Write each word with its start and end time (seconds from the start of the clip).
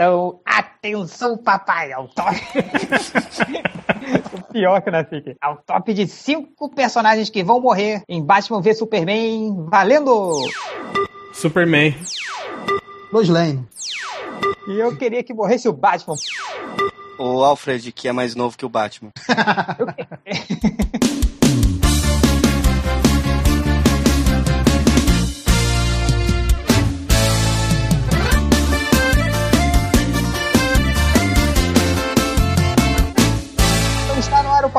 Então, 0.00 0.40
atenção, 0.46 1.36
papai, 1.36 1.92
ao 1.92 2.08
top. 2.08 2.34
o 4.32 4.42
pior 4.50 4.80
que 4.80 4.90
não 4.90 5.04
fica. 5.04 5.36
Ao 5.42 5.58
top 5.58 5.92
de 5.92 6.06
cinco 6.06 6.74
personagens 6.74 7.28
que 7.28 7.44
vão 7.44 7.60
morrer 7.60 8.02
em 8.08 8.24
Batman 8.24 8.62
v 8.62 8.72
Superman, 8.72 9.66
valendo! 9.68 10.32
Superman. 11.34 11.94
Lois 13.12 13.28
Lane. 13.28 13.68
E 14.68 14.78
eu 14.80 14.96
queria 14.96 15.22
que 15.22 15.34
morresse 15.34 15.68
o 15.68 15.72
Batman. 15.74 16.16
O 17.18 17.44
Alfred, 17.44 17.92
que 17.92 18.08
é 18.08 18.12
mais 18.12 18.34
novo 18.34 18.56
que 18.56 18.64
o 18.64 18.70
Batman. 18.70 19.10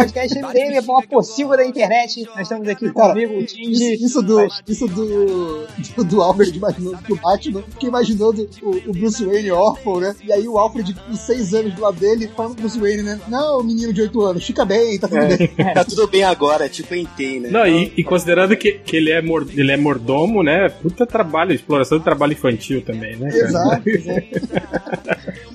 I 0.01 0.05
podcast 0.21 0.39
MDM, 0.39 0.77
a 0.77 0.81
maior 0.81 1.07
possível 1.07 1.57
da 1.57 1.66
internet. 1.66 2.23
Nós 2.35 2.41
estamos 2.41 2.67
aqui 2.67 2.85
com 2.85 2.99
o 2.99 3.02
Cara, 3.02 3.13
amigo 3.13 3.34
Isso, 3.39 3.55
Tindy. 3.55 4.03
isso 4.03 4.21
do, 4.21 4.48
isso 4.67 4.88
do, 4.88 5.67
do, 5.95 6.03
do 6.05 6.21
Alfred 6.21 6.55
imaginando 6.55 6.98
que 6.99 7.13
o 7.13 7.16
Batman, 7.16 7.63
fiquei 7.70 7.89
imaginando 7.89 8.49
o, 8.62 8.89
o 8.89 8.93
Bruce 8.93 9.26
Wayne 9.26 9.52
órfão, 9.52 9.99
né? 9.99 10.15
E 10.23 10.31
aí 10.31 10.48
o 10.48 10.57
Alfred 10.57 10.93
com 10.93 11.15
6 11.15 11.53
anos 11.53 11.73
do 11.73 11.81
lado 11.81 11.99
dele, 11.99 12.29
falando 12.35 12.53
pro 12.53 12.62
Bruce 12.62 12.79
Wayne, 12.79 13.03
né? 13.03 13.20
Não, 13.27 13.63
menino 13.63 13.91
de 13.91 14.02
8 14.02 14.21
anos, 14.21 14.45
fica 14.45 14.63
bem, 14.65 14.99
tá 14.99 15.07
tudo 15.07 15.27
bem. 15.27 15.48
tá 15.73 15.84
tudo 15.84 16.07
bem 16.07 16.23
agora, 16.23 16.70
tipo 16.70 16.91
Entei, 16.93 17.40
né? 17.40 17.49
Não, 17.49 17.65
e, 17.65 17.91
e 17.98 18.03
considerando 18.03 18.55
que, 18.55 18.73
que 18.73 18.98
ele, 18.98 19.12
é 19.12 19.21
mor, 19.21 19.48
ele 19.55 19.71
é 19.71 19.77
mordomo, 19.77 20.43
né? 20.43 20.70
Puta 20.70 21.05
trabalho, 21.05 21.53
exploração 21.53 21.98
de 21.98 22.03
trabalho 22.03 22.34
infantil 22.34 22.84
também, 22.84 23.15
né? 23.15 23.31
cara? 23.31 23.81
Exato. 23.88 24.51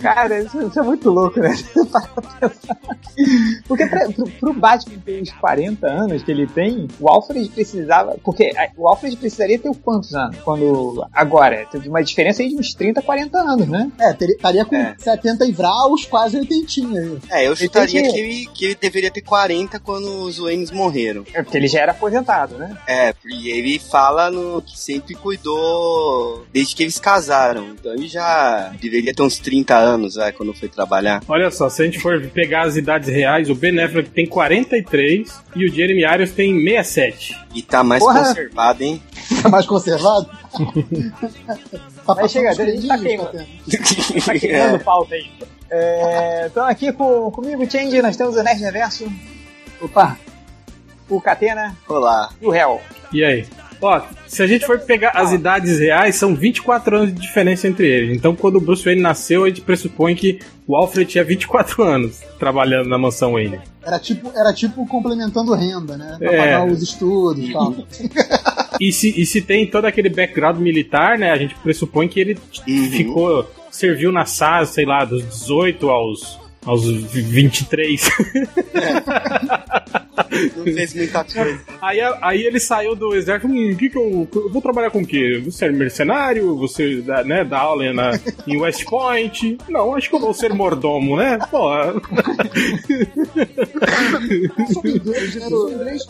Cara, 0.00 0.40
isso, 0.40 0.66
isso 0.66 0.80
é 0.80 0.82
muito 0.82 1.10
louco, 1.10 1.40
né? 1.40 1.54
Porque 3.68 3.86
pra, 3.86 4.08
pro, 4.08 4.28
pro 4.28 4.54
Batman 4.56 4.98
ter 5.04 5.22
os 5.22 5.30
40 5.32 5.86
anos 5.86 6.22
que 6.22 6.30
ele 6.30 6.46
tem, 6.46 6.88
o 7.00 7.08
Alfred 7.08 7.48
precisava. 7.48 8.16
Porque 8.24 8.52
a- 8.56 8.68
o 8.76 8.88
Alfred 8.88 9.16
precisaria 9.16 9.58
ter 9.58 9.70
quantos 9.76 10.14
anos? 10.14 10.36
Quando. 10.38 11.06
Agora, 11.12 11.66
tem 11.70 11.80
uma 11.88 12.02
diferença 12.02 12.42
aí 12.42 12.48
de 12.48 12.56
uns 12.56 12.74
30, 12.74 13.02
40 13.02 13.38
anos, 13.38 13.68
né? 13.68 13.90
É, 13.98 14.12
teria- 14.12 14.34
estaria 14.36 14.64
com 14.64 14.76
É. 14.76 14.94
70 14.98 15.44
e 15.46 15.52
vraus, 15.52 16.04
quase 16.04 16.36
80 16.38 16.66
aí. 16.98 17.18
É, 17.30 17.48
eu 17.48 17.56
chutaria 17.56 18.02
que 18.10 18.18
ele, 18.18 18.46
que 18.54 18.64
ele 18.66 18.74
deveria 18.80 19.10
ter 19.10 19.22
40 19.22 19.78
quando 19.80 20.06
os 20.22 20.38
Waynes 20.38 20.70
morreram. 20.70 21.24
É 21.32 21.42
porque 21.42 21.56
ele 21.56 21.68
já 21.68 21.80
era 21.80 21.92
aposentado, 21.92 22.56
né? 22.56 22.76
É, 22.86 23.14
e 23.26 23.48
ele 23.50 23.78
fala 23.78 24.30
no, 24.30 24.62
que 24.62 24.78
sempre 24.78 25.14
cuidou 25.66 26.44
desde 26.52 26.74
que 26.74 26.82
eles 26.82 26.98
casaram. 26.98 27.68
Então 27.70 27.92
ele 27.92 28.08
já 28.08 28.72
deveria 28.80 29.14
ter 29.14 29.22
uns 29.22 29.38
30 29.38 29.76
anos, 29.76 30.14
vai, 30.14 30.32
quando 30.32 30.52
foi 30.54 30.68
trabalhar. 30.68 31.22
Olha 31.28 31.50
só, 31.50 31.68
se 31.68 31.82
a 31.82 31.84
gente 31.84 31.98
for 31.98 32.20
pegar 32.28 32.62
as 32.66 32.76
idades 32.76 33.08
reais, 33.08 33.48
o 33.50 33.54
Ben 33.54 33.78
Affleck 33.80 34.10
tem 34.10 34.26
43 34.48 35.42
e 35.56 35.64
o 35.66 35.72
Jeremy 35.72 36.02
Irons 36.02 36.30
tem 36.32 36.54
67. 36.62 37.36
E 37.54 37.62
tá 37.62 37.82
mais 37.82 38.02
Porra. 38.02 38.24
conservado, 38.24 38.82
hein? 38.82 39.02
Tá 39.42 39.48
mais 39.48 39.66
conservado? 39.66 40.26
tá 42.06 42.14
Mas 42.14 42.30
chega, 42.30 42.50
a 42.50 42.54
gente 42.54 42.86
tá 42.86 42.96
queimando. 42.98 43.32
Tá 44.24 44.38
queimando 44.38 44.78
pauta 44.84 45.14
aí. 45.16 45.30
É, 45.68 46.46
Então 46.46 46.64
aqui 46.64 46.92
com, 46.92 47.28
comigo, 47.32 47.68
Change, 47.68 48.00
nós 48.00 48.16
temos 48.16 48.36
o 48.36 48.42
Nerd 48.42 48.60
Reverso. 48.60 49.12
Opa! 49.80 50.16
O 51.08 51.20
Catena 51.20 51.76
Olá. 51.88 52.30
e 52.40 52.46
o 52.46 52.54
Hell. 52.54 52.80
E 53.12 53.24
aí? 53.24 53.46
Ó, 53.80 54.00
se 54.26 54.42
a 54.42 54.46
gente 54.46 54.64
for 54.66 54.78
pegar 54.80 55.10
as 55.14 55.32
idades 55.32 55.78
reais, 55.78 56.16
são 56.16 56.34
24 56.34 56.96
anos 56.96 57.14
de 57.14 57.20
diferença 57.20 57.68
entre 57.68 57.86
eles. 57.86 58.16
Então, 58.16 58.34
quando 58.34 58.56
o 58.56 58.60
Bruce 58.60 58.84
Wayne 58.84 59.00
nasceu, 59.02 59.44
a 59.44 59.48
gente 59.48 59.60
pressupõe 59.60 60.14
que 60.14 60.38
o 60.66 60.74
Alfred 60.76 61.10
tinha 61.10 61.22
24 61.24 61.82
anos 61.82 62.20
trabalhando 62.38 62.88
na 62.88 62.96
mansão 62.98 63.32
Wayne. 63.32 63.60
Era 63.84 63.98
tipo, 63.98 64.32
era 64.34 64.52
tipo 64.52 64.86
complementando 64.86 65.54
renda, 65.54 65.96
né? 65.96 66.16
Pra 66.18 66.32
É. 66.32 66.36
pagar 66.38 66.66
os 66.66 66.82
estudos 66.82 67.48
e 67.48 67.52
tal. 67.52 67.74
E 68.78 68.92
se, 68.92 69.08
e 69.18 69.24
se 69.24 69.40
tem 69.40 69.66
todo 69.66 69.86
aquele 69.86 70.10
background 70.10 70.58
militar, 70.58 71.16
né? 71.18 71.30
A 71.30 71.36
gente 71.38 71.54
pressupõe 71.54 72.06
que 72.08 72.20
ele 72.20 72.38
Uhum. 72.68 72.90
ficou. 72.90 73.50
serviu 73.70 74.12
na 74.12 74.26
SAS, 74.26 74.70
sei 74.70 74.84
lá, 74.84 75.02
dos 75.04 75.22
18 75.22 75.88
aos. 75.88 76.38
aos 76.64 76.84
23. 76.84 78.10
Não 80.56 80.64
fez 80.64 80.94
muita 80.94 81.24
coisa. 81.24 81.60
Aí, 81.80 82.00
aí 82.20 82.42
ele 82.42 82.58
saiu 82.58 82.94
do 82.94 83.14
exército. 83.14 83.52
Hum, 83.52 83.76
que 83.76 83.90
que 83.90 83.98
eu, 83.98 84.28
eu 84.34 84.50
vou 84.50 84.62
trabalhar 84.62 84.90
com 84.90 85.00
o 85.00 85.06
quê? 85.06 85.40
Você 85.44 85.66
é 85.66 85.70
mercenário? 85.70 86.56
Você 86.56 86.96
dá, 87.02 87.22
né, 87.22 87.44
dá 87.44 87.58
aula 87.58 87.92
na, 87.92 88.10
em 88.46 88.56
West 88.56 88.84
Point? 88.84 89.58
Não, 89.68 89.94
acho 89.94 90.08
que 90.08 90.16
eu 90.16 90.20
vou 90.20 90.34
ser 90.34 90.52
mordomo, 90.52 91.16
né? 91.16 91.38
Pô, 91.50 91.70
inglês, 94.84 95.34
né? 95.34 95.48
Só 95.48 95.68
inglês, 95.68 96.06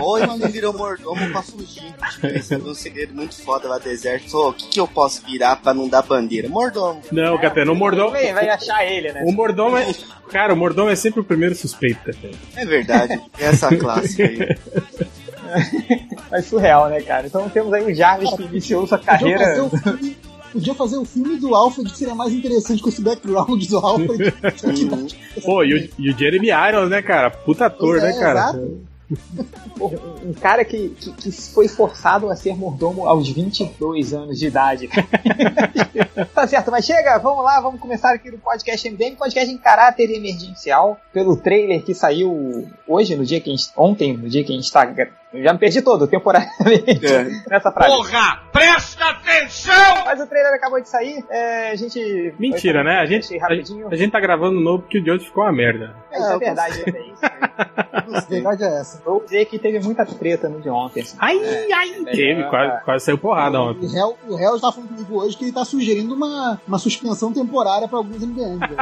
Ou 0.00 0.18
ele 0.18 0.48
virou 0.48 0.72
mordomo 0.72 1.30
pra 1.30 1.42
fugir. 1.42 1.92
Tipo, 2.12 2.26
esse 2.26 2.54
é 2.54 2.58
um 2.58 2.74
segredo 2.74 3.14
muito 3.14 3.40
foda 3.42 3.68
lá 3.68 3.78
do 3.78 3.88
exército. 3.88 4.36
O 4.36 4.52
que, 4.52 4.68
que 4.68 4.80
eu 4.80 4.88
posso 4.88 5.24
virar 5.24 5.56
pra 5.56 5.74
não 5.74 5.88
dar 5.88 6.02
bandeira? 6.02 6.48
Mordomo. 6.48 7.00
não, 7.10 7.38
Catena, 7.38 7.72
o 7.72 7.74
mordomo. 7.74 8.10
Vai, 8.10 8.32
vai 8.32 8.48
achar 8.48 8.84
ele, 8.84 9.12
né? 9.12 9.22
O 9.24 9.32
mordomo 9.32 9.76
é. 9.76 9.86
Cara, 10.30 10.54
o 10.54 10.56
mordomo 10.56 10.90
é 10.90 10.96
sempre 10.96 11.20
o 11.20 11.24
primeiro 11.24 11.54
suspeito, 11.54 12.00
Catena. 12.04 12.31
É 12.56 12.64
verdade. 12.64 13.20
É 13.38 13.46
essa 13.46 13.68
classe 13.76 14.22
aí. 14.22 14.56
É 16.30 16.40
surreal, 16.42 16.88
né, 16.88 17.00
cara? 17.02 17.26
Então 17.26 17.48
temos 17.48 17.72
aí 17.72 17.84
o 17.84 17.94
Jarvis 17.94 18.30
que 18.34 18.42
iniciou 18.44 18.86
sua 18.86 18.98
Podia 18.98 19.38
fazer, 19.38 19.38
carreira. 19.38 19.64
o 19.64 19.70
filme, 19.76 20.16
podia 20.52 20.74
fazer 20.74 20.96
o 20.96 21.04
filme 21.04 21.36
do 21.38 21.54
Alfred 21.54 21.90
que 21.90 21.98
seria 21.98 22.14
mais 22.14 22.32
interessante 22.32 22.82
com 22.82 22.88
esse 22.88 23.02
background 23.02 23.62
do 23.66 23.78
Alfred. 23.78 24.32
Uhum. 24.64 25.06
Pô, 25.44 25.64
e 25.64 25.74
o, 25.74 25.90
e 25.98 26.10
o 26.10 26.18
Jeremy 26.18 26.48
Irons, 26.48 26.88
né, 26.90 27.02
cara? 27.02 27.30
Puta 27.30 27.66
ator, 27.66 27.98
Pois 28.00 28.04
é, 28.04 28.12
né, 28.12 28.20
cara? 28.20 28.38
exato. 28.40 28.91
Um 30.22 30.32
cara 30.32 30.64
que, 30.64 30.90
que, 30.90 31.12
que 31.12 31.32
foi 31.32 31.68
forçado 31.68 32.30
a 32.30 32.36
ser 32.36 32.56
mordomo 32.56 33.06
aos 33.06 33.28
22 33.28 34.12
anos 34.12 34.38
de 34.38 34.46
idade. 34.46 34.88
tá 36.34 36.46
certo, 36.46 36.70
mas 36.70 36.84
chega, 36.84 37.18
vamos 37.18 37.44
lá, 37.44 37.60
vamos 37.60 37.80
começar 37.80 38.14
aqui 38.14 38.30
no 38.30 38.38
podcast 38.38 38.88
MDM, 38.88 39.16
podcast 39.16 39.52
em 39.52 39.58
caráter 39.58 40.10
emergencial, 40.10 40.98
pelo 41.12 41.36
trailer 41.36 41.82
que 41.82 41.94
saiu 41.94 42.68
hoje, 42.86 43.16
no 43.16 43.24
dia 43.24 43.40
que 43.40 43.50
a 43.50 43.56
gente, 43.56 43.70
ontem, 43.76 44.16
no 44.16 44.28
dia 44.28 44.44
que 44.44 44.52
a 44.52 44.56
gente 44.56 44.70
tá, 44.70 44.84
eu 44.84 45.21
já 45.34 45.52
me 45.52 45.58
perdi 45.58 45.80
todo, 45.82 46.06
temporariamente, 46.06 47.06
É. 47.06 47.24
nessa 47.48 47.70
frase. 47.72 47.88
Porra, 47.96 48.42
presta 48.52 49.04
atenção! 49.10 50.04
Mas 50.04 50.20
o 50.20 50.26
trailer 50.26 50.52
acabou 50.54 50.80
de 50.80 50.88
sair, 50.88 51.24
é, 51.30 51.70
a 51.70 51.74
gente... 51.76 52.34
Mentira, 52.38 52.82
né? 52.84 52.98
A 52.98 53.06
gente, 53.06 53.36
a, 53.38 53.42
rapidinho. 53.42 53.88
a 53.88 53.96
gente 53.96 54.10
tá 54.10 54.20
gravando 54.20 54.60
novo 54.60 54.82
porque 54.82 54.98
o 54.98 55.02
de 55.02 55.10
hoje 55.10 55.24
ficou 55.24 55.44
uma 55.44 55.52
merda. 55.52 55.94
É, 56.10 56.18
isso 56.18 56.32
é 56.32 56.38
verdade, 56.38 56.82
é 56.86 57.00
isso. 57.00 57.22
A 57.92 58.20
verdade 58.28 58.62
é 58.64 58.80
essa. 58.80 59.00
Vou 59.04 59.22
dizer 59.24 59.44
que 59.46 59.58
teve 59.58 59.78
muita 59.80 60.04
treta 60.04 60.48
no 60.48 60.60
de 60.60 60.68
ontem. 60.68 61.00
assim. 61.02 61.16
Ai, 61.18 61.38
ai, 61.72 61.88
teve, 62.04 62.42
É. 62.42 62.48
quase, 62.50 62.84
quase 62.84 63.04
saiu 63.06 63.16
porrada 63.18 63.58
O 63.60 63.70
ontem. 63.70 63.88
réu, 63.90 64.18
o 64.28 64.34
réu 64.36 64.56
está 64.56 64.70
falando 64.72 64.88
comigo 64.90 65.16
hoje 65.22 65.36
que 65.36 65.44
ele 65.44 65.50
está 65.50 65.64
sugerindo 65.64 66.14
uma, 66.14 66.60
uma 66.66 66.78
suspensão 66.78 67.32
temporária 67.32 67.88
para 67.88 67.96
alguns 67.98 68.20
MDMs. 68.22 68.58
velho. 68.58 68.76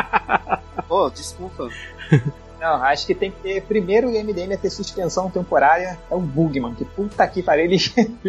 Pô, 0.88 1.10
desculpa. 1.10 1.68
Não, 2.60 2.82
acho 2.84 3.06
que 3.06 3.14
tem 3.14 3.30
que 3.30 3.40
ter. 3.40 3.62
Primeiro 3.62 4.08
o 4.08 4.10
MDM 4.10 4.52
a 4.52 4.58
ter 4.58 4.68
suspensão 4.68 5.30
temporária 5.30 5.98
é 6.10 6.14
o 6.14 6.20
Bugman, 6.20 6.74
que 6.74 6.84
puta 6.84 7.26
que 7.26 7.42
pariu. 7.42 7.64
Ele... 7.64 7.78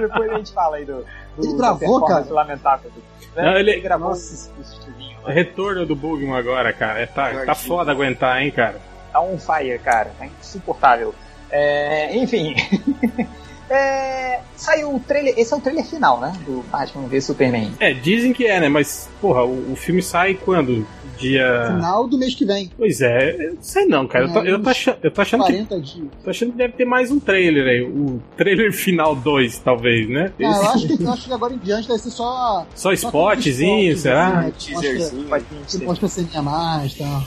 Depois 0.00 0.30
a 0.30 0.36
gente 0.36 0.52
fala 0.52 0.76
aí 0.76 0.84
do. 0.84 1.04
do 1.36 1.44
Ele 1.44 1.56
gravou, 1.56 2.04
cara? 2.04 2.26
lamentável. 2.28 2.90
né? 3.34 3.42
Não, 3.42 3.56
ele- 3.56 3.80
gravou 3.80 4.10
Nossa. 4.10 4.34
esse, 4.34 4.50
esse 4.60 4.90
né? 4.90 5.32
Retorno 5.32 5.86
do 5.86 5.96
Bugman 5.96 6.34
agora, 6.34 6.72
cara. 6.72 7.00
É, 7.00 7.06
tá, 7.06 7.44
tá 7.46 7.54
foda 7.54 7.90
aguentar, 7.92 8.42
hein, 8.42 8.50
cara. 8.50 8.78
Tá 9.10 9.20
on 9.22 9.38
fire, 9.38 9.78
cara. 9.78 10.10
Tá 10.18 10.26
insuportável. 10.26 11.14
É, 11.50 12.14
enfim. 12.16 12.54
É, 13.70 14.40
saiu 14.54 14.94
o 14.94 15.00
trailer. 15.00 15.32
Esse 15.34 15.54
é 15.54 15.56
o 15.56 15.60
trailer 15.60 15.86
final, 15.86 16.20
né? 16.20 16.34
Do 16.44 16.62
Batman 16.70 17.08
v 17.08 17.20
Superman. 17.22 17.72
É, 17.80 17.94
dizem 17.94 18.30
que 18.34 18.46
é, 18.46 18.60
né? 18.60 18.68
Mas, 18.68 19.08
porra, 19.18 19.44
o, 19.44 19.72
o 19.72 19.76
filme 19.76 20.02
sai 20.02 20.34
quando? 20.34 20.86
Dia. 21.18 21.72
Final 21.74 22.08
do 22.08 22.18
mês 22.18 22.34
que 22.34 22.44
vem. 22.44 22.70
Pois 22.76 23.00
é, 23.00 23.36
eu 23.46 23.54
não 23.54 23.62
sei 23.62 23.84
não, 23.86 24.06
cara. 24.06 24.24
Eu 24.26 24.32
tô, 24.32 24.40
eu 24.42 24.62
tô 24.62 24.70
achando, 24.70 24.98
eu 25.02 25.10
tô 25.10 25.20
achando 25.20 25.44
que. 25.44 25.52
40 25.52 25.80
dias. 25.80 26.06
Tô 26.24 26.30
achando 26.30 26.52
que 26.52 26.58
deve 26.58 26.72
ter 26.74 26.84
mais 26.84 27.10
um 27.10 27.18
trailer 27.20 27.66
aí. 27.66 27.82
O 27.82 28.20
trailer 28.36 28.72
final 28.74 29.14
2, 29.14 29.58
talvez, 29.58 30.08
né? 30.08 30.32
Ah, 30.38 30.42
eu, 30.42 30.50
acho 30.70 30.86
que, 30.86 31.02
eu 31.02 31.12
acho 31.12 31.24
que 31.26 31.32
agora 31.32 31.54
em 31.54 31.58
diante 31.58 31.88
vai 31.88 31.98
ser 31.98 32.10
só. 32.10 32.66
Só 32.74 32.88
só 32.90 32.92
spotzinho, 32.92 33.96
será? 33.96 34.26
assim, 34.28 34.36
né, 34.46 34.52
que 34.58 34.66
Teaserzinho. 34.80 35.28
Que 35.68 35.84
mostra 35.84 36.06
a 36.06 36.08
ceninha 36.08 36.42
mais 36.42 36.92
e 36.92 36.98
tal. 36.98 37.22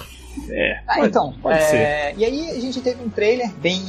É. 0.50 0.80
Ah, 0.88 0.96
pode- 0.96 1.08
então, 1.08 1.34
pode 1.42 1.58
é, 1.58 2.14
e 2.18 2.26
aí 2.26 2.50
a 2.52 2.60
gente 2.60 2.82
teve 2.82 3.02
um 3.02 3.10
trailer 3.10 3.50
bem 3.62 3.82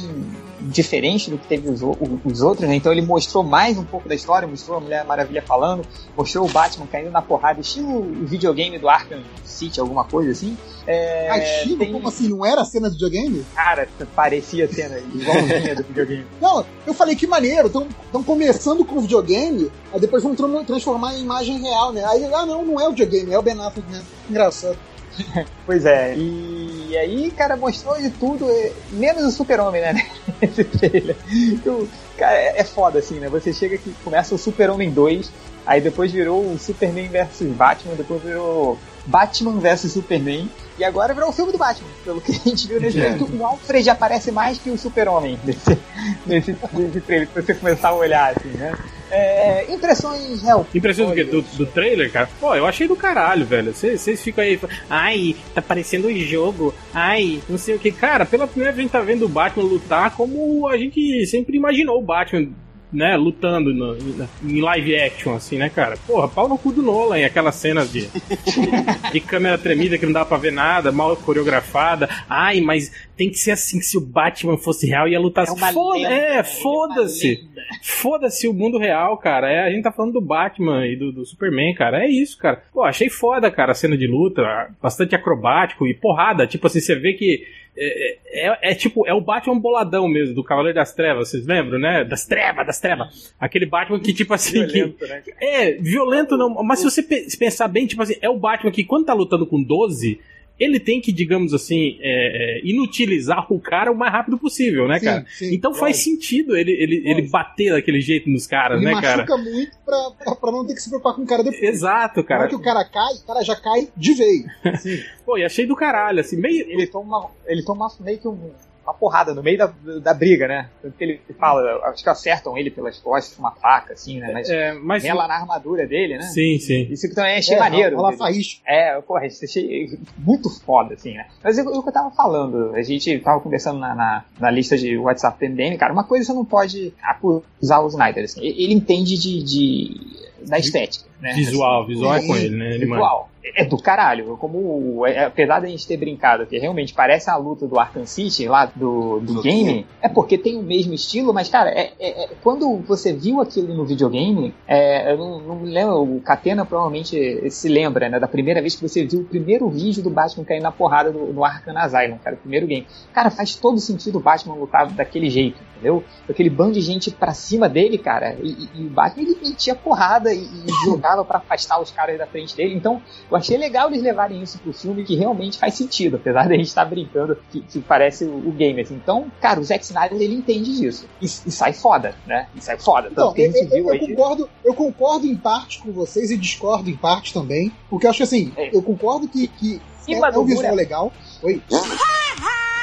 diferente 0.67 1.29
do 1.29 1.37
que 1.37 1.47
teve 1.47 1.69
os, 1.69 1.81
os 2.25 2.41
outros, 2.41 2.67
né? 2.67 2.75
Então 2.75 2.91
ele 2.91 3.01
mostrou 3.01 3.43
mais 3.43 3.77
um 3.77 3.83
pouco 3.83 4.07
da 4.09 4.15
história, 4.15 4.47
mostrou 4.47 4.77
a 4.77 4.79
Mulher 4.81 5.05
Maravilha 5.05 5.41
falando, 5.41 5.85
mostrou 6.15 6.45
o 6.45 6.49
Batman 6.51 6.85
caindo 6.87 7.09
na 7.11 7.21
porrada, 7.21 7.59
estilo 7.61 7.99
o 8.01 8.25
videogame 8.25 8.77
do 8.77 8.87
Arkham 8.89 9.21
City, 9.43 9.79
alguma 9.79 10.03
coisa 10.03 10.31
assim. 10.31 10.57
É, 10.85 11.29
Ah, 11.29 11.37
estilo? 11.37 11.77
tem- 11.79 11.91
Como 11.91 12.07
assim? 12.07 12.27
Não 12.29 12.45
era 12.45 12.63
cena 12.65 12.87
de 12.89 12.93
videogame? 12.95 13.45
Cara, 13.55 13.87
parecia 14.15 14.71
cena 14.71 14.97
igualzinha 14.99 15.75
do 15.75 15.83
videogame. 15.83 16.25
Não, 16.41 16.65
eu 16.85 16.93
falei 16.93 17.15
que 17.15 17.25
maneiro, 17.27 17.67
estão 17.67 18.23
começando 18.23 18.83
com 18.85 18.95
o 18.97 19.01
videogame, 19.01 19.71
aí 19.93 19.99
depois 19.99 20.23
vão 20.23 20.35
tran- 20.35 20.63
transformar 20.63 21.15
em 21.15 21.21
imagem 21.21 21.59
real, 21.61 21.91
né? 21.91 22.03
Aí, 22.05 22.25
ah 22.33 22.45
não, 22.45 22.65
não 22.65 22.79
é 22.79 22.87
o 22.87 22.91
videogame, 22.91 23.31
é 23.33 23.39
o 23.39 23.41
Ben 23.41 23.59
Affleck, 23.59 23.89
né? 23.91 24.01
Engraçado. 24.29 24.77
Pois 25.65 25.85
é, 25.85 26.15
e 26.15 26.97
aí, 26.97 27.31
cara, 27.31 27.57
mostrou 27.57 27.97
de 27.97 28.09
tudo, 28.09 28.47
menos 28.91 29.23
o 29.23 29.31
Super-Homem, 29.31 29.81
né? 29.81 30.07
Nesse 30.41 30.63
trailer. 30.63 31.15
Então, 31.29 31.87
cara, 32.17 32.37
é 32.37 32.59
é 32.59 32.63
foda 32.63 32.99
assim, 32.99 33.19
né? 33.19 33.27
Você 33.29 33.51
chega 33.51 33.77
que 33.77 33.91
começa 34.03 34.33
o 34.33 34.37
Super-Homem 34.37 34.89
2, 34.91 35.31
aí 35.65 35.81
depois 35.81 36.11
virou 36.11 36.41
o 36.41 36.57
Superman 36.57 37.09
vs 37.09 37.47
Batman, 37.49 37.95
depois 37.95 38.21
virou 38.21 38.77
Batman 39.05 39.59
vs 39.59 39.91
Superman, 39.91 40.49
e 40.77 40.83
agora 40.83 41.13
virou 41.13 41.29
o 41.29 41.33
filme 41.33 41.51
do 41.51 41.57
Batman, 41.57 41.89
pelo 42.03 42.21
que 42.21 42.31
a 42.31 42.35
gente 42.35 42.67
viu 42.67 42.79
nesse 42.79 42.97
trailer. 42.97 43.17
que 43.17 43.35
O 43.35 43.45
Alfred 43.45 43.89
aparece 43.89 44.31
mais 44.31 44.57
que 44.57 44.69
o 44.69 44.77
Super-Homem 44.77 45.39
nesse, 45.43 45.77
nesse, 46.25 46.55
nesse 46.73 47.01
trailer, 47.01 47.27
se 47.27 47.41
você 47.41 47.53
começar 47.53 47.89
a 47.89 47.95
olhar 47.95 48.33
assim, 48.35 48.49
né? 48.49 48.73
É, 49.11 49.71
impressões 49.71 50.41
real. 50.41 50.67
Impressões 50.73 51.09
do 51.09 51.15
quê? 51.15 51.23
Do, 51.23 51.41
do 51.41 51.65
trailer, 51.65 52.11
cara? 52.11 52.29
Pô, 52.39 52.53
eu 52.55 52.65
achei 52.65 52.87
do 52.87 52.95
caralho, 52.95 53.45
velho. 53.45 53.73
Vocês 53.73 54.21
ficam 54.21 54.43
aí, 54.43 54.59
ai, 54.89 55.35
tá 55.53 55.61
parecendo 55.61 56.07
um 56.07 56.19
jogo, 56.19 56.73
ai, 56.93 57.41
não 57.47 57.57
sei 57.57 57.75
o 57.75 57.79
que. 57.79 57.91
Cara, 57.91 58.25
pela 58.25 58.47
primeira 58.47 58.71
vez 58.71 58.79
a 58.79 58.81
gente 58.83 58.91
tá 58.91 59.01
vendo 59.01 59.25
o 59.25 59.29
Batman 59.29 59.63
lutar 59.63 60.15
como 60.15 60.67
a 60.67 60.77
gente 60.77 61.25
sempre 61.25 61.57
imaginou 61.57 61.99
o 61.99 62.03
Batman, 62.03 62.47
né, 62.91 63.17
lutando 63.17 63.73
no- 63.73 63.97
em 64.43 64.61
live 64.61 64.95
action, 64.95 65.35
assim, 65.35 65.57
né, 65.57 65.69
cara? 65.69 65.97
Porra, 66.07 66.27
pau 66.27 66.47
no 66.47 66.57
cu 66.57 66.71
do 66.71 66.81
Nolan, 66.81 67.25
aquelas 67.25 67.55
cenas 67.55 67.91
de, 67.91 68.07
de 69.11 69.19
câmera 69.19 69.57
tremida 69.57 69.97
que 69.97 70.05
não 70.05 70.13
dá 70.13 70.23
pra 70.25 70.37
ver 70.37 70.51
nada, 70.51 70.91
mal 70.91 71.15
coreografada. 71.17 72.07
Ai, 72.29 72.61
mas 72.61 72.91
tem 73.17 73.29
que 73.29 73.37
ser 73.37 73.51
assim, 73.51 73.81
se 73.81 73.97
o 73.97 74.01
Batman 74.01 74.57
fosse 74.57 74.87
real 74.87 75.07
ia 75.07 75.19
lutar 75.19 75.45
É 75.45 75.49
assim. 75.51 75.73
Foda- 75.73 75.97
lenda, 75.97 76.09
é, 76.13 76.29
ele 76.29 76.37
é 76.39 76.43
foda-se. 76.43 77.27
lenda. 77.35 77.61
Foda-se 77.83 78.47
o 78.47 78.53
mundo 78.53 78.77
real, 78.77 79.17
cara. 79.17 79.51
É, 79.51 79.63
a 79.65 79.69
gente 79.69 79.83
tá 79.83 79.91
falando 79.91 80.13
do 80.13 80.21
Batman 80.21 80.85
e 80.87 80.95
do, 80.95 81.11
do 81.11 81.25
Superman, 81.25 81.73
cara. 81.73 82.03
É 82.05 82.07
isso, 82.09 82.37
cara. 82.37 82.63
Pô, 82.71 82.83
achei 82.83 83.09
foda, 83.09 83.51
cara, 83.51 83.71
a 83.71 83.75
cena 83.75 83.97
de 83.97 84.07
luta. 84.07 84.69
Bastante 84.81 85.15
acrobático 85.15 85.85
e 85.87 85.93
porrada. 85.93 86.47
Tipo 86.47 86.67
assim, 86.67 86.79
você 86.79 86.95
vê 86.95 87.13
que. 87.13 87.43
É, 87.79 88.17
é- 88.47 88.71
é 88.71 88.75
tipo, 88.75 89.07
é 89.07 89.13
o 89.13 89.21
Batman 89.21 89.59
boladão 89.59 90.07
mesmo, 90.07 90.33
do 90.33 90.43
Cavaleiro 90.43 90.75
das 90.75 90.93
Trevas, 90.93 91.29
vocês 91.29 91.45
lembram, 91.45 91.77
né? 91.77 92.03
Das 92.03 92.25
trevas, 92.25 92.65
das 92.65 92.79
trevas. 92.79 93.33
Aquele 93.39 93.65
Batman 93.65 93.99
que, 93.99 94.13
tipo 94.13 94.33
assim, 94.33 94.65
que. 94.65 94.73
Violento, 94.83 95.07
né? 95.07 95.23
É, 95.39 95.71
violento 95.73 96.37
não, 96.37 96.49
mas 96.63 96.79
se 96.79 96.85
você 96.85 97.03
pe- 97.03 97.27
pensar 97.37 97.67
bem, 97.67 97.85
tipo 97.85 98.01
assim, 98.01 98.15
é 98.21 98.29
o 98.29 98.37
Batman 98.37 98.71
que 98.71 98.83
quando 98.83 99.05
tá 99.05 99.13
lutando 99.13 99.45
com 99.45 99.61
12, 99.61 100.19
ele 100.59 100.79
tem 100.79 100.99
que, 100.99 101.11
digamos 101.11 101.53
assim, 101.53 101.97
é, 102.01 102.59
é, 102.59 102.61
inutilizar 102.63 103.45
o 103.51 103.59
cara 103.59 103.91
o 103.91 103.95
mais 103.95 104.11
rápido 104.11 104.37
possível, 104.37 104.87
né, 104.87 104.99
Sim, 104.99 105.05
cara? 105.05 105.25
sim, 105.29 105.53
então 105.53 105.73
faz 105.73 105.97
lógico. 105.97 106.03
sentido 106.03 106.57
ele, 106.57 106.71
ele, 106.71 107.03
ele 107.05 107.21
bater 107.29 107.71
daquele 107.73 108.01
jeito 108.01 108.29
nos 108.29 108.47
caras, 108.47 108.81
Ele 108.81 108.85
né, 108.93 108.99
cara? 109.01 109.17
machuca 109.25 109.37
muito 109.37 109.77
pra, 109.85 110.11
pra, 110.17 110.35
pra 110.35 110.51
não 110.51 110.65
ter 110.65 110.73
que 110.73 110.81
se 110.81 110.89
preocupar 110.89 111.13
com 111.15 111.21
o 111.23 111.27
cara 111.27 111.43
depois. 111.43 111.61
Exato, 111.61 112.15
Na 112.17 112.21
hora 112.21 112.27
cara. 112.27 112.47
que 112.49 112.55
o 112.55 112.59
cara 112.59 112.83
cai, 112.85 113.13
o 113.13 113.25
cara 113.27 113.43
já 113.43 113.55
cai 113.55 113.87
de 113.95 114.13
vez. 114.13 114.45
Sim. 114.81 114.99
Pô, 115.25 115.37
e 115.37 115.43
achei 115.43 115.65
do 115.65 115.75
caralho, 115.75 116.19
assim, 116.19 116.37
meio. 116.37 116.65
ele 116.69 116.87
toma, 116.87 117.29
ele 117.45 117.63
toma 117.63 117.87
meio 117.99 118.17
que 118.17 118.27
um- 118.27 118.51
uma 118.87 118.93
porrada 118.93 119.33
no 119.33 119.43
meio 119.43 119.57
da, 119.57 119.73
da 120.01 120.13
briga, 120.13 120.47
né? 120.47 120.69
Tanto 120.81 120.97
que 120.97 121.03
ele 121.03 121.21
fala, 121.37 121.61
acho 121.89 122.01
que 122.01 122.09
acertam 122.09 122.57
ele 122.57 122.71
pelas 122.71 122.97
costas 122.99 123.35
com 123.35 123.41
uma 123.43 123.51
faca, 123.51 123.93
assim, 123.93 124.19
né? 124.19 124.31
Mas 124.33 124.49
É, 124.49 124.73
mas. 124.73 125.03
ela 125.03 125.27
na 125.27 125.35
armadura 125.35 125.85
dele, 125.85 126.15
né? 126.17 126.23
Sim, 126.23 126.57
sim. 126.57 126.87
Isso 126.89 127.07
que 127.09 127.13
também 127.15 127.37
achei 127.37 127.55
É, 127.55 127.59
maneiro. 127.59 127.97
Faísca. 128.17 128.61
É, 128.65 128.99
porra, 129.01 129.25
isso 129.27 129.43
achei 129.43 129.99
muito 130.17 130.49
foda, 130.61 130.93
assim, 130.93 131.13
né? 131.13 131.27
Mas 131.43 131.57
o 131.57 131.67
o 131.77 131.83
que 131.83 131.89
eu 131.89 131.93
tava 131.93 132.11
falando, 132.11 132.73
a 132.75 132.81
gente 132.81 133.19
tava 133.19 133.41
conversando 133.41 133.79
na, 133.79 133.93
na, 133.93 134.25
na 134.39 134.49
lista 134.51 134.77
de 134.77 134.97
WhatsApp 134.97 135.37
do 135.45 135.51
MDM, 135.53 135.77
cara, 135.77 135.91
uma 135.91 136.03
coisa 136.05 136.25
você 136.25 136.33
não 136.33 136.45
pode 136.45 136.93
acusar 137.03 137.83
o 137.83 137.87
Snyder, 137.87 138.23
assim, 138.23 138.39
ele 138.45 138.63
ele 138.63 138.73
entende 138.73 139.17
de, 139.17 139.43
de- 139.43 140.47
da 140.47 140.57
estética, 140.57 141.05
né? 141.21 141.33
Visual, 141.33 141.83
Assim, 141.83 141.93
visual 141.93 142.15
é 142.15 142.25
com 142.27 142.35
ele, 142.35 142.55
né? 142.55 142.69
Ele. 142.75 142.85
Visual. 142.85 143.29
É 143.55 143.63
do 143.63 143.77
caralho. 143.77 144.35
Como, 144.35 145.05
é, 145.07 145.23
apesar 145.23 145.61
da 145.61 145.67
gente 145.69 145.87
ter 145.87 145.95
brincado 145.95 146.45
que 146.45 146.57
realmente 146.59 146.93
parece 146.93 147.29
a 147.29 147.37
luta 147.37 147.65
do 147.65 147.79
Arkham 147.79 148.05
City 148.05 148.45
lá 148.45 148.65
do, 148.65 149.21
do 149.21 149.35
Do 149.35 149.41
game, 149.41 149.85
é 150.01 150.09
porque 150.09 150.37
tem 150.37 150.57
o 150.57 150.61
mesmo 150.61 150.93
estilo, 150.93 151.33
mas, 151.33 151.47
cara, 151.47 151.69
é, 151.69 151.93
é- 151.97 152.23
é- 152.25 152.29
quando 152.43 152.77
você 152.85 153.13
viu 153.13 153.39
aquilo 153.39 153.73
no 153.73 153.85
videogame, 153.85 154.53
é, 154.67 155.13
eu 155.13 155.17
não, 155.17 155.39
não 155.39 155.55
me 155.55 155.69
lembro, 155.71 156.03
o 156.03 156.19
Catena 156.19 156.65
provavelmente 156.65 157.49
se 157.49 157.69
lembra, 157.69 158.09
né, 158.09 158.19
da 158.19 158.27
primeira 158.27 158.59
vez 158.61 158.75
que 158.75 158.81
você 158.85 159.05
viu 159.05 159.21
o 159.21 159.23
primeiro 159.23 159.69
vídeo 159.69 160.03
do 160.03 160.09
Batman 160.09 160.43
caindo 160.43 160.63
na 160.63 160.71
porrada 160.73 161.09
no, 161.09 161.31
no 161.31 161.45
Arkham 161.45 161.77
Asylum, 161.77 162.17
cara, 162.17 162.35
o 162.35 162.39
primeiro 162.39 162.67
game. 162.67 162.85
Cara, 163.13 163.29
faz 163.29 163.55
todo 163.55 163.79
sentido 163.79 164.17
o 164.17 164.21
Batman 164.21 164.55
lutar 164.55 164.91
daquele 164.91 165.29
jeito, 165.29 165.57
entendeu? 165.71 166.03
Aquele 166.29 166.49
bando 166.49 166.73
de 166.73 166.81
gente 166.81 167.09
pra 167.11 167.33
cima 167.33 167.69
dele, 167.69 167.97
cara, 167.97 168.35
e, 168.43 168.49
e- 168.49 168.69
e 168.81 168.85
o 168.87 168.89
Batman 168.89 169.23
ele 169.23 169.37
metia 169.41 169.73
porrada 169.73 170.33
e, 170.33 170.39
e 170.39 170.67
jogava 170.83 171.06
pra 171.25 171.37
afastar 171.39 171.79
os 171.81 171.91
caras 171.91 172.17
da 172.17 172.25
frente 172.27 172.55
dele, 172.55 172.75
então 172.75 173.01
eu 173.29 173.37
achei 173.37 173.57
legal 173.57 173.87
eles 173.89 174.01
levarem 174.01 174.41
isso 174.41 174.57
pro 174.59 174.73
filme 174.73 175.03
que 175.03 175.15
realmente 175.15 175.57
faz 175.57 175.73
sentido, 175.75 176.15
apesar 176.17 176.47
da 176.47 176.55
gente 176.55 176.67
estar 176.67 176.85
brincando 176.85 177.37
que, 177.51 177.61
que 177.61 177.79
parece 177.79 178.25
o, 178.25 178.35
o 178.47 178.51
game, 178.51 178.81
assim. 178.81 178.95
Então, 178.95 179.31
cara, 179.41 179.59
o 179.59 179.63
Zack 179.63 179.83
Snyder 179.83 180.19
ele 180.21 180.35
entende 180.35 180.77
disso. 180.77 181.07
E, 181.21 181.25
e 181.25 181.51
sai 181.51 181.73
foda, 181.73 182.15
né? 182.25 182.47
E 182.55 182.61
sai 182.61 182.77
foda. 182.77 183.09
Tanto 183.09 183.11
Então, 183.11 183.33
que 183.33 183.41
a 183.41 183.45
eu, 183.47 183.51
gente 183.53 183.63
eu- 183.63 183.69
viu 183.69 183.85
eu 183.85 183.91
aí. 183.93 183.99
concordo, 183.99 184.49
eu 184.65 184.73
concordo 184.73 185.27
em 185.27 185.35
parte 185.35 185.79
com 185.79 185.91
vocês 185.91 186.31
e 186.31 186.37
discordo 186.37 186.89
em 186.89 186.95
parte 186.97 187.33
também. 187.33 187.71
Porque 187.89 188.05
eu 188.05 188.09
acho 188.09 188.17
que 188.17 188.23
assim, 188.23 188.53
É. 188.57 188.75
eu 188.75 188.81
concordo 188.81 189.27
que, 189.27 189.47
que 189.47 189.81
é, 190.07 190.13
é 190.13 190.37
um 190.39 190.45
visual 190.45 190.65
é- 190.71 190.75
legal. 190.75 191.13
Oi. 191.43 191.61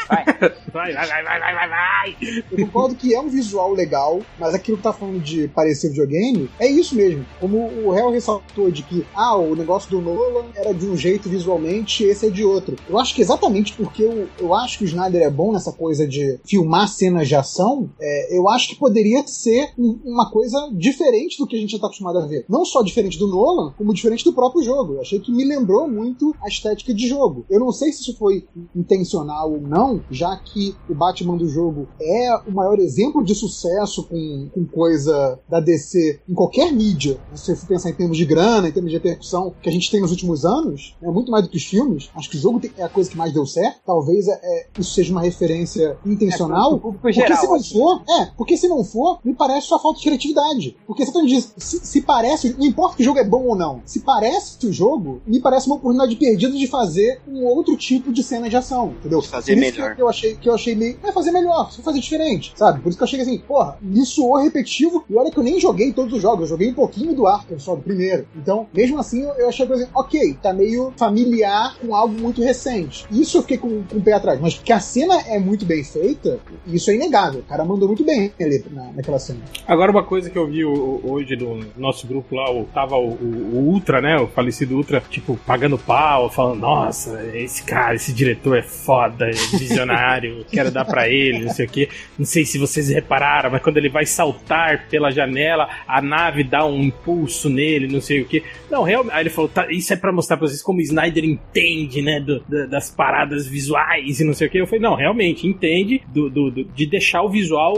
Vai. 0.09 0.25
Vai, 0.73 0.93
vai, 0.93 1.07
vai, 1.07 1.23
vai, 1.25 1.41
vai, 1.41 1.55
vai, 1.55 1.69
vai. 1.69 2.17
Eu 2.51 2.67
concordo 2.67 2.95
que 2.95 3.15
é 3.15 3.21
um 3.21 3.29
visual 3.29 3.73
legal, 3.73 4.21
mas 4.39 4.55
aquilo 4.55 4.77
que 4.77 4.83
tá 4.83 4.93
falando 4.93 5.21
de 5.21 5.49
parecer 5.49 5.89
videogame 5.91 6.51
é 6.59 6.69
isso 6.69 6.95
mesmo. 6.97 7.25
Como 7.41 7.59
o 7.85 7.95
Hell 7.97 8.11
ressaltou 8.11 8.71
de 8.71 8.83
que, 8.83 9.05
ah, 9.15 9.37
o 9.37 9.55
negócio 9.55 9.91
do 9.91 10.01
Nolan 10.01 10.47
era 10.55 10.73
de 10.75 10.87
um 10.87 10.97
jeito 10.97 11.29
visualmente, 11.29 12.05
esse 12.05 12.27
é 12.27 12.31
de 12.31 12.45
outro. 12.45 12.77
Eu 12.89 12.99
acho 12.99 13.15
que 13.15 13.23
exatamente 13.23 13.73
porque 13.75 14.03
eu, 14.03 14.29
eu 14.39 14.55
acho 14.55 14.79
que 14.79 14.85
o 14.85 14.87
Snyder 14.87 15.23
é 15.23 15.31
bom 15.31 15.53
nessa 15.53 15.73
coisa 15.73 16.07
de 16.07 16.39
filmar 16.45 16.89
cenas 16.89 17.29
de 17.29 17.35
ação, 17.37 17.89
é, 18.01 18.37
eu 18.37 18.49
acho 18.49 18.69
que 18.69 18.77
poderia 18.77 19.25
ser 19.27 19.71
um- 19.79 19.99
uma 20.05 20.31
coisa 20.31 20.69
diferente 20.73 21.39
do 21.39 21.47
que 21.47 21.57
a 21.57 21.59
gente 21.59 21.73
já 21.73 21.79
tá 21.79 21.87
acostumado 21.87 22.19
a 22.19 22.27
ver. 22.27 22.45
Não 22.49 22.65
só 22.65 22.83
diferente 22.83 23.19
do 23.19 23.27
Nolan, 23.29 23.73
como 23.79 23.95
diferente 23.95 24.25
do 24.25 24.33
próprio 24.33 24.63
jogo. 24.63 24.95
Eu 24.95 25.01
achei 25.01 25.21
que 25.21 25.33
me 25.33 25.45
lembrou 25.45 25.89
muito 25.89 26.35
a 26.43 26.49
estética 26.49 26.93
de 26.93 27.07
jogo. 27.09 27.45
Eu 27.49 27.61
não 27.61 27.73
sei 27.73 27.93
se 27.93 28.03
isso 28.03 28.17
foi 28.19 28.45
intencional 28.75 29.53
ou 29.53 29.61
não, 29.61 29.94
já 30.11 30.37
que 30.37 30.75
o 30.89 30.95
Batman 30.95 31.37
do 31.37 31.49
jogo 31.49 31.89
é 32.01 32.37
o 32.47 32.53
maior 32.53 32.79
exemplo 32.79 33.25
de 33.25 33.35
sucesso 33.35 34.05
com, 34.05 34.49
com 34.53 34.65
coisa 34.67 35.39
da 35.49 35.61
DC 35.61 36.21
em 36.29 36.35
qualquer 36.35 36.73
mídia. 36.73 37.19
Se 37.35 37.47
você 37.47 37.57
for 37.57 37.67
pensar 37.67 37.91
em 37.91 37.95
termos 37.95 38.17
de 38.17 38.25
grana, 38.25 38.69
em 38.69 38.73
termos 38.73 38.91
de 38.91 38.97
repercussão 38.97 39.55
que 39.63 39.69
a 39.69 39.73
gente 39.73 39.91
tem 39.91 40.01
nos 40.01 40.11
últimos 40.11 40.45
anos, 40.45 40.97
é 41.03 41.11
muito 41.11 41.31
mais 41.31 41.45
do 41.45 41.51
que 41.51 41.57
os 41.57 41.65
filmes. 41.65 42.11
Acho 42.15 42.31
que 42.31 42.37
o 42.37 42.41
jogo 42.41 42.61
é 42.77 42.83
a 42.83 42.89
coisa 42.89 43.11
que 43.11 43.17
mais 43.17 43.33
deu 43.33 43.47
certo. 43.47 43.81
Talvez 43.85 44.29
é, 44.29 44.41
é, 44.43 44.67
isso 44.79 44.95
seja 44.95 45.13
uma 45.13 45.23
referência 45.23 45.97
intencional. 46.05 46.71
pro 46.71 46.81
público 46.81 47.03
Porque 47.03 47.21
geral, 47.21 47.39
se 47.39 47.47
não 47.47 47.55
assim. 47.55 47.79
for, 47.79 48.03
é, 48.09 48.27
porque 48.37 48.57
se 48.57 48.69
não 48.69 48.85
for, 48.85 49.19
me 49.25 49.35
parece 49.35 49.67
só 49.67 49.79
falta 49.79 49.99
de 49.99 50.05
criatividade. 50.05 50.77
Porque 50.87 51.05
você 51.05 51.25
dizendo, 51.25 51.53
se, 51.57 51.81
se 51.85 52.03
parece, 52.03 52.55
não 52.59 52.67
importa 52.67 52.97
que 52.97 53.03
o 53.03 53.05
jogo 53.05 53.19
é 53.19 53.25
bom 53.25 53.45
ou 53.45 53.57
não, 53.57 53.83
se 53.85 54.01
parece 54.01 54.67
o 54.67 54.73
jogo, 54.73 55.21
me 55.27 55.41
parece 55.41 55.67
uma 55.67 55.77
oportunidade 55.77 56.17
perdida 56.17 56.57
de 56.57 56.67
fazer 56.67 57.21
um 57.27 57.45
outro 57.45 57.77
tipo 57.77 58.13
de 58.13 58.23
cena 58.23 58.49
de 58.49 58.57
ação, 58.57 58.95
entendeu? 58.99 59.21
De 59.21 59.29
fazer 59.29 59.57
melhor. 59.57 59.84
Que 59.95 60.03
eu 60.03 60.09
achei 60.09 60.35
que 60.37 60.49
eu 60.49 60.55
achei 60.55 60.75
meio, 60.75 60.97
é 61.03 61.13
fazer 61.13 61.31
melhor, 61.31 61.71
só 61.71 61.83
fazer 61.83 62.01
diferente, 62.01 62.53
sabe? 62.57 62.81
Por 62.81 62.89
isso 62.89 62.99
que 62.99 63.03
eu 63.03 63.07
achei 63.07 63.21
assim, 63.21 63.39
porra, 63.39 63.77
me 63.81 64.05
soou 64.05 64.37
repetitivo, 64.43 65.05
e 65.09 65.17
olha 65.17 65.31
que 65.31 65.39
eu 65.39 65.43
nem 65.43 65.59
joguei 65.61 65.93
todos 65.93 66.13
os 66.15 66.23
jogos, 66.23 66.43
eu 66.43 66.47
joguei 66.49 66.71
um 66.71 66.75
pouquinho 66.75 67.15
do 67.15 67.27
Arkham 67.27 67.59
só, 67.59 67.75
do 67.75 67.83
primeiro. 67.83 68.27
Então, 68.37 68.67
mesmo 68.73 68.99
assim, 68.99 69.23
eu, 69.39 69.49
achei 69.49 69.65
a 69.65 69.69
coisa, 69.69 69.89
ok, 69.95 70.35
tá 70.43 70.53
meio 70.53 70.93
familiar 70.97 71.77
com 71.81 71.95
algo 71.95 72.15
muito 72.21 72.43
recente. 72.43 73.07
Isso 73.11 73.39
eu 73.39 73.43
fiquei 73.43 73.59
com, 73.59 73.83
com 73.85 73.99
o 73.99 74.03
pé 74.03 74.13
atrás, 74.15 74.41
mas 74.41 74.55
que 74.59 74.73
a 74.73 74.81
cena 74.81 75.21
é 75.27 75.39
muito 75.39 75.65
bem 75.65 75.83
feita, 75.85 76.39
isso 76.67 76.91
é 76.91 76.95
inegável. 76.95 77.41
O 77.41 77.45
cara 77.45 77.65
mandou 77.65 77.89
muito 77.89 78.05
bem 78.05 78.33
ali 78.41 78.65
na, 78.71 78.85
naquela 78.93 79.19
cena. 79.19 79.41
Agora, 79.67 79.91
uma 79.91 80.03
coisa 80.05 80.29
que 80.31 80.39
eu 80.39 80.47
vi 80.47 80.65
hoje 80.65 81.37
no 81.37 81.65
nosso 81.77 82.07
grupo 82.07 82.35
lá, 82.35 82.51
o, 82.53 82.65
tava 82.65 82.97
o, 82.97 83.11
o- 83.13 83.51
o 83.55 83.59
Ultra, 83.73 84.01
né? 84.01 84.17
O 84.19 84.27
falecido 84.29 84.77
Ultra, 84.77 85.03
tipo, 85.11 85.39
pagando 85.47 85.79
pau, 85.79 86.31
falando, 86.31 86.61
nossa, 86.61 87.25
esse 87.35 87.63
cara, 87.63 87.95
esse 87.95 88.13
diretor 88.13 88.57
é 88.59 88.63
foda, 88.63 89.27
é 89.29 89.33
visionário, 89.75 90.45
quero 90.51 90.71
dar 90.71 90.85
pra 90.85 91.09
ele, 91.09 91.41
não 91.45 91.51
sei 91.53 91.67
o 91.67 91.69
que. 91.69 91.89
Não 92.19 92.25
sei 92.25 92.45
se 92.45 92.59
vocês 92.59 92.89
repararam, 92.89 93.51
mas 93.51 93.63
quando 93.63 93.77
ele 93.77 93.89
vai 93.89 94.07
saltar 94.07 94.89
pela 94.89 95.11
janela, 95.11 95.69
a 95.87 96.01
nave 96.01 96.45
dá 96.45 96.65
um 96.67 96.81
impulso 96.83 97.49
nele, 97.49 97.87
não 97.89 98.01
sei 98.01 98.21
o 98.21 98.25
que. 98.25 98.43
Não, 98.71 98.83
realmente. 98.83 99.15
Aí 99.15 99.23
ele 99.23 99.31
falou, 99.31 99.49
tá, 99.49 99.67
isso 99.71 99.93
é 99.93 99.97
pra 99.97 100.13
mostrar 100.13 100.37
pra 100.37 100.47
vocês 100.49 100.63
como 100.63 100.79
o 100.79 100.83
Snyder 100.83 101.25
entende, 101.25 102.03
né, 102.03 102.21
do, 102.21 102.41
da- 102.49 102.67
das 102.67 102.91
paradas 102.91 103.47
visuais 103.47 104.21
e 104.21 104.25
não 104.25 104.33
sei 104.35 104.47
o 104.47 104.51
que. 104.51 104.59
Eu 104.59 104.67
falei, 104.67 104.81
não, 104.81 104.95
realmente, 104.95 105.47
entende 105.47 106.03
do, 106.13 106.29
do- 106.31 106.51
do- 106.51 106.65
de 106.65 106.87
deixar 106.87 107.23
o 107.23 107.29
visual 107.29 107.75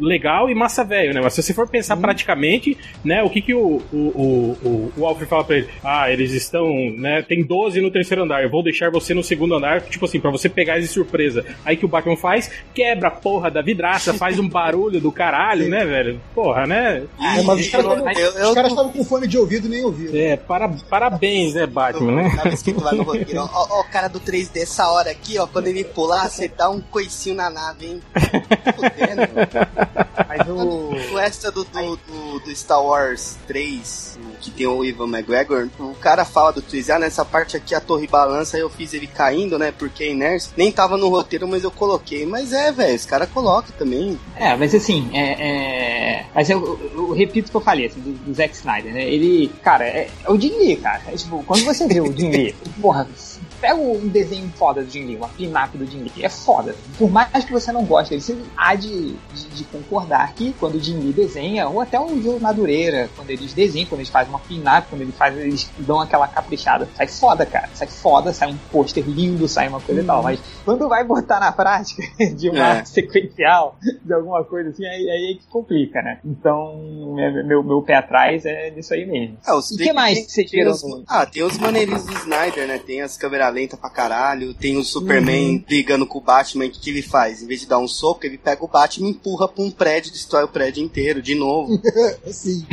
legal 0.00 0.48
e 0.50 0.54
massa 0.54 0.84
velho, 0.84 1.12
né? 1.14 1.20
Mas 1.22 1.34
se 1.34 1.42
você 1.42 1.52
for 1.54 1.68
pensar 1.68 1.96
praticamente, 1.96 2.76
né, 3.04 3.22
o 3.22 3.30
que 3.30 3.40
que 3.40 3.54
o, 3.54 3.80
o, 3.92 3.96
o, 3.96 4.92
o, 4.96 5.06
Alfred 5.06 5.28
fala 5.28 5.44
pra 5.44 5.56
ele? 5.58 5.68
Ah, 5.84 6.10
eles 6.10 6.32
estão, 6.32 6.68
né, 6.96 7.22
tem 7.22 7.42
12 7.44 7.80
no 7.80 7.90
terceiro 7.90 8.22
andar, 8.22 8.42
eu 8.42 8.50
vou 8.50 8.62
deixar 8.62 8.90
você 8.90 9.14
no 9.14 9.22
segundo 9.22 9.54
andar, 9.54 9.80
tipo 9.82 10.04
assim, 10.04 10.20
pra 10.20 10.30
você 10.30 10.48
pegar 10.48 10.78
de 10.78 10.86
surpresa. 10.86 11.39
Aí 11.64 11.76
que 11.76 11.84
o 11.84 11.88
Batman 11.88 12.16
faz, 12.16 12.50
quebra 12.74 13.08
a 13.08 13.10
porra 13.10 13.50
da 13.50 13.62
vidraça, 13.62 14.14
faz 14.14 14.38
um 14.38 14.48
barulho 14.48 15.00
do 15.00 15.12
caralho, 15.12 15.68
né, 15.68 15.84
velho? 15.84 16.20
Porra, 16.34 16.66
né? 16.66 17.04
É, 17.20 17.42
mas 17.42 17.60
os 17.60 17.68
caras 17.68 18.70
estavam 18.70 18.92
com 18.92 19.04
fone 19.04 19.26
de 19.26 19.38
ouvido 19.38 19.66
e 19.66 19.70
nem 19.70 19.84
ouviram. 19.84 20.18
É, 20.18 20.36
para, 20.36 20.68
parabéns, 20.68 21.54
né, 21.54 21.66
Batman, 21.66 22.22
né? 22.22 22.30
Ó, 23.52 23.80
o 23.80 23.84
cara 23.84 24.08
do 24.08 24.20
3D, 24.20 24.62
essa 24.62 24.88
hora 24.88 25.10
aqui, 25.10 25.38
ó, 25.38 25.46
quando 25.46 25.66
ele 25.66 25.84
pular, 25.84 26.28
você 26.28 26.48
dá 26.48 26.68
um 26.68 26.80
coicinho 26.80 27.36
na 27.36 27.50
nave, 27.50 27.86
hein? 27.86 28.02
Fudendo. 28.76 29.22
Mas 30.28 30.48
o. 30.48 30.90
O 31.12 31.18
extra 31.18 31.50
do, 31.50 31.64
do, 31.64 31.96
do, 31.96 32.38
do 32.40 32.56
Star 32.56 32.82
Wars 32.82 33.36
3, 33.46 34.18
o 34.34 34.38
que 34.38 34.50
tem 34.50 34.66
o 34.66 34.84
Ivan 34.84 35.08
McGregor, 35.08 35.68
o 35.78 35.94
cara 35.94 36.24
fala 36.24 36.52
do 36.52 36.62
3 36.62 36.90
ah, 36.90 36.98
nessa 36.98 37.24
parte 37.24 37.56
aqui 37.56 37.74
a 37.74 37.80
torre 37.80 38.06
balança, 38.06 38.56
aí 38.56 38.62
eu 38.62 38.70
fiz 38.70 38.94
ele 38.94 39.06
caindo, 39.06 39.58
né, 39.58 39.72
porque 39.76 40.04
é 40.04 40.10
inércia. 40.10 40.52
Nem 40.56 40.70
tava 40.70 40.96
no 40.96 41.08
roteiro, 41.08 41.29
mas 41.48 41.64
eu 41.64 41.70
coloquei. 41.70 42.26
Mas 42.26 42.52
é, 42.52 42.72
velho, 42.72 42.96
os 42.96 43.04
caras 43.06 43.28
colocam 43.30 43.72
também. 43.78 44.18
É, 44.36 44.56
mas 44.56 44.74
assim, 44.74 45.08
é. 45.12 46.20
é- 46.20 46.26
Mas 46.34 46.48
eu, 46.50 46.60
eu- 46.60 46.90
eu 47.08 47.12
repito 47.12 47.48
o 47.48 47.50
que 47.50 47.56
eu 47.56 47.60
falei, 47.60 47.86
assim, 47.86 48.00
do, 48.00 48.12
do 48.12 48.34
Zack 48.34 48.54
Snyder, 48.54 48.92
né? 48.92 49.02
Ele, 49.04 49.48
cara, 49.62 49.84
é, 49.84 50.08
é 50.24 50.30
o 50.30 50.40
Jim 50.40 50.56
Lee, 50.58 50.76
cara. 50.76 51.00
É, 51.06 51.12
tipo, 51.16 51.42
quando 51.44 51.64
você 51.64 51.86
vê 51.86 52.00
o 52.00 52.06
Jim 52.16 52.30
Lee, 52.30 52.54
porra, 52.80 53.06
pega 53.60 53.74
um 53.76 54.08
desenho 54.08 54.50
foda 54.56 54.82
do 54.82 54.90
Jim 54.90 55.04
Lee, 55.06 55.16
uma 55.16 55.28
pin-up 55.28 55.76
do 55.76 55.86
Jim 55.86 55.98
Lee, 56.02 56.12
é 56.24 56.28
foda. 56.28 56.74
Por 56.98 57.10
mais 57.10 57.44
que 57.44 57.52
você 57.52 57.70
não 57.72 57.84
goste 57.84 58.10
dele, 58.10 58.22
você 58.22 58.36
há 58.56 58.74
de, 58.74 59.12
de, 59.12 59.48
de 59.54 59.64
concordar 59.64 60.32
que 60.34 60.52
quando 60.54 60.76
o 60.76 60.80
Jim 60.80 60.98
Lee 60.98 61.12
desenha, 61.12 61.68
ou 61.68 61.80
até 61.80 61.98
o 62.00 62.20
Joe 62.22 62.40
Madureira, 62.40 63.08
quando 63.16 63.30
eles 63.30 63.52
desenham, 63.52 63.86
quando 63.88 64.00
eles 64.00 64.10
fazem 64.10 64.30
uma 64.30 64.38
pin-up, 64.40 64.88
quando 64.88 65.02
ele 65.02 65.12
faz, 65.12 65.36
eles 65.36 65.70
dão 65.78 66.00
aquela 66.00 66.26
caprichada, 66.28 66.88
sai 66.96 67.06
foda, 67.06 67.44
cara. 67.46 67.68
Sai 67.74 67.86
foda, 67.88 68.32
sai 68.32 68.50
um 68.50 68.56
pôster 68.70 69.04
lindo, 69.06 69.46
sai 69.48 69.68
uma 69.68 69.80
coisa 69.80 70.00
e 70.00 70.04
tal. 70.04 70.22
Mas 70.22 70.40
quando 70.64 70.88
vai 70.88 71.04
botar 71.04 71.40
na 71.40 71.52
prática 71.52 72.02
de 72.34 72.48
uma 72.48 72.78
É. 72.78 72.84
sequencial, 72.84 73.76
de 74.04 74.12
alguma 74.12 74.44
coisa 74.44 74.70
assim, 74.70 74.84
aí, 74.86 75.10
aí 75.10 75.32
é 75.32 75.40
que 75.40 75.46
complica, 75.48 76.00
né? 76.02 76.18
Então, 76.24 76.76
meu, 77.14 77.44
meu, 77.46 77.62
meu 77.62 77.82
pé 77.82 77.94
atrás 77.96 78.44
é 78.44 78.70
nisso 78.70 78.94
aí 78.94 79.04
mesmo. 79.06 79.36
Ah, 79.46 79.56
os 79.56 79.70
E 79.70 79.76
que 79.78 79.92
mais 79.92 80.18
que 80.18 80.32
vocês 80.32 80.50
tem 80.50 80.60
viram 80.64 81.04
Ah, 81.08 81.26
tem 81.26 81.42
os 81.42 81.58
maneirinhos 81.58 82.04
do 82.04 82.12
Snyder, 82.12 82.66
né? 82.66 82.78
Tem 82.78 83.02
as 83.02 83.16
câmeras 83.16 83.49
lentas 83.50 83.78
pra 83.78 83.90
caralho, 83.90 84.54
tem 84.54 84.76
o 84.76 84.84
Superman 84.84 85.58
brigando 85.66 86.06
com 86.06 86.18
o 86.18 86.22
Batman, 86.22 86.66
o 86.66 86.70
que, 86.70 86.80
que 86.80 86.90
ele 86.90 87.02
faz? 87.02 87.42
Em 87.42 87.46
vez 87.46 87.60
de 87.60 87.66
dar 87.66 87.78
um 87.78 87.88
soco, 87.88 88.24
ele 88.24 88.38
pega 88.38 88.64
o 88.64 88.68
Batman 88.68 89.08
e 89.08 89.10
empurra 89.10 89.46
pra 89.48 89.62
um 89.64 89.70
prédio, 89.70 90.12
destrói 90.12 90.44
o 90.44 90.48
prédio 90.48 90.82
inteiro, 90.82 91.20
de 91.20 91.34
novo. 91.34 91.80
Assim, 92.26 92.64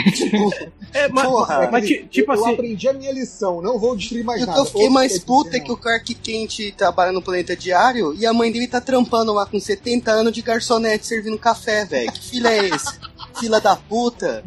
É, 0.93 1.07
mas, 1.09 1.25
Porra. 1.27 1.69
mas 1.71 1.85
ti- 1.85 2.07
tipo 2.09 2.31
eu, 2.31 2.35
eu 2.37 2.43
assim. 2.45 2.53
aprendi 2.53 2.87
a 2.87 2.93
minha 2.93 3.11
lição, 3.11 3.61
não 3.61 3.77
vou 3.77 3.95
destruir 3.95 4.23
mais 4.23 4.41
Eu, 4.41 4.47
nada. 4.47 4.59
eu 4.59 4.65
fiquei 4.65 4.89
mais 4.89 5.13
quer 5.19 5.25
puta 5.25 5.59
que 5.59 5.71
o 5.71 5.77
Clark 5.77 6.13
Kent 6.15 6.71
trabalha 6.75 7.11
no 7.11 7.21
Planeta 7.21 7.55
Diário 7.55 8.13
e 8.15 8.25
a 8.25 8.33
mãe 8.33 8.51
dele 8.51 8.67
tá 8.67 8.79
trampando 8.79 9.33
lá 9.33 9.45
com 9.45 9.59
70 9.59 10.11
anos 10.11 10.31
de 10.33 10.41
garçonete 10.41 11.05
servindo 11.05 11.37
café, 11.37 11.85
velho. 11.85 12.11
Que 12.11 12.21
filho 12.29 12.47
é 12.47 12.69
esse? 12.69 12.93
Fila 13.39 13.59
da 13.61 13.75
puta. 13.75 14.43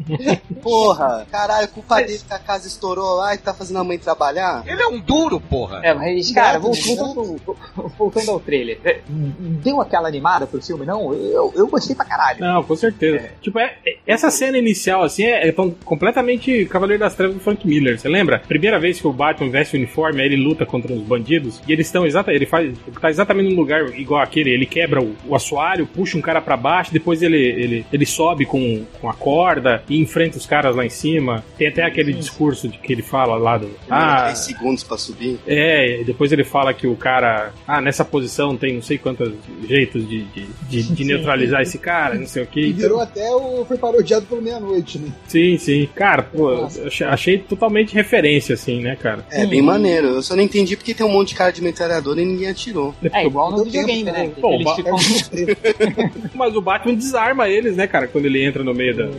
Porra. 0.61 1.25
Caralho, 1.31 1.67
culpa 1.69 2.01
dele 2.01 2.19
que 2.27 2.33
a 2.33 2.39
casa 2.39 2.67
estourou 2.67 3.15
lá 3.17 3.33
e 3.33 3.37
tá 3.37 3.53
fazendo 3.53 3.79
a 3.79 3.83
mãe 3.83 3.97
trabalhar. 3.97 4.63
Ele 4.65 4.81
é 4.81 4.87
um 4.87 4.99
duro, 4.99 5.39
porra. 5.39 5.81
É, 5.83 5.93
mas, 5.93 6.31
cara, 6.31 6.59
voltando, 6.59 7.13
voltando, 7.23 7.91
voltando 7.97 8.31
ao 8.31 8.39
trailer, 8.39 8.79
é, 8.83 9.01
deu 9.07 9.81
aquela 9.81 10.07
animada 10.07 10.45
pro 10.47 10.61
filme, 10.61 10.85
não? 10.85 11.13
Eu, 11.13 11.51
eu 11.55 11.67
gostei 11.67 11.95
pra 11.95 12.05
caralho. 12.05 12.39
Não, 12.39 12.63
com 12.63 12.75
certeza. 12.75 13.29
Tipo, 13.41 13.59
é, 13.59 13.75
é- 13.85 13.97
essa 14.05 14.29
cena 14.29 14.57
inicial, 14.57 15.03
assim, 15.03 15.23
é, 15.23 15.47
é 15.47 15.51
tão 15.51 15.71
completamente 15.83 16.65
Cavaleiro 16.65 16.99
das 17.01 17.15
Trevas 17.15 17.35
do 17.35 17.41
Frank 17.41 17.65
Miller. 17.67 17.99
Você 17.99 18.09
lembra? 18.09 18.39
Primeira 18.47 18.79
vez 18.79 18.99
que 18.99 19.07
o 19.07 19.13
Batman 19.13 19.49
veste 19.49 19.75
o 19.75 19.79
uniforme, 19.79 20.21
aí 20.21 20.27
ele 20.27 20.37
luta 20.43 20.65
contra 20.65 20.91
os 20.93 21.01
bandidos, 21.01 21.61
e 21.67 21.71
eles 21.73 21.87
estão 21.87 22.05
exatamente. 22.05 22.37
Ele 22.39 22.45
faz. 22.45 22.73
Tá 22.99 23.09
exatamente 23.09 23.49
num 23.49 23.59
lugar 23.59 23.87
igual 23.97 24.21
aquele. 24.21 24.49
Ele 24.51 24.65
quebra 24.65 25.01
o, 25.01 25.15
o 25.27 25.35
assoalho, 25.35 25.87
puxa 25.87 26.17
um 26.17 26.21
cara 26.21 26.41
pra 26.41 26.57
baixo, 26.57 26.91
depois 26.91 27.21
ele, 27.21 27.37
ele, 27.37 27.85
ele 27.91 28.05
sobe 28.05 28.45
com, 28.45 28.80
com 28.99 29.09
a 29.09 29.13
corda 29.13 29.83
e 29.89 29.99
enfrenta 29.99 30.37
os 30.37 30.45
caras 30.45 30.75
lá 30.75 30.85
em 30.85 30.89
cima. 30.89 31.43
Tem 31.57 31.67
até 31.67 31.83
aquele 31.83 32.13
discurso 32.13 32.67
de 32.67 32.77
que 32.77 32.91
ele 32.91 33.01
fala 33.01 33.35
lá 33.37 33.57
do. 33.57 33.69
Ah, 33.89 34.25
10 34.25 34.37
segundos 34.39 34.83
pra 34.83 34.97
subir. 34.97 35.39
é, 35.47 36.01
e 36.01 36.03
depois 36.03 36.31
ele 36.31 36.43
fala 36.43 36.73
que 36.73 36.87
o 36.87 36.95
cara, 36.95 37.51
ah, 37.67 37.81
nessa 37.81 38.03
posição 38.05 38.55
tem 38.57 38.73
não 38.75 38.81
sei 38.81 38.97
quantos 38.97 39.31
jeitos 39.67 40.07
de, 40.07 40.23
de, 40.25 40.47
de- 40.69 40.83
de 40.93 41.03
neutralizar 41.05 41.61
esse 41.61 41.77
cara, 41.77 42.15
não 42.15 42.27
sei 42.27 42.43
o 42.43 42.47
que. 42.47 42.61
E 42.61 42.73
virou 42.73 42.99
até 42.99 43.29
o. 43.35 43.65
Foi 43.65 43.77
parodiado 43.77 44.25
pelo 44.25 44.41
meia-noite, 44.41 44.97
né? 44.99 45.09
Sim, 45.27 45.57
sim. 45.57 45.87
Cara, 45.95 46.23
pô, 46.23 46.51
eu 46.51 46.69
achei- 47.09 47.37
totalmente 47.37 47.93
referência, 47.93 48.53
assim, 48.55 48.81
né, 48.81 48.95
cara? 48.95 49.25
É, 49.31 49.45
bem 49.45 49.61
maneiro. 49.61 50.07
Eu 50.07 50.21
só 50.21 50.35
não 50.35 50.43
entendi 50.43 50.75
porque 50.75 50.93
tem 50.93 51.05
um 51.05 51.09
monte 51.11 51.29
de 51.29 51.35
cara 51.35 51.51
de 51.51 51.61
metralhadora 51.61 52.21
e 52.21 52.25
ninguém 52.25 52.49
atirou. 52.49 52.93
É 53.13 53.25
igual 53.25 53.51
no 53.51 53.63
videogame, 53.63 54.03
né? 54.03 54.31
Pô, 54.39 54.57
ba- 54.63 54.75
ficam... 54.75 54.95
Mas 56.33 56.55
o 56.55 56.61
Batman 56.61 56.93
desarma 56.95 57.47
eles, 57.49 57.75
né, 57.75 57.87
cara, 57.87 58.07
quando 58.07 58.25
ele 58.25 58.43
entra 58.43 58.63
no 58.63 58.70
meio 58.73 58.95
da. 58.95 59.09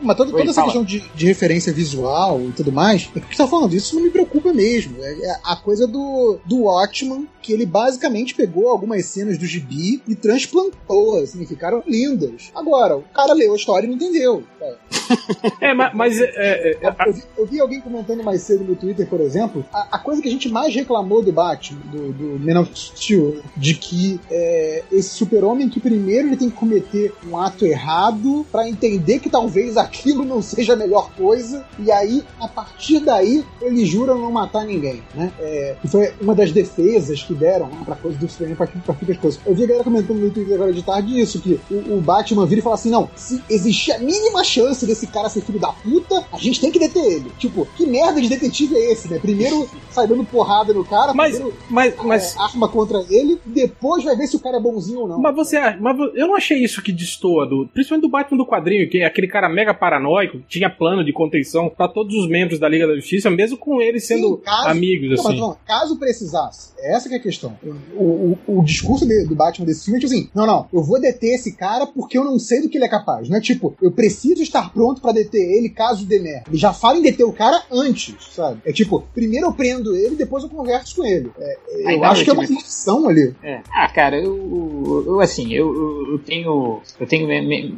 Mas 0.00 0.16
toda, 0.16 0.30
Oi, 0.30 0.38
toda 0.38 0.50
essa 0.50 0.60
fala. 0.60 0.66
questão 0.66 0.84
de, 0.84 1.02
de 1.14 1.26
referência 1.26 1.72
visual 1.72 2.40
e 2.42 2.52
tudo 2.52 2.70
mais, 2.70 3.08
é 3.16 3.20
que 3.20 3.34
você 3.34 3.42
tá 3.42 3.48
falando 3.48 3.74
isso 3.74 3.96
não 3.96 4.02
me 4.02 4.10
preocupa 4.10 4.52
mesmo. 4.52 4.96
É, 5.02 5.12
é 5.12 5.40
a 5.42 5.56
coisa 5.56 5.86
do, 5.86 6.38
do 6.44 6.62
Watchman, 6.64 7.26
que 7.46 7.52
ele 7.52 7.64
basicamente 7.64 8.34
pegou 8.34 8.68
algumas 8.68 9.04
cenas 9.06 9.38
do 9.38 9.46
gibi 9.46 10.02
e 10.08 10.16
transplantou, 10.16 11.22
assim, 11.22 11.46
ficaram 11.46 11.80
lindas. 11.86 12.50
Agora, 12.52 12.96
o 12.96 13.02
cara 13.02 13.32
leu 13.32 13.52
a 13.52 13.56
história 13.56 13.86
e 13.86 13.88
não 13.88 13.94
entendeu. 13.96 14.42
cara. 14.58 14.76
É, 15.60 15.72
ma- 15.72 15.92
mas. 15.94 16.20
é, 16.20 16.24
é, 16.36 16.78
é, 16.82 16.94
Eu 17.06 17.12
vi, 17.12 17.22
eu 17.38 17.46
vi 17.46 17.60
alguém 17.60 17.80
comentando 17.80 18.22
mais 18.24 18.42
cedo 18.42 18.64
no 18.64 18.74
Twitter, 18.74 19.06
por 19.08 19.20
exemplo, 19.20 19.64
a, 19.72 19.96
a 19.96 19.98
coisa 19.98 20.20
que 20.20 20.26
a 20.28 20.30
gente 20.30 20.48
mais 20.48 20.74
reclamou 20.74 21.22
do 21.22 21.30
Batman, 21.32 21.78
do, 21.92 22.12
do 22.12 22.38
Man 22.40 22.60
of 22.60 22.70
Steel, 22.74 23.40
de 23.56 23.74
que 23.74 24.20
é, 24.30 24.82
esse 24.90 25.10
super-homem 25.10 25.68
que 25.68 25.78
primeiro 25.78 26.28
ele 26.28 26.36
tem 26.36 26.50
que 26.50 26.56
cometer 26.56 27.14
um 27.28 27.38
ato 27.38 27.64
errado 27.64 28.44
pra 28.50 28.68
entender 28.68 29.20
que 29.20 29.30
talvez 29.30 29.76
aquilo 29.78 30.24
não 30.24 30.42
seja 30.42 30.72
a 30.72 30.76
melhor 30.76 31.10
coisa, 31.16 31.64
e 31.78 31.92
aí, 31.92 32.24
a 32.40 32.48
partir 32.48 32.98
daí, 33.00 33.44
ele 33.60 33.84
jura 33.86 34.14
não 34.14 34.32
matar 34.32 34.64
ninguém, 34.64 35.02
né? 35.14 35.32
É, 35.38 35.76
foi 35.86 36.12
uma 36.20 36.34
das 36.34 36.50
defesas 36.50 37.22
que 37.22 37.34
deram 37.36 37.66
né, 37.68 37.82
pra 37.84 37.94
coisa 37.96 38.18
do 38.18 38.28
Superman 38.28 38.56
pra, 38.56 38.66
pra 38.66 38.96
as 39.08 39.18
coisas. 39.18 39.40
Eu 39.46 39.54
vi 39.54 39.64
a 39.64 39.66
galera 39.66 39.84
comentando 39.84 40.18
no 40.18 40.30
Twitter 40.30 40.54
agora 40.54 40.72
de 40.72 40.82
tarde 40.82 41.20
isso, 41.20 41.40
que 41.40 41.60
o, 41.70 41.96
o 41.98 42.00
Batman 42.00 42.46
vira 42.46 42.60
e 42.60 42.62
fala 42.62 42.74
assim, 42.74 42.90
não, 42.90 43.08
se 43.14 43.42
existir 43.48 43.92
a 43.92 43.98
mínima 43.98 44.42
chance 44.42 44.84
desse 44.86 45.06
cara 45.06 45.28
ser 45.28 45.42
filho 45.42 45.58
da 45.60 45.68
puta, 45.72 46.24
a 46.32 46.38
gente 46.38 46.60
tem 46.60 46.70
que 46.70 46.78
deter 46.78 47.04
ele. 47.04 47.30
Tipo, 47.38 47.66
que 47.76 47.86
merda 47.86 48.20
de 48.20 48.28
detetive 48.28 48.74
é 48.76 48.92
esse, 48.92 49.08
né? 49.10 49.18
Primeiro 49.18 49.68
sai 49.90 50.06
dando 50.06 50.24
porrada 50.24 50.72
no 50.72 50.84
cara, 50.84 51.12
mas, 51.14 51.34
primeiro 51.36 51.56
mas, 51.70 51.94
mas, 52.04 52.34
é, 52.36 52.38
arma 52.40 52.68
contra 52.68 53.04
ele, 53.10 53.40
depois 53.44 54.04
vai 54.04 54.16
ver 54.16 54.26
se 54.26 54.36
o 54.36 54.40
cara 54.40 54.56
é 54.56 54.60
bonzinho 54.60 55.00
ou 55.00 55.08
não. 55.08 55.18
mas 55.20 55.34
você 55.34 55.56
acha- 55.56 55.78
mas 55.80 55.96
eu 56.14 56.26
não 56.26 56.36
achei 56.36 56.58
isso 56.62 56.82
que 56.82 56.92
destoa 56.92 57.46
do. 57.46 57.68
Principalmente 57.72 58.02
do 58.06 58.10
Batman 58.10 58.38
do 58.38 58.46
quadrinho, 58.46 58.88
que 58.88 58.98
é 58.98 59.06
aquele 59.06 59.28
cara 59.28 59.48
mega 59.48 59.72
paranoico, 59.74 60.40
tinha 60.48 60.68
plano 60.70 61.04
de 61.04 61.12
contenção 61.12 61.68
pra 61.68 61.88
todos 61.88 62.14
os 62.14 62.28
membros 62.28 62.58
da 62.58 62.68
Liga 62.68 62.86
da 62.86 62.94
Justiça, 62.94 63.30
mesmo 63.30 63.56
com 63.56 63.80
eles 63.80 64.06
sendo 64.06 64.36
Sim, 64.36 64.42
caso- 64.44 64.68
amigos, 64.68 65.08
Não, 65.10 65.16
mas, 65.16 65.26
assim. 65.26 65.40
não, 65.40 65.56
caso 65.66 65.98
precisasse, 65.98 66.70
essa 66.78 67.08
que 67.08 67.14
é 67.14 67.18
a 67.18 67.22
questão. 67.26 67.56
O, 67.94 68.36
o, 68.46 68.58
o 68.58 68.64
discurso 68.64 69.06
de- 69.06 69.24
do 69.24 69.34
Batman 69.34 69.66
desse 69.66 69.84
filme 69.84 69.98
é 69.98 70.00
tipo 70.00 70.12
assim: 70.12 70.30
não, 70.34 70.46
não, 70.46 70.66
eu 70.72 70.82
vou 70.82 71.00
deter 71.00 71.34
esse 71.34 71.52
cara 71.52 71.86
porque 71.86 72.16
eu 72.18 72.24
não 72.24 72.38
sei 72.38 72.62
do 72.62 72.68
que 72.68 72.78
ele 72.78 72.84
é 72.84 72.88
capaz. 72.88 73.28
Não 73.28 73.36
é 73.36 73.40
tipo, 73.40 73.74
eu 73.80 73.90
preciso 73.90 74.42
estar 74.42 74.72
pronto 74.72 75.00
pra 75.00 75.12
deter 75.12 75.40
ele 75.40 75.68
caso 75.68 76.04
dê 76.06 76.18
merda. 76.18 76.44
Ele 76.48 76.56
já 76.58 76.72
fala 76.72 76.98
em 76.98 77.02
deter 77.02 77.24
o 77.26 77.32
cara 77.32 77.62
antes, 77.70 78.14
sabe? 78.34 78.60
É 78.64 78.72
tipo, 78.72 79.02
primeiro 79.14 79.46
eu 79.46 79.52
prendo 79.52 79.94
ele, 79.96 80.16
depois 80.16 80.42
eu 80.44 80.50
converso 80.50 80.96
com 80.96 81.04
ele. 81.04 81.30
É, 81.38 81.58
eu 81.70 81.88
Aí, 81.88 82.02
acho 82.04 82.24
que 82.24 82.30
é 82.30 82.32
uma 82.32 82.42
realmente, 82.42 82.64
lição 82.64 83.08
ali. 83.08 83.34
É. 83.42 83.60
Ah, 83.72 83.88
cara, 83.88 84.18
eu, 84.20 85.04
eu 85.06 85.20
assim, 85.20 85.52
eu, 85.52 86.12
eu, 86.12 86.18
tenho 86.18 86.80
eu 87.00 87.06
tenho, 87.06 87.30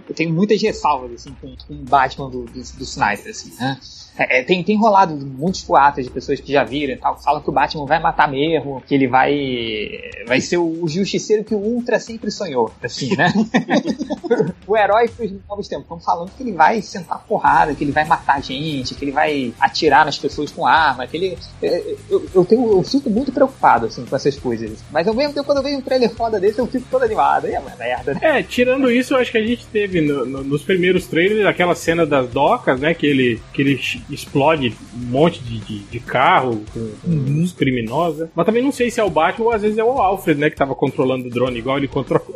eu 0.08 0.14
tenho 0.14 0.32
muitas 0.32 0.60
ressalvas 0.60 1.12
assim 1.12 1.34
com, 1.40 1.54
com 1.66 1.84
Batman 1.84 2.30
do, 2.30 2.44
do, 2.44 2.52
do 2.52 2.82
Snyder, 2.82 3.28
assim, 3.30 3.52
né? 3.58 3.78
É, 4.18 4.42
tem, 4.42 4.62
tem 4.64 4.76
rolado 4.76 5.14
muitos 5.14 5.62
boatos 5.62 6.04
de 6.04 6.10
pessoas 6.10 6.40
que 6.40 6.52
já 6.52 6.64
viram 6.64 6.94
e 6.94 6.96
tal, 6.96 7.16
falam 7.20 7.40
que 7.40 7.48
o 7.48 7.52
Batman 7.52 7.86
vai 7.86 8.00
matar 8.00 8.28
mesmo, 8.30 8.82
que 8.86 8.94
ele 8.94 9.06
vai 9.06 10.00
vai 10.26 10.40
ser 10.40 10.56
o, 10.58 10.82
o 10.84 10.88
justiceiro 10.88 11.44
que 11.44 11.54
o 11.54 11.58
Ultra 11.58 11.98
sempre 11.98 12.30
sonhou, 12.30 12.70
assim, 12.82 13.14
né? 13.16 13.32
o 14.66 14.76
herói 14.76 15.08
dos 15.08 15.32
novos 15.48 15.68
tempos. 15.68 15.84
Estão 15.84 16.00
falando 16.00 16.30
que 16.36 16.42
ele 16.42 16.52
vai 16.52 16.82
sentar 16.82 17.24
porrada, 17.26 17.74
que 17.74 17.82
ele 17.84 17.92
vai 17.92 18.04
matar 18.04 18.42
gente, 18.42 18.94
que 18.94 19.04
ele 19.04 19.12
vai 19.12 19.52
atirar 19.60 20.04
nas 20.04 20.18
pessoas 20.18 20.50
com 20.50 20.66
arma, 20.66 21.06
que 21.06 21.16
ele. 21.16 21.38
é, 21.62 21.94
Eu, 22.10 22.26
eu, 22.34 22.44
tenho, 22.44 22.70
eu 22.72 22.82
fico 22.82 23.08
muito 23.08 23.32
preocupado, 23.32 23.86
assim, 23.86 24.04
com 24.04 24.14
essas 24.16 24.36
coisas. 24.36 24.78
Mas 24.90 25.06
ao 25.08 25.14
mesmo 25.14 25.32
tempo, 25.32 25.46
quando 25.46 25.58
eu 25.58 25.64
vejo 25.64 25.78
um 25.78 25.82
trailer 25.82 26.10
foda 26.10 26.38
desse, 26.40 26.58
eu 26.58 26.66
fico 26.66 26.86
todo 26.90 27.04
animado. 27.04 27.46
E 27.48 27.54
é 27.54 27.60
uma 27.60 27.74
merda, 27.76 28.14
né? 28.14 28.20
É, 28.22 28.42
tirando 28.42 28.90
isso, 28.90 29.14
eu 29.14 29.18
acho 29.18 29.30
que 29.32 29.38
a 29.38 29.46
gente 29.46 29.66
teve 29.66 30.00
no- 30.00 30.26
no- 30.26 30.44
nos 30.44 30.62
primeiros 30.62 31.06
trailers 31.06 31.46
aquela 31.46 31.74
cena 31.74 32.04
das 32.04 32.28
docas, 32.30 32.78
né? 32.80 32.92
Que 32.94 33.06
ele, 33.06 33.40
que 33.52 33.62
ele 33.62 33.78
explode 34.10 34.74
um 34.94 35.06
monte 35.06 35.40
de, 35.42 35.58
de, 35.60 35.78
de 35.80 36.00
carro 36.00 36.62
com, 36.72 36.90
com 37.04 37.42
os 37.42 37.52
criminosos. 37.52 38.20
né? 38.20 38.28
Mas 38.34 38.46
também 38.46 38.62
não 38.62 38.72
sei 38.72 38.90
se 38.90 39.00
é 39.00 39.04
o 39.04 39.10
Batman 39.10 39.46
ou 39.46 39.52
às 39.52 39.62
vezes 39.62 39.76
é 39.78 39.84
o 39.84 40.00
Alfred, 40.00 40.40
né? 40.40 40.50
Que 40.50 40.56
tava 40.56 40.74
controlando 40.74 41.26
o 41.26 41.30
drone, 41.30 41.58
igual 41.58 41.76
ele 41.78 41.88
controla 41.88 42.24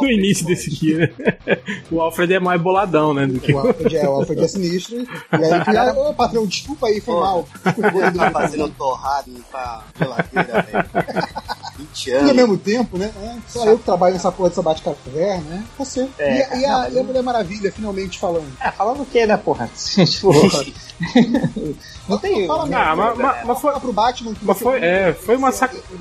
no 0.00 0.10
início 0.10 0.44
pode. 0.44 0.54
desse 0.56 0.70
dia. 0.70 1.12
né? 1.46 1.58
o 1.90 2.00
Alfred 2.00 2.34
é 2.34 2.40
mais 2.40 2.60
boladão, 2.60 3.14
né? 3.14 3.26
Do 3.26 3.40
que 3.40 3.52
O 3.52 3.58
Alfred 3.58 3.96
é, 3.96 4.08
o 4.08 4.12
Alfred 4.12 4.42
é 4.44 4.48
sinistro. 4.48 4.96
E 4.98 5.06
aí, 5.36 5.64
que, 5.64 5.98
ô 6.00 6.14
patrão, 6.14 6.46
desculpa 6.46 6.86
aí, 6.86 7.00
foi 7.00 7.14
Pô, 7.14 7.20
mal. 7.20 7.48
Ele 8.06 8.18
tá 8.18 8.30
fazendo 8.30 8.68
torrado 8.70 9.30
pra 9.50 9.84
geladeira, 9.98 10.62
velho. 10.62 10.86
20 11.78 12.04
Tudo 12.04 12.14
ao 12.16 12.20
anos. 12.22 12.36
mesmo 12.36 12.56
tempo, 12.58 12.98
né? 12.98 13.10
É, 13.22 13.34
só 13.48 13.66
eu 13.66 13.78
que 13.78 13.84
trabalho 13.84 14.14
nessa 14.14 14.32
porra 14.32 14.48
dessa 14.48 14.62
bate-caverna, 14.62 15.44
né? 15.48 15.64
Você. 15.78 16.08
É, 16.18 16.58
e, 16.58 16.64
a- 16.64 16.90
e 16.90 16.96
a, 16.96 17.00
e 17.00 17.04
Mulher 17.04 17.22
Maravilha, 17.22 17.70
finalmente 17.72 18.18
falando. 18.18 18.46
É, 18.60 18.70
falando 18.70 19.02
o 19.02 19.06
quê, 19.06 19.26
né, 19.26 19.36
porra? 19.36 19.70
tipo. 20.06 20.30
Não 22.08 22.18
tem. 22.18 22.46
Fala 22.46 22.66
né, 22.66 22.76
Ah, 22.76 22.96
mas, 22.96 23.18
mas- 23.18 23.46
mas 23.46 23.60
foi, 23.60 23.80
pro 23.80 23.92
Batman 23.92 24.32
mas 24.42 24.58
foi, 24.58 24.78
é, 24.80 25.12
foi 25.12 25.36
uma 25.36 25.50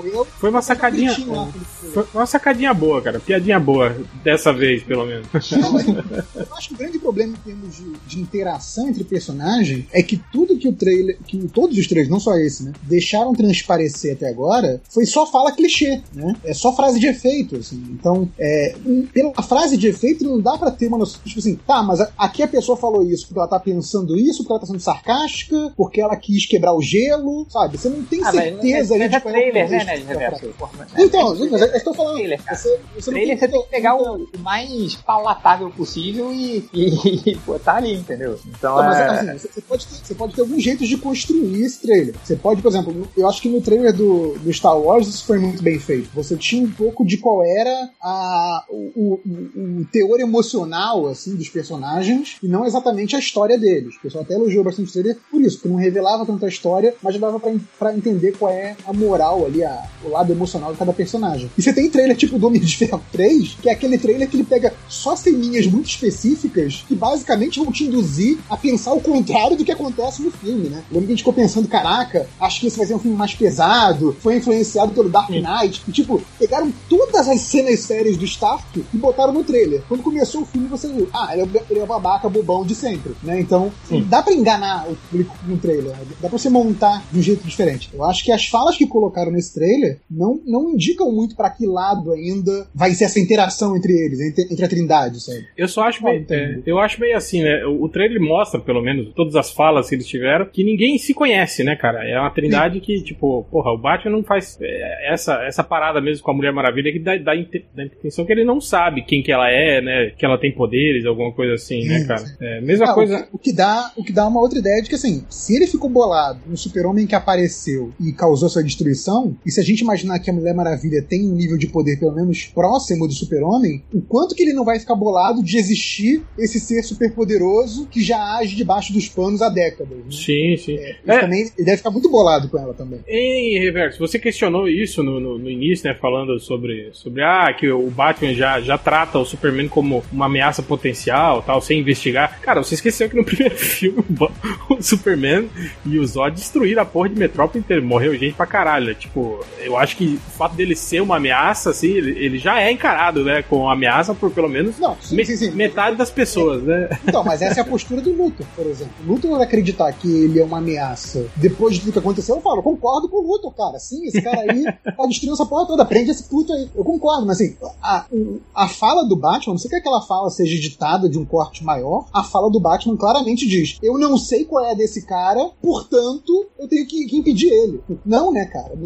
Eu- 0.03 0.25
foi 0.25 0.49
uma 0.49 0.61
sacadinha. 0.61 1.13
foi. 1.15 2.05
Uma 2.13 2.25
sacadinha 2.25 2.73
boa, 2.73 3.01
cara. 3.01 3.19
Piadinha 3.19 3.59
boa. 3.59 3.95
Dessa 4.23 4.51
vez, 4.53 4.83
pelo 4.83 5.05
menos. 5.05 5.27
Eu 5.33 6.55
acho 6.57 6.69
que 6.69 6.73
o 6.73 6.77
grande 6.77 6.99
problema 6.99 7.33
em 7.33 7.39
termos 7.49 7.75
de, 7.75 7.93
de 8.07 8.19
interação 8.19 8.87
entre 8.89 9.03
personagens 9.03 9.85
é 9.91 10.01
que 10.03 10.17
tudo 10.31 10.57
que 10.57 10.67
o 10.67 10.73
trailer, 10.73 11.17
que 11.25 11.37
todos 11.47 11.77
os 11.77 11.87
trailers, 11.87 12.09
não 12.09 12.19
só 12.19 12.35
esse, 12.37 12.63
né, 12.63 12.73
deixaram 12.83 13.33
transparecer 13.33 14.13
até 14.13 14.29
agora, 14.29 14.81
foi 14.89 15.05
só 15.05 15.25
fala 15.25 15.51
clichê, 15.51 16.01
né? 16.13 16.35
É 16.43 16.53
só 16.53 16.75
frase 16.75 16.99
de 16.99 17.07
efeito, 17.07 17.55
assim. 17.57 17.81
Então, 17.91 18.27
é, 18.37 18.75
pela 19.13 19.33
frase 19.41 19.77
de 19.77 19.87
efeito 19.87 20.23
não 20.23 20.39
dá 20.39 20.57
pra 20.57 20.71
ter 20.71 20.87
uma 20.87 20.97
noção, 20.97 21.19
tipo 21.25 21.39
assim, 21.39 21.55
tá, 21.55 21.81
mas 21.83 21.99
aqui 22.17 22.43
a 22.43 22.47
pessoa 22.47 22.77
falou 22.77 23.03
isso 23.03 23.25
porque 23.27 23.39
ela 23.39 23.47
tá 23.47 23.59
pensando 23.59 24.17
isso, 24.17 24.39
porque 24.39 24.51
ela 24.53 24.59
tá 24.59 24.65
sendo 24.67 24.79
sarcástica, 24.85 25.73
porque 25.75 26.01
ela 26.01 26.15
quis 26.15 26.45
quebrar 26.45 26.73
o 26.73 26.81
gelo, 26.81 27.45
sabe? 27.49 27.77
Você 27.77 27.89
não 27.89 28.03
tem 28.03 28.19
Ah, 28.21 28.31
mas, 28.33 28.35
certeza 28.35 28.77
mas, 28.77 28.91
ali 28.91 28.99
mas 28.99 29.13
é 29.13 29.19
qual 29.19 29.33
o 29.33 29.37
trailer, 29.37 29.69
né, 29.69 29.83
né, 29.97 30.29
pra- 30.29 30.39
Porra, 30.57 30.71
mas- 30.77 31.03
Então, 31.03 31.35
mas 31.51 31.61
é, 31.61 31.65
é 31.65 31.69
que 31.69 31.77
eu 31.77 31.83
tô 31.83 31.93
falando. 31.93 32.15
Trailer. 32.15 32.41
Você, 32.49 32.79
você 32.95 33.11
Trailer 33.11 33.39
tem 33.39 33.47
você 33.47 33.47
tem 33.53 33.61
que 33.63 33.69
pegar 33.69 33.95
o, 33.95 34.15
o 34.23 34.39
mais 34.39 34.95
palatável 34.95 35.69
possível 35.71 36.31
e, 36.31 36.67
e, 36.73 37.31
e 37.31 37.35
botar 37.45 37.75
ali, 37.75 37.93
entendeu? 37.93 38.39
Então, 38.47 38.75
mas, 38.75 38.97
é... 38.97 39.03
assim, 39.09 39.37
você, 39.37 39.47
você 39.53 39.61
pode 39.61 39.85
ter, 39.87 39.95
você 40.05 40.15
pode 40.15 40.33
ter 40.35 40.41
alguns 40.41 40.63
jeitos 40.63 40.87
de 40.87 40.97
construir 40.97 41.61
esse 41.63 41.81
trailer. 41.81 42.15
Você 42.23 42.35
pode, 42.35 42.61
por 42.61 42.69
exemplo, 42.69 43.07
eu 43.17 43.27
acho 43.27 43.41
que 43.41 43.49
no 43.49 43.61
trailer 43.61 43.93
do, 43.93 44.37
do 44.39 44.53
Star 44.53 44.77
Wars 44.77 45.07
isso 45.07 45.25
foi 45.25 45.39
muito 45.39 45.61
bem 45.63 45.79
feito. 45.79 46.09
Você 46.13 46.35
tinha 46.37 46.63
um 46.63 46.71
pouco 46.71 47.05
de 47.05 47.17
qual 47.17 47.43
era 47.43 47.89
a, 48.01 48.63
o, 48.69 49.19
o, 49.25 49.79
o 49.81 49.85
teor 49.91 50.19
emocional 50.19 51.07
assim 51.07 51.35
dos 51.35 51.49
personagens 51.49 52.37
e 52.43 52.47
não 52.47 52.65
exatamente 52.65 53.15
a 53.15 53.19
história 53.19 53.57
deles. 53.57 53.95
O 53.95 54.01
pessoal 54.01 54.23
até 54.23 54.33
elogiou 54.35 54.63
bastante 54.63 54.74
o 54.83 54.87
trailer 54.87 55.17
por 55.29 55.41
isso, 55.41 55.57
porque 55.57 55.69
não 55.69 55.75
revelava 55.75 56.25
tanta 56.25 56.47
história, 56.47 56.93
mas 57.01 57.13
já 57.13 57.19
dava 57.19 57.39
pra, 57.39 57.51
pra 57.77 57.95
entender 57.95 58.33
qual 58.37 58.51
é 58.51 58.75
a 58.85 58.93
moral 58.93 59.45
ali, 59.45 59.63
a, 59.63 59.83
o 60.03 60.09
lado 60.09 60.31
emocional 60.31 60.71
de 60.71 60.79
cada 60.79 60.93
personagem. 60.93 61.49
E 61.57 61.61
você 61.61 61.73
tem 61.73 61.89
trailer 61.89 62.15
tipo 62.15 62.37
do 62.37 62.47
Homem 62.47 62.61
de 62.61 62.75
Ferro 62.75 63.01
3, 63.11 63.57
que 63.61 63.69
é 63.69 63.73
aquele 63.73 63.97
trailer 63.97 64.29
que 64.29 64.35
ele 64.35 64.43
pega 64.43 64.73
só 64.87 65.15
ceninhas 65.15 65.67
muito 65.67 65.87
específicas 65.87 66.83
que 66.87 66.95
basicamente 66.95 67.59
vão 67.59 67.71
te 67.71 67.85
induzir 67.85 68.37
a 68.49 68.57
pensar 68.57 68.93
o 68.93 69.01
contrário 69.01 69.57
do 69.57 69.65
que 69.65 69.71
acontece 69.71 70.21
no 70.21 70.31
filme, 70.31 70.69
né? 70.69 70.83
Eu 70.89 70.95
lembro 70.95 71.07
que 71.07 71.13
a 71.13 71.15
gente 71.15 71.19
ficou 71.19 71.33
pensando, 71.33 71.67
caraca, 71.67 72.27
acho 72.39 72.59
que 72.59 72.67
esse 72.67 72.77
vai 72.77 72.85
ser 72.85 72.95
um 72.95 72.99
filme 72.99 73.17
mais 73.17 73.33
pesado, 73.33 74.15
foi 74.19 74.37
influenciado 74.37 74.93
pelo 74.93 75.09
Dark 75.09 75.29
Knight, 75.29 75.81
e 75.87 75.91
tipo, 75.91 76.21
pegaram 76.37 76.71
todas 76.89 77.27
as 77.27 77.41
cenas 77.41 77.79
sérias 77.81 78.17
do 78.17 78.25
Stark 78.25 78.85
e 78.93 78.97
botaram 78.97 79.33
no 79.33 79.43
trailer. 79.43 79.83
Quando 79.87 80.03
começou 80.03 80.41
o 80.41 80.45
filme, 80.45 80.67
você 80.67 80.87
viu, 80.87 81.09
ah, 81.13 81.29
ele 81.33 81.41
é 81.41 81.79
o, 81.79 81.83
é 81.83 81.85
babaca 81.85 82.29
bobão 82.29 82.65
de 82.65 82.75
sempre, 82.75 83.13
né? 83.23 83.39
Então, 83.39 83.71
dá 84.07 84.21
pra 84.21 84.33
enganar 84.33 84.64
o 84.89 84.95
público 84.95 85.35
no 85.47 85.57
trailer, 85.57 85.93
dá 86.21 86.29
pra 86.29 86.37
você 86.37 86.49
montar 86.49 87.03
de 87.11 87.19
um 87.19 87.21
jeito 87.21 87.43
diferente. 87.45 87.89
Eu 87.93 88.03
acho 88.03 88.23
que 88.23 88.31
as 88.31 88.45
falas 88.47 88.77
que 88.77 88.85
colocaram 88.87 89.31
nesse 89.31 89.53
trailer 89.53 89.99
não, 90.09 90.39
não 90.45 90.69
indicam 90.71 91.11
muito 91.11 91.35
pra 91.35 91.49
que 91.49 91.65
lado 91.65 92.11
ainda 92.11 92.67
vai 92.73 92.91
ser 92.91 93.05
essa 93.05 93.19
interação 93.19 93.75
entre 93.75 93.93
eles, 93.93 94.19
entre, 94.21 94.43
entre 94.51 94.65
a 94.65 94.67
Trindade, 94.67 95.21
sabe? 95.23 95.45
Eu 95.57 95.67
só 95.67 95.83
acho 95.83 96.05
Ah, 96.07 96.11
meio. 96.11 96.25
é, 96.29 96.59
eu 96.65 96.79
acho 96.79 96.99
meio 96.99 97.15
assim, 97.15 97.41
né? 97.43 97.65
O, 97.65 97.83
o 97.85 97.89
trailer 97.89 98.21
mostra, 98.21 98.59
pelo 98.59 98.81
menos, 98.81 99.13
todas 99.15 99.35
as 99.35 99.51
falas 99.51 99.89
que 99.89 99.95
eles 99.95 100.07
tiveram, 100.07 100.45
que 100.45 100.63
ninguém 100.63 100.97
se 100.97 101.13
conhece, 101.13 101.63
né, 101.63 101.75
cara? 101.75 102.07
É 102.07 102.19
uma 102.19 102.29
trindade 102.31 102.79
que, 102.81 103.01
tipo, 103.03 103.43
porra, 103.51 103.71
o 103.71 103.77
Batman 103.77 104.11
não 104.11 104.23
faz 104.23 104.57
é, 104.61 105.13
essa, 105.13 105.43
essa 105.45 105.63
parada 105.63 106.01
mesmo 106.01 106.23
com 106.23 106.31
a 106.31 106.33
Mulher 106.33 106.51
Maravilha 106.53 106.91
que 106.91 106.99
dá, 106.99 107.15
dá, 107.17 107.23
dá 107.23 107.31
a 107.31 107.85
intenção 107.85 108.25
que 108.25 108.31
ele 108.31 108.43
não 108.45 108.59
sabe 108.61 109.03
quem 109.03 109.21
que 109.23 109.31
ela 109.31 109.49
é, 109.49 109.81
né? 109.81 110.11
Que 110.17 110.25
ela 110.25 110.37
tem 110.37 110.51
poderes, 110.51 111.05
alguma 111.05 111.31
coisa 111.31 111.53
assim, 111.53 111.85
né, 111.87 112.05
cara? 112.05 112.23
É, 112.41 112.61
mesma 112.61 112.85
Ah, 112.91 112.93
coisa. 112.93 113.15
o, 113.17 113.23
que, 113.23 113.29
o 113.35 113.39
que 113.39 113.53
dá, 113.53 113.91
o 113.95 114.03
que 114.03 114.11
dá 114.13 114.27
uma 114.27 114.39
outra 114.41 114.54
ideia 114.59 114.81
de 114.81 114.89
que, 114.89 114.95
assim, 114.95 115.23
se 115.29 115.55
ele 115.55 115.67
ficou 115.67 115.89
bolado 115.89 116.39
no 116.47 116.57
super-homem 116.57 117.05
que 117.07 117.15
apareceu 117.15 117.91
e 117.99 118.11
causou 118.11 118.49
sua 118.49 118.63
destruição, 118.63 119.35
e 119.45 119.51
se 119.51 119.59
a 119.59 119.63
gente 119.63 119.81
imaginar 119.81 120.19
que 120.19 120.29
a 120.29 120.33
Mulher 120.33 120.53
Maravilha 120.53 121.01
tem 121.01 121.25
um 121.29 121.33
nível 121.35 121.57
de 121.57 121.67
poder 121.67 121.97
pelo 121.99 122.13
menos 122.13 122.45
próximo 122.45 123.07
do 123.07 123.13
super-homem, 123.13 123.83
o 123.93 124.01
quanto 124.01 124.35
que 124.35 124.43
ele 124.43 124.53
não 124.53 124.65
vai 124.65 124.79
ficar 124.79 124.95
bolado 124.95 125.43
de 125.43 125.57
existir 125.57 126.23
esse 126.37 126.59
ser 126.59 126.83
superpoderoso 126.83 127.87
que 127.87 128.01
já 128.01 128.37
age 128.37 128.55
debaixo 128.55 128.93
dos 128.93 129.07
panos 129.07 129.41
há 129.41 129.49
décadas, 129.49 129.97
né? 129.97 130.03
Sim, 130.11 130.55
sim. 130.57 130.73
Ele, 130.73 130.95
É. 131.07 131.19
também, 131.19 131.41
ele 131.41 131.65
deve 131.65 131.77
ficar 131.77 131.91
muito 131.91 132.09
bolado 132.09 132.49
com 132.49 132.57
ela 132.57 132.73
também. 132.73 132.99
Em 133.07 133.59
reverso, 133.59 133.99
você 133.99 134.19
questionou 134.19 134.67
isso 134.67 135.01
no, 135.03 135.19
no, 135.19 135.37
no 135.37 135.49
início, 135.49 135.87
né? 135.89 135.95
Falando 135.99 136.39
sobre, 136.39 136.89
sobre 136.93 137.21
ah, 137.23 137.53
que 137.57 137.69
o 137.69 137.89
Batman 137.89 138.33
já, 138.33 138.59
já 138.61 138.77
trata 138.77 139.17
o 139.19 139.25
Superman 139.25 139.67
como 139.67 140.03
uma 140.11 140.25
ameaça 140.25 140.61
potencial, 140.61 141.41
tal, 141.41 141.61
sem 141.61 141.79
investigar. 141.79 142.39
Cara, 142.41 142.63
você 142.63 142.75
esqueceu 142.75 143.09
que 143.09 143.15
no 143.15 143.23
primeiro 143.25 143.55
filme 143.55 144.03
o 144.69 144.81
Superman 144.81 145.49
e 145.85 145.97
o 145.99 146.05
Zod 146.05 146.35
destruíram 146.35 146.81
a 146.81 146.85
porra 146.85 147.09
de 147.09 147.15
Metrópole 147.15 147.59
inteira. 147.59 147.81
Morreu 147.81 148.15
gente 148.17 148.33
pra 148.35 148.45
caralho. 148.45 148.87
né? 148.87 148.93
Tipo, 148.93 149.39
eu 149.59 149.77
acho 149.77 149.95
que 149.97 150.19
o 150.27 150.31
fato 150.37 150.55
dele 150.55 150.75
ser 150.75 151.01
uma 151.01 151.17
ameaça, 151.17 151.69
assim, 151.71 151.87
ele, 151.87 152.11
ele 152.23 152.37
já 152.37 152.59
é 152.61 152.71
encarado, 152.71 153.23
né? 153.23 153.41
Com 153.43 153.69
ameaça 153.69 154.13
por 154.13 154.31
pelo 154.31 154.49
menos 154.49 154.77
Não, 154.79 154.95
sim, 155.01 155.15
me- 155.15 155.25
sim, 155.25 155.35
sim. 155.37 155.51
metade 155.51 155.95
das 155.95 156.09
pessoas, 156.09 156.61
né? 156.63 156.89
Então, 157.07 157.23
mas 157.23 157.41
essa 157.41 157.59
é 157.59 157.63
a 157.63 157.65
postura 157.65 158.01
do 158.01 158.11
Luthor, 158.11 158.45
por 158.55 158.65
exemplo. 158.65 158.93
O 159.05 159.11
Luthor 159.13 159.31
vai 159.31 159.43
acreditar 159.43 159.91
que 159.93 160.07
ele 160.25 160.39
é 160.39 160.43
uma 160.43 160.57
ameaça 160.57 161.25
depois 161.35 161.75
de 161.75 161.81
tudo 161.81 161.93
que 161.93 161.99
aconteceu. 161.99 162.35
Eu 162.35 162.41
falo, 162.41 162.57
eu 162.59 162.63
concordo 162.63 163.07
com 163.09 163.17
o 163.17 163.27
Luthor, 163.31 163.51
cara. 163.53 163.79
Sim, 163.79 164.05
esse 164.05 164.21
cara 164.21 164.41
aí 164.51 164.63
tá 164.63 165.05
destruindo 165.07 165.33
essa 165.35 165.45
porra 165.45 165.65
toda. 165.67 165.85
Prende 165.85 166.11
esse 166.11 166.23
puto 166.29 166.51
aí. 166.53 166.69
Eu 166.75 166.83
concordo, 166.83 167.25
mas 167.25 167.39
assim, 167.39 167.55
a, 167.81 168.05
a 168.53 168.67
fala 168.67 169.03
do 169.05 169.15
Batman, 169.15 169.53
não 169.53 169.57
sei 169.57 169.69
que 169.69 169.75
aquela 169.77 170.01
fala 170.01 170.29
seja 170.29 170.59
ditada 170.59 171.07
de 171.09 171.17
um 171.17 171.25
corte 171.25 171.63
maior, 171.63 172.05
a 172.13 172.23
fala 172.23 172.49
do 172.49 172.59
Batman 172.59 172.97
claramente 172.97 173.47
diz: 173.47 173.77
Eu 173.81 173.97
não 173.97 174.17
sei 174.17 174.34
qual 174.43 174.65
é 174.65 174.71
a 174.71 174.75
desse 174.75 175.05
cara, 175.05 175.49
portanto, 175.61 176.47
eu 176.59 176.67
tenho 176.67 176.85
que, 176.85 177.05
que 177.05 177.17
impedir 177.17 177.47
ele. 177.51 177.81
Não, 178.05 178.31
né, 178.31 178.45
cara? 178.45 178.73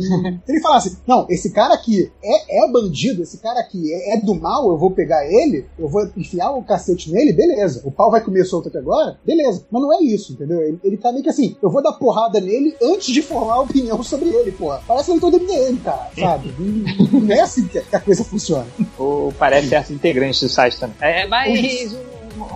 Se 0.45 0.51
ele 0.51 0.61
falasse, 0.61 0.97
não, 1.07 1.25
esse 1.29 1.51
cara 1.51 1.73
aqui 1.73 2.11
é, 2.23 2.65
é 2.65 2.71
bandido, 2.71 3.23
esse 3.23 3.37
cara 3.39 3.59
aqui 3.59 3.91
é, 3.93 4.15
é 4.15 4.21
do 4.21 4.35
mal, 4.35 4.69
eu 4.69 4.77
vou 4.77 4.91
pegar 4.91 5.25
ele, 5.25 5.65
eu 5.77 5.87
vou 5.87 6.07
enfiar 6.15 6.51
o 6.51 6.63
cacete 6.63 7.11
nele, 7.11 7.33
beleza. 7.33 7.81
O 7.83 7.91
pau 7.91 8.11
vai 8.11 8.23
comer 8.23 8.45
solto 8.45 8.67
aqui 8.67 8.77
agora, 8.77 9.17
beleza. 9.25 9.65
Mas 9.71 9.81
não 9.81 9.93
é 9.93 10.03
isso, 10.03 10.33
entendeu? 10.33 10.61
Ele, 10.61 10.79
ele 10.83 10.97
tá 10.97 11.11
meio 11.11 11.23
que 11.23 11.29
assim, 11.29 11.55
eu 11.61 11.69
vou 11.69 11.81
dar 11.81 11.93
porrada 11.93 12.39
nele 12.39 12.75
antes 12.81 13.07
de 13.13 13.21
formar 13.21 13.61
opinião 13.61 14.01
sobre 14.03 14.29
ele, 14.29 14.51
porra. 14.51 14.81
Parece 14.87 15.11
leitor 15.11 15.31
do 15.31 15.39
MDM, 15.39 15.77
cara, 15.83 16.09
sabe? 16.19 16.53
Não- 16.59 17.21
não 17.21 17.35
é 17.35 17.39
assim 17.39 17.67
que 17.67 17.77
a 17.77 17.99
coisa 17.99 18.23
funciona. 18.23 18.67
Ou 18.97 19.31
parece 19.33 19.69
certos 19.69 19.91
integrantes 19.91 20.41
do 20.41 20.49
site 20.49 20.79
também. 20.79 20.95
É, 21.01 21.27
mas 21.27 21.95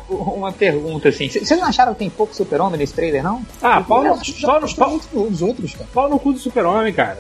uma, 0.10 0.52
pergunta 0.52 1.10
assim. 1.10 1.30
Vocês 1.30 1.50
não 1.60 1.66
acharam 1.66 1.94
que 1.94 2.00
tem 2.00 2.10
pouco 2.10 2.36
super-homem 2.36 2.78
nesse 2.78 2.94
trailer, 2.94 3.24
não? 3.24 3.46
Ah, 3.62 3.82
pau 3.82 4.06
Eu 4.06 4.16
no, 4.18 4.24
já 4.24 4.48
pau, 4.76 5.00
no, 5.14 5.30
nos 5.30 5.42
outros, 5.42 5.74
cara. 5.74 5.88
pau 5.94 6.10
no 6.10 6.20
cu 6.20 6.34
do 6.34 6.40
super-homem, 6.40 6.94
cara. 6.94 7.20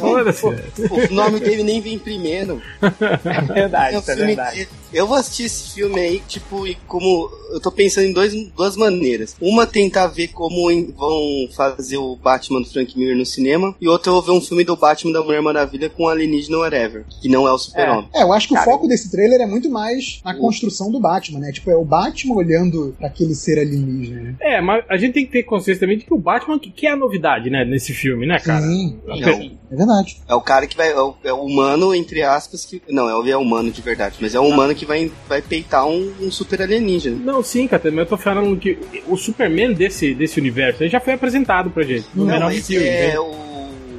Foda-se. 0.00 0.46
O 0.46 1.14
nome 1.14 1.40
dele 1.40 1.62
nem 1.62 1.80
vem 1.80 1.98
primeiro. 1.98 2.60
É 2.80 3.40
verdade, 3.42 3.94
É 3.94 3.98
um 3.98 4.02
é 4.06 4.14
verdade. 4.26 4.68
Eu 4.92 5.06
vou 5.06 5.16
assistir 5.16 5.44
esse 5.44 5.74
filme 5.74 6.00
aí, 6.00 6.22
tipo, 6.26 6.66
e 6.66 6.74
como. 6.86 7.28
Eu 7.50 7.60
tô 7.60 7.70
pensando 7.70 8.06
em 8.06 8.12
dois, 8.12 8.32
duas 8.56 8.76
maneiras. 8.76 9.36
Uma 9.40 9.66
tentar 9.66 10.06
ver 10.06 10.28
como 10.28 10.70
em- 10.70 10.90
vão 10.92 11.48
fazer 11.54 11.96
o 11.98 12.16
Batman 12.16 12.60
do 12.60 12.68
Frank 12.70 12.96
Miller 12.98 13.16
no 13.16 13.26
cinema, 13.26 13.74
e 13.80 13.88
outra 13.88 14.10
eu 14.10 14.14
vou 14.14 14.22
ver 14.22 14.30
um 14.32 14.40
filme 14.40 14.64
do 14.64 14.76
Batman 14.76 15.12
da 15.12 15.22
Mulher 15.22 15.42
Maravilha 15.42 15.90
com 15.90 16.08
alienígena 16.08 16.58
whatever, 16.58 17.04
que 17.20 17.28
não 17.28 17.46
é 17.46 17.52
o 17.52 17.58
Super-Homem. 17.58 18.08
É, 18.14 18.22
eu 18.22 18.32
acho 18.32 18.48
que 18.48 18.54
Cara, 18.54 18.66
o 18.68 18.72
foco 18.72 18.88
desse 18.88 19.10
trailer 19.10 19.40
é 19.40 19.46
muito 19.46 19.68
mais 19.70 20.20
na 20.24 20.34
construção 20.34 20.90
do 20.90 20.98
Batman, 20.98 21.40
né? 21.40 21.52
Tipo, 21.56 21.70
é 21.70 21.76
o 21.76 21.84
Batman 21.84 22.34
olhando 22.36 22.94
pra 22.98 23.08
aquele 23.08 23.34
ser 23.34 23.58
alienígena. 23.58 24.20
né? 24.22 24.34
É, 24.40 24.60
mas 24.60 24.84
a 24.88 24.96
gente 24.96 25.12
tem 25.14 25.26
que 25.26 25.32
ter 25.32 25.42
consciência 25.42 25.80
também 25.80 25.98
de 25.98 26.04
que 26.04 26.12
o 26.14 26.18
Batman 26.18 26.58
que, 26.58 26.70
que 26.70 26.86
é 26.86 26.90
a 26.92 26.96
novidade, 26.96 27.50
né, 27.50 27.64
nesse 27.64 27.92
filme, 27.92 28.26
né, 28.26 28.38
cara? 28.38 28.62
Sim, 28.62 28.98
Não, 29.06 29.14
é 29.16 29.76
verdade. 29.76 30.16
é 30.28 30.34
o 30.34 30.40
cara 30.40 30.66
que 30.66 30.76
vai. 30.76 30.90
É 30.92 31.00
o, 31.00 31.14
é 31.24 31.32
o 31.32 31.42
humano, 31.42 31.94
entre 31.94 32.22
aspas, 32.22 32.64
que. 32.64 32.80
Não, 32.88 33.08
é 33.08 33.14
o- 33.16 33.26
é 33.26 33.36
humano 33.36 33.70
de 33.70 33.82
verdade, 33.82 34.16
mas 34.20 34.34
é 34.34 34.40
o 34.40 34.44
humano 34.46 34.74
que 34.74 34.84
vai, 34.86 35.10
vai 35.28 35.42
peitar 35.42 35.86
um, 35.86 36.12
um 36.20 36.30
super 36.30 36.62
alienígena. 36.62 37.16
Não, 37.16 37.42
sim, 37.42 37.66
cara, 37.66 37.82
mas 37.86 37.98
eu 37.98 38.06
tô 38.06 38.16
falando 38.16 38.56
que 38.56 38.78
o 39.06 39.16
Superman 39.16 39.72
desse, 39.72 40.14
desse 40.14 40.38
universo 40.40 40.82
aí 40.82 40.88
já 40.88 41.00
foi 41.00 41.14
apresentado 41.14 41.70
pra 41.70 41.82
gente. 41.82 42.06
No 42.14 42.24
Não, 42.24 42.32
menor 42.32 42.46
mas 42.52 42.66
filme, 42.66 42.86
é 42.86 43.08
né? 43.08 43.18
o. 43.20 43.55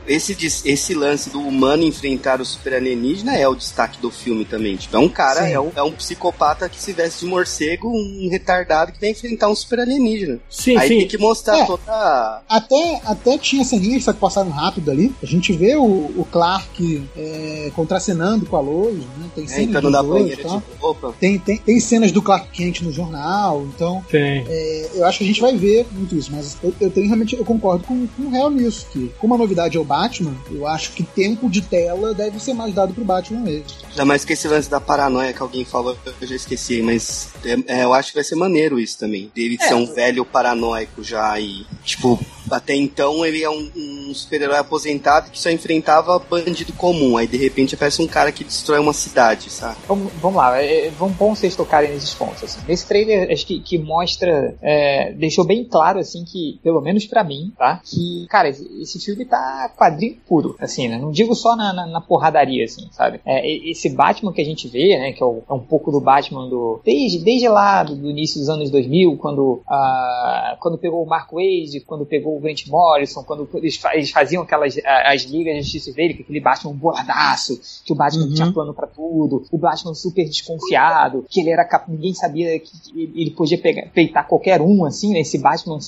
Esse, 0.07 0.35
esse 0.65 0.93
lance 0.93 1.29
do 1.29 1.39
humano 1.39 1.83
enfrentar 1.83 2.39
o 2.41 2.45
super 2.45 2.73
alienígena 2.73 3.35
é 3.35 3.47
o 3.47 3.55
destaque 3.55 3.99
do 4.01 4.09
filme 4.09 4.45
também. 4.45 4.75
Tipo, 4.77 4.95
é 4.97 4.99
um 4.99 5.09
cara, 5.09 5.45
Sim. 5.45 5.51
é 5.53 5.59
um, 5.59 5.71
é 5.75 5.83
um 5.83 5.91
psicopata 5.91 6.67
que 6.69 6.79
se 6.81 6.93
veste 6.93 7.21
de 7.21 7.25
morcego, 7.25 7.89
um 7.89 8.27
retardado 8.29 8.91
que 8.91 8.99
vai 9.01 9.09
enfrentar 9.09 9.49
um 9.49 9.55
super 9.55 9.79
alienígena. 9.81 10.39
Sim, 10.49 10.77
Aí 10.77 10.87
sim. 10.87 10.97
tem 10.99 11.07
que 11.07 11.17
mostrar 11.17 11.59
É. 11.59 11.65
toda. 11.65 11.81
a- 11.87 12.41
Até, 12.47 13.01
até 13.05 13.37
tinha 13.37 13.63
ceninhas 13.63 14.03
só 14.03 14.13
que 14.13 14.19
passaram 14.19 14.49
rápido 14.49 14.89
ali. 14.91 15.13
A 15.21 15.25
gente 15.25 15.51
vê 15.53 15.75
o, 15.75 15.83
o 15.83 16.27
Clark 16.31 17.03
é, 17.15 17.71
contracenando 17.75 18.45
com 18.45 18.55
a 18.55 18.61
Lois, 18.61 18.95
né? 18.97 19.29
Tem 19.35 19.43
É, 19.43 19.47
cenas 19.47 19.67
entrando 19.67 19.83
dos 19.83 19.91
na 19.91 20.01
dois, 20.01 20.21
banheira 20.23 20.43
tá? 20.43 20.63
roupa. 20.79 21.13
tem, 21.19 21.37
tem, 21.39 21.57
tem 21.57 21.79
cenas 21.79 22.11
do 22.11 22.21
Clark 22.21 22.49
Kent 22.51 22.81
no 22.81 22.91
jornal, 22.91 23.65
então 23.73 24.03
Tem. 24.09 24.45
é, 24.47 24.89
eu 24.95 25.05
acho 25.05 25.17
que 25.19 25.23
a 25.23 25.27
gente 25.27 25.41
vai 25.41 25.55
ver 25.57 25.85
muito 25.91 26.15
isso, 26.15 26.29
mas 26.31 26.57
eu, 26.63 26.73
eu 26.79 26.89
tenho 26.89 27.07
realmente, 27.07 27.35
eu 27.35 27.45
concordo 27.45 27.83
com, 27.85 28.07
com 28.07 28.23
o 28.23 28.29
Real 28.29 28.49
nisso, 28.49 28.87
que 28.91 29.11
como 29.19 29.33
a 29.35 29.37
novidade 29.37 29.77
é 29.77 29.79
o 29.79 29.83
Batman, 29.97 30.35
eu 30.51 30.67
acho 30.67 30.91
que 30.91 31.01
tempo 31.03 31.49
de 31.49 31.61
tela 31.61 32.13
deve 32.13 32.39
ser 32.39 32.53
mais 32.53 32.73
dado 32.73 32.93
pro 32.93 33.03
Batman 33.03 33.39
mesmo. 33.41 33.65
Ainda 33.89 34.05
mais 34.05 34.23
que 34.23 34.33
esse 34.33 34.47
lance 34.47 34.69
da 34.69 34.79
paranoia 34.79 35.33
que 35.33 35.41
alguém 35.41 35.65
falou, 35.65 35.97
eu 36.21 36.27
já 36.27 36.35
esqueci, 36.35 36.81
mas 36.83 37.29
é- 37.43 37.79
é, 37.79 37.83
eu 37.83 37.93
acho 37.93 38.09
que 38.09 38.15
vai 38.15 38.23
ser 38.23 38.35
maneiro 38.35 38.79
isso 38.79 38.97
também. 38.99 39.31
Dele 39.33 39.57
É. 39.59 39.67
ser 39.67 39.73
um 39.73 39.91
velho 39.91 40.23
paranoico 40.23 41.03
já 41.03 41.39
e, 41.39 41.65
tipo, 41.83 42.19
até 42.51 42.75
então 42.75 43.25
ele 43.25 43.43
é 43.43 43.49
um, 43.49 43.69
um 43.75 44.13
super-herói 44.13 44.57
aposentado 44.57 45.29
que 45.31 45.39
só 45.39 45.49
enfrentava 45.49 46.19
bandido 46.19 46.73
comum. 46.73 47.17
Aí 47.17 47.27
de 47.27 47.37
repente 47.37 47.75
aparece 47.75 48.01
um 48.01 48.07
cara 48.07 48.31
que 48.31 48.43
destrói 48.43 48.79
uma 48.79 48.93
cidade, 48.93 49.49
sabe? 49.49 49.77
Vamos, 49.87 50.11
vamos 50.21 50.37
lá, 50.37 50.61
é, 50.61 50.89
vamos 50.91 51.15
bom 51.15 51.35
vocês 51.35 51.55
tocarem 51.55 51.91
nesses 51.91 52.13
pontos. 52.13 52.43
Assim. 52.43 52.59
Nesse 52.67 52.87
trailer, 52.87 53.31
acho 53.31 53.45
que, 53.45 53.59
que 53.59 53.77
mostra, 53.77 54.55
é, 54.61 55.11
deixou 55.13 55.45
bem 55.45 55.63
claro, 55.63 55.99
assim, 55.99 56.23
que, 56.23 56.59
pelo 56.63 56.81
menos 56.81 57.05
pra 57.05 57.23
mim, 57.23 57.51
tá? 57.57 57.81
Que, 57.83 58.25
cara, 58.29 58.49
esse, 58.49 58.99
filme 58.99 59.25
tá 59.25 59.71
quadrinho 59.77 60.17
puro, 60.27 60.55
assim, 60.59 60.87
né? 60.87 60.97
Não 60.97 61.11
digo 61.11 61.35
só 61.35 61.55
na, 61.55 61.73
na, 61.73 61.85
na 61.85 62.01
porradaria, 62.01 62.65
assim, 62.65 62.87
sabe? 62.91 63.19
É, 63.25 63.47
esse 63.69 63.89
Batman 63.89 64.33
que 64.33 64.41
a 64.41 64.45
gente 64.45 64.67
vê, 64.67 64.97
né? 64.97 65.11
Que 65.11 65.21
é, 65.23 65.25
o- 65.25 65.43
é 65.49 65.53
um 65.53 65.59
pouco 65.59 65.91
do 65.91 65.99
Batman 65.99 66.47
do. 66.49 66.81
Desde, 66.83 67.19
desde 67.19 67.47
lá, 67.47 67.83
do, 67.83 68.09
início 68.09 68.39
dos 68.39 68.49
anos 68.49 68.69
2000, 68.69 69.17
quando, 69.17 69.61
ah, 69.67 70.57
quando 70.59 70.77
pegou 70.77 71.03
o 71.03 71.07
Mark 71.07 71.31
Wade, 71.31 71.83
quando 71.85 72.05
pegou 72.05 72.36
o 72.37 72.41
Grant 72.41 72.65
Morrison, 72.67 73.23
quando 73.23 73.49
eles, 73.55 73.75
fa- 73.77 73.95
eles 73.95 74.09
faziam 74.11 74.43
aquelas 74.43 74.75
as 74.85 75.23
ligas 75.23 75.55
de 75.55 75.61
justiça 75.63 75.91
dele, 75.93 76.13
com 76.13 76.23
aquele 76.23 76.39
Batman 76.39 76.73
boladaço, 76.73 77.59
que 77.83 77.91
o 77.91 77.95
Batman 77.95 78.25
Uhum. 78.25 78.33
tinha 78.33 78.51
plano 78.51 78.73
pra 78.73 78.87
tudo, 78.87 79.45
o 79.51 79.57
Batman 79.57 79.93
super 79.93 80.25
desconfiado, 80.25 81.25
que 81.29 81.39
ele 81.41 81.49
era 81.49 81.67
ninguém 81.87 82.13
sabia 82.13 82.59
que 82.59 82.71
ele 82.95 83.11
ele 83.15 83.31
podia 83.31 83.57
pegar, 83.57 83.89
peitar 83.93 84.27
qualquer 84.27 84.61
um, 84.61 84.85
assim, 84.85 85.11
né? 85.13 85.19
Esse 85.21 85.37
Batman 85.37 85.79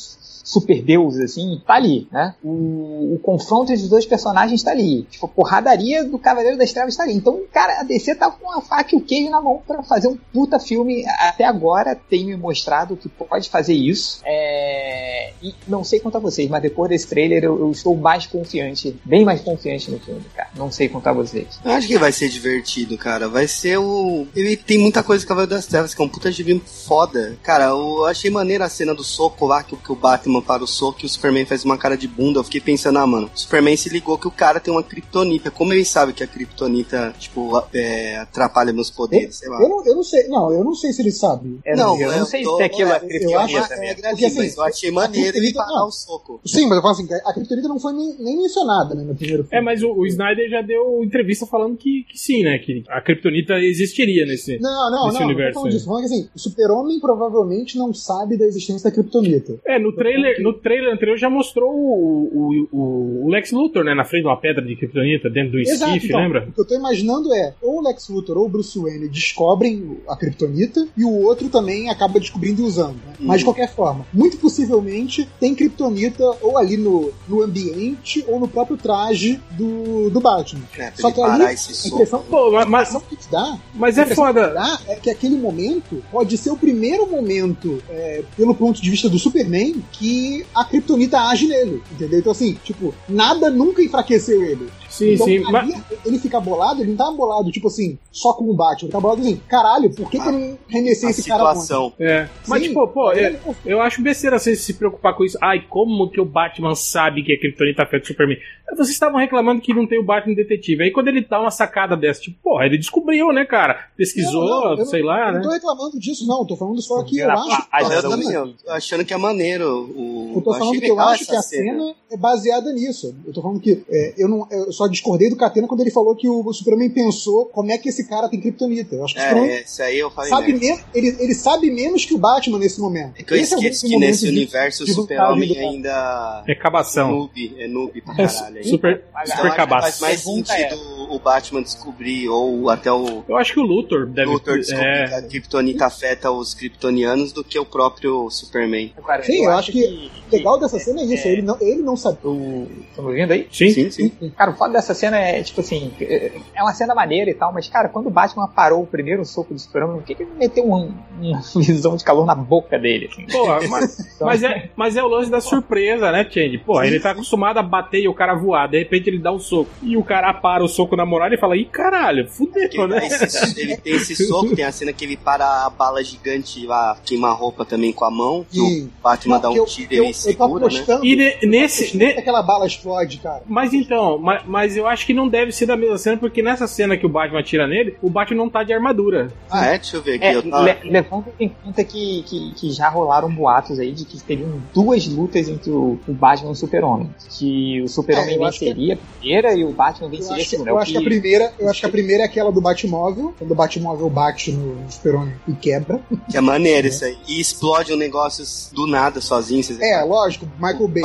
super 0.50 0.82
deus, 0.82 1.18
assim, 1.18 1.62
tá 1.66 1.76
ali, 1.76 2.08
né? 2.12 2.34
O, 2.44 3.16
o 3.16 3.20
confronto 3.22 3.72
entre 3.72 3.84
os 3.84 3.90
dois 3.90 4.06
personagens 4.06 4.64
tá 4.64 4.72
ali. 4.72 5.04
Tipo, 5.04 5.28
a 5.28 5.30
porradaria 5.30 6.04
do 6.04 6.18
Cavaleiro 6.18 6.58
das 6.58 6.74
Trevas 6.74 6.96
tá 6.96 7.04
ali. 7.04 7.14
Então, 7.14 7.42
cara, 7.54 7.82
a 7.82 7.84
DC 7.84 8.16
tá 8.16 8.32
com 8.32 8.52
a 8.52 8.62
faca 8.62 8.96
e 8.96 8.98
o 8.98 9.02
queijo 9.02 9.30
na 9.30 9.40
mão 9.40 9.62
pra 9.66 9.84
fazer 9.84 10.08
um 10.08 10.18
puta 10.34 10.60
filme. 10.60 11.06
Até 11.20 11.46
agora 11.46 11.96
tem 11.96 12.26
me 12.26 12.36
mostrado 12.36 12.98
que 12.98 13.08
pode 13.08 13.48
fazer 13.48 13.76
isso. 13.76 14.22
É... 14.26 15.34
E 15.42 15.54
não 15.68 15.84
sei 15.84 16.02
a 16.04 16.20
vocês, 16.20 16.50
mas 16.50 16.62
depois 16.62 16.90
desse 16.90 17.08
trailer 17.08 17.44
eu, 17.44 17.60
eu 17.60 17.72
estou 17.72 17.96
mais 17.96 18.26
confiante, 18.26 19.00
bem 19.06 19.24
mais 19.24 19.42
confiante 19.42 19.92
no 19.92 20.00
filme, 20.00 20.26
cara. 20.36 20.50
Não 20.56 20.72
sei 20.72 20.90
a 20.92 21.14
vocês. 21.14 21.60
Eu 21.64 21.72
acho 21.72 21.88
que 21.88 21.98
vai 21.98 22.12
ser 22.12 22.30
divertido, 22.30 22.98
cara. 22.98 23.30
Vai 23.30 23.48
ser 23.48 23.78
o. 23.78 24.26
Ele 24.36 24.58
tem 24.58 24.80
muita 24.80 25.04
coisa 25.04 25.24
que 25.24 25.28
Cavaleiro 25.28 25.56
das 25.56 25.68
Trevas, 25.68 25.94
que 25.94 26.02
é 26.02 26.06
um 26.06 26.10
puta 26.10 26.32
filme 26.32 26.62
foda. 26.66 27.38
Cara, 27.44 27.66
eu 27.66 28.06
achei 28.06 28.32
maneira 28.32 28.66
a 28.66 28.70
cena 28.70 28.96
do 28.96 29.04
soco 29.04 29.46
lá, 29.46 29.64
que, 29.64 29.76
que 29.76 29.92
o 29.92 29.96
Batman 29.96 30.39
para 30.42 30.64
o 30.64 30.68
soco 30.68 31.00
e 31.04 31.06
o 31.06 31.10
Superman 31.10 31.46
faz 31.46 31.64
uma 31.64 31.78
cara 31.78 31.96
de 31.98 32.08
bunda. 32.08 32.40
Eu 32.40 32.44
fiquei 32.44 32.62
pensando, 32.62 32.98
ah, 33.00 33.08
mano, 33.08 33.30
o 33.34 33.40
Superman 33.40 33.76
se 33.78 33.90
ligou 33.90 34.18
que 34.18 34.28
o 34.28 34.32
cara 34.32 34.60
tem 34.60 34.74
uma 34.74 34.84
kryptonita. 34.84 35.52
Como 35.52 35.74
ele 35.74 35.86
sabe 35.86 36.14
que 36.14 36.24
a 36.24 36.28
kryptonita, 36.28 37.14
tipo, 37.20 37.62
é, 37.74 38.18
atrapalha 38.18 38.74
meus 38.74 38.90
poderes? 38.90 39.36
Sei 39.38 39.50
lá. 39.50 39.62
Eu 39.62 39.70
não, 39.70 39.86
eu 39.86 39.96
não 39.96 40.04
sei, 40.04 40.28
não, 40.28 40.52
eu 40.52 40.64
não 40.64 40.74
sei 40.76 40.92
se 40.94 41.02
ele 41.02 41.12
sabe. 41.12 41.60
Eu 41.66 41.78
Não, 41.78 42.00
eu 42.00 42.12
eu 42.12 42.20
não 42.20 42.26
sei 42.26 42.44
tô- 42.44 42.58
se 42.58 42.64
aquilo 42.64 42.90
é, 42.92 43.02
é, 43.04 43.24
eu 43.26 43.40
acho- 43.40 43.54
kryptonita 43.54 43.74
É, 43.74 43.80
mesmo. 43.80 44.02
Porque, 44.10 44.26
assim, 44.26 44.38
mas 44.40 44.58
eu 44.58 44.64
achei 44.64 44.92
maneiro 44.92 45.38
ele 45.38 45.54
parar 45.54 45.68
não. 45.70 45.88
o 45.88 45.92
soco. 45.92 46.40
Sim, 46.46 46.68
mas 46.68 46.78
eu 46.78 46.82
falo 46.82 46.94
assim, 46.94 47.08
a 47.26 47.34
Kryptonita 47.34 47.68
não 47.68 47.80
foi 47.80 47.94
nem, 47.94 48.16
nem 48.20 48.38
mencionada 48.38 48.96
né, 48.96 49.04
no 49.04 49.16
primeiro 49.16 49.44
filme. 49.44 49.58
É, 49.58 49.62
mas 49.62 49.82
o, 49.84 49.92
o 49.92 50.06
Snyder 50.08 50.50
já 50.50 50.62
deu 50.62 51.04
entrevista 51.04 51.46
falando 51.46 51.78
que, 51.78 52.04
que 52.10 52.18
sim, 52.18 52.44
né? 52.44 52.58
Que 52.60 52.84
a 52.90 53.02
Kryptonita 53.02 53.54
existiria 53.60 54.26
nesse. 54.26 54.60
Não, 54.60 54.92
não, 54.92 55.08
Nesse 55.08 55.20
não, 55.20 55.26
universo 55.28 55.50
não 55.50 55.54
tô 55.54 55.54
falando 55.54 55.66
aí. 55.68 55.72
disso. 55.78 55.86
Falando 55.86 56.02
que 56.02 56.14
assim, 56.14 56.30
o 56.36 56.40
super-homem 56.40 57.00
provavelmente 57.00 57.78
não 57.78 57.94
sabe 57.94 58.38
da 58.38 58.46
existência 58.46 58.90
da 58.90 58.94
Kryptonita. 58.96 59.60
É, 59.66 59.78
no 59.80 59.94
trailer, 59.94 60.19
no 60.42 60.54
trailer 60.54 60.94
anterior 60.94 61.18
já 61.18 61.30
mostrou 61.30 61.70
o, 61.72 62.68
o, 62.72 63.26
o 63.26 63.30
Lex 63.30 63.52
Luthor, 63.52 63.84
né? 63.84 63.94
Na 63.94 64.04
frente 64.04 64.22
de 64.24 64.28
uma 64.28 64.38
pedra 64.38 64.64
de 64.64 64.76
Kryptonita, 64.76 65.30
dentro 65.30 65.52
do 65.54 65.60
Exato, 65.60 65.92
esquife, 65.92 66.08
então, 66.08 66.22
lembra? 66.22 66.48
O 66.50 66.52
que 66.52 66.62
eu 66.62 66.66
tô 66.68 66.76
imaginando 66.76 67.34
é, 67.34 67.54
ou 67.62 67.80
o 67.80 67.84
Lex 67.84 68.10
Luthor 68.10 68.38
ou 68.38 68.46
o 68.46 68.50
Bruce 68.50 68.78
Wayne 68.80 69.08
descobrem 69.10 69.98
a 70.08 70.16
Kryptonita 70.16 70.88
e 70.98 71.04
o 71.04 71.12
outro 71.24 71.50
também 71.50 71.90
acaba 71.90 72.20
descobrindo 72.20 72.62
e 72.62 72.66
usando. 72.66 72.96
né? 72.96 73.14
Uhum. 73.20 73.28
Mas 73.28 73.40
de 73.40 73.46
qualquer 73.46 73.74
forma, 73.74 74.06
muito 74.14 74.38
possivelmente 74.38 75.28
tem 75.40 75.56
Kryptonita 75.56 76.24
ou 76.42 76.58
ali 76.58 76.78
no, 76.78 77.12
no 77.28 77.42
ambiente 77.42 78.24
ou 78.28 78.40
no 78.40 78.48
próprio 78.48 78.78
traje 78.78 79.40
do, 79.52 80.10
do 80.10 80.20
Batman. 80.20 80.64
É, 80.78 80.92
Só 80.96 81.12
que 81.12 81.22
aí, 81.22 81.42
a 81.42 81.54
impressão, 81.54 82.24
Pô, 82.30 82.52
mas, 82.52 82.64
a 82.64 82.98
impressão 82.98 83.02
que 83.02 83.32
dá 83.32 83.60
mas 83.76 83.98
A 83.98 84.02
é 84.02 84.04
impressão 84.04 84.28
que 84.28 84.34
foda. 84.34 84.54
dá 84.54 84.80
é 84.88 84.96
que 84.96 85.10
aquele 85.10 85.36
momento 85.36 86.04
pode 86.12 86.38
ser 86.38 86.50
o 86.52 86.58
primeiro 86.58 87.08
momento, 87.08 87.82
é, 87.90 88.24
pelo 88.36 88.56
ponto 88.56 88.82
de 88.82 88.90
vista 88.90 89.10
do 89.10 89.20
Superman, 89.20 89.76
que 89.92 90.09
a 90.54 90.64
Kryptonita 90.66 91.20
age 91.30 91.48
nele, 91.48 91.82
entendeu? 91.92 92.20
Então, 92.20 92.32
assim, 92.32 92.58
tipo, 92.64 92.94
nada 93.08 93.50
nunca 93.50 93.82
enfraqueceu 93.82 94.44
ele. 94.44 94.70
Sim, 95.00 95.14
então, 95.14 95.26
sim. 95.26 95.38
ali, 95.56 95.74
Mas, 95.74 95.84
ele 96.06 96.20
fica 96.20 96.40
bolado, 96.40 96.82
ele 96.82 96.92
não 96.92 96.98
tá 96.98 97.12
bolado, 97.12 97.52
tipo 97.52 97.68
assim, 97.68 97.98
só 98.12 98.34
com 98.34 98.46
o 98.50 98.54
Batman, 98.54 98.86
ele 98.88 98.92
tá 98.92 99.00
bolado 99.00 99.22
assim, 99.22 99.42
caralho, 99.48 99.90
por 99.94 100.10
que, 100.10 100.20
que 100.20 100.28
eu 100.28 100.32
não 100.32 100.58
remessei 100.68 101.08
A 101.08 101.12
esse 101.12 101.24
cara 101.28 101.40
situação. 101.56 101.94
é. 102.00 102.28
Mas, 102.48 102.62
Sim, 102.62 102.68
tipo, 102.70 102.88
pô, 102.88 103.12
é- 103.12 103.40
eu 103.66 103.82
acho 103.82 104.02
besteira 104.02 104.38
você 104.38 104.56
se 104.56 104.74
preocupar 104.74 105.16
com 105.16 105.24
isso. 105.26 105.38
Ai, 105.42 105.64
como 105.70 106.10
que 106.10 106.20
o 106.22 106.26
Batman 106.26 106.76
sabe 106.76 107.24
que 107.24 107.34
a 107.34 107.40
Kryptonita 107.40 107.84
afeta 107.84 108.04
o 108.04 108.08
Superman? 108.08 108.38
Vocês 108.72 108.90
estavam 108.90 109.20
reclamando 109.20 109.62
que 109.62 109.74
não 109.74 109.88
tem 109.88 110.00
o 110.00 110.04
Batman 110.04 110.36
detetive. 110.36 110.84
Aí 110.84 110.92
quando 110.92 111.08
ele 111.08 111.22
dá 111.28 111.40
uma 111.42 111.50
sacada 111.50 111.98
dessa, 111.98 112.22
tipo, 112.22 112.38
porra, 112.44 112.66
ele 112.68 112.78
descobriu, 112.78 113.32
né, 113.34 113.44
cara? 113.46 113.88
Pesquisou, 113.98 114.46
Não, 114.46 114.62
não, 114.62 114.72
eu 114.72 114.78
não- 114.78 114.86
sei 114.86 115.02
lá, 115.02 115.28
Eu 115.28 115.34
né? 115.34 115.40
não 115.40 115.42
tô 115.42 115.50
reclamando 115.50 116.00
disso, 116.00 116.28
não, 116.28 116.40
eu 116.42 116.46
tô 116.46 116.56
falando 116.56 116.80
só 116.82 117.02
que 117.04 117.18
eu 117.20 117.30
acho. 117.32 117.40
Eu 117.50 118.02
do- 118.02 118.32
eu 118.32 118.54
tô 118.66 118.72
achando 118.72 119.06
que 119.06 119.14
é 119.14 119.18
maneiro. 119.18 119.90
O... 119.96 120.34
Eu 120.36 120.42
tô 120.42 120.54
falando 120.54 120.80
que 120.80 120.88
eu 120.88 121.00
acho 121.00 121.26
que 121.26 121.36
a 121.36 121.42
cena 121.42 121.96
é 122.12 122.18
baseada 122.18 122.72
nisso. 122.74 123.16
Eu 123.26 123.34
tô 123.34 123.42
falando 123.42 123.60
que 123.60 123.84
é, 123.90 124.14
eu, 124.18 124.28
não, 124.28 124.48
eu 124.52 124.72
só 124.72 124.88
discordei 124.90 125.30
do 125.30 125.36
Catena 125.36 125.68
quando 125.68 125.82
ele 125.82 125.92
falou 125.92 126.16
que 126.16 126.28
o 126.28 126.52
Superman 126.54 126.90
pensou 126.90 127.46
como 127.48 127.72
é 127.72 127.78
que 127.78 127.90
esse 127.90 128.08
cara 128.08 128.28
tem 128.30 128.40
kryptonita. 128.40 128.96
Eu 128.96 129.06
acho 129.06 129.14
que 129.16 129.20
o 129.20 129.24
Superman 129.24 129.50
É, 129.52 129.62
esse 129.62 129.82
aí 129.82 130.00
eu 130.00 130.12
falei. 130.12 130.30
sabe 130.30 130.52
ele, 130.94 131.16
ele 131.20 131.34
sabe 131.34 131.72
menos 131.72 132.06
que 132.06 132.14
o 132.14 132.18
Batman 132.18 132.60
nesse 132.60 132.80
momento. 132.80 133.14
É 133.20 133.24
que 133.24 133.34
eu 133.34 133.38
Esse 133.38 133.56
esqueço 133.56 133.86
o 133.86 133.90
que 133.90 133.94
momento 133.96 134.10
nesse 134.10 134.26
de- 134.26 134.32
universo 134.32 134.84
o 134.84 134.86
de 134.86 134.94
super-homem 134.94 135.48
vontade 135.50 135.66
do- 135.66 135.70
ainda 135.72 136.44
É 136.48 136.52
é 136.52 136.56
cabação. 136.56 137.12
noob, 137.12 137.56
é 137.58 137.68
noob 137.68 138.02
pra 138.02 138.14
É 138.16 138.28
caralho. 138.28 138.58
aí. 138.58 138.64
super, 138.64 139.04
Então, 139.24 139.36
super 139.38 139.56
cabaço. 139.56 140.00
faz 140.00 140.00
mais 140.02 140.20
sentido 140.22 140.76
o 141.10 141.20
Batman 141.20 141.62
descobrir, 141.62 142.28
ou 142.30 142.70
até 142.70 142.92
o 142.92 143.24
Eu 143.28 143.38
acho 143.38 143.54
que 143.54 143.60
o 143.60 143.64
Luthor 143.64 144.06
deve 144.08 144.32
Luthor 144.32 144.58
descobrir 144.58 145.08
que 145.08 145.14
é, 145.14 145.18
a 145.18 145.22
Kryptonita 145.22 145.86
afeta 145.86 146.32
os 146.32 146.54
kryptonianos 146.54 147.32
do 147.32 147.44
que 147.44 147.58
o 147.60 147.66
próprio 147.66 148.30
Superman. 148.30 148.94
Cara, 149.06 149.24
Sim, 149.24 149.46
eu 149.46 149.52
acho 149.52 149.72
que 149.72 150.12
O 150.28 150.32
legal 150.36 150.60
dessa 150.60 150.80
cena 150.80 151.02
é 151.02 151.06
isso, 151.06 151.28
ele 151.28 151.42
não, 151.42 151.58
ele 151.60 151.82
não 151.82 151.96
sabe. 151.98 152.18
O... 152.24 152.68
Estão 152.90 153.04
me 153.06 153.10
ouvindo 153.12 153.32
aí? 153.32 153.48
Sim. 153.52 153.70
Sim, 153.70 153.90
sim. 153.90 154.12
Cara, 154.38 154.52
o 154.52 154.56
foda 154.56 154.74
dessa 154.74 154.94
cena 154.94 155.18
é, 155.18 155.42
tipo 155.44 155.62
assim, 155.62 155.92
é 156.00 156.62
uma 156.62 156.74
cena 156.74 156.94
maneira 156.94 157.30
e 157.30 157.34
tal, 157.34 157.52
mas, 157.54 157.68
cara, 157.68 157.90
quando 157.90 158.08
o 158.08 158.12
Batman 158.12 158.48
parou 158.48 158.84
o 158.84 158.88
primeiro 158.88 159.26
soco 159.26 159.54
do 159.54 159.60
Superman, 159.60 159.96
por 159.98 160.04
que, 160.04 160.16
que 160.16 160.24
ele 160.24 160.32
meteu 160.38 160.64
um- 160.66 160.94
uma 161.20 161.42
visão 161.56 161.96
de 161.96 162.04
calor 162.04 162.26
na 162.26 162.36
boca 162.36 162.78
dele, 162.78 163.10
assim? 163.12 163.26
Porra, 163.28 163.60
mas, 163.70 163.98
mas 164.22 164.44
é, 164.44 164.70
mas 164.76 164.96
é 164.98 165.04
o 165.04 165.08
lance 165.08 165.30
da 165.32 165.42
surpresa, 165.42 166.12
né, 166.12 166.28
Change? 166.30 166.58
Porra, 166.60 166.86
ele 166.88 167.00
tá 167.00 167.12
acostumado 167.12 167.58
a 167.58 167.64
bater 167.64 168.02
e 168.02 168.08
o 168.08 168.14
cara 168.14 168.36
voar, 168.36 168.68
de 168.68 168.78
repente 168.80 169.10
ele 169.10 169.20
dá 169.20 169.32
um 169.32 169.40
soco. 169.40 169.70
E 169.82 169.98
o 169.98 170.04
cara 170.04 170.34
para 170.34 170.64
o 170.64 170.68
soco 170.68 170.96
na 171.00 171.06
namorar, 171.06 171.28
ele 171.32 171.38
fala, 171.40 171.56
ih, 171.58 171.66
caralho, 171.66 172.28
fudeu, 172.30 172.88
né? 172.88 173.00
dá 173.00 173.06
esse- 173.08 173.60
ele 173.60 173.78
tem 173.78 173.94
esse 173.96 174.16
soco, 174.28 174.56
tem 174.56 174.66
a 174.66 174.72
cena 174.72 174.94
que 174.94 175.04
ele 175.06 175.18
para 175.18 175.66
a 175.66 175.70
bala 175.70 176.04
gigante 176.04 176.66
lá, 176.66 176.98
queima 177.06 177.30
a 177.30 177.34
roupa 177.34 177.66
também 177.66 177.92
com 177.92 178.06
a 178.06 178.12
mão, 178.12 178.46
que 178.50 178.58
Sim. 178.60 178.84
o 178.86 179.02
Batman 179.02 179.40
dá 179.40 179.48
Porque 179.48 179.60
um 179.60 179.64
eu- 179.64 179.68
tiro 179.68 179.94
e 179.94 179.98
eu, 179.98 180.04
ele 180.04 180.12
eu 180.12 180.14
tô 180.16 180.20
segura, 180.20 180.50
né? 180.50 180.66
apostando. 180.76 181.06
E 181.06 181.16
ne- 181.16 181.38
nesse, 181.44 181.96
ne- 181.98 182.14
que 182.14 182.20
aquela 182.20 182.42
bala 182.44 182.68
explode, 182.68 183.18
cara. 183.18 183.42
Mas 183.48 183.74
então, 183.74 184.18
mas, 184.20 184.44
mas 184.46 184.78
eu 184.78 184.88
acho 184.88 185.06
que 185.06 185.14
não 185.14 185.28
deve 185.28 185.52
ser 185.52 185.66
da 185.66 185.76
mesma 185.78 185.98
cena, 185.98 186.18
porque 186.18 186.42
nessa 186.44 186.68
cena 186.68 186.98
que 186.98 187.06
o 187.06 187.10
Batman 187.10 187.40
atira 187.40 187.68
nele, 187.68 187.96
o 188.02 188.10
Batman 188.10 188.38
não 188.38 188.50
tá 188.50 188.64
de 188.64 188.74
armadura. 188.74 189.32
Ah, 189.50 189.66
é? 189.66 189.78
Deixa 189.78 189.98
eu 189.98 190.02
ver 190.04 190.16
aqui. 190.16 190.26
É, 190.26 190.36
eu 190.36 190.44
tava- 190.50 190.64
le- 190.64 190.90
levando 190.92 191.26
em 191.40 191.50
conta 191.50 191.84
que, 191.84 192.24
que, 192.24 192.54
que 192.56 192.72
já 192.72 192.90
rolaram 192.90 193.30
boatos 193.34 193.80
aí 193.80 193.92
de 193.92 194.06
que 194.06 194.22
teriam 194.22 194.62
duas 194.74 195.08
lutas 195.08 195.48
entre 195.48 195.72
o, 195.72 196.00
o 196.08 196.14
Batman 196.14 196.50
e 196.50 196.52
o 196.52 196.56
Super-Homem. 196.56 197.10
Que 197.30 197.82
o 197.82 197.88
Super-Homem 197.88 198.36
É, 198.36 198.38
eu 198.38 198.44
acho 198.44 198.60
venceria 198.60 198.94
a 198.96 198.98
primeira 198.98 199.54
e 199.54 199.64
o 199.64 199.72
Batman 199.72 200.08
Eu 200.08 200.12
venceria 200.12 200.36
a 200.36 200.38
acho, 200.38 200.44
que, 200.46 200.50
segunda. 200.52 200.70
eu 200.70 200.76
É 200.76 200.80
o 200.80 200.82
acho 200.90 200.92
que 200.92 200.98
a 200.98 201.02
primeira, 201.02 201.54
eu 201.60 201.70
acho 201.70 201.80
que 201.80 201.86
a 201.86 201.90
primeira 201.90 202.24
é 202.24 202.26
aquela 202.26 202.52
do 202.52 202.62
Batmóvel, 202.62 203.34
quando 203.38 203.52
o 203.52 203.56
Batmóvel 203.56 204.10
bate 204.10 204.52
no 204.52 204.90
Super-Homem 204.90 205.36
e 205.48 205.54
quebra. 205.54 206.00
Que 206.30 206.38
é 206.38 206.42
maneiro 206.42 206.88
isso 206.88 207.06
aí. 207.06 207.18
E 207.28 207.40
explode 207.40 207.94
um 207.94 207.98
negócio 207.98 208.44
do 208.74 208.88
nada 208.88 209.22
sozinho. 209.22 209.60
É, 209.82 210.02
lógico, 210.04 210.48
Michael 210.60 210.88
Bay. 210.88 211.04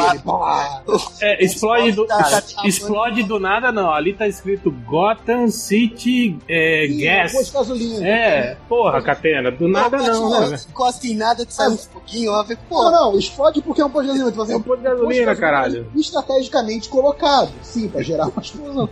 É, 1.20 1.44
explode 1.44 1.92
do, 1.92 2.07
Tá, 2.07 2.42
explode 2.64 3.23
do 3.25 3.38
nada, 3.40 3.73
não. 3.73 3.90
Ali 3.92 4.14
tá 4.14 4.27
escrito 4.29 4.70
Gotham 4.70 5.49
City 5.49 6.38
é, 6.49 6.87
Ih, 6.87 7.03
Gas. 7.05 7.33
pôs 7.33 7.51
gasolina. 7.51 8.07
É, 8.07 8.57
porra, 8.68 9.03
Catena, 9.03 9.51
do 9.51 9.68
nada 9.68 9.99
não, 9.99 10.31
né, 10.31 10.47
velho? 10.47 10.62
Encosta 10.70 11.07
em 11.07 11.14
nada, 11.16 11.44
sai 11.49 11.68
um 11.68 11.77
foguinho, 11.77 12.33
ó, 12.33 12.42
vê, 12.42 12.57
Não, 12.70 12.90
não, 12.90 13.18
explode 13.18 13.61
porque 13.62 13.81
é 13.81 13.85
um 13.85 13.90
pôr 13.90 14.03
de 14.03 14.09
gasolina. 14.09 14.33
Tu 14.33 14.38
É 14.38 14.42
um 14.42 14.47
fazer 14.47 14.61
pôr 14.61 14.77
de 14.77 14.83
gasolina, 14.83 15.37
caralho. 15.37 15.87
Estrategicamente 15.97 16.88
colocado, 16.88 17.53
sim, 17.62 17.88
pra 17.88 18.03
gerar 18.03 18.29
uma 18.29 18.40
explosão. 18.42 18.88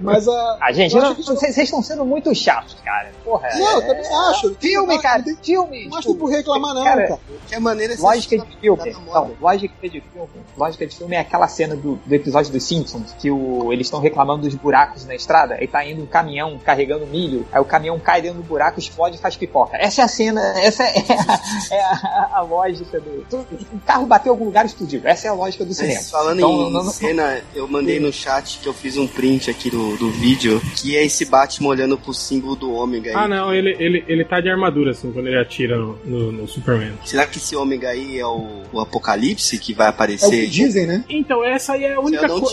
Mas 0.00 0.26
a. 0.28 0.58
Ah, 0.60 0.72
gente, 0.72 0.94
vocês 0.94 1.26
vocês 1.26 1.58
estão 1.58 1.82
sendo 1.82 2.04
muito 2.04 2.34
chatos, 2.34 2.76
cara. 2.84 3.10
Porra. 3.24 3.48
Não, 3.54 3.72
eu 3.72 3.82
é- 3.82 3.86
também 3.86 4.14
acho. 4.30 4.54
Filme, 4.60 4.98
cara, 5.00 5.18
não 5.18 5.24
tem- 5.24 5.36
filme. 5.42 5.88
Não 5.88 5.98
acho 5.98 6.08
tipo, 6.08 6.20
por 6.20 6.30
reclamar, 6.30 6.74
não, 6.74 6.84
cara, 6.84 7.08
cara. 7.08 7.20
Que 7.48 7.58
maneira 7.58 7.94
Lógica 7.98 8.38
de 8.38 8.56
filme. 8.58 8.92
Tá 8.92 9.00
moda. 9.00 9.20
Não, 9.20 9.36
lógica 9.40 9.74
de 9.88 10.00
filme. 10.00 10.28
Lógica 10.56 10.86
de 10.86 10.96
filme 10.96 11.16
é 11.16 11.20
aquela 11.20 11.48
cena 11.48 11.74
do, 11.76 11.96
do 11.96 12.14
episódio 12.14 12.52
dos 12.52 12.64
Simpsons 12.64 13.14
que 13.18 13.30
o, 13.30 13.72
eles 13.72 13.86
estão 13.86 14.00
reclamando 14.00 14.42
dos 14.42 14.54
buracos 14.54 15.04
na 15.04 15.14
estrada. 15.14 15.54
Aí 15.54 15.66
tá 15.66 15.84
indo 15.84 16.02
um 16.02 16.06
caminhão 16.06 16.58
carregando 16.58 17.06
milho. 17.06 17.46
Aí 17.52 17.60
o 17.60 17.64
caminhão 17.64 17.98
cai 17.98 18.22
dentro 18.22 18.38
do 18.38 18.44
buraco, 18.46 18.78
explode 18.78 19.16
e 19.16 19.18
faz 19.20 19.36
pipoca. 19.36 19.76
Essa 19.76 20.02
é 20.02 20.04
a 20.04 20.08
cena, 20.08 20.40
essa 20.60 20.84
é 20.84 20.88
a, 20.98 21.40
é 21.74 21.80
a- 21.82 22.30
a 22.34 22.40
lógica 22.42 23.00
do. 23.00 23.24
O 23.72 23.80
carro 23.86 24.06
bateu 24.06 24.30
em 24.32 24.34
algum 24.34 24.44
lugar 24.46 24.64
e 24.64 24.68
explodiu. 24.68 25.00
Essa 25.04 25.26
é 25.28 25.30
a 25.30 25.34
lógica 25.34 25.64
do 25.64 25.74
cinema. 25.74 25.94
Mas 25.96 26.10
falando 26.10 26.38
Então, 26.38 26.50
em 26.52 26.72
não- 26.72 26.84
não- 26.84 26.90
cena, 26.90 27.40
eu 27.54 27.66
mandei 27.68 27.98
no 28.00 28.12
chat 28.12 28.58
que 28.60 28.68
eu 28.68 28.74
fiz 28.74 28.96
um 28.96 29.06
print 29.06 29.50
aqui 29.50 29.73
do, 29.74 29.96
do 29.96 30.10
vídeo, 30.10 30.60
que 30.76 30.96
é 30.96 31.04
esse 31.04 31.24
Batman 31.24 31.68
olhando 31.68 31.98
pro 31.98 32.12
símbolo 32.14 32.54
do 32.54 32.72
Ômega 32.72 33.10
aí. 33.10 33.16
Ah, 33.16 33.28
não, 33.28 33.52
ele, 33.54 33.76
ele, 33.78 34.04
ele 34.06 34.24
tá 34.24 34.40
de 34.40 34.48
armadura, 34.48 34.92
assim, 34.92 35.10
quando 35.12 35.26
ele 35.26 35.38
atira 35.38 35.76
no, 35.76 35.98
no, 36.04 36.32
no 36.32 36.48
Superman. 36.48 36.92
Será 37.04 37.26
que 37.26 37.38
esse 37.38 37.56
Ômega 37.56 37.88
aí 37.88 38.18
é 38.18 38.26
o, 38.26 38.62
o 38.72 38.80
Apocalipse 38.80 39.58
que 39.58 39.74
vai 39.74 39.86
É 39.86 39.90
o 39.90 39.92
aparecer? 39.92 40.30
que 40.30 40.46
dizem, 40.46 40.86
né? 40.86 41.04
Então, 41.08 41.44
essa 41.44 41.72
aí 41.74 41.84
é 41.84 41.94
a 41.94 42.00
única 42.00 42.28
coisa. 42.28 42.44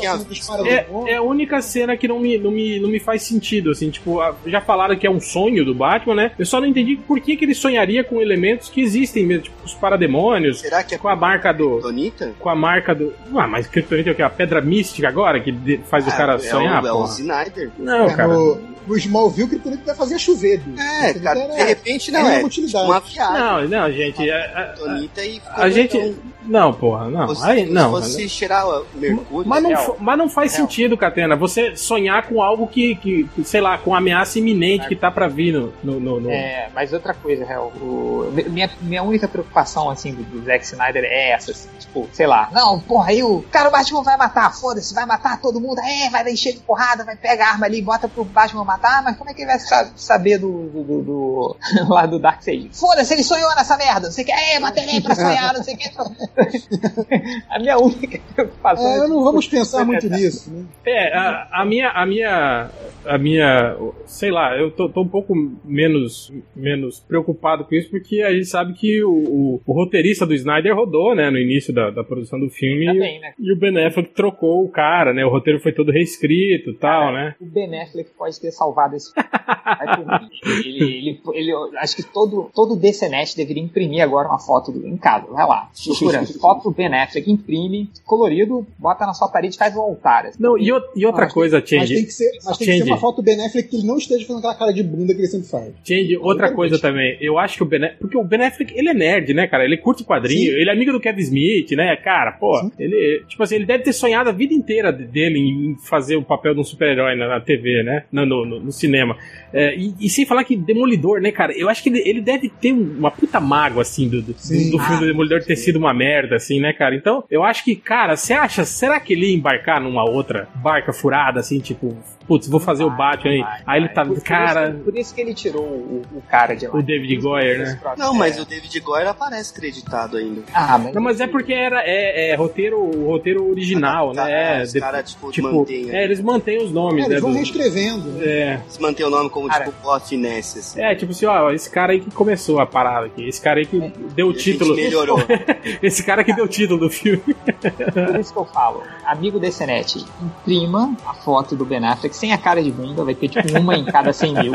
É, 0.66 0.84
do- 0.84 1.08
é 1.08 1.16
a 1.16 1.22
única 1.22 1.62
cena 1.62 1.96
que 1.96 2.08
não 2.08 2.20
me, 2.20 2.38
não, 2.38 2.52
me, 2.52 2.80
não 2.80 2.90
me 2.90 3.00
faz 3.00 3.24
sentido, 3.24 3.72
assim, 3.72 3.90
tipo, 3.90 4.20
já 4.46 4.62
falaram 4.62 4.96
que 4.96 5.06
é 5.06 5.12
um 5.12 5.20
sonho 5.20 5.64
do 5.64 5.74
Batman, 5.76 6.16
né? 6.16 6.32
Eu 6.40 6.46
só 6.46 6.60
não 6.60 6.68
entendi 6.68 6.96
por 6.96 7.20
que, 7.20 7.36
que 7.36 7.46
ele 7.46 7.54
sonharia 7.54 8.04
com 8.04 8.22
elementos 8.22 8.70
que 8.70 8.82
existem 8.82 9.26
mesmo, 9.26 9.44
tipo, 9.44 9.56
os 9.66 9.74
parademônios, 9.74 10.60
Será 10.60 10.84
que 10.84 10.96
é 10.96 10.98
com 10.98 11.08
a 11.08 11.16
marca 11.16 11.52
do. 11.54 11.80
Donita? 11.82 12.34
Com 12.40 12.50
a 12.50 12.56
marca 12.56 12.94
do. 12.96 13.14
Ah, 13.36 13.48
mas 13.48 13.68
Kryptonite 13.68 14.10
é 14.10 14.12
o 14.12 14.16
que? 14.16 14.22
A 14.22 14.30
pedra 14.30 14.62
mística 14.62 15.08
agora, 15.08 15.40
que 15.40 15.80
faz 15.90 16.08
o 16.08 16.12
cara 16.12 16.36
é, 16.36 16.40
sonhar, 16.40 16.84
o, 16.84 16.88
é 16.88 16.92
o. 16.94 17.08
Snyder. 17.20 17.72
Não, 17.78 18.06
É, 18.06 18.16
cara. 18.16 18.34
no, 18.34 18.71
no 18.88 18.98
Smallville, 18.98 19.60
que 19.60 19.68
ele 19.68 19.78
vai 19.86 19.96
fazer 19.96 20.18
chover. 20.20 20.60
bicho. 20.60 20.82
É, 20.82 21.14
cara, 21.16 21.40
era- 21.40 21.54
de 21.56 21.64
repente 21.64 22.12
não 22.12 22.20
é. 22.28 22.38
uma 22.40 22.48
utilidade. 22.48 22.86
Uma 22.86 23.00
viagem. 23.00 23.40
Não, 23.40 23.82
não, 23.82 23.92
gente. 23.92 24.30
A, 24.30 24.36
a- 24.38 24.76
Donita 24.78 25.24
e 25.26 25.40
ficou 25.40 25.64
a 25.64 25.70
gente. 25.70 26.16
Não, 26.44 26.74
porra, 26.74 27.08
não. 27.10 27.28
Fosse- 27.28 27.46
Aí, 27.48 27.70
não. 27.70 27.96
Se 27.98 28.02
fosse 28.02 28.30
cheirar 28.30 28.68
o 28.68 28.86
Mercúrio. 28.96 29.48
Mas 29.48 29.62
não, 29.62 29.70
Real. 29.70 29.86
fa- 29.86 29.96
mas 30.00 30.18
não 30.18 30.28
faz 30.30 30.54
Real. 30.56 30.66
sentido, 30.68 30.98
Catena, 30.98 31.36
você 31.36 31.76
sonhar 31.76 32.28
com 32.28 32.42
algo 32.42 32.66
que, 32.66 32.96
que, 32.96 33.24
que, 33.36 33.44
sei 33.44 33.62
lá, 33.62 33.78
com 33.78 33.94
ameaça 33.94 34.40
iminente 34.40 34.88
que 34.88 34.96
tá 34.96 35.12
pra 35.12 35.28
vir 35.28 35.54
no. 35.54 35.72
no, 35.84 36.00
no- 36.00 36.20
no- 36.20 36.32
É, 36.32 36.68
mas 36.74 36.92
outra 36.94 37.14
coisa, 37.14 37.44
Hel, 37.44 37.72
o- 37.80 38.32
minha, 38.50 38.70
minha 38.82 39.04
única 39.04 39.28
preocupação, 39.28 39.90
assim, 39.90 40.14
do, 40.14 40.24
do 40.24 40.44
Zack 40.44 40.66
Snyder 40.66 41.04
é 41.04 41.32
essa, 41.32 41.52
assim, 41.52 41.70
tipo, 41.80 42.10
sei 42.12 42.26
lá, 42.26 42.50
não, 42.52 42.80
porra, 42.80 43.10
aí 43.10 43.22
o 43.24 43.44
cara, 43.52 43.70
o 43.70 43.72
Batman 43.72 44.02
vai 44.02 44.18
matar, 44.18 44.52
foda-se, 44.56 44.94
vai 44.96 45.06
matar 45.06 45.40
todo 45.40 45.60
mundo, 45.62 45.80
é, 45.80 46.10
vai 46.10 46.28
encher 46.32 46.54
de 46.54 46.60
porrada, 46.60 47.04
vai 47.04 47.16
pegar 47.16 47.50
a 47.50 47.52
arma 47.52 47.68
ali, 47.68 47.82
bota 47.84 48.08
pro 48.08 48.24
Batman 48.26 48.64
matar, 48.72 49.04
mas 49.04 49.18
como 49.18 49.30
é 49.30 49.34
que 49.34 49.42
ele 49.42 49.48
vai 49.52 49.60
sa- 49.60 49.92
saber 49.96 50.38
do, 50.38 50.70
do, 50.70 50.84
do- 50.84 51.02
do- 51.04 51.58
lá 51.90 52.06
do 52.06 52.20
Darkseid? 52.20 52.70
Foda-se, 52.78 53.14
ele 53.14 53.24
sonhou 53.24 53.50
nessa 53.56 53.78
merda, 53.78 54.08
não 54.08 54.12
sei 54.12 54.24
o 54.24 54.28
que, 54.28 54.34
é, 54.34 54.60
matei 54.60 54.84
ele 54.84 55.02
pra 55.02 55.16
sonhar, 55.16 55.54
não 55.54 55.64
sei 55.64 55.76
o 55.76 55.78
que. 55.78 55.90
a 57.50 57.60
minha 57.60 57.78
única 57.78 58.20
preocupação 58.34 59.04
É, 59.06 59.08
não 59.08 59.24
vamos 59.24 59.48
pensar 59.50 59.82
É, 59.82 59.86
muito 59.86 60.10
tá. 60.10 60.16
nisso, 60.16 60.52
né? 60.52 60.66
É, 60.86 61.14
a, 61.18 61.62
a 61.62 61.66
minha. 61.66 61.90
A 61.90 62.06
minha. 62.06 62.70
A 63.06 63.18
minha. 63.18 63.78
Sei 64.06 64.32
lá, 64.32 64.56
eu 64.58 64.72
tô, 64.72 64.90
tô 64.90 65.02
um 65.02 65.08
pouco 65.08 65.34
menos, 65.64 66.32
menos 66.56 67.00
preocupado 67.00 67.66
com 67.66 67.76
isso, 67.76 67.90
porque 67.90 68.22
a 68.22 68.32
gente 68.32 68.46
sabe 68.46 68.74
que 68.74 69.04
o, 69.04 69.12
o, 69.12 69.62
o 69.66 69.74
roteirista 69.74 70.26
do 70.26 70.34
Snyder 70.34 70.76
rodou, 70.76 71.16
né, 71.16 71.30
no 71.30 71.38
início 71.38 71.74
da, 71.74 71.90
da 71.90 72.04
produção 72.04 72.40
do 72.40 72.50
filme. 72.50 72.86
também, 72.88 73.20
né? 73.20 73.34
E 73.40 73.52
o 73.54 73.58
Ben 73.58 73.86
Affleck 73.86 74.10
trocou 74.14 74.64
o 74.64 74.70
cara, 74.70 75.14
né? 75.14 75.26
O 75.26 75.30
roteiro 75.30 75.60
foi 75.60 75.72
todo 75.72 75.92
reescrito 75.92 76.72
e 76.72 76.76
tal, 76.78 77.12
né? 77.14 77.36
O 77.40 77.46
Ben 77.46 77.82
Affleck 77.82 78.10
pode 78.18 78.40
ter 78.40 78.52
salvado 78.62 78.96
esse 78.96 79.12
Vai 79.16 79.96
por 79.98 80.06
mim. 80.06 80.30
ele, 80.46 80.84
ele, 80.84 81.22
ele, 81.34 81.78
acho 81.78 81.96
que 81.96 82.04
todo, 82.04 82.50
todo 82.54 82.76
DCNet 82.76 83.36
deveria 83.36 83.64
imprimir 83.64 84.04
agora 84.04 84.28
uma 84.28 84.40
foto 84.40 84.72
do, 84.72 84.88
em 84.88 84.98
casa. 84.98 85.26
Vai 85.28 85.48
lá, 85.48 85.70
procura 85.86 86.26
foto 86.40 86.64
do 86.70 86.72
Ben 86.76 86.94
Affleck, 86.94 87.30
imprime, 87.32 87.90
colorido, 88.06 88.66
bota 88.78 89.06
na 89.06 89.14
sua 89.14 89.28
parede, 89.30 89.58
faz 89.58 89.76
um 89.76 89.82
altar. 89.82 90.26
assim. 90.28 90.38
Não, 90.42 90.58
e, 90.58 90.72
o- 90.72 90.82
e 90.96 91.06
outra 91.06 91.24
Mas 91.26 91.34
coisa, 91.34 91.58
Mas 91.60 91.70
tem 91.70 91.80
Change. 91.80 92.06
que 92.06 92.12
ser, 92.12 92.32
mas 92.46 92.58
tem 92.58 92.68
que 92.68 92.74
ser 92.74 92.78
Change. 92.80 92.92
uma 92.92 92.98
foto 93.00 93.22
benéfica 93.22 93.64
que 93.68 93.76
ele 93.78 93.88
não 93.88 93.98
esteja 93.98 94.26
fazendo 94.26 94.40
aquela 94.40 94.56
cara 94.56 94.74
de 94.74 94.84
bunda 94.84 95.14
que 95.14 95.20
ele 95.22 95.28
sempre 95.28 95.48
faz. 95.48 95.74
Change, 95.84 96.18
outra 96.18 96.52
coisa 96.54 96.80
também, 96.80 97.18
eu 97.22 97.38
acho 97.40 97.58
que 97.58 97.64
o 97.64 97.66
Ben 97.66 97.80
Affleck, 97.84 98.00
porque 98.00 98.18
o 98.18 98.24
Ben 98.24 98.42
Affleck, 98.46 98.74
ele 98.78 98.90
é 98.90 98.94
nerd, 98.94 99.34
né, 99.34 99.48
cara? 99.48 99.64
Ele 99.66 99.78
curte 99.78 100.04
quadrinho, 100.04 100.52
Sim. 100.52 100.58
ele 100.60 100.70
é 100.70 100.74
amigo 100.74 100.92
do 100.92 101.00
Kevin 101.00 101.22
Smith, 101.22 101.72
né, 101.72 101.96
cara? 101.96 102.32
Pô, 102.34 102.58
Sim. 102.60 102.72
ele, 102.78 103.24
tipo 103.28 103.42
assim, 103.44 103.56
ele 103.56 103.66
deve 103.66 103.84
ter 103.84 103.94
sonhado 103.94 104.30
a 104.30 104.34
vida 104.34 104.54
inteira 104.54 104.92
dele 104.92 105.40
em 105.40 105.76
fazer 105.78 106.16
o 106.16 106.24
papel 106.24 106.54
de 106.54 106.60
um 106.60 106.64
super-herói 106.64 107.16
na, 107.16 107.28
na 107.28 107.40
TV, 107.42 107.84
né? 107.84 108.04
No, 108.12 108.26
no, 108.26 108.46
no- 108.52 108.60
no 108.60 108.72
cinema. 108.72 109.18
É, 109.54 109.76
e, 109.76 109.94
e 110.00 110.10
sem 110.10 110.26
falar 110.26 110.44
que 110.44 110.56
Demolidor, 110.56 111.20
né, 111.22 111.32
cara? 111.32 111.52
Eu 111.58 111.68
acho 111.70 111.82
que 111.84 111.90
ele, 111.90 112.00
ele 112.06 112.22
deve 112.22 112.50
ter 112.50 112.72
um- 112.74 112.98
uma 113.00 113.10
puta 113.12 113.40
mágoa, 113.40 113.82
assim, 113.82 114.08
do, 114.08 114.22
do, 114.22 114.34
Sim. 114.38 114.70
do 114.72 114.80
filme 114.80 115.00
do 115.00 115.06
Demolidor 115.08 115.44
ter 115.44 115.56
sido 115.56 115.78
uma 115.78 115.94
merda, 115.94 116.36
assim, 116.36 116.60
né, 116.60 116.72
cara? 116.74 116.96
Então, 116.96 117.24
eu 117.30 117.44
acho 117.44 117.64
que, 117.64 117.76
cara, 117.76 118.16
você 118.16 118.34
acha, 118.34 118.64
será 118.66 119.00
que 119.00 119.14
ele 119.14 119.28
ia 119.32 119.36
embarcar 119.36 119.82
numa 119.82 120.04
outra 120.04 120.48
barca 120.56 120.94
furada, 120.94 121.40
assim, 121.40 121.60
tipo, 121.60 121.98
putz, 122.32 122.48
vou 122.48 122.60
fazer 122.62 122.86
o 122.86 122.90
Batman 122.90 123.32
aí. 123.32 123.40
Vai, 123.42 123.60
Aí 123.68 123.80
ele 123.80 123.86
vai. 123.88 123.96
tá, 123.96 124.06
Por- 124.06 124.16
por 124.16 124.24
cara, 124.24 124.70
isso 124.70 124.78
que- 124.78 124.84
por 124.84 124.98
isso 124.98 125.16
que 125.16 125.22
ele 125.22 125.34
tirou 125.34 125.64
o, 125.64 126.02
o 126.14 126.22
cara 126.22 126.56
de 126.56 126.66
lá. 126.68 126.76
o 126.78 126.82
David 126.82 127.18
Goyer, 127.18 127.60
né? 127.60 127.80
Não, 127.98 128.14
mas 128.14 128.40
o 128.40 128.46
David 128.46 128.80
Goyer 128.80 129.08
aparece 129.10 129.54
creditado 129.54 130.16
ainda. 130.16 130.44
Ah, 130.54 130.78
mas. 130.78 130.94
Não, 130.94 131.02
mas 131.02 131.20
é 131.20 131.28
porque 131.28 131.52
era 131.54 131.82
é, 131.84 132.30
é 132.32 132.36
roteiro, 132.36 132.78
o 132.80 133.08
roteiro 133.08 133.50
original, 133.50 134.14
Tá, 134.14 134.26
né? 134.26 134.60
É, 134.60 134.64
os 134.64 134.74
caras, 134.74 135.12
tipo, 135.12 135.32
tipo, 135.32 135.52
mantêm. 135.52 135.90
é, 135.92 136.04
eles 136.06 136.22
mantêm 136.22 136.64
os 136.64 136.72
nomes, 136.72 137.04
É, 137.06 137.08
né? 137.10 137.14
eles 137.16 137.22
vão 137.22 137.32
dos- 137.32 137.38
reescrevendo. 137.40 138.10
né? 138.12 138.26
é, 138.26 138.62
Se 138.70 138.82
mantém 138.82 139.06
o 139.06 139.10
nome 139.10 139.30
como, 139.30 139.48
Cara. 139.50 139.66
tipo, 139.66 139.76
Plot 139.82 140.08
Finesse, 140.08 140.60
assim. 140.60 140.82
é, 140.82 140.96
tipo 140.96 141.12
assim, 141.12 141.26
ó, 141.26 141.52
esse 141.52 141.70
cara 141.70 141.92
aí 141.92 142.00
que 142.00 142.12
começou 142.12 142.60
a 142.60 142.66
parada 142.66 143.08
aqui, 143.08 143.28
esse 143.28 143.42
cara 143.42 143.60
aí 143.60 143.66
que 143.66 143.78
deu 144.16 144.28
o 144.28 144.32
a 144.32 144.34
título, 144.34 144.76
gente 144.76 144.86
melhorou. 144.86 145.20
esse 145.84 146.04
cara 146.04 146.24
que 146.24 146.34
deu 146.34 146.46
o 146.46 146.48
título 146.48 146.80
do 146.80 146.90
filme. 146.90 147.22
Por 147.62 148.20
isso 148.20 148.34
que 148.34 148.40
eu 148.40 148.46
falo, 148.46 148.82
amigo 149.06 149.40
DCNet, 149.40 150.06
imprima 150.22 150.96
a 151.06 151.14
foto 151.14 151.56
do 151.56 151.64
Ben 151.66 151.86
Affleck 151.86 152.16
sem 152.16 152.34
a 152.34 152.38
cara 152.38 152.62
de 152.62 152.72
bunda, 152.72 153.04
vai 153.04 153.14
ter 153.16 153.28
tipo 153.30 153.58
uma 153.60 153.76
em 153.76 153.86
cada 153.86 154.12
100 154.14 154.34
mil. 154.34 154.54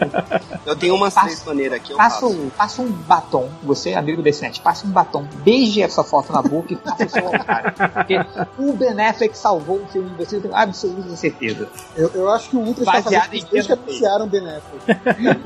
Eu 0.65 0.77
tenho 0.77 0.99
três 1.11 1.45
maneiras 1.45 1.79
aqui, 1.79 1.93
eu 1.93 1.97
Passa 1.97 2.21
faço. 2.21 2.33
um, 2.33 2.51
passa 2.51 2.83
um 2.83 2.91
batom, 2.91 3.49
você, 3.63 3.95
amigo 3.95 4.23
DCNet, 4.23 4.61
passa 4.61 4.87
um 4.87 4.91
batom, 4.91 5.27
beije 5.45 5.83
essa 5.83 6.03
foto 6.03 6.33
na 6.33 6.43
boca 6.43 6.73
e 6.73 6.77
faça 6.77 7.05
o 7.07 7.09
seu 7.11 7.27
altar. 7.27 7.75
Porque 7.93 8.17
o 8.59 8.73
Ben 8.73 9.01
Affleck 9.01 9.37
salvou 9.37 9.77
o 9.83 9.87
filme, 9.87 10.11
você 10.19 10.41
tem 10.41 10.51
absoluta 10.55 11.15
certeza. 11.17 11.69
Eu, 11.97 12.11
eu 12.15 12.31
acho 12.31 12.51
que 12.51 12.57
o 12.57 12.61
Ultra 12.61 12.83
está 12.85 12.93
Baseado 13.03 13.23
fazendo 13.25 13.35
em 13.35 13.39
isso 13.39 13.49
desde 13.53 13.77
que 13.77 14.07
o 14.23 14.27
Ben 14.27 14.43
Affleck. 14.49 15.37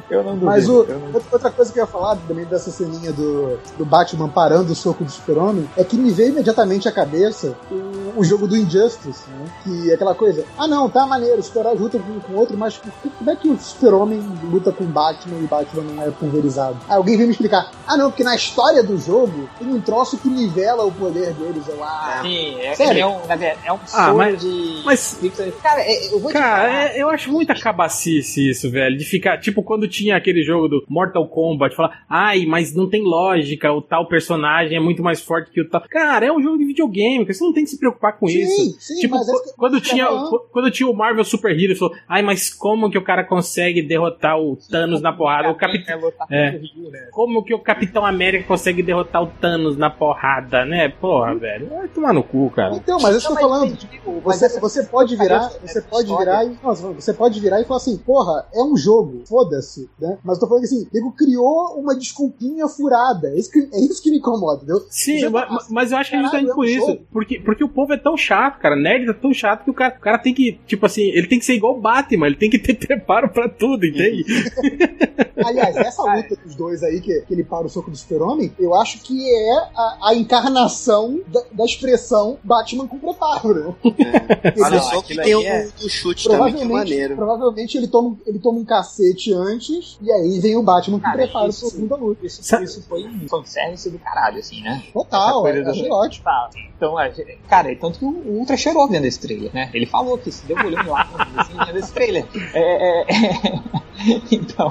Eu 0.10 0.22
não 0.24 0.32
duvido. 0.32 0.46
Mas 0.46 0.68
o, 0.68 0.84
não- 0.84 1.20
outra 1.32 1.50
coisa 1.50 1.72
que 1.72 1.78
eu 1.78 1.84
ia 1.84 1.86
falar 1.86 2.16
também 2.28 2.44
dessa 2.44 2.70
ceninha 2.70 3.12
do, 3.12 3.58
do 3.78 3.84
Batman 3.84 4.28
parando 4.28 4.72
o 4.72 4.74
soco 4.74 5.04
do 5.04 5.10
super-homem 5.10 5.68
é 5.76 5.84
que 5.84 5.96
me 5.96 6.10
veio 6.10 6.30
imediatamente 6.30 6.59
à 6.88 6.92
cabeça 6.92 7.56
o, 7.70 8.09
o 8.16 8.24
jogo 8.24 8.46
do 8.46 8.56
Injustice, 8.56 9.28
né? 9.30 9.44
Que 9.64 9.90
é 9.90 9.94
aquela 9.94 10.14
coisa, 10.14 10.44
ah 10.58 10.66
não, 10.66 10.88
tá 10.88 11.06
maneiro, 11.06 11.38
os 11.38 11.46
super-heróis 11.46 11.80
lutam 11.80 12.00
com, 12.00 12.20
com 12.20 12.34
outro, 12.34 12.56
mas 12.56 12.80
como 13.18 13.30
é 13.30 13.36
que 13.36 13.48
o 13.48 13.58
super-homem 13.58 14.20
luta 14.44 14.72
com 14.72 14.84
Batman 14.84 15.38
e 15.38 15.46
Batman 15.46 15.82
não 15.84 16.02
é 16.02 16.10
pulverizado? 16.10 16.76
Aí 16.88 16.96
alguém 16.96 17.16
veio 17.16 17.28
me 17.28 17.32
explicar, 17.32 17.70
ah 17.86 17.96
não, 17.96 18.10
porque 18.10 18.24
na 18.24 18.34
história 18.34 18.82
do 18.82 18.96
jogo 18.98 19.48
tem 19.58 19.68
um 19.68 19.80
troço 19.80 20.18
que 20.18 20.28
nivela 20.28 20.84
o 20.84 20.92
poder 20.92 21.32
deles, 21.34 21.66
eu, 21.68 21.82
ah... 21.82 22.20
Sim, 22.22 22.60
é, 22.60 22.74
Sério? 22.74 23.00
é 23.00 23.06
um, 23.06 23.20
é 23.64 23.72
um 23.72 23.78
Ah, 23.94 24.12
mas- 24.14 24.40
de. 24.40 24.82
mas- 24.84 25.20
Cara, 25.62 25.80
é- 25.82 26.12
eu 26.12 26.18
vou 26.20 26.30
te 26.30 26.34
Cara, 26.34 26.62
falar. 26.68 26.86
é- 26.96 27.02
eu 27.02 27.08
acho 27.10 27.30
muita 27.30 27.54
cabacice 27.54 28.50
isso, 28.50 28.70
velho. 28.70 28.96
De 28.96 29.04
ficar, 29.04 29.38
tipo, 29.38 29.62
quando 29.62 29.88
tinha 29.88 30.16
aquele 30.16 30.42
jogo 30.42 30.68
do 30.68 30.84
Mortal 30.88 31.26
Kombat, 31.28 31.74
falar, 31.74 32.02
ai, 32.08 32.44
mas 32.46 32.74
não 32.74 32.88
tem 32.88 33.02
lógica, 33.02 33.72
o 33.72 33.80
tal 33.82 34.06
personagem 34.08 34.76
é 34.76 34.80
muito 34.80 35.02
mais 35.02 35.20
forte 35.20 35.50
que 35.50 35.60
o 35.60 35.68
tal. 35.68 35.82
Cara, 35.88 36.26
é 36.26 36.32
um 36.32 36.42
jogo 36.42 36.58
de 36.58 36.64
videogame, 36.64 37.24
você 37.24 37.42
não 37.44 37.52
tem 37.52 37.64
que 37.64 37.70
se 37.70 37.78
preocupar 37.78 37.99
com 38.18 38.26
Sim, 38.26 38.38
isso. 38.40 38.76
sim, 38.80 39.00
tipo, 39.00 39.14
mas 39.16 39.28
é 39.28 39.32
que- 39.32 39.52
quando, 39.56 39.80
tinha, 39.80 40.06
quando 40.52 40.70
tinha 40.70 40.88
o 40.88 40.94
Marvel 40.94 41.24
Super 41.24 41.58
Hero, 41.58 41.76
falou, 41.76 41.94
ai, 42.08 42.22
mas 42.22 42.48
como 42.52 42.90
que 42.90 42.96
o 42.98 43.04
cara 43.04 43.24
consegue 43.24 43.82
derrotar 43.82 44.38
o 44.40 44.56
Thanos 44.56 45.00
na 45.00 45.12
porrada? 45.12 45.50
O 45.50 45.54
Capitão. 45.56 46.00
É 46.30 46.46
É. 46.46 46.50
Rio, 46.50 46.90
né? 46.90 47.08
Como 47.12 47.44
que 47.44 47.52
o 47.54 47.58
Capitão 47.58 48.04
América 48.06 48.46
consegue 48.46 48.82
derrotar 48.82 49.22
o 49.22 49.26
Thanos 49.26 49.76
na 49.76 49.90
porrada, 49.90 50.64
né? 50.64 50.88
Porra, 50.88 51.34
velho. 51.34 51.68
Vai 51.68 51.88
tomar 51.88 52.12
no 52.12 52.22
cu, 52.22 52.50
cara. 52.50 52.74
Então, 52.76 52.98
mas 53.00 53.12
eu 53.12 53.18
estou 53.18 53.34
mas 53.34 53.42
falando, 53.42 53.76
mas 54.24 54.36
Você, 54.36 54.44
essa- 54.46 54.60
você 54.60 54.82
pode 54.84 55.16
virar, 55.16 55.36
essa- 55.46 55.58
você 55.60 55.78
essa 55.78 55.82
pode 55.88 56.04
história- 56.08 56.24
virar 56.32 56.44
e. 56.44 56.58
Nossa, 56.62 56.92
você 56.92 57.12
pode 57.12 57.40
virar 57.40 57.60
e 57.60 57.64
falar 57.64 57.76
assim, 57.78 57.96
porra, 57.98 58.46
é 58.54 58.62
um 58.62 58.76
jogo, 58.76 59.22
foda-se, 59.28 59.88
né? 60.00 60.18
Mas 60.24 60.36
eu 60.36 60.40
tô 60.40 60.46
falando 60.48 60.62
que 60.62 60.74
assim, 60.74 60.88
nego 60.92 61.12
criou 61.12 61.78
uma 61.78 61.94
desculpinha 61.96 62.66
furada. 62.68 63.28
É 63.28 63.38
isso 63.38 63.50
que, 63.50 63.58
é 63.72 63.80
isso 63.80 64.02
que 64.02 64.10
me 64.10 64.18
incomoda, 64.18 64.58
entendeu? 64.58 64.80
Sim, 64.90 65.18
Você 65.20 65.28
ma- 65.28 65.40
fala, 65.46 65.52
ma- 65.54 65.66
mas 65.70 65.92
eu 65.92 65.98
acho 65.98 66.10
que 66.10 66.16
é 66.16 66.20
justamente 66.22 66.48
é 66.48 66.52
um 66.52 66.54
por 66.56 66.66
isso. 66.66 66.98
Porque, 67.12 67.40
porque 67.40 67.64
o 67.64 67.68
povo 67.68 67.89
é 67.94 67.96
tão 67.96 68.16
chato, 68.16 68.58
cara. 68.58 68.76
Nerd 68.76 69.08
é 69.08 69.12
tão 69.12 69.32
chato 69.32 69.64
que 69.64 69.70
o 69.70 69.74
cara, 69.74 69.94
o 69.96 70.00
cara 70.00 70.18
tem 70.18 70.32
que, 70.34 70.58
tipo 70.66 70.84
assim, 70.86 71.02
ele 71.02 71.26
tem 71.26 71.38
que 71.38 71.44
ser 71.44 71.54
igual 71.54 71.76
o 71.76 71.80
Batman, 71.80 72.26
ele 72.26 72.36
tem 72.36 72.50
que 72.50 72.58
ter 72.58 72.74
preparo 72.86 73.28
pra 73.28 73.48
tudo, 73.48 73.84
entende? 73.86 74.24
Aliás, 75.44 75.74
essa 75.76 76.02
luta 76.02 76.36
dos 76.44 76.54
dois 76.54 76.82
aí, 76.82 77.00
que, 77.00 77.20
que 77.22 77.32
ele 77.34 77.44
para 77.44 77.66
o 77.66 77.68
soco 77.68 77.90
do 77.90 77.96
super-homem, 77.96 78.52
eu 78.58 78.74
acho 78.74 79.00
que 79.02 79.28
é 79.28 79.52
a, 79.74 79.98
a 80.10 80.14
encarnação 80.14 81.20
da, 81.26 81.42
da 81.52 81.64
expressão 81.64 82.38
Batman 82.44 82.86
com 82.86 82.98
preparo, 82.98 83.54
né? 83.54 83.74
Olha 84.62 84.70
não, 84.76 84.82
só 84.82 85.02
que 85.02 85.18
aquilo 85.18 85.22
tem 85.22 85.34
o 85.34 85.42
é- 85.42 85.68
do 85.80 85.88
chute 85.88 86.28
também, 86.28 86.38
que 86.54 86.60
é 86.62 86.66
Provavelmente, 86.66 86.72
maneiro. 86.90 87.16
provavelmente 87.16 87.76
ele, 87.78 87.88
toma, 87.88 88.16
ele 88.26 88.38
toma 88.38 88.58
um 88.58 88.64
cacete 88.64 89.32
antes, 89.32 89.98
e 90.02 90.12
aí 90.12 90.38
vem 90.40 90.56
o 90.56 90.62
Batman 90.62 90.98
com 90.98 91.04
Cara, 91.04 91.16
preparo 91.16 91.48
isso- 91.48 91.70
pro 91.74 91.86
da 91.88 91.96
luta. 91.96 92.26
Isso, 92.26 92.42
Sa- 92.42 92.62
isso 92.62 92.82
foi 92.88 93.04
um 93.04 93.26
fanservice 93.28 93.88
do 93.90 93.98
caralho, 93.98 94.38
assim, 94.38 94.60
né? 94.62 94.82
Total, 94.92 95.42
do- 95.42 95.70
achei 95.70 95.90
ótimo. 95.90 96.24
Tá, 96.24 96.46
assim, 96.48 96.60
então, 96.76 96.94
cara, 97.48 97.72
tanto 97.80 97.98
que 97.98 98.04
o 98.04 98.08
Ultra 98.38 98.56
chorou 98.56 98.88
vendo 98.88 99.06
esse 99.06 99.18
trailer, 99.18 99.50
né? 99.52 99.70
Ele 99.72 99.86
falou 99.86 100.18
que 100.18 100.30
se 100.30 100.44
deu 100.46 100.56
um 100.56 100.66
olhando 100.66 100.90
lá 100.90 101.08
assim, 101.36 101.52
vendo 101.66 101.78
esse 101.78 101.92
trailer. 101.92 102.24
É, 102.54 102.60
é, 102.60 103.00
é. 103.02 103.80
Então, 104.30 104.70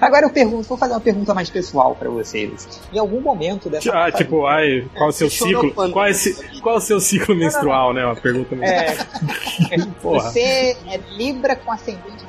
agora 0.00 0.26
eu 0.26 0.30
pergunto, 0.30 0.66
vou 0.68 0.76
fazer 0.76 0.94
uma 0.94 1.00
pergunta 1.00 1.32
mais 1.32 1.48
pessoal 1.48 1.94
pra 1.94 2.10
vocês. 2.10 2.68
Em 2.92 2.98
algum 2.98 3.20
momento 3.20 3.70
dessa. 3.70 3.92
Ah, 3.92 4.10
tipo, 4.10 4.46
ai, 4.46 4.84
qual 4.96 5.10
é 5.10 5.10
o 5.10 5.12
seu 5.12 5.30
ciclo? 5.30 5.72
Qual 5.72 6.04
é, 6.06 6.10
esse- 6.10 6.60
qual 6.60 6.74
é 6.74 6.78
o 6.78 6.80
seu 6.80 6.98
ciclo 6.98 7.36
menstrual, 7.36 7.92
né? 7.94 8.04
Uma 8.04 8.16
pergunta. 8.16 8.56
É, 8.64 8.96
Porra. 10.02 10.28
você 10.30 10.76
é 10.88 10.98
Libra 11.16 11.54
com 11.54 11.70
ascendente. 11.70 12.24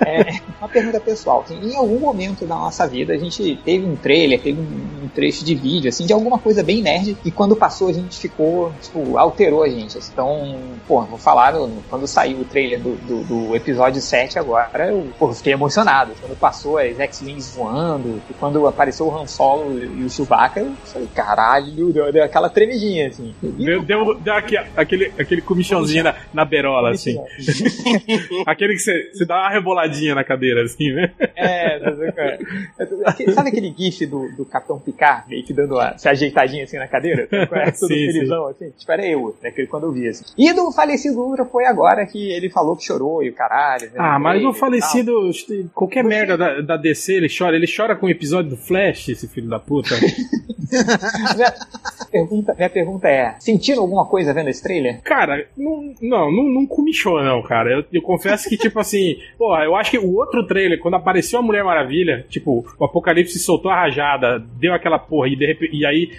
É, 0.00 0.40
uma 0.58 0.68
pergunta 0.68 0.98
pessoal. 1.00 1.42
assim, 1.44 1.58
em 1.62 1.76
algum 1.76 1.98
momento 1.98 2.46
da 2.46 2.54
nossa 2.54 2.86
vida 2.86 3.12
a 3.12 3.18
gente 3.18 3.56
teve 3.64 3.84
um 3.84 3.96
trailer, 3.96 4.40
teve 4.40 4.58
um, 4.58 5.08
trecho 5.16 5.44
de 5.44 5.54
vídeo, 5.54 5.88
assim, 5.88 6.04
de 6.04 6.12
alguma 6.12 6.38
coisa 6.38 6.62
bem 6.62 6.82
nerd, 6.82 7.16
e 7.24 7.30
quando 7.30 7.56
passou 7.56 7.88
a 7.88 7.92
gente 7.92 8.18
ficou, 8.18 8.70
tipo, 8.82 9.16
alterou 9.46 9.62
a 9.62 9.68
gente. 9.68 9.98
Então, 10.12 10.56
pô, 10.86 11.02
vou 11.02 11.18
falar, 11.18 11.52
no- 11.52 11.82
quando 11.88 12.06
saiu 12.06 12.38
o 12.40 12.44
trailer 12.44 12.80
do, 12.80 12.94
do, 12.96 13.24
do 13.24 13.56
episódio 13.56 14.00
7 14.00 14.38
agora, 14.38 14.88
eu 14.90 15.08
pô, 15.18 15.32
fiquei 15.32 15.52
emocionado. 15.52 16.12
Quando 16.20 16.36
passou 16.38 16.78
as 16.78 16.98
X-Wings 16.98 17.54
voando, 17.54 18.20
e 18.28 18.34
quando 18.34 18.66
apareceu 18.66 19.06
o 19.06 19.16
Han 19.16 19.26
Solo 19.26 19.78
e 19.78 20.04
o 20.04 20.10
Chewbacca, 20.10 20.60
eu 20.60 20.72
falei, 20.84 21.08
caralho, 21.14 21.92
deu, 21.92 22.12
deu 22.12 22.24
aquela 22.24 22.48
tremidinha, 22.50 23.08
assim. 23.08 23.34
Deu, 23.42 23.82
deu, 23.82 24.18
deu 24.20 24.34
aqui- 24.34 24.56
aquele, 24.76 25.12
aquele 25.18 25.40
comichãozinho 25.42 26.04
na, 26.04 26.14
na 26.32 26.44
berola, 26.44 26.90
assim. 26.90 27.16
Aquele 28.46 28.74
que 28.74 28.80
você 28.80 29.24
dá 29.26 29.36
uma 29.36 29.50
reboladinha 29.50 30.14
na 30.14 30.24
cadeira, 30.24 30.62
assim, 30.62 30.92
né? 30.92 31.12
É, 31.36 31.78
sabe, 33.04 33.32
sabe 33.32 33.48
aquele 33.48 33.74
gif 33.76 34.06
do, 34.06 34.30
do 34.36 34.44
Capitão 34.44 34.78
Picard, 34.78 35.28
meio 35.28 35.44
que 35.44 35.52
dando 35.52 35.74
uma, 35.74 35.96
se 35.98 36.08
ajeitadinha 36.08 36.64
assim 36.64 36.78
na 36.78 36.88
cadeira? 36.88 37.28
É, 37.30 37.46
Todo 37.76 37.88
Sim, 37.88 38.06
felizão, 38.12 38.46
assim. 38.48 38.70
Tipo, 38.76 38.92
era 38.92 39.06
eu, 39.06 39.35
né, 39.42 39.50
que- 39.50 39.66
quando 39.66 39.84
eu 39.84 39.92
vi, 39.92 40.08
assim. 40.08 40.24
E 40.36 40.52
do 40.52 40.70
falecido 40.72 41.20
Ultra 41.20 41.44
foi 41.44 41.66
agora 41.66 42.06
que 42.06 42.30
ele 42.32 42.50
falou 42.50 42.76
que 42.76 42.84
chorou 42.84 43.22
e 43.22 43.28
o 43.30 43.34
caralho. 43.34 43.86
né, 43.86 43.92
Ah, 43.96 44.18
mas 44.18 44.44
o 44.44 44.52
falecido, 44.52 45.30
qualquer 45.74 46.04
merda 46.04 46.36
da, 46.36 46.60
da 46.60 46.76
DC, 46.76 47.14
ele 47.14 47.28
chora. 47.28 47.56
Ele 47.56 47.66
chora 47.66 47.96
com 47.96 48.06
o 48.06 48.10
episódio 48.10 48.50
do 48.50 48.56
Flash, 48.56 49.08
esse 49.08 49.28
filho 49.28 49.48
da 49.48 49.58
puta. 49.58 49.94
Minha 51.36 51.52
pergunta, 52.10 52.54
minha 52.54 52.70
pergunta 52.70 53.08
é: 53.08 53.34
sentiram 53.38 53.82
alguma 53.82 54.06
coisa 54.06 54.32
vendo 54.32 54.48
esse 54.48 54.62
trailer? 54.62 55.00
Cara, 55.02 55.46
não, 55.56 55.94
não, 56.00 56.32
não, 56.32 56.44
não 56.44 56.66
comichou, 56.66 57.22
não, 57.22 57.42
cara. 57.42 57.70
Eu, 57.70 57.84
eu 57.92 58.02
confesso 58.02 58.48
que, 58.48 58.56
tipo 58.56 58.78
assim, 58.78 59.16
porra, 59.38 59.64
eu 59.64 59.76
acho 59.76 59.90
que 59.90 59.98
o 59.98 60.14
outro 60.14 60.46
trailer, 60.46 60.78
quando 60.80 60.94
apareceu 60.94 61.38
a 61.38 61.42
Mulher 61.42 61.62
Maravilha, 61.64 62.24
tipo, 62.28 62.66
o 62.78 62.84
Apocalipse 62.84 63.38
soltou 63.38 63.70
a 63.70 63.76
rajada, 63.76 64.38
deu 64.58 64.72
aquela 64.74 64.98
porra, 64.98 65.28
e, 65.28 65.36
de 65.36 65.46
repente, 65.46 65.76
e 65.76 65.84
aí 65.86 66.12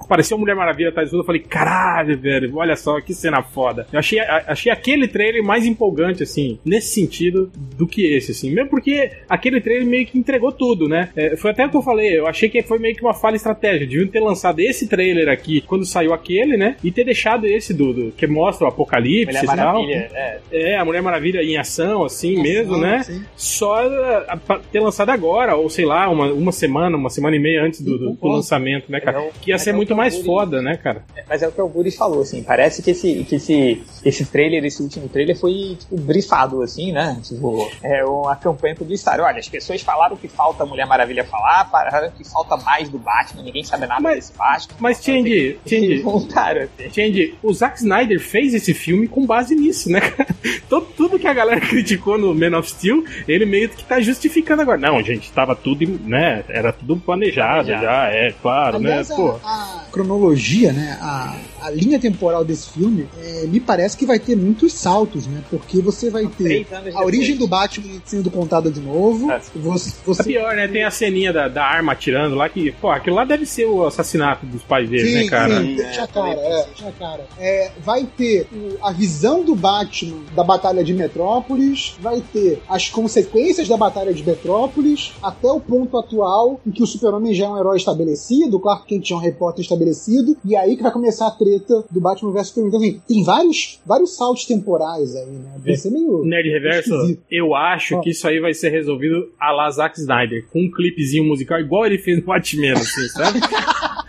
apareceu 0.00 0.36
a 0.36 0.40
Mulher 0.40 0.54
Maravilha 0.56 0.90
atrás 0.90 1.10
do 1.10 1.18
eu 1.18 1.24
falei, 1.24 1.40
caralho, 1.42 2.18
velho, 2.18 2.47
olha 2.54 2.76
só 2.76 3.00
que 3.00 3.14
cena 3.14 3.42
foda. 3.42 3.86
Eu 3.92 3.98
achei, 3.98 4.18
a- 4.20 4.44
achei 4.48 4.70
aquele 4.72 5.06
trailer 5.08 5.42
mais 5.42 5.66
empolgante, 5.66 6.22
assim, 6.22 6.58
nesse 6.64 6.88
sentido, 6.94 7.50
do 7.76 7.86
que 7.86 8.04
esse, 8.06 8.32
assim. 8.32 8.50
Mesmo 8.50 8.70
porque 8.70 9.10
aquele 9.28 9.60
trailer 9.60 9.86
meio 9.86 10.06
que 10.06 10.18
entregou 10.18 10.52
tudo, 10.52 10.88
né? 10.88 11.10
É, 11.16 11.36
foi 11.36 11.50
até 11.50 11.66
o 11.66 11.70
que 11.70 11.76
eu 11.76 11.82
falei, 11.82 12.18
eu 12.18 12.26
achei 12.26 12.48
que 12.48 12.62
foi 12.62 12.78
meio 12.78 12.94
que 12.94 13.02
uma 13.02 13.14
falha 13.14 13.36
estratégica. 13.36 13.86
Deviam 13.86 14.08
ter 14.08 14.20
lançado 14.20 14.60
esse 14.60 14.86
trailer 14.88 15.28
aqui 15.28 15.60
quando 15.60 15.84
saiu 15.84 16.12
aquele, 16.12 16.56
né? 16.56 16.76
E 16.82 16.90
ter 16.90 17.04
deixado 17.04 17.46
esse 17.46 17.72
do, 17.74 17.92
do- 17.92 18.12
que 18.12 18.26
mostra 18.26 18.66
o 18.66 18.68
apocalipse 18.68 19.26
Mulher 19.26 19.42
e 19.44 19.46
tal. 19.46 19.56
Maravilha, 19.82 20.10
é. 20.14 20.38
É, 20.52 20.76
a 20.76 20.84
Mulher 20.84 21.02
Maravilha 21.02 21.42
em 21.42 21.56
ação, 21.56 22.04
assim 22.04 22.40
mesmo, 22.40 22.74
Ação, 22.74 22.80
né? 22.80 23.02
sim. 23.02 23.24
Só 23.36 23.86
uh, 23.86 24.38
pra 24.46 24.58
ter 24.58 24.80
lançado 24.80 25.10
agora, 25.10 25.56
ou 25.56 25.68
sei 25.70 25.84
lá, 25.84 26.08
uma, 26.08 26.32
uma 26.32 26.52
semana, 26.52 26.96
uma 26.96 27.10
semana 27.10 27.36
e 27.36 27.38
meia 27.38 27.62
antes 27.62 27.80
do, 27.80 27.92
do- 27.92 27.98
do 27.98 28.04
Concordo. 28.10 28.36
lançamento, 28.36 28.90
né, 28.90 29.00
cara? 29.00 29.18
É 29.18 29.20
o- 29.20 29.30
Que 29.40 29.50
ia 29.50 29.58
ser 29.58 29.70
é 29.70 29.72
muito 29.72 29.94
mais 29.94 30.18
foda, 30.18 30.60
né, 30.62 30.76
cara? 30.76 31.04
Mas 31.28 31.42
é 31.42 31.48
o 31.48 31.52
que 31.52 31.60
o 31.60 31.68
Guri 31.68 31.90
falou, 31.90 32.22
assim, 32.22 32.37
parece 32.42 32.82
que 32.82 32.90
esse, 32.90 33.24
que 33.24 33.36
esse, 33.36 33.82
esse 34.04 34.24
trailer, 34.26 34.64
esse 34.64 34.82
último 34.82 35.08
trailer 35.08 35.38
foi, 35.38 35.76
tipo, 35.78 35.96
brifado, 35.96 36.62
assim, 36.62 36.92
né? 36.92 37.18
Tipo, 37.22 37.70
é 37.82 38.04
uma 38.04 38.34
campanha 38.36 38.74
publicitária. 38.74 39.24
Olha, 39.24 39.38
as 39.38 39.48
pessoas 39.48 39.80
falaram 39.82 40.16
que 40.16 40.28
falta 40.28 40.64
Mulher 40.66 40.86
Maravilha 40.86 41.24
falar, 41.24 41.68
falaram 41.70 42.10
que 42.10 42.24
falta 42.24 42.56
mais 42.58 42.88
do 42.88 42.98
Batman, 42.98 43.42
ninguém 43.42 43.64
sabe 43.64 43.86
nada 43.86 44.00
Mas- 44.00 44.16
desse 44.16 44.32
Batman. 44.36 44.76
Mas, 44.80 45.02
Change, 45.02 45.58
Change, 45.66 46.02
assim. 46.04 46.90
Change, 46.92 47.34
o 47.42 47.52
Zack 47.52 47.78
Snyder 47.78 48.20
fez 48.20 48.54
esse 48.54 48.74
filme 48.74 49.06
com 49.08 49.24
base 49.26 49.54
nisso, 49.54 49.90
né? 49.90 50.00
Todo, 50.68 50.86
tudo 50.96 51.18
que 51.18 51.26
a 51.26 51.32
galera 51.34 51.60
criticou 51.64 52.18
no 52.18 52.34
Man 52.34 52.56
of 52.58 52.68
Steel, 52.70 53.04
ele 53.26 53.44
meio 53.46 53.68
que 53.68 53.84
tá 53.84 54.00
justificando 54.00 54.62
agora. 54.62 54.78
Não, 54.78 55.02
gente, 55.02 55.30
tava 55.32 55.54
tudo, 55.54 55.86
né? 56.04 56.44
Era 56.48 56.72
tudo 56.72 56.96
planejado, 56.96 57.66
Planejado. 57.66 57.82
já, 57.84 58.04
é, 58.08 58.32
claro, 58.42 58.76
Aliás, 58.76 59.08
né? 59.08 59.14
a, 59.14 59.16
Pô. 59.18 59.28
a 59.44 59.84
cronologia, 59.90 60.72
né, 60.72 60.98
a, 61.00 61.36
a 61.62 61.70
linha 61.70 61.98
temporal 61.98 62.17
desse 62.44 62.70
filme, 62.70 63.08
é, 63.18 63.46
me 63.46 63.60
parece 63.60 63.96
que 63.96 64.06
vai 64.06 64.18
ter 64.18 64.36
muitos 64.36 64.72
saltos, 64.72 65.26
né? 65.26 65.42
Porque 65.50 65.80
você 65.80 66.10
vai 66.10 66.26
ter 66.26 66.66
a 66.94 67.04
origem 67.04 67.36
do 67.36 67.46
Batman 67.46 68.00
sendo 68.04 68.30
contada 68.30 68.70
de 68.70 68.80
novo. 68.80 69.30
É. 69.30 69.40
Você, 69.54 69.90
É 69.90 69.92
você 70.04 70.24
pior, 70.24 70.54
né? 70.56 70.68
Tem 70.68 70.84
a 70.84 70.90
ceninha 70.90 71.32
da, 71.32 71.48
da 71.48 71.64
arma 71.64 71.92
atirando 71.92 72.34
lá 72.34 72.48
que, 72.48 72.72
pô, 72.72 72.90
aquilo 72.90 73.16
lá 73.16 73.24
deve 73.24 73.46
ser 73.46 73.66
o 73.66 73.86
assassinato 73.86 74.44
dos 74.46 74.62
pais 74.62 74.88
dele, 74.88 75.24
né, 75.24 75.28
cara? 75.28 75.60
Sim, 75.60 75.80
É, 75.80 75.90
tinha 75.90 76.06
também 76.06 76.34
cara, 76.34 76.48
é, 76.48 76.68
tinha 76.74 76.92
cara. 76.92 77.26
É, 77.38 77.70
vai 77.82 78.04
ter 78.04 78.48
a 78.82 78.92
visão 78.92 79.44
do 79.44 79.54
Batman 79.54 80.18
da 80.34 80.44
Batalha 80.44 80.82
de 80.84 80.92
Metrópolis, 80.94 81.96
vai 82.00 82.22
ter 82.32 82.62
as 82.68 82.88
consequências 82.88 83.68
da 83.68 83.76
Batalha 83.76 84.12
de 84.12 84.24
Metrópolis, 84.24 85.12
até 85.22 85.48
o 85.50 85.60
ponto 85.60 85.96
atual 85.96 86.60
em 86.66 86.70
que 86.70 86.82
o 86.82 86.86
Super-Homem 86.86 87.34
já 87.34 87.46
é 87.46 87.48
um 87.48 87.58
herói 87.58 87.76
estabelecido, 87.76 88.56
o 88.56 88.60
Clark 88.60 88.86
Kent 88.86 89.08
já 89.08 89.14
é 89.14 89.18
um 89.18 89.20
repórter 89.20 89.62
estabelecido, 89.62 90.36
e 90.44 90.56
aí 90.56 90.76
que 90.76 90.82
vai 90.82 90.92
começar 90.92 91.26
a 91.26 91.30
treta 91.30 91.84
do 91.90 92.00
Batman 92.10 92.32
vs 92.32 92.46
Superman. 92.48 92.68
Então, 92.68 92.80
assim, 92.80 93.02
tem 93.06 93.24
vários, 93.24 93.80
vários 93.84 94.16
saltos 94.16 94.44
temporais 94.44 95.14
aí, 95.14 95.26
né? 95.26 95.52
Vai 95.64 95.76
ser 95.76 95.90
meio. 95.90 96.24
Nerd 96.24 96.48
Reverso, 96.48 96.94
Esquisito. 96.94 97.22
eu 97.30 97.54
acho 97.54 97.96
Ó. 97.96 98.00
que 98.00 98.10
isso 98.10 98.26
aí 98.26 98.40
vai 98.40 98.54
ser 98.54 98.70
resolvido 98.70 99.30
a 99.38 99.52
la 99.52 99.70
Zack 99.70 99.98
Snyder, 99.98 100.46
com 100.50 100.62
um 100.62 100.70
clipezinho 100.70 101.24
musical 101.24 101.60
igual 101.60 101.86
ele 101.86 101.98
fez 101.98 102.20
no 102.22 102.28
Watchmen, 102.30 102.72
assim, 102.72 103.08
sabe? 103.08 103.40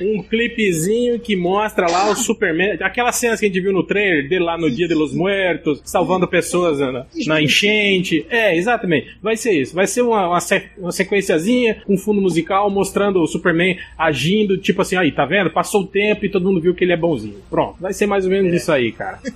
um 0.00 0.22
clipezinho 0.22 1.18
que 1.18 1.36
mostra 1.36 1.90
lá 1.90 2.10
o 2.10 2.14
Superman. 2.16 2.76
Aquelas 2.80 3.16
cenas 3.16 3.38
que 3.40 3.46
a 3.46 3.48
gente 3.48 3.60
viu 3.60 3.72
no 3.72 3.82
trailer 3.82 4.28
dele 4.28 4.44
lá 4.44 4.56
no 4.58 4.70
Dia 4.70 4.88
de 4.88 4.94
los 4.94 5.14
Muertos, 5.14 5.80
salvando 5.84 6.26
pessoas 6.26 6.78
na, 6.78 7.06
na 7.26 7.42
enchente. 7.42 8.24
É, 8.30 8.56
exatamente. 8.56 9.16
Vai 9.22 9.36
ser 9.36 9.52
isso. 9.52 9.74
Vai 9.74 9.86
ser 9.86 10.02
uma, 10.02 10.28
uma, 10.28 10.40
se- 10.40 10.62
uma 10.78 10.92
sequenciazinha 10.92 11.82
com 11.86 11.96
fundo 11.96 12.20
musical 12.20 12.70
mostrando 12.70 13.20
o 13.20 13.26
Superman 13.26 13.78
agindo, 13.98 14.56
tipo 14.58 14.82
assim, 14.82 14.96
aí, 14.96 15.12
tá 15.12 15.24
vendo? 15.24 15.50
Passou 15.50 15.82
o 15.82 15.86
tempo 15.86 16.24
e 16.24 16.30
todo 16.30 16.46
mundo 16.46 16.60
viu 16.60 16.74
que 16.74 16.84
ele 16.84 16.92
é 16.92 16.96
bonzinho. 16.96 17.36
Pronto. 17.50 17.76
Vai 17.80 17.92
ser 17.92 18.06
mais 18.06 18.24
ou 18.24 18.30
menos 18.30 18.52
isso 18.54 18.70
aí, 18.72 18.92
cara. 18.92 19.18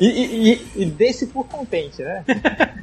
E, 0.00 0.06
e, 0.06 0.52
e, 0.52 0.82
e 0.82 0.84
desse 0.86 1.26
por 1.26 1.46
contente, 1.46 2.00
né? 2.02 2.24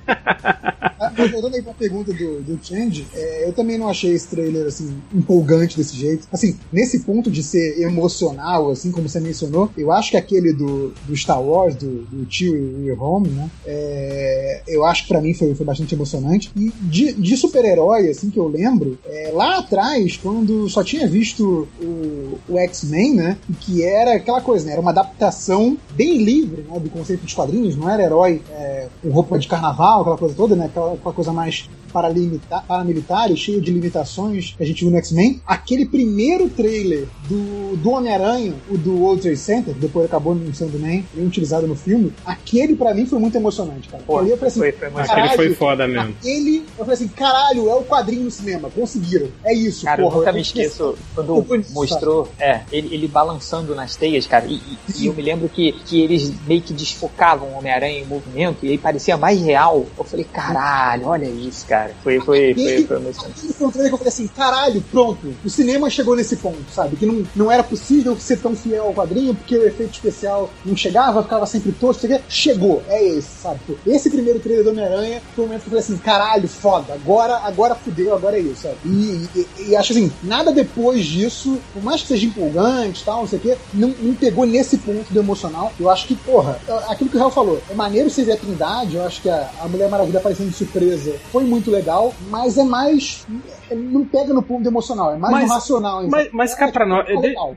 Ah, 0.07 1.11
Mas 1.17 1.31
voltando 1.31 1.55
aí 1.55 1.61
pra 1.61 1.73
pergunta 1.73 2.13
do, 2.13 2.41
do 2.41 2.59
Change, 2.63 3.05
é, 3.15 3.47
eu 3.47 3.53
também 3.53 3.77
não 3.77 3.89
achei 3.89 4.11
esse 4.13 4.29
trailer 4.29 4.67
assim, 4.67 4.95
empolgante 5.13 5.77
desse 5.77 5.95
jeito. 5.95 6.27
Assim, 6.31 6.44
nesse 6.71 6.99
ponto 6.99 7.31
de 7.31 7.41
ser 7.41 7.81
emocional, 7.81 8.69
assim 8.69 8.91
como 8.91 9.07
você 9.07 9.19
mencionou, 9.19 9.69
eu 9.77 9.91
acho 9.91 10.11
que 10.11 10.17
aquele 10.17 10.53
do, 10.53 10.93
do 11.07 11.15
Star 11.15 11.41
Wars, 11.41 11.75
do, 11.75 12.01
do 12.03 12.25
tio 12.25 12.55
e 12.55 12.91
o 12.91 13.01
Home, 13.01 13.29
né? 13.29 13.49
é, 13.65 14.61
eu 14.67 14.85
acho 14.85 15.03
que 15.03 15.07
pra 15.09 15.21
mim 15.21 15.33
foi, 15.33 15.53
foi 15.55 15.65
bastante 15.65 15.95
emocionante. 15.95 16.51
E 16.55 16.71
de, 16.81 17.13
de 17.13 17.37
super-herói, 17.37 18.09
assim, 18.09 18.29
que 18.29 18.39
eu 18.39 18.47
lembro, 18.47 18.97
é, 19.05 19.31
lá 19.33 19.59
atrás, 19.59 20.17
quando 20.17 20.69
só 20.69 20.83
tinha 20.83 21.07
visto 21.07 21.67
o, 21.81 22.39
o 22.47 22.57
X-Men, 22.57 23.15
né? 23.15 23.37
Que 23.61 23.83
era 23.83 24.15
aquela 24.15 24.41
coisa, 24.41 24.65
né? 24.65 24.73
Era 24.73 24.81
uma 24.81 24.91
adaptação 24.91 25.77
bem 25.93 26.23
livre, 26.23 26.65
né? 26.69 26.79
Do 26.79 26.89
conceito 26.89 27.25
de 27.25 27.35
quadrinhos, 27.35 27.75
não 27.75 27.89
era 27.89 28.03
herói 28.03 28.41
é, 28.51 28.87
com 29.01 29.09
roupa 29.09 29.37
de 29.39 29.47
carnaval, 29.47 30.01
aquela 30.01 30.17
coisa 30.17 30.35
toda, 30.35 30.55
né? 30.55 30.65
Aquela, 30.65 30.93
aquela 30.93 31.13
coisa 31.13 31.33
mais 31.33 31.69
paramilitar 31.91 33.31
e 33.31 33.37
cheio 33.37 33.61
de 33.61 33.71
limitações 33.71 34.53
que 34.57 34.63
a 34.63 34.65
gente 34.65 34.81
viu 34.81 34.91
no 34.91 34.97
X-Men. 34.97 35.41
Aquele 35.45 35.85
primeiro 35.85 36.49
trailer 36.49 37.07
do, 37.27 37.75
do 37.77 37.89
Homem-Aranha, 37.91 38.53
o 38.69 38.77
do 38.77 38.95
World 39.01 39.21
Trade 39.21 39.37
Center, 39.37 39.73
que 39.73 39.79
depois 39.79 40.05
acabou 40.05 40.35
não 40.35 40.53
sendo 40.53 40.77
nem, 40.79 41.05
nem 41.13 41.25
utilizado 41.27 41.67
no 41.67 41.75
filme, 41.75 42.13
aquele 42.25 42.75
pra 42.75 42.93
mim 42.93 43.05
foi 43.05 43.19
muito 43.19 43.35
emocionante, 43.35 43.87
cara. 43.89 44.03
Pô, 44.05 44.21
eu 44.21 44.37
falei 44.37 44.47
assim, 44.47 44.59
foi- 44.59 44.71
foi 44.71 44.87
emocionante. 44.87 45.11
Aquele 45.11 45.27
caralho, 45.29 45.35
foi 45.35 45.53
foda 45.55 45.87
mesmo. 45.87 46.09
Aquele, 46.19 46.57
eu 46.77 46.85
falei 46.85 46.93
assim, 46.93 47.07
caralho, 47.09 47.69
é 47.69 47.75
o 47.75 47.83
quadrinho 47.83 48.23
no 48.23 48.31
cinema, 48.31 48.69
conseguiram. 48.69 49.27
É 49.43 49.53
isso, 49.53 49.85
Cara, 49.85 50.01
porra. 50.01 50.15
eu 50.15 50.19
nunca 50.19 50.31
me 50.33 50.41
esqueço 50.41 50.95
quando 51.13 51.35
Eu 51.37 51.43
fui- 51.43 51.65
mostrou 51.71 52.29
é, 52.39 52.61
ele, 52.71 52.93
ele 52.93 53.07
balançando 53.07 53.73
nas 53.75 53.95
teias, 53.95 54.25
cara. 54.27 54.45
E, 54.45 54.55
e- 54.55 54.77
e 55.03 55.05
eu 55.07 55.13
me 55.13 55.21
lembro 55.21 55.49
que, 55.49 55.71
que 55.85 56.01
eles 56.01 56.31
meio 56.47 56.61
que 56.61 56.73
desfocavam 56.73 57.49
o 57.49 57.57
Homem-Aranha 57.57 57.99
em 57.99 58.05
movimento 58.05 58.65
e 58.65 58.69
aí 58.69 58.77
parecia 58.77 59.17
mais 59.17 59.41
real. 59.41 59.85
Eu 59.97 60.03
falei, 60.03 60.25
caralho, 60.25 61.07
olha 61.07 61.25
isso, 61.25 61.65
cara. 61.65 61.91
Foi, 62.03 62.19
foi, 62.19 62.53
foi, 62.53 62.83
foi 62.85 62.97
emocionante. 62.97 63.37
Aquele 63.39 63.53
foi 63.53 63.67
um 63.67 63.71
que 63.71 63.79
eu 63.79 63.97
falei 63.97 64.07
assim, 64.07 64.27
caralho, 64.27 64.81
pronto, 64.91 65.33
o 65.43 65.49
cinema 65.49 65.89
chegou 65.89 66.15
nesse 66.15 66.35
ponto, 66.37 66.57
sabe? 66.73 66.95
Que 66.95 67.05
não, 67.05 67.14
não 67.35 67.51
era 67.51 67.63
possível 67.63 68.17
ser 68.17 68.37
tão 68.37 68.55
fiel 68.55 68.85
ao 68.85 68.93
quadrinho, 68.93 69.35
porque 69.35 69.57
o 69.57 69.67
efeito 69.67 69.93
especial 69.93 70.49
não 70.65 70.75
chegava, 70.75 71.21
ficava 71.23 71.45
sempre 71.45 71.71
tosco, 71.71 72.07
chegou, 72.27 72.81
é 72.87 73.03
esse, 73.03 73.29
sabe? 73.41 73.59
Esse 73.85 74.09
primeiro 74.09 74.39
trailer 74.39 74.63
do 74.63 74.71
Homem-Aranha 74.71 75.21
foi 75.35 75.43
o 75.45 75.47
momento 75.47 75.61
que 75.61 75.67
eu 75.67 75.71
falei 75.71 75.83
assim, 75.83 75.97
caralho, 75.97 76.47
foda, 76.47 76.93
agora, 76.93 77.37
agora 77.43 77.75
fudeu, 77.75 78.13
agora 78.13 78.37
é 78.37 78.41
isso, 78.41 78.63
sabe? 78.63 78.75
E, 78.85 79.29
e- 79.35 79.69
e 79.69 79.75
acho 79.75 79.93
assim, 79.93 80.11
nada 80.23 80.51
depois 80.51 81.05
disso, 81.05 81.57
por 81.73 81.83
mais 81.83 82.01
que 82.01 82.07
seja 82.09 82.25
empolgante 82.25 83.03
tal, 83.03 83.19
não 83.21 83.27
sei 83.27 83.39
o 83.39 83.41
quê, 83.41 83.57
não, 83.73 83.93
não 83.99 84.13
pegou 84.15 84.45
nesse 84.45 84.77
ponto 84.77 85.11
do 85.13 85.19
emocional. 85.19 85.71
Eu 85.79 85.89
acho 85.89 86.07
que, 86.07 86.15
porra, 86.15 86.59
aquilo 86.87 87.09
que 87.09 87.15
o 87.15 87.19
Real 87.19 87.31
falou, 87.31 87.61
é 87.69 87.73
maneiro 87.73 88.09
você 88.09 88.23
ver 88.23 88.33
a 88.33 88.37
Trindade, 88.37 88.95
eu 88.95 89.03
acho 89.05 89.21
que 89.21 89.29
a, 89.29 89.49
a 89.61 89.67
Mulher 89.67 89.89
Maravilha 89.89 90.19
aparecendo 90.19 90.49
de 90.49 90.55
surpresa 90.55 91.15
foi 91.31 91.43
muito 91.43 91.69
legal, 91.71 92.13
mas 92.29 92.57
é 92.57 92.63
mais. 92.63 93.25
é- 93.69 93.75
não 93.75 94.05
pega 94.05 94.33
no 94.33 94.41
ponto 94.43 94.67
emocional, 94.67 95.13
é 95.13 95.17
mais 95.17 95.33
Mas- 95.33 95.49
racional. 95.51 96.03
Mas, 96.09 96.29
mas 96.31 96.53
cá 96.55 96.71
pra 96.71 96.85
nós, 96.85 97.04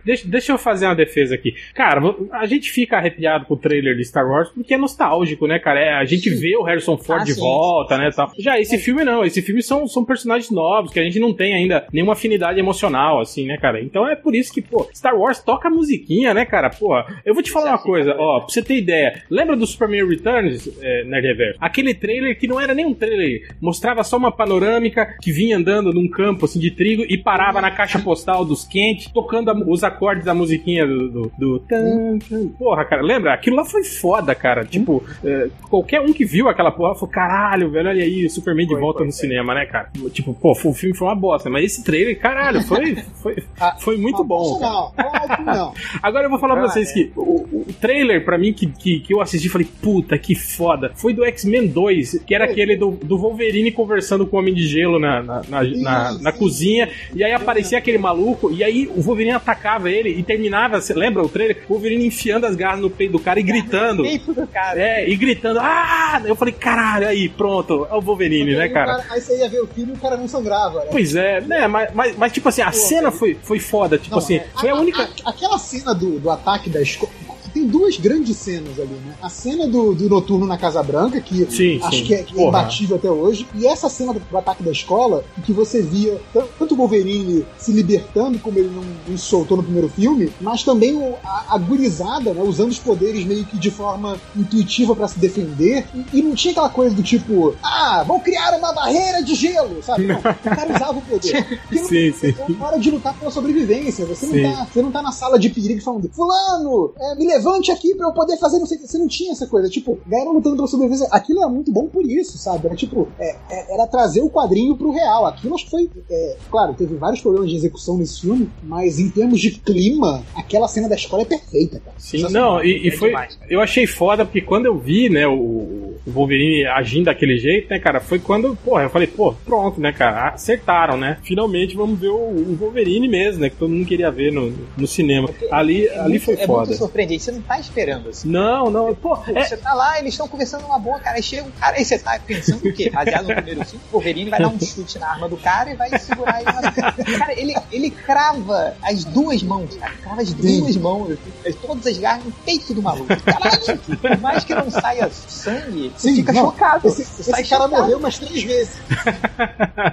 Deixa, 0.04 0.28
deixa 0.28 0.52
eu 0.52 0.58
fazer 0.58 0.86
uma 0.86 0.94
defesa 0.94 1.34
aqui. 1.34 1.54
Cara, 1.74 2.00
a 2.32 2.46
gente 2.46 2.70
fica 2.70 2.96
arrepiado 2.96 3.44
com 3.46 3.54
o 3.54 3.56
trailer 3.56 3.96
de 3.96 4.04
Star 4.04 4.26
Wars 4.28 4.48
porque 4.50 4.74
é 4.74 4.78
nostálgico, 4.78 5.46
né, 5.46 5.58
cara? 5.58 5.80
É, 5.80 5.92
a 5.94 6.04
gente 6.04 6.30
vê 6.30 6.56
o 6.56 6.62
Harrison 6.62 6.96
Ford 6.96 7.22
Ah, 7.22 7.24
de 7.24 7.34
sim, 7.34 7.40
volta, 7.40 7.96
né, 7.98 8.10
tal. 8.14 8.32
Já 8.38 8.58
esse 8.58 8.78
filme 8.78 9.04
não, 9.04 9.24
esse 9.24 9.42
filme 9.42 9.62
são, 9.62 9.86
são 9.86 10.04
personagens 10.04 10.50
novos 10.50 10.92
que 10.92 11.00
a 11.00 11.02
gente 11.02 11.18
não 11.18 11.32
tem 11.32 11.54
ainda 11.54 11.86
nenhuma 11.92 12.12
afinidade 12.12 12.58
emocional, 12.58 13.20
assim, 13.20 13.46
né, 13.46 13.56
cara? 13.56 13.80
Então 13.80 14.08
é 14.08 14.16
por 14.16 14.34
isso 14.34 14.52
que, 14.52 14.60
pô, 14.60 14.88
Star 14.94 15.16
Wars 15.16 15.40
toca 15.42 15.70
musiquinha, 15.70 16.34
né, 16.34 16.44
cara? 16.44 16.70
Pô, 16.70 16.94
eu 17.24 17.34
vou 17.34 17.42
te 17.42 17.50
falar 17.50 17.70
uma 17.70 17.78
coisa, 17.82 18.14
ó, 18.18 18.40
pra 18.40 18.48
você 18.48 18.62
ter 18.62 18.76
ideia. 18.78 19.22
Lembra 19.30 19.56
do 19.56 19.66
Superman 19.66 20.06
Returns, 20.08 20.68
é, 20.80 21.04
Nerd 21.04 21.26
Reverso? 21.26 21.58
Aquele 21.60 21.94
trailer 21.94 22.38
que 22.38 22.48
não 22.48 22.60
era 22.60 22.74
nem 22.74 22.86
um 22.86 22.94
trailer, 22.94 23.54
mostrava 23.60 24.02
só 24.02 24.16
uma 24.16 24.32
panorâmica 24.32 25.16
que 25.20 25.30
vinha 25.32 25.56
andando 25.56 25.92
num 25.92 26.08
campo, 26.08 26.44
assim, 26.44 26.58
de 26.58 26.70
trigo 26.70 27.04
e 27.08 27.16
parava 27.16 27.60
na 27.60 27.70
caixa 27.70 27.98
postal 27.98 28.44
dos 28.44 28.64
quentes, 28.64 29.10
tocando 29.12 29.37
a- 29.46 29.52
os 29.66 29.84
acordes 29.84 30.24
da 30.24 30.34
musiquinha 30.34 30.86
do. 30.86 31.08
do, 31.08 31.32
do 31.38 31.58
tan, 31.60 32.18
tan. 32.18 32.48
Porra, 32.58 32.84
cara, 32.84 33.02
lembra? 33.02 33.32
Aquilo 33.34 33.56
lá 33.56 33.64
foi 33.64 33.84
foda, 33.84 34.34
cara. 34.34 34.64
Tipo, 34.64 35.04
é, 35.24 35.48
qualquer 35.68 36.00
um 36.00 36.12
que 36.12 36.24
viu 36.24 36.48
aquela 36.48 36.70
porra 36.70 36.94
falou: 36.94 37.08
caralho, 37.08 37.70
velho, 37.70 37.88
olha 37.88 38.02
aí, 38.02 38.24
o 38.26 38.30
Superman 38.30 38.66
de 38.66 38.72
Foi, 38.72 38.80
volta 38.80 38.98
foi, 38.98 39.06
no 39.06 39.12
foi. 39.12 39.20
cinema, 39.20 39.54
né, 39.54 39.66
cara? 39.66 39.90
Tipo, 40.12 40.34
pô, 40.34 40.52
o 40.52 40.74
filme 40.74 40.96
foi 40.96 41.06
uma 41.08 41.14
bosta, 41.14 41.48
mas 41.50 41.64
esse 41.64 41.84
trailer, 41.84 42.18
caralho, 42.18 42.62
foi, 42.62 42.96
foi, 43.22 43.36
Ah, 43.60 43.76
foi 43.78 43.96
muito 43.96 44.24
bom. 44.24 44.58
cara. 44.58 45.38
Não, 45.44 45.54
não. 45.54 45.74
Agora 46.02 46.26
eu 46.26 46.30
vou 46.30 46.38
falar 46.38 46.54
pra 46.56 46.64
Ah, 46.64 46.68
vocês 46.68 46.90
é. 46.90 46.92
que 46.94 47.12
o, 47.16 47.42
o 47.52 47.66
trailer, 47.80 48.24
pra 48.24 48.38
mim, 48.38 48.52
que, 48.52 48.66
que, 48.66 49.00
que 49.00 49.12
eu 49.14 49.20
assisti 49.20 49.48
falei, 49.48 49.68
puta, 49.82 50.18
que 50.18 50.34
foda, 50.34 50.92
foi 50.96 51.12
do 51.12 51.24
X-Men 51.24 51.66
2, 51.68 52.22
que 52.26 52.34
era 52.34 52.44
aquele 52.44 52.76
do, 52.76 52.90
do 52.92 53.18
Wolverine 53.18 53.70
conversando 53.72 54.26
com 54.26 54.36
o 54.36 54.40
Homem 54.40 54.54
de 54.54 54.66
Gelo 54.66 54.98
na, 54.98 55.22
na, 55.22 55.42
na, 55.48 55.62
na- 55.64 56.18
na 56.20 56.32
cozinha, 56.32 56.88
e 57.14 57.22
aí 57.24 57.32
aparecia 57.32 57.78
aquele 57.78 57.98
maluco, 57.98 58.50
e 58.52 58.62
aí 58.64 58.88
o 58.96 59.00
Wolverine 59.02 59.27
atacava 59.32 59.90
ele 59.90 60.10
e 60.10 60.22
terminava, 60.22 60.80
você 60.80 60.92
lembra 60.94 61.22
o 61.22 61.28
trailer? 61.28 61.62
O 61.68 61.74
Wolverine 61.74 62.06
enfiando 62.06 62.46
as 62.46 62.54
garras 62.56 62.80
no 62.80 62.90
peito 62.90 63.12
do 63.12 63.18
cara 63.20 63.38
e 63.40 63.42
gritando. 63.42 64.02
Peito 64.02 64.32
do 64.32 64.46
cara. 64.46 64.80
É, 64.80 65.08
e 65.08 65.16
gritando, 65.16 65.58
ah! 65.60 66.22
Eu 66.24 66.34
falei, 66.36 66.54
caralho, 66.54 67.06
aí, 67.08 67.28
pronto, 67.28 67.86
é 67.90 67.94
o 67.94 68.00
Wolverine, 68.00 68.54
né, 68.54 68.66
o 68.66 68.72
cara? 68.72 69.04
Aí 69.10 69.20
você 69.20 69.38
ia 69.38 69.48
ver 69.48 69.60
o 69.60 69.66
filme 69.66 69.92
e 69.92 69.96
o 69.96 69.98
cara 69.98 70.16
não 70.16 70.28
sangrava. 70.28 70.80
Né? 70.80 70.88
Pois 70.90 71.14
é, 71.14 71.40
né, 71.40 71.66
mas, 71.66 71.92
mas, 71.94 72.16
mas 72.16 72.32
tipo 72.32 72.48
assim, 72.48 72.62
a 72.62 72.72
cena 72.72 73.10
foi, 73.10 73.36
foi 73.42 73.58
foda, 73.58 73.98
tipo 73.98 74.10
Não, 74.12 74.18
assim, 74.18 74.36
é, 74.36 74.46
foi 74.58 74.70
a 74.70 74.74
única. 74.74 75.02
a- 75.24 75.30
aquela 75.30 75.58
cena 75.58 75.94
do, 75.94 76.18
do 76.18 76.30
ataque 76.30 76.68
da 76.70 76.80
escola. 76.82 77.12
Tem 77.58 77.66
duas 77.66 77.96
grandes 77.98 78.36
cenas 78.36 78.78
ali, 78.78 78.94
né? 79.04 79.14
A 79.20 79.28
cena 79.28 79.66
do, 79.66 79.92
do 79.92 80.08
Noturno 80.08 80.46
na 80.46 80.56
Casa 80.56 80.80
Branca, 80.80 81.20
que 81.20 81.44
Sim, 81.50 81.80
acho 81.82 81.96
sim. 81.98 82.04
que 82.04 82.14
é, 82.14 82.22
que 82.22 82.40
é 82.40 82.46
imbatível 82.46 82.96
até 82.96 83.10
hoje, 83.10 83.48
e 83.54 83.66
essa 83.66 83.88
cena 83.88 84.12
do, 84.12 84.20
do 84.20 84.38
ataque 84.38 84.62
da 84.62 84.70
escola, 84.70 85.24
em 85.36 85.40
que 85.42 85.52
você 85.52 85.82
via 85.82 86.20
tan- 86.32 86.46
tanto 86.56 86.74
o 86.74 86.76
Wolverine 86.76 87.44
se 87.58 87.72
libertando, 87.72 88.38
como 88.38 88.58
ele 88.60 88.68
não, 88.70 88.84
não 89.08 89.18
soltou 89.18 89.56
no 89.56 89.62
primeiro 89.64 89.88
filme, 89.88 90.32
mas 90.40 90.62
também 90.62 90.96
a, 91.24 91.54
a 91.54 91.58
gurizada, 91.58 92.32
né? 92.32 92.42
Usando 92.42 92.70
os 92.70 92.78
poderes 92.78 93.24
meio 93.24 93.44
que 93.44 93.58
de 93.58 93.70
forma 93.72 94.16
intuitiva 94.36 94.94
pra 94.94 95.08
se 95.08 95.18
defender, 95.18 95.84
e, 96.12 96.18
e 96.18 96.22
não 96.22 96.36
tinha 96.36 96.52
aquela 96.52 96.68
coisa 96.70 96.94
do 96.94 97.02
tipo, 97.02 97.56
ah, 97.60 98.04
vou 98.06 98.20
criar 98.20 98.56
uma 98.56 98.72
barreira 98.72 99.20
de 99.22 99.34
gelo, 99.34 99.82
sabe? 99.82 100.06
Não, 100.06 100.18
o 100.20 100.22
cara 100.22 100.76
usava 100.76 100.98
o 100.98 101.02
poder. 101.02 101.58
Não- 101.72 101.84
Sim, 101.88 102.12
sim. 102.12 102.34
é 102.38 102.64
hora 102.64 102.78
de 102.78 102.90
lutar 102.90 103.14
pela 103.18 103.30
sobrevivência. 103.32 104.06
Você 104.06 104.26
Sim. 104.26 104.42
não, 104.42 104.52
tá, 104.52 104.66
você 104.72 104.82
não 104.82 104.90
tá 104.92 105.02
na 105.02 105.10
sala 105.12 105.38
de 105.38 105.48
perigo 105.50 105.80
falando, 105.82 106.08
Fulano, 106.12 106.92
é, 107.00 107.14
me 107.16 107.26
levante 107.48 107.70
aqui 107.72 107.94
pra 107.94 108.06
eu 108.08 108.12
poder 108.12 108.36
fazer 108.38 108.58
não 108.58 108.66
sei 108.66 108.76
o 108.76 108.80
que. 108.80 108.86
Você 108.86 108.98
não 108.98 109.08
tinha 109.08 109.32
essa 109.32 109.46
coisa. 109.46 109.68
Tipo, 109.68 109.98
galera 110.06 110.30
lutando 110.30 110.56
pela 110.56 110.68
sobrevivência. 110.68 111.08
Aquilo 111.10 111.40
era 111.40 111.48
muito 111.48 111.72
bom 111.72 111.86
por 111.86 112.04
isso, 112.04 112.36
sabe? 112.38 112.66
Era 112.66 112.76
tipo, 112.76 113.08
é, 113.18 113.36
é, 113.50 113.74
era 113.74 113.86
trazer 113.86 114.20
o 114.20 114.30
quadrinho 114.30 114.76
pro 114.76 114.90
real. 114.90 115.26
Aquilo 115.26 115.54
acho 115.54 115.64
que 115.64 115.70
foi. 115.70 115.90
é, 116.10 116.36
claro, 116.50 116.74
teve 116.74 116.94
vários 116.96 117.20
problemas 117.20 117.50
de 117.50 117.56
execução 117.56 117.96
nesse 117.96 118.20
filme, 118.20 118.50
mas 118.62 118.98
em 118.98 119.08
termos 119.10 119.40
de 119.40 119.52
clima, 119.52 120.22
aquela 120.34 120.68
cena 120.68 120.88
da 120.88 120.94
escola 120.94 121.22
é 121.22 121.26
perfeita, 121.26 121.80
cara. 121.80 121.96
Sim, 121.98 122.22
não, 122.30 122.62
e, 122.62 122.86
e 122.86 122.88
É 122.88 122.92
foi. 122.92 123.08
demais, 123.08 123.38
eu 123.48 123.60
achei 123.60 123.86
foda 123.86 124.24
porque 124.24 124.40
quando 124.40 124.66
eu 124.66 124.78
vi, 124.78 125.08
né, 125.08 125.26
o, 125.26 125.87
o 126.08 126.12
Wolverine 126.12 126.66
agindo 126.66 127.04
daquele 127.06 127.38
jeito, 127.38 127.68
né, 127.70 127.78
cara, 127.78 128.00
foi 128.00 128.18
quando, 128.18 128.56
porra, 128.64 128.84
eu 128.84 128.90
falei, 128.90 129.06
pô, 129.06 129.32
pronto, 129.44 129.80
né, 129.80 129.92
cara, 129.92 130.28
acertaram, 130.30 130.96
né? 130.96 131.18
Finalmente 131.22 131.76
vamos 131.76 131.98
ver 131.98 132.08
o, 132.08 132.14
o 132.16 132.56
Wolverine 132.58 133.08
mesmo, 133.08 133.40
né, 133.42 133.50
que 133.50 133.56
todo 133.56 133.70
mundo 133.70 133.86
queria 133.86 134.10
ver 134.10 134.32
no, 134.32 134.52
no 134.76 134.86
cinema. 134.86 135.28
Ali, 135.50 135.86
É 135.86 135.98
ali 136.00 136.10
muito- 136.10 136.24
foi 136.24 136.34
é 136.34 136.46
foda. 136.46 136.66
muito 136.66 136.78
surpreendente. 136.78 137.22
Você 137.22 137.32
não 137.32 137.42
tá 137.42 137.58
esperando 137.58 138.08
assim. 138.08 138.28
Não, 138.28 138.70
não, 138.70 138.94
pô, 138.94 139.08
Pô, 139.16 139.22
é, 139.34 139.44
Você 139.44 139.56
tá 139.56 139.72
lá, 139.72 139.98
eles 139.98 140.12
estão 140.14 140.28
conversando 140.28 140.64
uma 140.66 140.78
boa, 140.78 140.98
cara. 141.00 141.16
Aí 141.16 141.22
chega 141.22 141.44
um 141.44 141.50
cara, 141.50 141.76
aí 141.76 141.84
você 141.84 141.98
tá 141.98 142.18
pensando 142.24 142.66
o 142.68 142.72
quê? 142.72 142.90
Baseado 142.90 143.26
no 143.28 143.34
primeiro 143.34 143.64
filme, 143.64 143.84
o 143.88 143.92
Wolverine 143.92 144.30
vai 144.30 144.38
dar 144.40 144.48
um 144.48 144.60
chute 144.60 144.98
na 144.98 145.08
arma 145.10 145.28
do 145.28 145.36
cara 145.36 145.70
e 145.70 145.74
vai 145.74 145.98
segurar 145.98 146.40
ele. 146.42 147.18
Cara, 147.18 147.32
ele, 147.40 147.54
ele 147.72 147.90
crava 147.90 148.74
as 148.82 149.04
duas 149.04 149.42
mãos, 149.42 149.74
cara. 149.76 149.92
Crava 150.02 150.20
as 150.22 150.32
duas 150.32 150.76
mãos, 150.76 151.18
todas 151.62 151.86
as 151.86 151.98
garras 151.98 152.24
no 152.24 152.32
peito 152.32 152.74
do 152.74 152.82
maluco. 152.82 153.08
Caralho, 153.22 153.78
por 154.00 154.18
mais 154.20 154.44
que 154.44 154.54
não 154.54 154.70
saia 154.70 155.08
sangue, 155.10 155.92
Você 155.98 156.14
fica 156.14 156.32
chocado. 156.32 156.86
Esse, 156.88 157.04
Você 157.04 157.20
esse 157.20 157.30
sai 157.30 157.44
cara 157.44 157.64
chocado. 157.64 157.82
morreu 157.82 157.98
umas 157.98 158.18
três 158.18 158.42
vezes. 158.42 158.76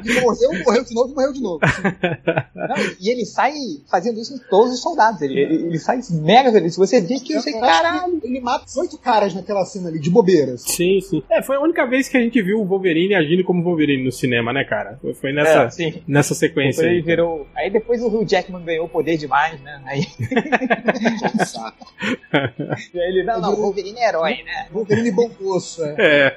Ele 0.03 0.21
morreu, 0.21 0.63
morreu 0.63 0.83
de 0.83 0.93
novo 0.93 1.11
e 1.11 1.15
morreu 1.15 1.33
de 1.33 1.41
novo. 1.41 1.59
Não, 2.55 2.75
e 3.01 3.09
ele 3.09 3.25
sai 3.25 3.53
fazendo 3.89 4.19
isso 4.19 4.33
em 4.35 4.37
todos 4.49 4.73
os 4.73 4.81
soldados. 4.81 5.21
Ele, 5.21 5.39
ele, 5.39 5.55
ele 5.67 5.79
sai 5.79 5.99
mega 6.11 6.51
feliz. 6.51 6.75
Você 6.77 7.01
vê 7.01 7.15
que 7.19 7.33
você, 7.33 7.51
Eu 7.53 7.63
acho 7.63 7.81
caralho. 7.83 8.19
que 8.21 8.27
Ele 8.27 8.39
mata 8.39 8.65
oito 8.79 8.97
caras 8.97 9.33
naquela 9.33 9.65
cena 9.65 9.89
ali, 9.89 9.99
de 9.99 10.09
bobeiras. 10.09 10.61
Sim, 10.61 10.99
sim. 11.01 11.23
É, 11.29 11.41
foi 11.41 11.55
a 11.55 11.59
única 11.61 11.85
vez 11.87 12.07
que 12.07 12.17
a 12.17 12.21
gente 12.21 12.41
viu 12.41 12.59
o 12.61 12.65
Wolverine 12.65 13.15
agindo 13.15 13.43
como 13.43 13.63
Wolverine 13.63 14.03
no 14.03 14.11
cinema, 14.11 14.53
né, 14.53 14.63
cara? 14.63 14.97
Foi, 15.01 15.13
foi 15.13 15.33
nessa, 15.33 15.63
É, 15.63 15.69
sim. 15.71 16.01
nessa 16.07 16.35
sequência 16.35 16.83
Aí 16.83 16.97
aí. 16.97 17.01
virou. 17.01 17.47
Aí 17.55 17.69
depois 17.69 18.01
o 18.03 18.07
Hugh 18.07 18.25
Jackman 18.27 18.63
ganhou 18.63 18.87
poder 18.87 19.17
demais, 19.17 19.59
né? 19.61 19.81
Aí, 19.85 20.03
Saco. 21.45 21.85
aí 22.31 22.79
ele, 22.93 23.23
não, 23.23 23.39
não, 23.41 23.53
o 23.53 23.57
Wolverine 23.57 23.99
é 23.99 24.09
herói, 24.09 24.43
né? 24.43 24.67
Wolverine 24.71 25.11
bom 25.11 25.29
moço, 25.39 25.83
é. 25.83 25.94
É. 25.97 26.35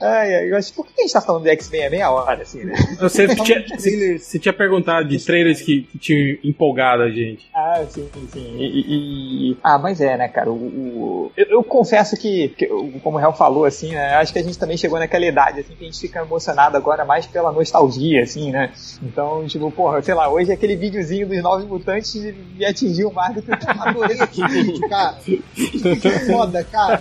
Ai, 0.00 0.34
ai, 0.34 0.50
eu 0.50 0.56
acho, 0.56 0.72
por 0.74 0.86
que 0.86 0.92
a 0.98 1.02
gente 1.02 1.12
tá 1.12 1.20
falando 1.20 1.42
do 1.42 1.48
X-Men 1.48 1.86
a 1.86 1.90
meia 1.90 2.10
hora, 2.10 2.42
assim, 2.42 2.64
né? 2.64 2.74
Tinha, 3.44 3.60
de 3.60 4.18
você 4.18 4.38
tinha 4.38 4.52
perguntado 4.52 5.08
de 5.08 5.18
trailers 5.24 5.60
que, 5.62 5.82
que 5.82 5.98
tinham 5.98 6.38
empolgado 6.44 7.02
a 7.02 7.10
gente. 7.10 7.48
Ah, 7.54 7.82
sim, 7.88 8.08
sim, 8.12 8.28
sim. 8.32 8.56
E, 8.58 9.50
e- 9.52 9.56
Ah, 9.62 9.78
mas 9.78 10.00
é, 10.00 10.16
né, 10.16 10.28
cara? 10.28 10.50
O, 10.50 10.54
o- 10.54 11.32
Eu, 11.36 11.46
eu 11.46 11.64
confesso 11.64 12.16
que, 12.16 12.48
que 12.50 12.66
como 13.02 13.16
o 13.16 13.20
Real 13.20 13.34
falou, 13.36 13.64
assim, 13.64 13.92
né? 13.92 14.14
Acho 14.16 14.32
que 14.32 14.38
a 14.38 14.42
gente 14.42 14.58
também 14.58 14.76
chegou 14.76 14.98
naquela 14.98 15.24
idade, 15.26 15.60
assim, 15.60 15.74
que 15.74 15.84
a 15.84 15.86
gente 15.86 16.00
fica 16.00 16.20
emocionado 16.20 16.76
agora 16.76 17.04
mais 17.04 17.26
pela 17.26 17.50
nostalgia, 17.52 18.22
assim, 18.22 18.50
né? 18.50 18.72
Então, 19.02 19.46
tipo, 19.46 19.70
porra, 19.70 20.02
sei 20.02 20.14
lá, 20.14 20.28
hoje 20.28 20.52
aquele 20.52 20.76
videozinho 20.76 21.26
dos 21.28 21.42
Novos 21.42 21.66
Mutantes 21.66 22.14
me 22.14 22.64
atingiu 22.64 23.10
mais 23.12 23.34
do 23.34 23.42
que 23.42 23.50
eu 23.50 23.56
Adorei 23.82 24.16
vídeo, 24.16 24.88
cara. 24.88 25.16
Que 25.24 26.10
foda, 26.26 26.64
cara. 26.64 26.98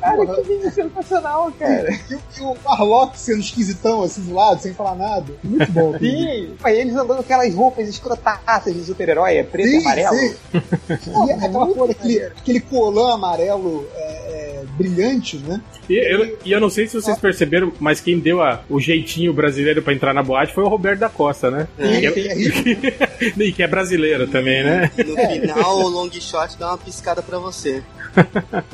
Cara, 0.00 0.26
que 0.26 0.42
vídeo 0.42 0.70
sensacional, 0.76 1.50
cara. 1.58 1.90
E, 2.10 2.14
o- 2.14 2.20
e 2.38 2.40
o 2.42 2.56
Warlock 2.64 3.18
sendo 3.18 3.40
esquisitão, 3.40 4.02
assim, 4.02 4.22
do 4.22 4.34
lado, 4.34 4.60
sem 4.62 4.72
falar 4.74 4.94
nada. 4.94 5.32
Muito 5.42 5.72
bom. 5.72 5.96
Sim, 5.98 6.54
aí 6.62 6.78
eles 6.78 6.94
andando 6.94 7.16
com 7.16 7.22
aquelas 7.22 7.52
roupas 7.54 7.88
escrotaças 7.88 8.72
de 8.74 8.84
super-herói, 8.84 9.38
é 9.38 9.42
preto 9.42 9.68
e 9.68 9.76
amarelo. 9.78 10.16
sim. 10.16 10.34
E 11.26 11.32
aquela 11.32 11.66
cor, 11.66 11.90
aquele, 11.90 12.22
aquele 12.22 12.60
colã 12.60 13.14
amarelo 13.14 13.88
é, 13.94 14.00
é, 14.02 14.64
brilhante, 14.76 15.38
né? 15.38 15.60
E 15.88 15.94
eu, 15.94 16.38
e 16.44 16.52
eu 16.52 16.60
não 16.60 16.68
sei 16.70 16.86
se 16.86 16.94
vocês 17.00 17.16
perceberam, 17.18 17.72
mas 17.80 18.00
quem 18.00 18.18
deu 18.18 18.42
a- 18.42 18.60
o 18.68 18.78
jeitinho 18.80 19.32
brasileiro 19.32 19.82
pra 19.82 19.92
entrar 19.94 20.12
na 20.12 20.22
boate 20.22 20.52
foi 20.54 20.64
o 20.64 20.68
Roberto 20.68 21.00
da 21.00 21.08
Costa, 21.08 21.50
né? 21.50 21.68
Sim, 21.80 22.00
Que 22.00 22.06
é- 22.06 22.10
tem 22.10 22.30
aí. 22.30 23.32
e 23.48 23.52
que 23.52 23.62
é 23.62 23.66
brasileiro 23.66 24.26
também, 24.28 24.62
né? 24.64 24.90
E 24.98 25.04
no 25.04 25.16
final, 25.16 25.78
o 25.80 25.88
long 25.88 26.10
shot 26.12 26.56
dá 26.58 26.68
uma 26.68 26.78
piscada 26.78 27.22
pra 27.22 27.38
você. 27.38 27.82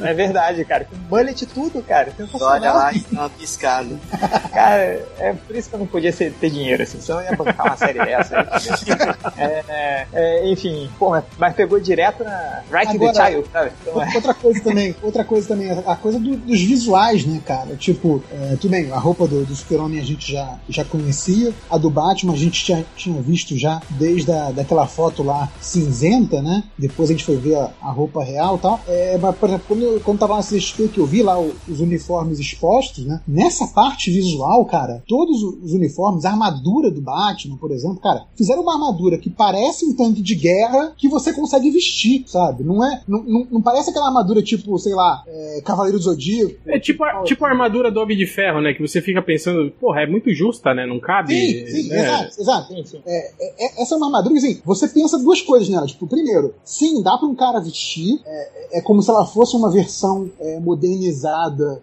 É 0.03 0.15
verdade, 0.15 0.65
cara. 0.65 0.85
Com 0.85 0.97
mullet 1.17 1.43
e 1.43 1.47
tudo, 1.47 1.83
cara. 1.83 1.92
Olha 2.01 2.13
Sensacional. 2.17 2.77
lá 2.77 2.93
e 2.93 3.01
dá 3.11 3.21
uma 3.21 3.31
piscada. 3.31 3.97
Cara, 4.53 5.07
é 5.19 5.35
por 5.47 5.55
isso 5.57 5.69
que 5.69 5.75
eu 5.75 5.79
não 5.81 5.87
podia 5.87 6.13
ser- 6.13 6.33
ter 6.35 6.51
dinheiro, 6.51 6.83
assim, 6.83 7.01
senão 7.01 7.21
eu 7.21 7.31
ia 7.31 7.37
bancar 7.37 7.67
uma 7.67 7.77
série 7.77 7.99
dessa. 7.99 8.43
É, 9.37 9.65
é, 9.69 10.07
é, 10.13 10.51
enfim, 10.53 10.89
pô, 10.99 11.11
mas- 11.39 11.55
pegou 11.55 11.81
direto 11.81 12.23
na 12.25 12.63
Right 12.71 12.97
the 12.99 13.07
Agora- 13.09 13.27
Child, 13.31 13.49
sabe? 13.53 13.73
Então, 13.83 14.03
é. 14.03 14.15
Outra 14.15 14.35
coisa 14.35 14.61
também, 14.63 14.97
outra 15.03 15.25
coisa 15.25 15.49
também, 15.49 15.71
a 15.71 15.97
coisa 15.97 16.19
do- 16.19 16.37
dos 16.37 16.61
visuais, 16.61 17.25
né, 17.25 17.41
cara? 17.45 17.75
Tipo, 17.77 18.23
é, 18.31 18.57
tudo 18.61 18.71
bem, 18.71 18.91
a 18.93 18.99
roupa 18.99 19.27
do, 19.27 19.45
do 19.45 19.55
Super-Homem 19.55 20.01
a 20.01 20.05
gente 20.05 20.31
já, 20.33 20.57
já 20.69 20.85
conhecia, 20.85 21.53
a 21.71 21.77
do 21.79 21.91
Batman 21.91 22.33
a 22.35 22.37
gente 22.37 22.65
tinha, 22.65 22.85
tinha 22.97 23.21
visto 23.21 23.57
já 23.57 23.81
desde 23.91 24.31
a, 24.33 24.51
daquela 24.51 24.87
foto 24.87 25.23
lá 25.23 25.49
cinzenta, 25.61 26.41
né? 26.43 26.63
Depois 26.79 27.09
a 27.11 27.13
gente 27.13 27.25
foi 27.25 27.37
ver 27.37 27.57
a, 27.57 27.71
a 27.83 27.91
roupa 27.91 28.23
real 28.23 28.57
e 28.57 28.59
tal. 28.59 28.81
É, 28.87 29.19
mas, 29.21 29.35
por 29.37 29.49
exemplo, 29.49 29.65
quando, 29.69 30.01
quando 30.05 30.19
tava 30.19 30.39
CXP 30.41 30.89
que 30.89 30.99
eu 30.99 31.07
vi 31.07 31.23
lá 31.23 31.39
os 31.39 31.81
uniformes 31.83 32.39
expostos, 32.39 33.05
né? 33.05 33.21
Nessa 33.27 33.67
parte 33.67 34.11
visual, 34.11 34.65
cara, 34.65 35.03
todos 35.07 35.43
os 35.43 35.73
uniformes, 35.73 36.25
a 36.25 36.31
armadura 36.31 36.91
do 36.91 37.01
Batman, 37.01 37.57
por 37.57 37.71
exemplo, 37.71 37.99
cara, 37.99 38.25
fizeram 38.37 38.63
uma 38.63 38.75
armadura 38.75 39.19
que 39.19 39.31
parece 39.31 39.85
um 39.85 39.95
tanque 39.95 40.23
de 40.23 40.35
guerra 40.35 40.93
que 40.97 41.09
você 41.09 41.33
consegue 41.33 41.71
vestir, 41.71 42.25
sabe? 42.27 42.65
Não 42.65 42.85
é. 42.85 43.03
Não, 43.07 43.23
não, 43.23 43.47
não 43.51 43.63
parece 43.63 43.91
aquela 43.91 44.07
armadura 44.07 44.43
tipo, 44.43 44.79
sei 44.79 44.95
lá, 44.95 45.23
é, 45.27 45.61
Cavaleiro 45.65 45.99
do 45.99 46.05
Zodíaco. 46.05 46.55
É 46.67 46.79
tipo 46.79 47.05
a, 47.05 47.23
tipo 47.25 47.45
a 47.45 47.49
armadura 47.49 47.91
do 47.91 48.01
Homem 48.01 48.17
de 48.17 48.27
Ferro, 48.27 48.61
né? 48.61 48.73
Que 48.75 48.81
você 48.81 49.01
fica 49.01 49.21
pensando, 49.23 49.71
porra, 49.81 50.03
é 50.03 50.07
muito 50.07 50.33
justa, 50.33 50.73
né? 50.75 50.87
Não 50.87 51.01
cabe. 51.01 51.35
Sim, 51.35 51.67
sim, 51.67 51.89
né? 51.89 52.01
exato, 52.01 52.41
exato. 52.41 52.69
Sim, 52.75 52.85
sim. 52.85 53.01
É, 53.07 53.31
é- 53.67 53.83
essa 53.83 53.95
é 53.95 53.97
uma 53.97 54.07
armadura 54.07 54.35
que, 54.35 54.39
assim, 54.39 54.61
você 54.65 54.89
pensa 54.89 55.19
duas 55.19 55.41
coisas 55.41 55.69
nela. 55.69 55.87
Tipo, 55.87 56.07
primeiro, 56.07 56.55
sim, 56.65 57.03
dá 57.03 57.17
pra 57.19 57.27
um 57.27 57.35
cara 57.35 57.61
vestir. 57.61 58.21
É, 58.25 58.79
é 58.79 58.81
como 58.81 59.03
se 59.03 59.11
ela 59.11 59.27
fosse 59.27 59.57
uma 59.57 59.71
versão 59.71 60.31
é, 60.39 60.61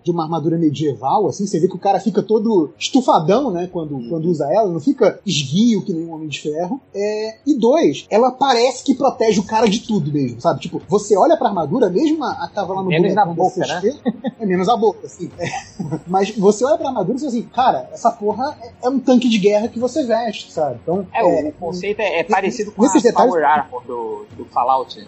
de 0.03 0.11
uma 0.11 0.23
armadura 0.23 0.57
medieval, 0.57 1.27
assim. 1.27 1.45
Você 1.45 1.59
vê 1.59 1.67
que 1.67 1.75
o 1.75 1.79
cara 1.79 1.99
fica 1.99 2.21
todo 2.21 2.71
estufadão, 2.77 3.51
né, 3.51 3.69
quando, 3.71 3.97
quando 4.09 4.25
usa 4.29 4.45
ela. 4.51 4.69
Não 4.69 4.79
fica 4.79 5.19
esguio 5.25 5.83
que 5.83 5.93
nem 5.93 6.05
um 6.05 6.13
Homem 6.13 6.27
de 6.27 6.41
Ferro. 6.41 6.79
É, 6.93 7.37
e 7.45 7.53
dois, 7.55 8.05
ela 8.09 8.31
parece 8.31 8.83
que 8.83 8.93
protege 8.95 9.39
o 9.39 9.43
cara 9.45 9.67
de 9.67 9.79
tudo 9.79 10.11
mesmo, 10.11 10.39
sabe? 10.41 10.59
Tipo, 10.59 10.81
você 10.87 11.17
olha 11.17 11.37
pra 11.37 11.47
armadura, 11.49 11.89
mesmo 11.89 12.23
a, 12.23 12.31
a 12.43 12.47
que 12.47 12.55
tava 12.55 12.73
lá 12.73 12.83
no 12.83 12.89
Menos 12.89 13.13
na 13.13 13.25
boca, 13.25 13.61
CXP, 13.61 14.01
É 14.39 14.45
menos 14.45 14.67
a 14.69 14.75
boca, 14.75 15.05
assim. 15.05 15.29
É. 15.37 15.47
Mas 16.07 16.31
você 16.35 16.65
olha 16.65 16.77
pra 16.77 16.87
armadura 16.87 17.13
e 17.17 17.21
diz 17.21 17.27
assim, 17.27 17.43
cara, 17.43 17.89
essa 17.91 18.11
porra 18.11 18.57
é, 18.61 18.71
é 18.83 18.89
um 18.89 18.99
tanque 18.99 19.29
de 19.29 19.37
guerra 19.37 19.67
que 19.67 19.79
você 19.79 20.03
veste, 20.05 20.51
sabe? 20.51 20.79
Então, 20.83 21.05
É, 21.13 21.23
o 21.23 21.51
conceito 21.53 21.99
é, 21.99 22.19
é 22.19 22.23
parecido 22.23 22.71
com 22.71 22.83
a 22.83 22.93
detalhes- 22.93 23.13
Power 23.13 23.45
Armor 23.45 23.83
do, 23.85 24.25
do 24.37 24.45
Fallout, 24.45 25.07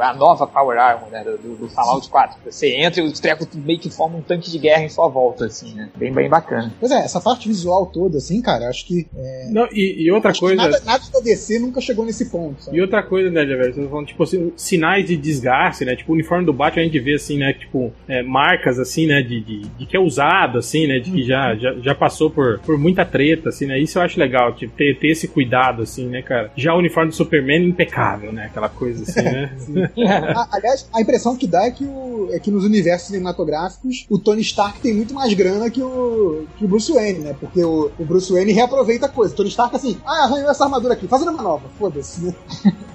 a 0.00 0.14
nova 0.14 0.46
Power 0.46 0.78
Armor 0.78 1.08
né, 1.10 1.24
do, 1.24 1.56
do 1.56 1.68
Fallout 1.68 2.08
4. 2.08 2.38
Você 2.50 2.74
entra 2.76 3.00
e 3.00 3.06
os 3.06 3.20
trecos 3.20 3.46
meio 3.54 3.78
que 3.78 3.90
formam 3.90 4.11
um 4.18 4.22
tanque 4.22 4.50
de 4.50 4.58
guerra 4.58 4.82
em 4.84 4.88
sua 4.88 5.08
volta, 5.08 5.46
assim, 5.46 5.74
né? 5.74 5.88
Bem, 5.96 6.12
bem 6.12 6.28
bacana. 6.28 6.72
Pois 6.78 6.90
é, 6.92 6.98
essa 7.04 7.20
parte 7.20 7.48
visual 7.48 7.86
toda, 7.86 8.18
assim, 8.18 8.40
cara, 8.40 8.68
acho 8.68 8.86
que, 8.86 9.06
é, 9.16 9.48
Não, 9.50 9.66
e, 9.72 10.04
e 10.04 10.10
outra 10.10 10.30
acho 10.30 10.40
que 10.40 10.46
coisa. 10.46 10.62
nada, 10.62 10.80
nada 10.84 11.04
da 11.12 11.20
DC 11.20 11.58
nunca 11.58 11.80
chegou 11.80 12.04
nesse 12.04 12.26
ponto, 12.26 12.62
sabe? 12.64 12.76
E 12.76 12.80
outra 12.80 13.02
coisa, 13.02 13.30
né, 13.30 13.44
velho? 13.44 13.74
Você 13.74 13.82
tá 13.82 13.88
falando, 13.88 14.06
tipo 14.06 14.22
assim, 14.22 14.52
sinais 14.56 15.06
de 15.06 15.16
desgaste, 15.16 15.84
né? 15.84 15.96
Tipo, 15.96 16.12
o 16.12 16.14
uniforme 16.14 16.44
do 16.44 16.52
Batman 16.52 16.82
a 16.82 16.84
gente 16.84 16.98
vê, 17.00 17.14
assim, 17.14 17.38
né? 17.38 17.52
Tipo, 17.52 17.92
é, 18.08 18.22
marcas, 18.22 18.78
assim, 18.78 19.06
né? 19.06 19.22
De, 19.22 19.40
de, 19.40 19.60
de 19.60 19.86
que 19.86 19.96
é 19.96 20.00
usado, 20.00 20.58
assim, 20.58 20.86
né? 20.86 20.98
De 20.98 21.10
que 21.10 21.22
já, 21.24 21.54
já, 21.56 21.74
já 21.74 21.94
passou 21.94 22.30
por, 22.30 22.58
por 22.60 22.78
muita 22.78 23.04
treta, 23.04 23.48
assim, 23.48 23.66
né? 23.66 23.78
Isso 23.78 23.98
eu 23.98 24.02
acho 24.02 24.18
legal, 24.18 24.54
tipo, 24.54 24.74
ter, 24.76 24.98
ter 24.98 25.08
esse 25.08 25.28
cuidado, 25.28 25.82
assim, 25.82 26.06
né, 26.06 26.22
cara? 26.22 26.50
Já 26.56 26.74
o 26.74 26.78
uniforme 26.78 27.10
do 27.10 27.14
Superman, 27.16 27.64
impecável, 27.68 28.32
né? 28.32 28.46
Aquela 28.46 28.68
coisa, 28.68 29.02
assim, 29.02 29.22
né? 29.22 29.52
A- 30.34 30.48
aliás, 30.56 30.88
a 30.92 31.00
impressão 31.00 31.36
que 31.36 31.46
dá 31.46 31.64
é 31.66 31.70
que, 31.70 31.84
o, 31.84 32.28
é 32.32 32.38
que 32.38 32.50
nos 32.50 32.64
universos 32.64 33.08
cinematográficos 33.08 34.01
o 34.08 34.18
Tony 34.18 34.42
Stark 34.42 34.80
tem 34.80 34.94
muito 34.94 35.14
mais 35.14 35.32
grana 35.34 35.70
que 35.70 35.82
o, 35.82 36.46
que 36.56 36.64
o 36.64 36.68
Bruce 36.68 36.92
Wayne, 36.92 37.20
né? 37.20 37.36
Porque 37.38 37.64
o, 37.64 37.90
o 37.98 38.04
Bruce 38.04 38.32
Wayne 38.32 38.52
reaproveita 38.52 39.06
a 39.06 39.08
coisa. 39.08 39.32
O 39.32 39.36
Tony 39.36 39.48
Stark, 39.48 39.74
assim, 39.74 39.98
ah, 40.04 40.24
arranhou 40.24 40.50
essa 40.50 40.64
armadura 40.64 40.94
aqui, 40.94 41.08
fazendo 41.08 41.32
uma 41.32 41.42
nova, 41.42 41.68
foda-se, 41.78 42.24
né? 42.24 42.34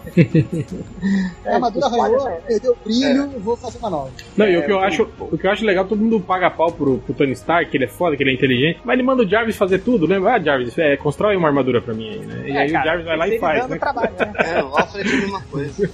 a 1.45 1.53
armadura 1.53 1.85
arranhou, 1.85 2.41
perdeu 2.47 2.71
o 2.73 2.77
brilho, 2.83 3.29
vou 3.39 3.57
fazer 3.57 3.77
uma 3.79 3.89
nova. 3.89 4.11
Não, 4.35 4.47
e 4.47 4.57
o 4.57 4.65
que 4.65 4.71
eu 4.71 4.79
acho, 4.79 5.07
o 5.19 5.37
que 5.37 5.45
eu 5.45 5.51
acho 5.51 5.65
legal, 5.65 5.85
todo 5.85 5.99
mundo 5.99 6.19
paga 6.19 6.49
pau 6.49 6.71
pro, 6.71 6.99
pro 6.99 7.13
Tony 7.13 7.33
Stark, 7.33 7.69
que 7.69 7.77
ele 7.77 7.85
é 7.85 7.87
foda, 7.87 8.15
que 8.15 8.23
ele 8.23 8.31
é 8.31 8.33
inteligente, 8.33 8.79
mas 8.83 8.93
ele 8.93 9.03
manda 9.03 9.23
o 9.23 9.29
Jarvis 9.29 9.55
fazer 9.55 9.79
tudo, 9.79 10.05
lembra? 10.05 10.35
Ah, 10.35 10.39
Jarvis, 10.39 10.77
é, 10.77 10.97
constrói 10.97 11.35
uma 11.35 11.47
armadura 11.47 11.81
pra 11.81 11.93
mim 11.93 12.09
aí, 12.09 12.19
né? 12.19 12.43
E 12.47 12.57
aí 12.57 12.67
o 12.67 12.83
Jarvis 12.83 13.05
vai 13.05 13.17
lá 13.17 13.27
e 13.27 13.39
faz, 13.39 13.67
né? 13.67 13.77
trabalho, 13.77 14.13
né? 14.17 14.33
É, 14.37 14.63
o 14.63 14.67
Alfred 14.67 15.09
é 15.09 15.13
a 15.13 15.17
mesma 15.17 15.41
coisa. 15.41 15.89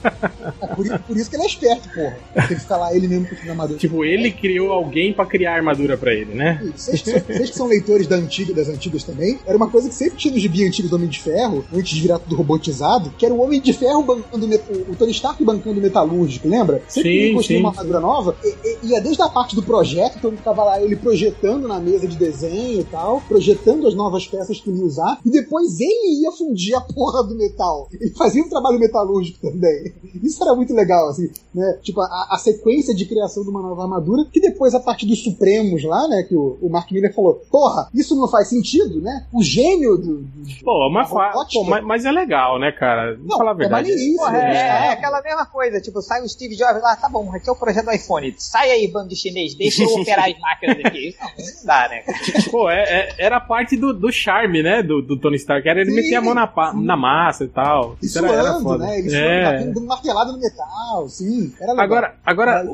É 0.61 0.97
por, 0.97 1.18
isso 1.18 1.30
que 1.30 1.36
ele 1.36 1.43
é 1.43 1.47
esperto, 1.47 1.89
porra. 1.89 2.18
Tem 2.34 2.57
que 2.57 2.61
ficar 2.61 2.78
lá 2.78 2.95
ele 2.95 3.07
mesmo 3.07 3.28
construindo 3.28 3.49
a 3.49 3.53
armadura. 3.53 3.80
Tipo, 3.80 4.05
ele 4.05 4.32
criou 4.32 4.72
alguém 4.72 5.14
pra 5.14 5.26
criar 5.26 5.53
a 5.53 5.55
armadura 5.55 5.97
pra 5.97 6.14
ele, 6.14 6.34
né? 6.34 6.59
Vocês 6.76 7.01
que, 7.01 7.11
vocês 7.11 7.49
que 7.49 7.55
são 7.55 7.68
leitores 7.68 8.07
da 8.07 8.16
antiga, 8.16 8.53
das 8.53 8.68
antigas 8.70 9.03
também, 9.03 9.39
era 9.45 9.55
uma 9.55 9.70
coisa 9.70 9.89
que 9.89 9.95
sempre 9.95 10.18
tinha 10.18 10.34
no 10.34 10.39
gibi 10.39 10.66
antigo 10.66 10.88
do 10.88 10.95
Homem 10.95 11.09
de 11.09 11.20
Ferro, 11.20 11.66
antes 11.74 11.95
de 11.95 12.01
virar 12.01 12.20
tudo 12.20 12.36
robotizado, 12.36 13.11
que 13.18 13.26
era 13.26 13.34
o 13.34 13.41
Homem 13.41 13.61
de 13.61 13.74
Ferro 13.74 14.03
bancando 14.04 14.45
o 14.89 14.95
Tony 14.95 15.12
Stark 15.12 15.43
bancando 15.43 15.80
o 15.80 15.84
metalúrgico, 15.84 16.47
lembra? 16.47 16.82
Sempre 16.88 17.12
que 17.12 17.18
Sim, 17.18 17.24
ele 17.26 17.34
construía 17.34 17.58
sim. 17.60 17.64
uma 17.64 17.70
armadura 17.72 17.99
nova, 17.99 18.36
e- 18.43 18.47
e- 18.86 18.88
ia 18.91 19.01
desde 19.01 19.22
a 19.22 19.30
parte 19.30 19.56
do 19.56 19.64
projeto, 19.64 20.18
então 20.18 20.32
ficava 20.32 20.64
lá 20.64 20.82
ele 20.82 20.95
projetando 20.95 21.68
na 21.68 21.80
mesa 21.80 22.08
de 22.08 22.16
desenho 22.18 22.82
e 22.82 22.84
tal, 22.84 23.22
projetando 23.28 23.88
as 23.88 23.95
novas 23.95 24.28
peças 24.28 24.60
que 24.60 24.70
ele 24.70 24.80
ia 24.80 24.86
usar, 24.86 25.20
e 25.26 25.30
depois 25.30 25.80
ele 25.80 26.22
ia 26.22 26.32
fundir 26.32 26.76
a 26.76 26.82
porra 26.82 27.24
do 27.24 27.36
metal. 27.36 27.88
Ele 27.91 28.12
fazia 28.12 28.43
um 28.43 28.49
trabalho 28.49 28.80
metalúrgico 28.80 29.39
também. 29.41 29.93
Isso 30.24 30.41
era 30.43 30.56
muito 30.56 30.74
legal, 30.74 31.10
assim, 31.10 31.30
né? 31.54 31.80
Tipo, 31.82 32.01
a, 32.01 32.28
a 32.32 32.38
sequência 32.38 32.93
de 32.93 33.06
criação 33.06 33.43
de 33.43 33.49
uma 33.49 33.62
nova 33.62 33.84
armadura, 33.84 34.26
que 34.32 34.39
depois 34.39 34.74
a 34.76 34.80
parte 34.80 35.06
dos 35.06 35.24
Supremos 35.24 35.84
lá, 35.84 36.08
né, 36.08 36.24
que 36.28 36.36
o, 36.36 36.58
o 36.62 36.70
Mark 36.70 36.91
Miller 36.91 37.14
falou, 37.14 37.41
porra, 37.49 37.88
isso 37.93 38.16
não 38.16 38.28
faz 38.28 38.49
sentido, 38.49 39.01
né? 39.01 39.26
O 39.34 39.41
gênio 39.41 39.97
do... 39.97 40.18
do- 40.18 40.64
Pô, 40.64 40.89
mas, 40.91 41.10
pô, 41.10 41.64
mas, 41.84 42.06
é 42.06 42.12
legal, 42.12 42.60
né, 42.60 42.72
cara? 42.72 43.14
Vamos 43.16 43.30
Não, 43.30 43.38
falar 43.38 43.51
a 43.51 43.54
é 43.54 43.58
verdade. 43.84 44.10
isso, 44.12 44.18
Porra, 44.18 44.38
é, 44.38 44.88
é 44.88 44.90
aquela 44.92 45.22
mesma 45.22 45.46
coisa, 45.46 45.82
tipo, 45.82 46.02
sai 46.02 46.22
o 46.22 46.30
Steve 46.30 46.56
Jobs 46.56 46.82
lá, 46.82 46.96
tá 46.96 47.08
bom, 47.10 47.32
aqui 47.34 47.50
é 47.50 47.52
o 47.52 47.56
projeto 47.56 47.86
do 47.86 47.92
iPhone, 47.92 48.34
sai 48.38 48.72
aí, 48.72 48.88
bando 48.88 49.10
de 49.10 49.16
chinês, 49.16 49.56
deixa 49.56 49.84
eu 49.84 49.90
operar 49.90 50.26
as 50.30 50.40
máquinas 50.40 50.78
aqui. 50.86 51.16
Não, 51.24 51.30
não 51.46 51.66
dá, 51.66 51.90
né? 51.90 52.04
Pô, 52.52 52.70
é, 52.70 52.84
é- 52.84 53.16
era 53.18 53.40
parte 53.40 53.76
do, 53.78 53.94
do 53.94 54.12
charme, 54.12 54.62
né? 54.64 54.82
Do, 54.84 55.02
do 55.02 55.18
Tony 55.20 55.36
Stark. 55.38 55.68
Era 55.68 55.82
ele 55.82 55.90
Sim, 55.92 55.96
meter 55.98 56.16
a 56.16 56.22
mão 56.22 56.34
na, 56.34 56.52
na 56.76 56.96
massa 56.98 57.44
e 57.46 57.48
tal. 57.48 57.96
Isso 58.02 58.18
era, 58.18 58.32
era 58.32 58.60
foda. 58.60 58.86
né? 58.86 59.00
Ele 59.00 59.16
É. 59.16 59.64
dando 59.66 59.82
martelada 59.86 60.32
no 60.32 60.40
metal, 60.40 61.08
sim. 61.10 61.54
Era 61.60 61.72
legal. 61.72 61.84
Agora, 61.86 62.16
agora, 62.26 62.66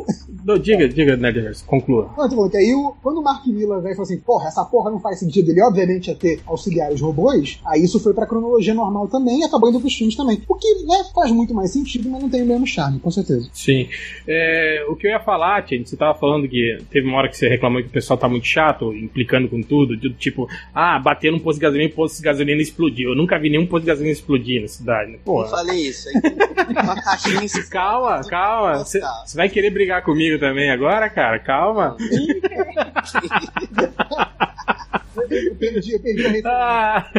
Não, 0.44 0.58
diga, 0.58 0.88
diga, 0.90 1.16
Nerdverse, 1.16 1.64
conclua. 1.64 2.10
Não, 2.18 2.30
falando 2.30 2.50
que 2.50 2.58
aí, 2.58 2.74
quando 3.02 3.20
o 3.20 3.24
Mark 3.24 3.46
Miller 3.48 3.80
veio 3.82 3.94
e 3.94 3.96
falou 3.96 4.04
assim, 4.06 4.20
porra, 4.20 4.48
essa 4.48 4.64
porra 4.66 4.90
não 4.92 5.00
faz 5.00 5.20
sentido, 5.20 5.50
ele 5.52 5.62
obviamente 5.62 6.08
ia 6.10 6.16
ter 6.16 6.42
auxiliares 6.46 7.00
robôs, 7.02 7.60
aí 7.66 7.84
isso 7.84 8.00
foi 8.00 8.14
pra 8.14 8.26
cronologia 8.26 8.74
normal 8.74 9.08
também 9.08 9.40
e 9.42 9.44
acabou 9.44 9.70
indo 9.70 9.80
pros 9.80 9.94
filmes 9.96 10.16
também. 10.16 10.42
O 10.48 10.56
que, 10.56 10.86
né, 10.86 10.99
faz 11.14 11.32
muito 11.32 11.54
mais 11.54 11.72
sentido, 11.72 12.10
mas 12.10 12.22
não 12.22 12.30
tem 12.30 12.44
o 12.44 12.46
mesmo 12.46 12.68
charme, 12.68 13.00
com 13.00 13.12
certeza. 13.12 13.50
Sim. 13.54 13.88
É, 14.28 14.86
o 14.88 14.96
que 14.96 15.08
eu 15.08 15.12
ia 15.12 15.20
falar, 15.20 15.64
Tia, 15.64 15.84
você 15.84 15.96
tava 15.96 16.18
falando 16.18 16.48
que 16.48 16.78
teve 16.90 17.08
uma 17.08 17.18
hora 17.18 17.30
que 17.30 17.38
você 17.38 17.48
reclamou 17.48 17.82
que 17.82 17.88
o 17.88 17.92
pessoal 17.92 18.18
tá 18.18 18.28
muito 18.28 18.46
chato, 18.46 18.94
implicando 18.94 19.48
com 19.48 19.62
tudo, 19.62 19.96
de, 19.96 20.12
tipo, 20.14 20.48
ah, 20.74 21.00
bater 21.00 21.32
num 21.32 21.40
posto 21.40 21.60
de 21.60 21.64
gasolina 21.64 21.90
e 21.90 21.92
o 21.92 21.96
posto 21.96 22.18
de 22.18 22.24
gasolina 22.24 22.62
explodiu. 22.62 23.12
Eu 23.12 23.16
nunca 23.16 23.40
vi 23.40 23.50
nenhum 23.50 23.66
posto 23.66 23.84
de 23.84 23.88
gasolina 23.88 24.14
explodir 24.14 24.62
na 24.62 24.68
cidade. 24.68 25.12
né? 25.12 25.20
Porra. 25.24 25.50
falei 25.50 25.88
isso. 25.88 26.08
Aí, 26.10 26.16
uma 26.84 27.02
caixinha 27.02 27.44
em 27.44 27.70
Calma, 27.70 28.22
calma. 28.28 28.78
Você 28.78 29.00
vai 29.36 29.50
querer 29.50 29.70
brigar 29.70 30.04
comigo 30.04 30.40
também 30.40 30.72
agora, 30.72 31.10
cara? 31.10 31.40
Calma. 31.40 31.96
Eu 35.18 35.56
perdi, 35.56 35.94
eu 35.94 36.00
perdi 36.00 36.26
a 36.26 36.30
referência. 36.30 36.52
Ah. 36.52 37.10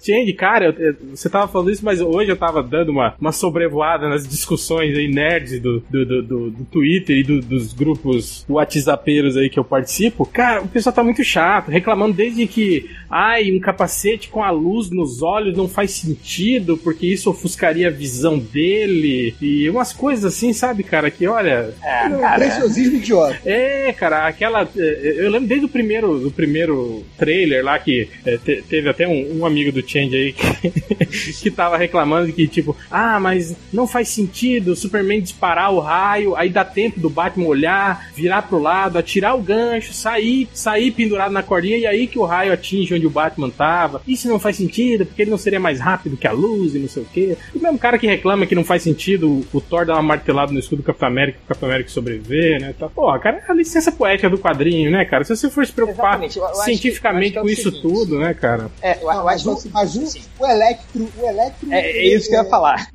Change, 0.00 0.32
cara, 0.34 0.66
eu- 0.66 0.72
eu- 0.72 0.96
você 1.14 1.28
tava 1.28 1.48
falando 1.50 1.70
isso, 1.70 1.84
mas 1.84 2.00
hoje 2.00 2.30
eu 2.30 2.36
tava 2.36 2.62
dando 2.62 2.90
uma, 2.90 3.14
uma 3.20 3.32
sobrevoada 3.32 4.08
nas 4.08 4.26
discussões 4.26 4.96
aí 4.96 5.08
nerds 5.08 5.60
do, 5.60 5.80
do, 5.90 6.04
do, 6.06 6.22
do- 6.22 6.50
do 6.50 6.64
Twitter 6.64 7.18
e 7.18 7.22
do- 7.22 7.40
dos 7.40 7.72
grupos 7.72 8.44
WhatsAppeiros 8.48 9.36
aí 9.36 9.48
que 9.48 9.58
eu 9.58 9.64
participo. 9.64 10.26
Cara, 10.26 10.62
o 10.62 10.68
pessoal 10.68 10.94
tá 10.94 11.02
muito 11.04 11.22
chato, 11.24 11.70
reclamando 11.70 12.14
desde 12.14 12.46
que, 12.46 12.90
ai, 13.10 13.50
um 13.52 13.60
capacete 13.60 14.28
com 14.28 14.42
a 14.42 14.50
luz 14.50 14.90
nos 14.90 15.22
olhos 15.22 15.56
não 15.56 15.68
faz 15.68 15.90
sentido, 15.92 16.76
porque 16.76 17.06
isso 17.06 17.30
ofuscaria 17.30 17.88
a 17.88 17.90
visão 17.90 18.38
dele, 18.38 19.34
e 19.40 19.68
umas 19.68 19.92
coisas 19.92 20.24
assim, 20.24 20.52
sabe, 20.52 20.82
cara, 20.82 21.10
que 21.10 21.26
olha, 21.26 21.74
É, 21.82 22.08
cara. 22.08 22.38
Preciosismo 22.38 22.96
idiota. 22.96 23.38
é, 23.44 23.92
cara, 23.92 24.26
aquela. 24.26 24.68
é, 24.76 25.14
Eu 25.24 25.30
lembro 25.30 25.48
desde 25.48 25.66
o 25.66 25.68
primeiro, 25.72 26.18
do 26.18 26.30
primeiro 26.30 27.02
trailer 27.16 27.64
lá 27.64 27.78
que 27.78 28.08
é, 28.24 28.36
te- 28.36 28.62
teve 28.68 28.88
até 28.88 29.06
um, 29.08 29.38
um 29.40 29.46
amigo 29.46 29.72
do 29.72 29.86
Change 29.86 30.14
aí 30.14 30.32
que, 30.32 31.32
que 31.42 31.50
tava 31.50 31.76
reclamando 31.76 32.32
que, 32.32 32.46
tipo, 32.46 32.76
ah, 32.90 33.18
mas 33.18 33.56
não 33.72 33.86
faz 33.86 34.08
sentido 34.08 34.72
o 34.72 34.76
Superman 34.76 35.20
disparar 35.20 35.72
o 35.72 35.80
raio, 35.80 36.36
aí 36.36 36.48
dá 36.48 36.64
tempo 36.64 37.00
do 37.00 37.10
Batman 37.10 37.46
olhar, 37.46 38.10
virar 38.14 38.42
pro 38.42 38.58
lado, 38.58 38.98
atirar 38.98 39.36
o 39.36 39.42
gancho, 39.42 39.92
sair, 39.92 40.48
sair 40.52 40.90
pendurado 40.90 41.32
na 41.32 41.42
cordinha 41.42 41.76
e 41.78 41.86
aí 41.86 42.06
que 42.06 42.18
o 42.18 42.24
raio 42.24 42.52
atinge 42.52 42.94
onde 42.94 43.06
o 43.06 43.10
Batman 43.10 43.50
tava. 43.50 44.02
Isso 44.06 44.28
não 44.28 44.38
faz 44.38 44.56
sentido, 44.56 45.06
porque 45.06 45.22
ele 45.22 45.30
não 45.30 45.38
seria 45.38 45.60
mais 45.60 45.80
rápido 45.80 46.16
que 46.16 46.26
a 46.26 46.32
luz 46.32 46.74
e 46.74 46.78
não 46.78 46.88
sei 46.88 47.02
o 47.02 47.06
quê. 47.06 47.36
O 47.54 47.60
mesmo 47.62 47.78
cara 47.78 47.98
que 47.98 48.06
reclama 48.06 48.46
que 48.46 48.54
não 48.54 48.64
faz 48.64 48.82
sentido 48.82 49.44
o, 49.52 49.60
Thor 49.60 49.86
dar 49.86 49.94
uma 49.94 50.02
martelada 50.02 50.52
no 50.52 50.58
escudo 50.58 50.82
do 50.82 50.86
Capitão 50.86 51.08
América 51.08 51.38
o 51.44 51.48
Capitão 51.48 51.68
América 51.68 51.88
sobreviver, 51.90 52.60
né? 52.60 52.74
Tá, 52.78 52.88
Pô, 52.88 53.16
cara, 53.18 53.42
é 53.46 53.50
a 53.50 53.54
licença 53.54 53.90
poética 53.90 54.28
do 54.28 54.38
quadrinho, 54.38 54.90
né, 54.90 55.04
cara? 55.04 55.24
Se 55.24 55.34
você 55.34 55.48
for 55.52 55.66
se 55.66 55.72
preocupar 55.72 56.10
Exatamente, 56.22 56.38
eu- 56.38 56.44
eu 56.44 56.48
acho 56.50 56.58
que- 56.58 56.64
cientificamente 56.64 57.36
eu 57.36 57.42
com 57.42 57.48
é 57.48 57.52
isso 57.52 57.68
o 57.68 57.72
seguinte. 57.72 57.94
tudo, 57.94 58.18
né, 58.18 58.34
cara? 58.34 58.70
É, 58.80 58.96
eu, 58.96 59.00
eu 59.02 59.06
Não, 59.06 59.10
acho 59.10 59.24
mas 59.24 59.42
que 59.62 59.68
é 59.68 59.70
mas 59.72 59.96
o, 59.96 60.02
assim, 60.02 60.22
o 60.38 60.46
Electro, 60.46 61.08
o 61.20 61.26
Electro... 61.26 61.72
é, 61.72 61.80
é 61.80 62.06
isso 62.14 62.28
que 62.28 62.34
eu 62.34 62.42
ia 62.42 62.48
falar. 62.48 62.88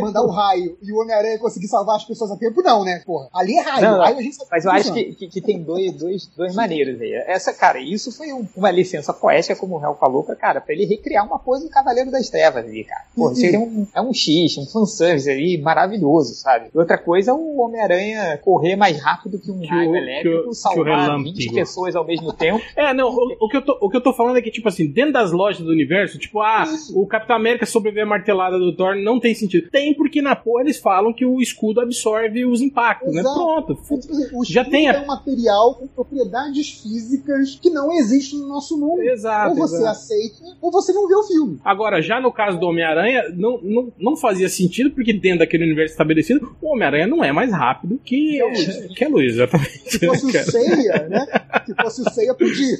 Mandar 0.00 0.22
o 0.22 0.30
raio 0.30 0.76
e 0.82 0.92
o 0.92 1.00
Homem-Aranha 1.00 1.38
conseguir 1.38 1.68
salvar 1.68 1.96
as 1.96 2.04
pessoas 2.04 2.30
a 2.30 2.36
tempo, 2.36 2.60
não, 2.62 2.84
né, 2.84 3.02
porra? 3.06 3.28
Ali 3.32 3.56
é 3.56 3.60
raio, 3.62 3.82
Não, 3.90 3.98
raio 3.98 4.18
a 4.18 4.22
gente 4.22 4.36
sabe 4.36 4.48
Mas 4.50 4.64
eu 4.64 4.70
acho 4.70 4.92
que, 4.92 5.04
que, 5.14 5.28
que 5.28 5.40
tem 5.40 5.62
dois, 5.62 5.92
dois, 5.94 6.26
duas 6.36 6.54
maneiras 6.54 7.00
aí. 7.00 7.12
Essa, 7.26 7.52
cara, 7.54 7.80
isso 7.80 8.12
foi 8.12 8.32
um- 8.32 8.46
uma 8.56 8.70
licença 8.70 9.12
poética, 9.12 9.56
como 9.56 9.76
o 9.76 9.78
Real 9.78 9.96
falou, 9.98 10.22
pra, 10.22 10.36
cara, 10.36 10.60
pra 10.60 10.74
ele 10.74 10.84
recriar 10.84 11.24
uma 11.26 11.38
pose 11.38 11.64
do 11.64 11.70
Cavaleiro 11.70 12.10
das 12.10 12.28
Trevas 12.28 12.64
ali, 12.66 12.84
cara. 12.84 13.04
Pô, 13.16 13.28
Uhum. 13.28 13.34
seria 13.34 13.58
um, 13.58 13.86
é 13.94 14.00
um 14.02 14.12
X, 14.12 14.58
um 14.58 14.66
fanservice 14.66 15.30
ali 15.30 15.56
maravilhoso, 15.58 16.34
sabe? 16.34 16.68
E 16.74 16.78
outra 16.78 16.98
coisa 16.98 17.30
é 17.30 17.34
o 17.34 17.60
Homem-Aranha 17.60 18.38
correr 18.44 18.76
mais 18.76 19.00
rápido 19.00 19.38
que 19.38 19.50
um 19.50 19.60
Que 19.60 19.66
raio 19.66 19.90
o- 19.92 19.96
elétrico, 19.96 20.48
que 20.50 20.54
salvar 20.54 20.74
que 20.74 20.80
o 20.80 20.84
relâmpago. 20.84 21.22
20 21.24 21.52
pessoas 21.54 21.93
ao 21.96 22.06
mesmo 22.06 22.32
tempo. 22.32 22.60
É, 22.76 22.92
não, 22.94 23.08
o, 23.08 23.36
o 23.40 23.48
que 23.48 23.56
eu 23.56 23.62
tô, 23.62 23.78
o 23.80 23.88
que 23.90 23.96
eu 23.96 24.00
tô 24.00 24.12
falando 24.12 24.36
é 24.36 24.42
que, 24.42 24.50
tipo 24.50 24.68
assim, 24.68 24.86
dentro 24.90 25.12
das 25.12 25.32
lojas 25.32 25.62
do 25.64 25.70
universo, 25.70 26.18
tipo, 26.18 26.40
ah, 26.40 26.64
o 26.94 27.06
Capitão 27.06 27.36
América 27.36 27.66
sobreviver 27.66 28.04
à 28.04 28.08
martelada 28.08 28.58
do 28.58 28.74
Thor 28.74 28.96
não 28.96 29.18
tem 29.20 29.34
sentido. 29.34 29.68
Tem 29.70 29.94
porque 29.94 30.20
na 30.22 30.34
porra 30.36 30.62
eles 30.62 30.78
falam 30.78 31.12
que 31.12 31.24
o 31.24 31.40
escudo 31.40 31.80
absorve 31.80 32.44
os 32.44 32.60
impactos, 32.60 33.12
né? 33.14 33.20
Exato. 33.20 33.34
Pronto. 33.34 33.72
É, 33.72 33.98
tipo 33.98 34.12
assim, 34.12 34.28
o 34.34 34.44
Já 34.44 34.64
tem 34.64 34.88
a- 34.88 34.94
é 34.94 35.00
um 35.00 35.06
material 35.06 35.74
com 35.74 35.86
propriedades 35.86 36.82
físicas 36.82 37.58
que 37.60 37.70
não 37.70 37.92
existem 37.92 38.38
no 38.38 38.48
nosso 38.48 38.78
mundo. 38.78 39.02
Exato. 39.02 39.50
ou 39.50 39.56
você 39.56 39.76
exato. 39.76 39.90
aceita, 39.90 40.36
ou 40.60 40.70
você 40.70 40.92
não 40.92 41.08
vê 41.08 41.14
o 41.14 41.22
filme. 41.22 41.58
Agora, 41.64 42.00
já 42.02 42.20
no 42.20 42.32
caso 42.32 42.58
do 42.58 42.66
Homem-Aranha, 42.66 43.24
não, 43.34 43.60
não, 43.62 43.92
não 43.98 44.16
fazia 44.16 44.48
sentido, 44.48 44.90
porque 44.90 45.12
dentro 45.12 45.40
daquele 45.40 45.64
universo 45.64 45.92
estabelecido, 45.92 46.56
o 46.60 46.72
Homem-Aranha 46.72 47.06
não 47.06 47.22
é 47.24 47.32
mais 47.32 47.50
rápido 47.52 48.00
que, 48.04 48.14
Que 48.38 48.40
é 48.40 48.88
que 48.94 49.04
é 49.04 49.08
Luiz, 49.08 49.34
exatamente. 49.34 49.90
Se 49.90 50.06
fosse 50.06 50.26
o. 50.26 50.30
Seiya, 50.44 51.08
né? 51.08 51.26
Se 51.90 52.02
fosse 52.02 52.10
o 52.10 52.14
Seiya, 52.14 52.34
podia. 52.34 52.76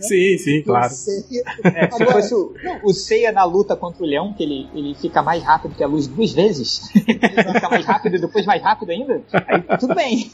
Sim, 0.00 0.38
sim, 0.38 0.62
claro. 0.62 0.86
O 0.86 0.90
Seiya... 0.90 1.42
É, 1.64 1.90
se 1.90 2.02
Agora- 2.02 2.12
fosse 2.12 2.34
o, 2.34 2.54
o 2.84 2.92
Seiya 2.92 3.32
na 3.32 3.44
luta 3.44 3.74
contra 3.76 4.02
o 4.02 4.06
leão, 4.06 4.32
que 4.32 4.42
ele, 4.42 4.68
ele 4.74 4.94
fica 4.94 5.22
mais 5.22 5.42
rápido 5.42 5.74
que 5.74 5.82
a 5.82 5.86
luz 5.86 6.06
duas 6.06 6.32
vezes, 6.32 6.82
ele 6.94 7.18
fica 7.18 7.68
mais 7.70 7.84
rápido 7.84 8.16
e 8.16 8.20
depois 8.20 8.44
mais 8.46 8.62
rápido 8.62 8.90
ainda, 8.90 9.22
aí 9.32 9.78
tudo 9.78 9.94
bem. 9.94 10.30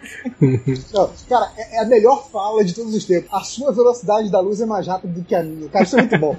Não, 0.93 1.11
cara, 1.29 1.51
é 1.57 1.69
é 1.79 1.81
a 1.83 1.85
melhor 1.85 2.29
fala 2.31 2.65
de 2.65 2.75
todos 2.75 2.95
os 2.95 3.05
tempos. 3.05 3.29
A 3.33 3.41
sua 3.41 3.73
velocidade 3.73 4.31
da 4.31 4.41
luz 4.41 4.61
é 4.61 4.67
mais 4.67 4.87
rápida 4.87 5.13
do 5.13 5.25
que 5.25 5.35
a 5.35 5.43
minha. 5.43 5.69
Cara, 5.69 5.85
isso 5.85 5.97
é 5.97 6.03
muito 6.03 6.19
bom. 6.19 6.37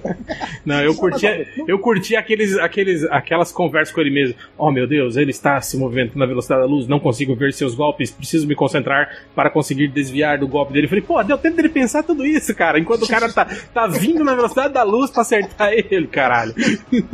Não, 0.66 0.82
eu 0.82 0.94
curti, 0.96 1.26
eu 1.68 1.80
curti 1.80 2.16
aqueles, 2.16 2.58
aqueles, 2.58 3.04
aquelas 3.06 3.52
conversas 3.52 3.94
com 3.94 4.02
ele 4.02 4.10
mesmo. 4.12 4.36
Oh 4.58 4.72
meu 4.72 4.88
Deus, 4.88 5.16
ele 5.16 5.32
está 5.32 5.62
se 5.62 5.78
movimentando 5.78 6.20
na 6.20 6.26
velocidade 6.26 6.62
da 6.62 6.68
luz, 6.68 6.88
não 6.88 7.00
consigo 7.00 7.36
ver 7.36 7.54
seus 7.54 7.74
golpes, 7.76 8.12
preciso 8.12 8.48
me 8.48 8.56
concentrar 8.56 9.24
para 9.36 9.50
conseguir 9.50 9.88
desviar 9.88 10.38
do 10.40 10.48
golpe 10.48 10.74
dele. 10.74 10.86
Eu 10.86 10.90
falei, 10.90 11.04
pô, 11.04 11.24
deu 11.24 11.38
tempo 11.40 11.56
dele 11.56 11.70
pensar 11.70 12.04
tudo 12.04 12.26
isso, 12.26 12.54
cara, 12.56 12.80
enquanto 12.80 13.04
o 13.04 13.08
cara 13.08 13.32
tá, 13.32 13.46
tá 13.74 13.88
vindo 13.88 14.24
na 14.24 14.36
velocidade 14.36 14.74
da 14.74 14.84
luz 14.84 15.10
pra 15.12 15.22
acertar 15.22 15.72
ele, 15.74 16.08
caralho. 16.08 16.54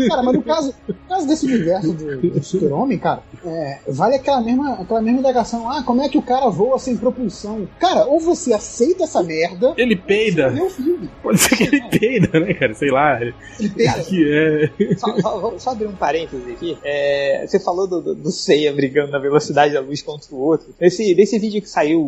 Cara, 0.07 0.23
mas 0.23 0.33
no 0.35 0.43
caso, 0.43 0.73
no 0.87 0.95
caso 1.07 1.27
desse 1.27 1.45
universo 1.45 1.93
do, 1.93 2.17
do 2.17 2.43
Super-Homem, 2.43 2.97
cara, 2.97 3.21
é, 3.45 3.79
vale 3.87 4.15
aquela 4.15 4.41
mesma, 4.41 4.73
aquela 4.73 5.01
mesma 5.01 5.19
indagação. 5.19 5.69
Ah, 5.69 5.83
como 5.83 6.01
é 6.01 6.09
que 6.09 6.17
o 6.17 6.21
cara 6.21 6.49
voa 6.49 6.77
sem 6.79 6.97
propulsão? 6.97 7.67
Cara, 7.79 8.05
ou 8.05 8.19
você 8.19 8.53
aceita 8.53 9.03
essa 9.03 9.21
merda, 9.23 9.73
Ele 9.77 9.95
ou 9.95 10.01
você 10.01 10.07
peida. 10.07 10.49
vê 10.49 10.61
o 10.61 10.69
filme. 10.69 11.09
Pode 11.21 11.37
ser 11.39 11.55
que 11.55 11.63
ele 11.63 11.81
peida, 11.89 12.39
né, 12.39 12.53
cara? 12.53 12.73
Sei 12.73 12.89
lá. 12.91 13.19
Ele 13.21 13.69
peida. 13.69 14.03
Que 14.03 14.31
é. 14.79 14.95
Só, 14.97 15.17
só- 15.19 15.53
só 15.59 15.69
abrir 15.71 15.87
um 15.87 15.95
parêntese 15.95 16.51
aqui. 16.51 16.77
É, 16.83 17.45
você 17.47 17.59
falou 17.59 17.87
do, 17.87 18.01
do, 18.01 18.15
do 18.15 18.31
Seiya 18.31 18.73
brigando 18.73 19.11
na 19.11 19.19
velocidade 19.19 19.73
da 19.73 19.79
luz 19.81 20.01
contra 20.01 20.33
o 20.33 20.39
outro. 20.39 20.67
Nesse, 20.79 21.13
nesse 21.15 21.37
vídeo 21.39 21.61
que 21.61 21.69
saiu 21.69 22.01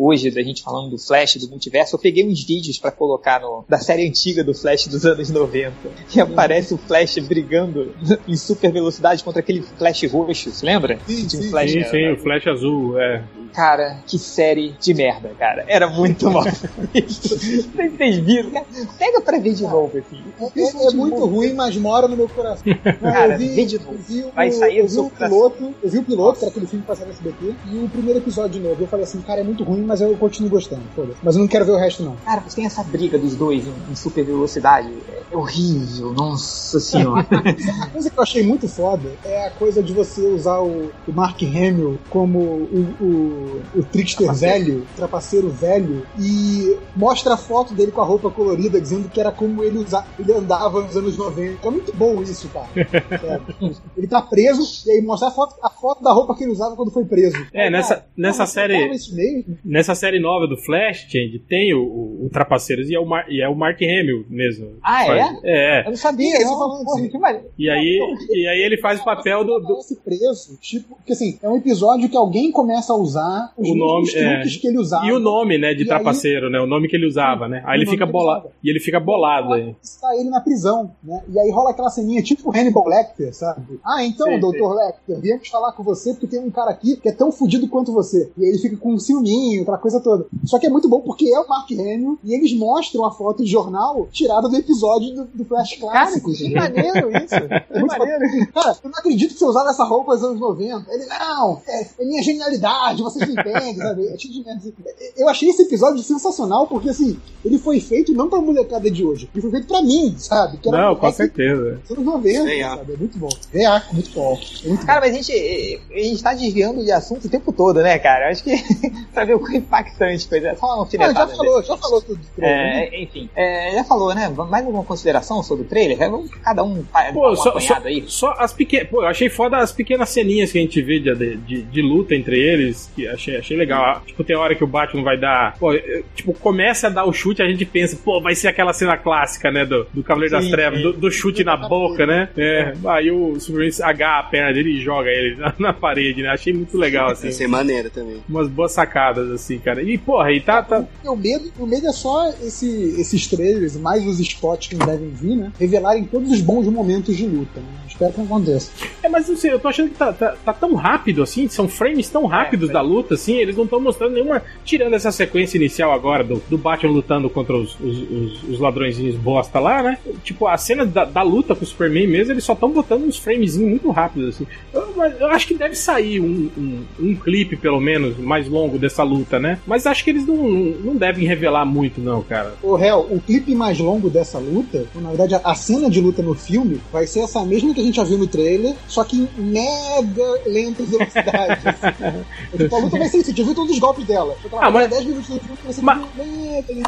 hoje, 0.00 0.30
da 0.30 0.42
gente 0.42 0.62
falando 0.62 0.90
do 0.90 0.98
Flash, 0.98 1.36
do 1.36 1.48
multiverso, 1.54 1.96
eu 1.96 2.00
peguei 2.00 2.24
uns 2.26 2.44
vídeos 2.44 2.78
pra 2.78 2.90
colocar 2.90 3.40
no, 3.40 3.64
da 3.68 3.78
série 3.78 4.06
antiga 4.06 4.44
do 4.44 4.54
Flash 4.54 4.86
dos 4.86 5.04
anos 5.06 5.30
90. 5.30 5.72
E 6.14 6.20
aparece 6.20 6.74
o 6.74 6.78
Flash 6.78 7.18
brigando 7.18 7.94
em 8.28 8.36
super 8.36 8.70
velocidade 8.72 9.22
contra 9.24 9.40
aquele 9.40 9.62
Flash 9.62 10.02
roxo, 10.04 10.50
se 10.50 10.64
lembra? 10.64 10.98
Sim, 11.06 11.26
Tinha 11.26 11.40
um 11.40 11.44
sim, 11.44 11.50
Flash, 11.50 11.70
Sim, 11.70 11.78
né? 11.78 11.84
sim, 11.84 12.12
o 12.12 12.18
flash 12.18 12.46
azul, 12.46 12.98
é. 12.98 13.22
Cara, 13.54 14.02
que 14.06 14.18
série 14.18 14.74
de 14.80 14.92
merda, 14.94 15.30
cara. 15.38 15.64
Era 15.68 15.88
muito 15.88 16.28
mal 16.30 16.42
feito. 16.92 17.12
Vocês 17.28 18.16
viram? 18.18 18.50
Cara, 18.50 18.66
pega 18.98 19.20
pra 19.20 19.38
ver 19.38 19.54
de 19.54 19.62
novo, 19.62 19.96
assim. 19.96 20.20
É, 20.56 20.60
é- 20.60 20.86
é 20.88 20.90
muito 20.90 21.24
ruim, 21.26 21.52
mas 21.54 21.76
mora 21.76 22.08
no 22.08 22.16
meu 22.16 22.28
coração. 22.28 22.64
Cara, 23.00 23.34
eu 23.34 23.38
vi, 23.38 23.48
vê 23.54 23.64
de 23.64 23.78
novo. 23.78 23.94
eu 23.94 23.98
vi 24.02 24.24
o, 24.24 24.30
Vai 24.32 24.50
sair 24.50 24.78
eu 24.78 24.88
vi 24.88 24.98
o 24.98 25.10
piloto, 25.10 25.74
eu 25.82 25.90
vi 25.90 25.98
o 25.98 26.04
piloto, 26.04 26.38
que 26.38 26.44
era 26.44 26.50
aquele 26.50 26.66
filme 26.66 26.82
que 26.82 26.88
passava 26.88 27.06
no 27.06 27.12
SBT, 27.12 27.54
e 27.64 27.78
o 27.78 27.88
primeiro 27.88 28.18
episódio 28.18 28.60
de 28.60 28.66
novo. 28.66 28.82
Eu 28.82 28.88
falei 28.88 29.04
assim, 29.04 29.20
cara, 29.22 29.40
é 29.40 29.44
muito 29.44 29.62
ruim, 29.64 29.82
mas 29.84 30.00
eu 30.00 30.16
continuo 30.16 30.50
gostando. 30.50 30.82
Mas 31.22 31.36
eu 31.36 31.40
não 31.40 31.48
quero 31.48 31.64
ver 31.64 31.72
o 31.72 31.78
resto, 31.78 32.02
não. 32.02 32.16
Cara, 32.16 32.40
você 32.40 32.56
tem 32.56 32.66
essa 32.66 32.82
briga 32.82 33.18
dos 33.18 33.36
dois 33.36 33.64
em, 33.64 33.72
em 33.92 33.94
super 33.94 34.24
velocidade. 34.24 34.88
É 35.30 35.36
horrível, 35.36 36.12
nossa 36.12 36.80
senhora. 36.80 37.26
A 37.84 37.86
coisa 37.90 38.10
que 38.10 38.18
eu 38.18 38.22
achei 38.22 38.42
muito 38.42 38.68
foda 38.68 39.08
é 39.24 39.46
a 39.46 39.50
coisa 39.50 39.82
de 39.82 39.92
você 39.92 40.20
usar 40.26 40.58
o, 40.60 40.90
o 41.06 41.12
Mark 41.12 41.40
Hamill 41.42 41.98
como 42.10 42.38
o, 42.38 42.94
o 43.00 43.43
o, 43.74 43.80
o 43.80 43.82
trickster 43.84 44.32
velho, 44.34 44.78
o 44.92 44.96
trapaceiro 44.96 45.48
velho, 45.50 46.06
e 46.18 46.76
mostra 46.96 47.34
a 47.34 47.36
foto 47.36 47.74
dele 47.74 47.92
com 47.92 48.00
a 48.00 48.04
roupa 48.04 48.30
colorida, 48.30 48.80
dizendo 48.80 49.08
que 49.08 49.20
era 49.20 49.30
como 49.32 49.62
ele, 49.62 49.78
usa, 49.78 50.04
ele 50.18 50.32
andava 50.32 50.82
nos 50.82 50.96
anos 50.96 51.16
90. 51.16 51.66
É 51.66 51.70
muito 51.70 51.94
bom 51.96 52.22
isso, 52.22 52.48
cara. 52.48 52.66
Sério. 53.20 53.76
ele 53.96 54.06
tá 54.06 54.22
preso, 54.22 54.62
e 54.88 54.92
aí 54.92 55.02
mostra 55.02 55.28
a 55.28 55.30
foto, 55.30 55.54
a 55.62 55.70
foto 55.70 56.02
da 56.02 56.12
roupa 56.12 56.34
que 56.34 56.44
ele 56.44 56.52
usava 56.52 56.74
quando 56.76 56.90
foi 56.90 57.04
preso. 57.04 57.36
É, 57.52 57.68
nessa, 57.70 57.96
Cara, 57.96 58.06
nessa 58.16 58.38
não, 58.40 58.46
série. 58.46 59.54
Nessa 59.64 59.94
série 59.94 60.20
nova 60.20 60.46
do 60.46 60.56
Flash, 60.56 61.06
Change, 61.08 61.38
tem 61.48 61.74
o, 61.74 61.80
o, 61.82 62.26
o 62.26 62.30
Trapaceiros 62.30 62.88
e 62.90 62.94
é 62.94 63.00
o, 63.00 63.06
Mar, 63.06 63.26
e 63.30 63.40
é 63.42 63.48
o 63.48 63.54
Mark 63.54 63.80
Hamill 63.82 64.24
mesmo. 64.28 64.76
Ah, 64.82 65.04
é? 65.04 65.06
Faz- 65.24 65.40
É. 65.44 65.80
Eu 65.86 65.90
não 65.90 65.96
sabia, 65.96 66.36
Isso, 66.36 66.44
não. 66.50 66.58
falando 66.58 66.84
Porra, 66.84 67.08
que 67.08 67.18
maneiro. 67.18 67.46
E 67.58 67.70
aí, 67.70 67.98
e 68.30 68.46
aí 68.46 68.62
ele 68.62 68.76
faz 68.78 69.00
o 69.00 69.04
papel 69.04 69.44
do. 69.44 69.58
do- 69.60 69.94
preso, 70.04 70.56
tipo, 70.60 70.96
porque 70.96 71.12
assim, 71.12 71.38
é 71.42 71.48
um 71.48 71.56
episódio 71.56 72.08
que 72.08 72.16
alguém 72.16 72.50
começa 72.50 72.92
a 72.92 72.96
usar 72.96 73.33
os 73.56 73.68
O 73.68 73.74
nome, 73.74 74.02
mesmos 74.04 74.12
truques 74.12 74.56
é. 74.56 74.60
que 74.60 74.66
ele 74.68 74.78
usava. 74.78 75.06
E 75.06 75.12
o 75.12 75.18
nome, 75.18 75.58
né, 75.58 75.72
de 75.74 75.80
E 75.80 75.82
aí- 75.82 75.88
trapaceiro, 75.88 76.50
né? 76.50 76.60
O 76.60 76.66
nome 76.66 76.88
que 76.88 76.96
ele 76.96 77.06
usava, 77.06 77.48
né? 77.48 77.62
Aí 77.66 77.78
ele 77.80 77.86
fica 77.90 78.06
que 78.06 78.12
bolado. 78.12 78.48
E 78.62 78.70
ele 78.70 78.80
fica 78.80 78.98
bolado 79.00 79.52
aí. 79.54 79.74
está 79.82 80.14
ele 80.16 80.30
na 80.30 80.40
prisão, 80.40 80.90
né? 81.02 81.22
E 81.32 81.38
aí 81.38 81.50
rola 81.50 81.70
aquela 81.70 81.90
ceninha 81.90 82.22
tipo 82.22 82.50
Hannibal 82.56 82.86
Lecter, 82.88 83.34
sabe? 83.34 83.80
Ah, 83.84 84.04
então, 84.04 84.26
Sim, 84.28 84.40
doutor 84.40 84.74
Lecter, 84.74 85.20
viemos 85.20 85.48
falar 85.48 85.72
com 85.72 85.82
você 85.82 86.12
porque 86.12 86.26
tem 86.26 86.40
um 86.40 86.50
cara 86.50 86.70
aqui 86.70 86.96
que 86.96 87.08
é 87.08 87.12
tão 87.12 87.30
fudido 87.32 87.68
quanto 87.68 87.92
você. 87.92 88.30
E 88.36 88.44
aí 88.44 88.50
ele 88.50 88.58
fica 88.58 88.76
com 88.76 88.92
um 88.94 88.98
ciúminho, 88.98 89.62
aquela 89.62 89.78
coisa 89.78 90.00
toda. 90.00 90.26
Só 90.44 90.58
que 90.58 90.66
é 90.66 90.70
muito 90.70 90.88
bom 90.88 91.00
porque 91.00 91.28
é 91.28 91.38
o 91.40 91.48
Mark 91.48 91.70
Hamill 91.72 92.18
e 92.24 92.34
eles 92.34 92.52
mostram 92.54 93.04
a 93.04 93.10
foto 93.12 93.42
de 93.44 93.50
jornal 93.50 94.08
tirada 94.12 94.48
do 94.48 94.56
episódio 94.56 95.14
do, 95.14 95.24
do 95.26 95.44
Flash 95.44 95.76
Cara, 95.76 95.92
Clássico. 95.92 96.32
que 96.32 96.54
maneiro 96.54 97.08
isso. 97.10 97.34
Que 97.74 97.78
muito 97.80 97.98
maneiro. 97.98 98.52
Cara, 98.52 98.76
eu 98.84 98.90
não 98.90 98.98
acredito 98.98 99.32
que 99.32 99.38
você 99.38 99.44
usava 99.44 99.70
essa 99.70 99.84
roupa 99.84 100.12
nos 100.14 100.22
anos 100.24 100.40
90. 100.40 100.84
Ele, 100.92 101.06
não, 101.06 101.60
é, 101.66 101.82
é 102.00 102.04
minha 102.04 102.22
genialidade, 102.22 103.02
vocês 103.02 103.23
não 103.26 103.74
sabe? 103.76 104.06
É 104.08 104.16
de 104.16 104.44
merda. 104.44 104.72
Eu 105.16 105.28
achei 105.28 105.48
esse 105.48 105.62
episódio 105.62 106.02
sensacional 106.02 106.66
porque, 106.66 106.88
assim, 106.88 107.18
ele 107.44 107.58
foi 107.58 107.80
feito 107.80 108.12
não 108.12 108.28
pra 108.28 108.40
molecada 108.40 108.90
de 108.90 109.04
hoje, 109.04 109.28
ele 109.34 109.42
foi 109.42 109.50
feito 109.50 109.66
pra 109.66 109.82
mim, 109.82 110.14
sabe? 110.18 110.58
Que 110.58 110.68
era 110.68 110.78
Não, 110.78 110.92
um 110.92 110.96
com 110.96 111.12
certeza. 111.12 111.80
dos 111.82 111.90
anos 111.92 112.04
90, 112.04 112.44
Veaco. 112.44 112.76
sabe? 112.78 112.92
É 112.92 112.96
muito 112.96 113.18
bom. 113.18 113.28
Veaco, 113.52 113.94
muito 113.94 114.10
bom. 114.10 114.40
É 114.64 114.68
muito 114.68 114.86
Cara, 114.86 115.00
mas 115.00 115.10
a 115.10 115.16
gente, 115.16 115.80
a 115.92 115.98
gente 115.98 116.22
tá 116.22 116.34
desviando 116.34 116.84
de 116.84 116.90
assunto 116.92 117.26
o 117.26 117.28
tempo 117.30 117.52
todo, 117.52 117.80
né, 117.82 117.98
cara? 117.98 118.26
Eu 118.26 118.32
acho 118.32 118.44
que 118.44 118.54
pra 119.12 119.24
ver 119.24 119.34
o 119.34 119.40
quão 119.40 119.54
impactante 119.54 120.26
foi. 120.28 120.40
Só 120.40 120.46
uma 120.48 120.54
bom. 120.54 120.66
Ah, 120.66 120.78
alfinetada. 120.80 121.30
já 121.30 121.36
falou, 121.36 121.62
já 121.62 121.76
falou 121.76 122.02
tudo. 122.02 122.18
do 122.20 122.26
trailer, 122.36 122.56
né? 122.74 122.84
É, 122.86 123.02
enfim, 123.02 123.28
é, 123.34 123.72
já 123.74 123.84
falou, 123.84 124.14
né? 124.14 124.28
Mais 124.28 124.64
alguma 124.64 124.84
consideração 124.84 125.42
sobre 125.42 125.64
o 125.64 125.68
trailer? 125.68 126.00
É, 126.02 126.08
Vamos 126.08 126.30
cada 126.42 126.62
um 126.62 126.84
Pô, 127.12 127.28
uma 127.28 127.36
só, 127.36 127.58
só, 127.58 127.74
aí. 127.84 128.04
só 128.06 128.34
as 128.38 128.52
pequenas. 128.52 128.88
Pô, 128.88 129.02
eu 129.02 129.06
achei 129.08 129.28
foda 129.28 129.58
as 129.58 129.72
pequenas 129.72 130.08
ceninhas 130.10 130.52
que 130.52 130.58
a 130.58 130.60
gente 130.60 130.80
vê 130.82 131.00
de, 131.00 131.36
de, 131.36 131.62
de 131.62 131.82
luta 131.82 132.14
entre 132.14 132.38
eles. 132.38 132.90
Que 132.94 133.03
achei, 133.08 133.36
achei 133.36 133.56
legal. 133.56 134.02
Tipo, 134.06 134.24
tem 134.24 134.36
hora 134.36 134.54
que 134.54 134.64
o 134.64 134.66
Batman 134.66 135.02
vai 135.02 135.16
dar. 135.16 135.56
Pô, 135.58 135.70
tipo, 136.14 136.32
começa 136.34 136.86
a 136.86 136.90
dar 136.90 137.04
o 137.04 137.12
chute, 137.12 137.42
a 137.42 137.48
gente 137.48 137.64
pensa, 137.64 137.98
pô, 138.04 138.20
vai 138.20 138.34
ser 138.34 138.48
aquela 138.48 138.72
cena 138.72 138.96
clássica, 138.96 139.50
né? 139.50 139.64
Do, 139.64 139.86
do 139.92 140.02
Cavaleiro 140.02 140.32
das 140.34 140.44
Sim, 140.44 140.50
Trevas, 140.50 140.78
sim. 140.78 140.84
do, 140.84 140.92
do 140.92 141.10
chute 141.10 141.44
na 141.44 141.56
boca, 141.56 142.06
né? 142.06 142.28
É. 142.36 142.72
Aí 142.86 143.10
o 143.10 143.38
Superman 143.40 143.70
agarra 143.82 144.20
a 144.20 144.22
perna 144.24 144.52
dele 144.52 144.70
e 144.70 144.80
joga 144.80 145.10
ele 145.10 145.36
na, 145.36 145.54
na 145.58 145.72
parede, 145.72 146.22
né? 146.22 146.28
Achei 146.28 146.52
muito 146.52 146.76
legal, 146.76 147.10
assim. 147.10 147.28
Isso 147.28 147.42
é 147.42 147.46
maneiro 147.46 147.90
também. 147.90 148.22
Umas 148.28 148.48
boas 148.48 148.72
sacadas, 148.72 149.30
assim, 149.30 149.58
cara. 149.58 149.82
E, 149.82 149.96
porra, 149.98 150.32
e 150.32 150.40
tá. 150.40 150.62
tá 150.62 150.84
O 151.04 151.16
medo, 151.16 151.52
o 151.58 151.66
medo 151.66 151.86
é 151.86 151.92
só 151.92 152.28
esse- 152.42 152.94
esses 153.00 153.26
trailers, 153.26 153.76
mais 153.76 154.06
os 154.06 154.18
spots 154.20 154.68
que 154.68 154.74
devem 154.76 155.10
vir, 155.10 155.36
né? 155.36 155.52
Revelarem 155.58 156.04
todos 156.04 156.30
os 156.30 156.40
bons 156.40 156.66
momentos 156.66 157.16
de 157.16 157.26
luta. 157.26 157.60
Né? 157.60 157.66
Espero 157.88 158.12
que 158.12 158.20
aconteça. 158.20 158.70
É, 159.02 159.08
mas 159.08 159.28
não 159.28 159.36
sei, 159.36 159.52
eu 159.52 159.58
tô 159.58 159.68
achando 159.68 159.90
que 159.90 159.96
tá, 159.96 160.12
tá, 160.12 160.34
tá 160.44 160.52
tão 160.52 160.74
rápido 160.74 161.22
assim, 161.22 161.48
são 161.48 161.68
frames 161.68 162.08
tão 162.08 162.26
rápidos 162.26 162.70
É, 162.70 162.72
da 162.72 162.80
luta, 162.80 162.93
assim, 163.14 163.36
eles 163.36 163.56
não 163.56 163.64
estão 163.64 163.80
mostrando 163.80 164.12
nenhuma. 164.14 164.42
Tirando 164.64 164.94
essa 164.94 165.10
sequência 165.10 165.56
inicial 165.56 165.92
agora 165.92 166.22
do, 166.22 166.40
do 166.48 166.56
Batman 166.58 166.92
lutando 166.92 167.28
contra 167.28 167.56
os, 167.56 167.78
os, 167.80 167.98
os, 167.98 168.42
os 168.44 168.60
ladrõezinhos 168.60 169.16
bosta 169.16 169.58
lá, 169.58 169.82
né? 169.82 169.98
Tipo, 170.22 170.46
a 170.46 170.56
cena 170.56 170.84
da, 170.86 171.04
da 171.04 171.22
luta 171.22 171.54
com 171.54 171.64
o 171.64 171.66
Superman 171.66 172.06
mesmo, 172.06 172.32
eles 172.32 172.44
só 172.44 172.52
estão 172.52 172.70
botando 172.70 173.04
uns 173.04 173.16
framezinhos 173.18 173.70
muito 173.70 173.90
rápidos, 173.90 174.34
assim. 174.36 174.46
Eu, 174.72 174.82
eu 175.20 175.26
acho 175.28 175.46
que 175.46 175.54
deve 175.54 175.74
sair 175.74 176.20
um, 176.20 176.50
um, 176.56 176.84
um 177.00 177.14
clipe, 177.16 177.56
pelo 177.56 177.80
menos, 177.80 178.16
mais 178.18 178.48
longo 178.48 178.78
dessa 178.78 179.02
luta, 179.02 179.38
né? 179.38 179.58
Mas 179.66 179.86
acho 179.86 180.04
que 180.04 180.10
eles 180.10 180.26
não, 180.26 180.36
não 180.36 180.96
devem 180.96 181.26
revelar 181.26 181.64
muito, 181.64 182.00
não, 182.00 182.22
cara. 182.22 182.54
O 182.62 182.74
réu, 182.74 183.00
o 183.10 183.20
clipe 183.20 183.54
mais 183.54 183.78
longo 183.78 184.08
dessa 184.10 184.38
luta, 184.38 184.86
na 184.94 185.08
verdade, 185.08 185.34
a- 185.42 185.54
cena 185.54 185.88
de 185.88 186.00
luta 186.00 186.22
no 186.22 186.34
filme 186.34 186.80
vai 186.92 187.06
ser 187.06 187.20
essa 187.20 187.42
mesma 187.44 187.72
que 187.72 187.80
a 187.80 187.84
gente 187.84 187.96
já 187.96 188.04
viu 188.04 188.18
no 188.18 188.26
trailer, 188.26 188.74
só 188.86 189.02
que 189.02 189.16
em 189.16 189.28
mega 189.42 190.40
lenta 190.46 190.82
velocidade. 190.82 191.60
É 192.54 192.56
tipo, 192.56 192.76
a 192.76 192.80
luta 192.84 192.98
vai 192.98 193.08
ser 193.08 193.18
isso, 193.18 193.34
viu 193.34 193.54
todos 193.54 193.70
os 193.72 193.78
golpes 193.78 194.04
dela. 194.06 194.36
Ah, 194.58 194.70
mas- 194.70 194.88
10 194.90 195.04
minutos 195.06 195.28
no 195.30 195.40
filme 195.40 195.72
ser 195.72 195.82
Mas- 195.82 195.98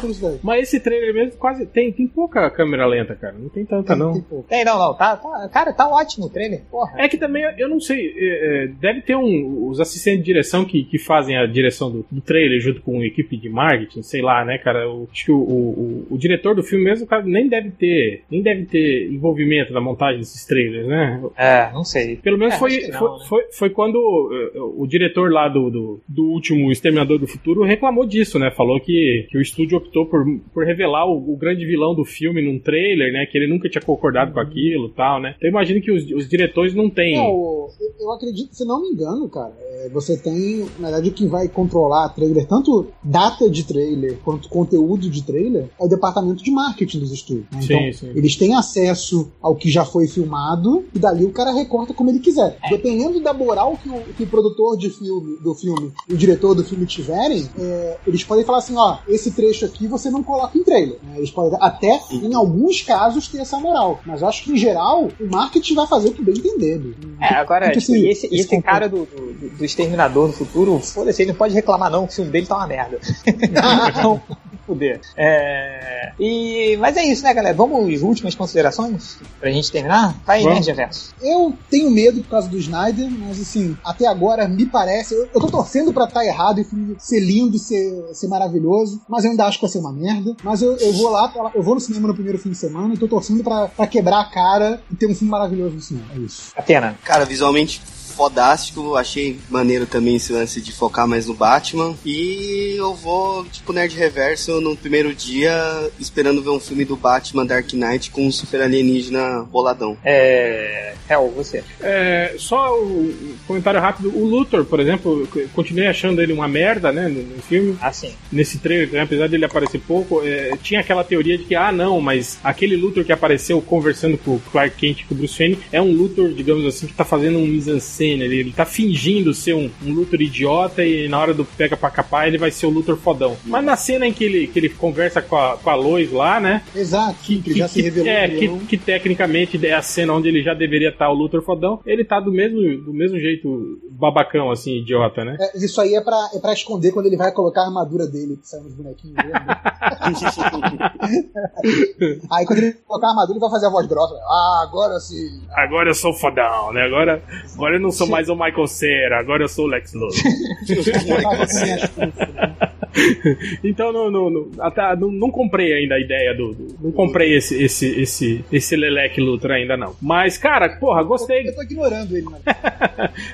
velocidade. 0.01 0.39
Mas 0.43 0.63
esse 0.63 0.79
trailer 0.79 1.13
mesmo 1.13 1.37
quase 1.37 1.65
tem, 1.65 1.91
tem 1.91 2.07
pouca 2.07 2.49
câmera 2.49 2.85
lenta, 2.85 3.15
cara. 3.15 3.35
Não 3.37 3.49
tem 3.49 3.65
tanta, 3.65 3.95
não. 3.95 4.13
Tem. 4.21 4.41
Tem, 4.43 4.65
não, 4.65 4.77
não. 4.77 4.93
Tá, 4.93 5.15
tá- 5.17 5.49
cara, 5.51 5.73
tá 5.73 5.87
ótimo 5.89 6.25
o 6.25 6.29
trailer. 6.29 6.61
Porra. 6.71 6.93
É 6.97 7.07
que 7.07 7.17
também, 7.17 7.43
eu 7.57 7.67
não 7.69 7.79
sei, 7.79 8.13
é, 8.17 8.63
é, 8.63 8.67
deve 8.67 9.01
ter 9.01 9.15
um, 9.15 9.67
os 9.67 9.79
assistentes 9.79 10.19
de 10.19 10.25
direção 10.25 10.65
que, 10.65 10.83
que 10.83 10.97
fazem 10.97 11.37
a 11.37 11.45
direção 11.45 11.91
do, 11.91 12.05
do 12.11 12.21
trailer 12.21 12.59
junto 12.59 12.81
com 12.81 12.99
a 13.01 13.05
equipe 13.05 13.37
de 13.37 13.49
marketing, 13.49 14.01
sei 14.01 14.21
lá, 14.21 14.43
né, 14.45 14.57
cara? 14.57 14.83
Eu 14.83 15.07
acho 15.11 15.25
que 15.25 15.31
o, 15.31 15.37
o, 15.37 16.07
o- 16.07 16.07
o 16.11 16.17
diretor 16.17 16.55
do 16.55 16.63
filme 16.63 16.85
mesmo, 16.85 17.05
cara, 17.07 17.23
nem 17.23 17.47
deve 17.47 17.71
ter, 17.71 18.23
nem 18.29 18.41
deve 18.41 18.65
ter 18.65 19.11
envolvimento 19.11 19.73
na 19.73 19.81
montagem 19.81 20.19
desses 20.19 20.45
trailers, 20.45 20.87
né? 20.87 21.21
É, 21.37 21.71
não 21.73 21.83
sei. 21.83 22.15
Pelo 22.17 22.37
menos 22.37 22.55
É, 22.55 22.57
foi, 22.57 22.87
não, 22.87 22.99
foi, 22.99 23.09
né? 23.19 23.25
foi, 23.27 23.43
foi 23.51 23.69
quando 23.69 23.95
uh, 23.97 24.81
o 24.81 24.87
diretor 24.87 25.31
lá 25.31 25.47
do, 25.49 25.69
do, 25.69 25.86
do 26.07 26.23
último 26.25 26.71
Exterminador 26.71 27.19
do 27.19 27.27
Futuro 27.27 27.63
reclamou 27.63 28.05
disso, 28.05 28.37
né? 28.39 28.51
Falou 28.51 28.79
que, 28.79 29.27
que 29.29 29.37
o 29.37 29.41
estúdio 29.41 29.77
optou 29.77 30.05
por, 30.05 30.25
por 30.53 30.65
revelar 30.65 31.05
o, 31.05 31.33
o 31.33 31.37
grande 31.37 31.65
vilão 31.65 31.93
do 31.95 32.03
filme 32.05 32.41
num 32.41 32.59
trailer, 32.59 33.11
né? 33.13 33.25
Que 33.25 33.37
ele 33.37 33.47
nunca 33.47 33.69
tinha 33.69 33.81
concordado 33.81 34.31
com 34.33 34.39
aquilo 34.39 34.87
e 34.87 34.91
tal, 34.93 35.21
né? 35.21 35.33
Então 35.37 35.47
eu 35.47 35.51
imagino 35.51 35.81
que 35.81 35.91
os, 35.91 36.03
os 36.11 36.27
diretores 36.27 36.73
não 36.73 36.89
têm. 36.89 37.15
É, 37.17 37.21
o- 37.21 37.69
eu- 37.79 37.93
eu 38.07 38.11
acredito, 38.11 38.53
se 38.55 38.65
não 38.65 38.81
me 38.81 38.89
engano, 38.89 39.27
cara, 39.29 39.53
é, 39.59 39.89
você 39.89 40.17
tem, 40.17 40.65
na 40.79 40.89
verdade, 40.89 41.11
quem 41.11 41.27
vai 41.27 41.47
controlar 41.47 42.09
trailer, 42.09 42.45
tanto 42.47 42.87
data 43.03 43.49
de 43.49 43.63
trailer 43.65 44.17
quanto 44.23 44.49
conteúdo 44.49 45.09
de 45.09 45.23
trailer, 45.23 45.65
é 45.79 45.83
o 45.83 45.87
departamento 45.87 46.43
de 46.43 46.51
marketing 46.51 46.99
dos 46.99 47.11
estúdios. 47.11 47.45
né? 47.51 47.61
Sim, 47.61 47.73
Então, 47.73 47.93
sim. 47.93 48.11
eles 48.15 48.35
têm 48.35 48.55
acesso 48.55 49.31
ao 49.41 49.55
que 49.55 49.69
já 49.69 49.83
foi 49.85 50.07
filmado 50.07 50.85
e 50.93 50.99
dali 50.99 51.25
o 51.25 51.31
cara 51.31 51.51
recorta 51.53 51.93
como 51.93 52.09
ele 52.09 52.19
quiser. 52.19 52.57
Dependendo 52.69 53.19
da 53.19 53.33
moral 53.33 53.77
que 53.81 53.89
o, 53.89 54.01
que 54.15 54.23
o 54.23 54.27
produtor 54.27 54.77
de 54.77 54.89
filme, 54.89 55.37
do 55.43 55.53
filme 55.55 55.76
e 56.07 56.13
o 56.13 56.17
diretor 56.17 56.53
do 56.53 56.63
filme 56.63 56.85
tiverem, 56.85 57.49
é, 57.59 57.97
eles 58.05 58.23
podem 58.23 58.43
falar 58.45 58.59
assim: 58.59 58.75
ó, 58.77 58.97
esse 59.07 59.31
trecho 59.31 59.65
aqui 59.65 59.87
você 59.87 60.09
não 60.09 60.23
coloca 60.23 60.57
em 60.57 60.63
trailer. 60.63 60.97
né? 61.03 61.17
Eles 61.17 61.31
podem 61.31 61.57
até, 61.61 61.99
em 62.11 62.33
alguns 62.33 62.81
casos, 62.81 63.27
ter 63.27 63.39
essa 63.39 63.57
moral. 63.59 63.99
Mas 64.05 64.21
eu 64.21 64.27
acho 64.27 64.43
que, 64.43 64.51
em 64.51 64.57
geral, 64.57 65.09
o 65.19 65.25
marketing 65.29 65.75
vai 65.75 65.87
fazer 65.87 66.09
o 66.09 66.13
que 66.13 66.23
bem 66.23 66.37
entender. 66.37 66.95
É, 67.19 67.35
agora, 67.35 67.67
tipo, 67.67 67.77
assim, 67.79 68.07
esse, 68.07 68.25
esse 68.27 68.35
esse 68.35 68.43
conteúdo- 68.45 68.63
cara 68.63 68.89
do, 68.89 69.05
do, 69.05 69.57
do 69.57 69.65
Exterminador 69.65 70.27
no 70.27 70.33
futuro, 70.33 70.79
foda-se, 70.79 71.21
ele 71.21 71.31
não 71.31 71.37
pode 71.37 71.53
reclamar 71.53 71.91
não, 71.91 72.05
que 72.05 72.13
o 72.13 72.15
filme 72.15 72.31
dele 72.31 72.45
tá 72.45 72.57
uma 72.57 72.67
merda. 72.67 72.99
então, 73.89 74.21
fuder. 74.65 74.99
É... 75.15 76.11
E... 76.19 76.75
Mas 76.77 76.97
é 76.97 77.03
isso, 77.03 77.23
né, 77.23 77.33
galera? 77.33 77.55
Vamos 77.55 77.93
às 77.93 78.01
últimas 78.01 78.35
considerações 78.35 79.17
pra 79.39 79.49
gente 79.49 79.71
terminar? 79.71 80.15
Vai, 80.25 80.41
Vamos. 80.41 80.55
Nerd 80.55 80.67
Reverso. 80.67 81.15
Eu 81.21 81.53
tenho 81.69 81.89
medo 81.89 82.21
por 82.21 82.29
causa 82.31 82.49
do 82.49 82.57
Snyder, 82.57 83.09
mas 83.09 83.39
assim, 83.39 83.77
até 83.83 84.05
agora 84.07 84.47
me 84.47 84.65
parece. 84.65 85.13
Eu, 85.13 85.29
eu 85.33 85.39
tô 85.41 85.47
torcendo 85.47 85.66
pra 85.93 86.05
estar 86.05 86.25
errado 86.25 86.59
e 86.59 86.95
ser 86.99 87.19
lindo, 87.19 87.57
ser, 87.57 88.09
ser 88.13 88.27
maravilhoso, 88.27 89.01
mas 89.07 89.23
eu 89.23 89.31
ainda 89.31 89.45
acho 89.45 89.57
que 89.57 89.63
vai 89.63 89.71
ser 89.71 89.79
uma 89.79 89.91
merda. 89.91 90.35
Mas 90.43 90.61
eu, 90.61 90.75
eu 90.77 90.93
vou 90.93 91.09
lá, 91.09 91.51
eu 91.53 91.61
vou 91.61 91.75
no 91.75 91.79
cinema 91.81 92.07
no 92.07 92.13
primeiro 92.13 92.37
fim 92.37 92.49
de 92.49 92.57
semana 92.57 92.93
e 92.93 92.97
tô 92.97 93.07
torcendo 93.07 93.43
pra, 93.43 93.67
pra 93.67 93.87
quebrar 93.87 94.21
a 94.21 94.25
cara 94.25 94.81
e 94.91 94.95
ter 94.95 95.07
um 95.07 95.15
filme 95.15 95.31
maravilhoso 95.31 95.75
no 95.75 95.81
cinema. 95.81 96.07
É 96.15 96.19
isso. 96.19 96.51
Atena. 96.55 96.97
Cara, 97.03 97.25
visualmente 97.25 97.81
fodástico, 98.17 98.95
achei 98.95 99.39
maneiro 99.49 99.85
também 99.85 100.15
esse 100.15 100.33
lance 100.33 100.59
de 100.59 100.71
focar 100.71 101.07
mais 101.07 101.27
no 101.27 101.35
Batman. 101.35 101.95
E 102.03 102.73
eu 102.75 102.95
vou, 102.95 103.45
tipo, 103.45 103.71
nerd 103.71 103.95
reverso 103.95 104.59
no 104.59 104.75
primeiro 104.75 105.13
dia, 105.13 105.53
esperando 105.99 106.41
ver 106.41 106.49
um 106.49 106.59
filme 106.59 106.83
do 106.83 106.95
Batman 106.95 107.45
Dark 107.45 107.71
Knight 107.73 108.09
com 108.09 108.25
um 108.25 108.31
super 108.31 108.61
alienígena 108.61 109.43
boladão. 109.43 109.95
É... 110.03 110.95
Hel, 111.09 111.31
você. 111.35 111.63
É, 111.79 112.35
só 112.37 112.77
o 112.81 112.97
o 112.97 113.37
comentário 113.47 113.79
rápido. 113.79 114.15
O 114.15 114.25
Luthor, 114.25 114.65
por 114.65 114.79
exemplo, 114.79 115.27
eu 115.35 115.49
continuei 115.53 115.87
achando 115.87 116.21
ele 116.21 116.33
uma 116.33 116.47
merda, 116.47 116.91
né, 116.91 117.07
no, 117.07 117.21
no 117.23 117.41
filme. 117.41 117.77
Assim. 117.81 118.13
Nesse 118.31 118.59
trailer, 118.59 118.91
né, 118.91 119.01
apesar 119.01 119.27
dele 119.27 119.45
aparecer 119.45 119.79
pouco, 119.79 120.21
é, 120.23 120.51
tinha 120.61 120.79
aquela 120.79 121.03
teoria 121.03 121.37
de 121.37 121.43
que, 121.43 121.55
ah, 121.55 121.71
não, 121.71 121.99
mas 122.01 122.39
aquele 122.43 122.75
Luthor 122.75 123.03
que 123.03 123.11
apareceu 123.11 123.61
conversando 123.61 124.17
com 124.17 124.35
o 124.35 124.39
Clark 124.51 124.75
Kent 124.77 125.01
e 125.01 125.05
com 125.05 125.15
o 125.15 125.17
Bruce 125.17 125.37
Wayne 125.37 125.59
é 125.71 125.81
um 125.81 125.91
Luthor, 125.91 126.29
digamos 126.29 126.65
assim, 126.65 126.87
que 126.87 126.93
tá 126.93 127.05
fazendo 127.05 127.37
um 127.39 127.47
mise-en-scène. 127.47 128.06
Ele, 128.07 128.37
ele 128.37 128.51
tá 128.51 128.65
fingindo 128.65 129.33
ser 129.33 129.53
um, 129.53 129.69
um 129.85 129.93
Luthor 129.93 130.21
idiota 130.21 130.83
e 130.83 131.07
na 131.07 131.19
hora 131.19 131.33
do 131.33 131.45
pega 131.45 131.77
pra 131.77 131.89
capar 131.89 132.27
ele 132.27 132.37
vai 132.37 132.51
ser 132.51 132.65
o 132.65 132.69
Luthor 132.69 132.97
fodão. 132.97 133.37
Mas 133.45 133.63
na 133.63 133.75
cena 133.75 134.07
em 134.07 134.13
que 134.13 134.23
ele, 134.23 134.47
que 134.47 134.59
ele 134.59 134.69
conversa 134.69 135.21
com 135.21 135.35
a, 135.35 135.57
com 135.57 135.69
a 135.69 135.75
Lois 135.75 136.11
lá, 136.11 136.39
né, 136.39 136.63
Exato, 136.75 137.15
que, 137.23 137.41
que 137.41 137.53
já 137.53 137.67
se 137.67 137.81
revelou. 137.81 138.09
é, 138.09 138.27
que 138.29 138.47
que, 138.65 138.77
tecnicamente 138.77 139.63
é 139.65 139.73
a 139.73 139.81
cena 139.81 140.13
onde 140.13 140.27
ele 140.27 140.43
já 140.43 140.53
deveria 140.53 140.91
tá 140.91 141.09
o 141.09 141.13
Luthor 141.13 141.41
fodão, 141.41 141.79
ele 141.85 142.03
tá 142.03 142.19
do 142.19 142.31
mesmo, 142.31 142.59
do 142.83 142.93
mesmo 142.93 143.19
jeito 143.19 143.79
babacão, 143.91 144.51
assim, 144.51 144.77
idiota, 144.77 145.23
né? 145.25 145.37
É, 145.39 145.57
isso 145.57 145.79
aí 145.81 145.95
é 145.95 146.01
pra, 146.01 146.29
é 146.33 146.39
pra 146.39 146.53
esconder 146.53 146.91
quando 146.91 147.07
ele 147.07 147.17
vai 147.17 147.31
colocar 147.31 147.61
a 147.61 147.65
armadura 147.65 148.07
dele, 148.07 148.37
que 148.37 148.47
sai 148.47 148.59
nos 148.61 148.73
bonequinhos 148.73 149.15
dele. 149.15 149.33
né? 149.33 149.41
aí 152.31 152.45
quando 152.45 152.59
ele 152.59 152.73
colocar 152.85 153.07
a 153.07 153.09
armadura, 153.11 153.33
ele 153.33 153.39
vai 153.39 153.49
fazer 153.49 153.67
a 153.67 153.69
voz 153.69 153.87
grossa. 153.87 154.13
Ah, 154.15 154.65
agora 154.67 154.99
sim. 154.99 155.41
Agora 155.51 155.89
eu 155.89 155.95
sou 155.95 156.13
fodão, 156.13 156.73
né? 156.73 156.81
Agora, 156.83 157.23
agora 157.53 157.75
eu 157.75 157.79
não 157.81 157.91
sou 157.97 158.07
mais 158.07 158.29
o 158.29 158.35
Michael 158.35 158.67
Cera, 158.67 159.19
agora 159.19 159.43
eu 159.43 159.47
sou 159.47 159.65
o 159.65 159.67
Lex 159.67 159.93
Luthor. 159.93 160.11
Acho 161.41 161.93
que- 161.93 163.37
então 163.63 163.91
não, 163.93 164.09
não, 164.09 164.29
não, 164.29 164.47
até, 164.59 164.95
não, 164.95 165.11
não 165.11 165.29
comprei 165.29 165.73
ainda 165.73 165.95
a 165.95 165.99
ideia 165.99 166.33
do. 166.33 166.53
do- 166.53 166.75
não 166.81 166.91
comprei 166.91 167.35
esse, 167.35 167.61
esse, 167.61 168.01
esse, 168.01 168.45
esse 168.51 168.75
Leleque 168.75 169.21
Luthor 169.21 169.51
ainda 169.51 169.77
não. 169.77 169.95
Mas, 170.01 170.37
cara, 170.37 170.69
porra, 170.77 171.03
gostei. 171.03 171.47
Eu 171.47 171.55
tô 171.55 171.61
ignorando 171.63 172.15
ele, 172.15 172.25
mano. 172.25 172.37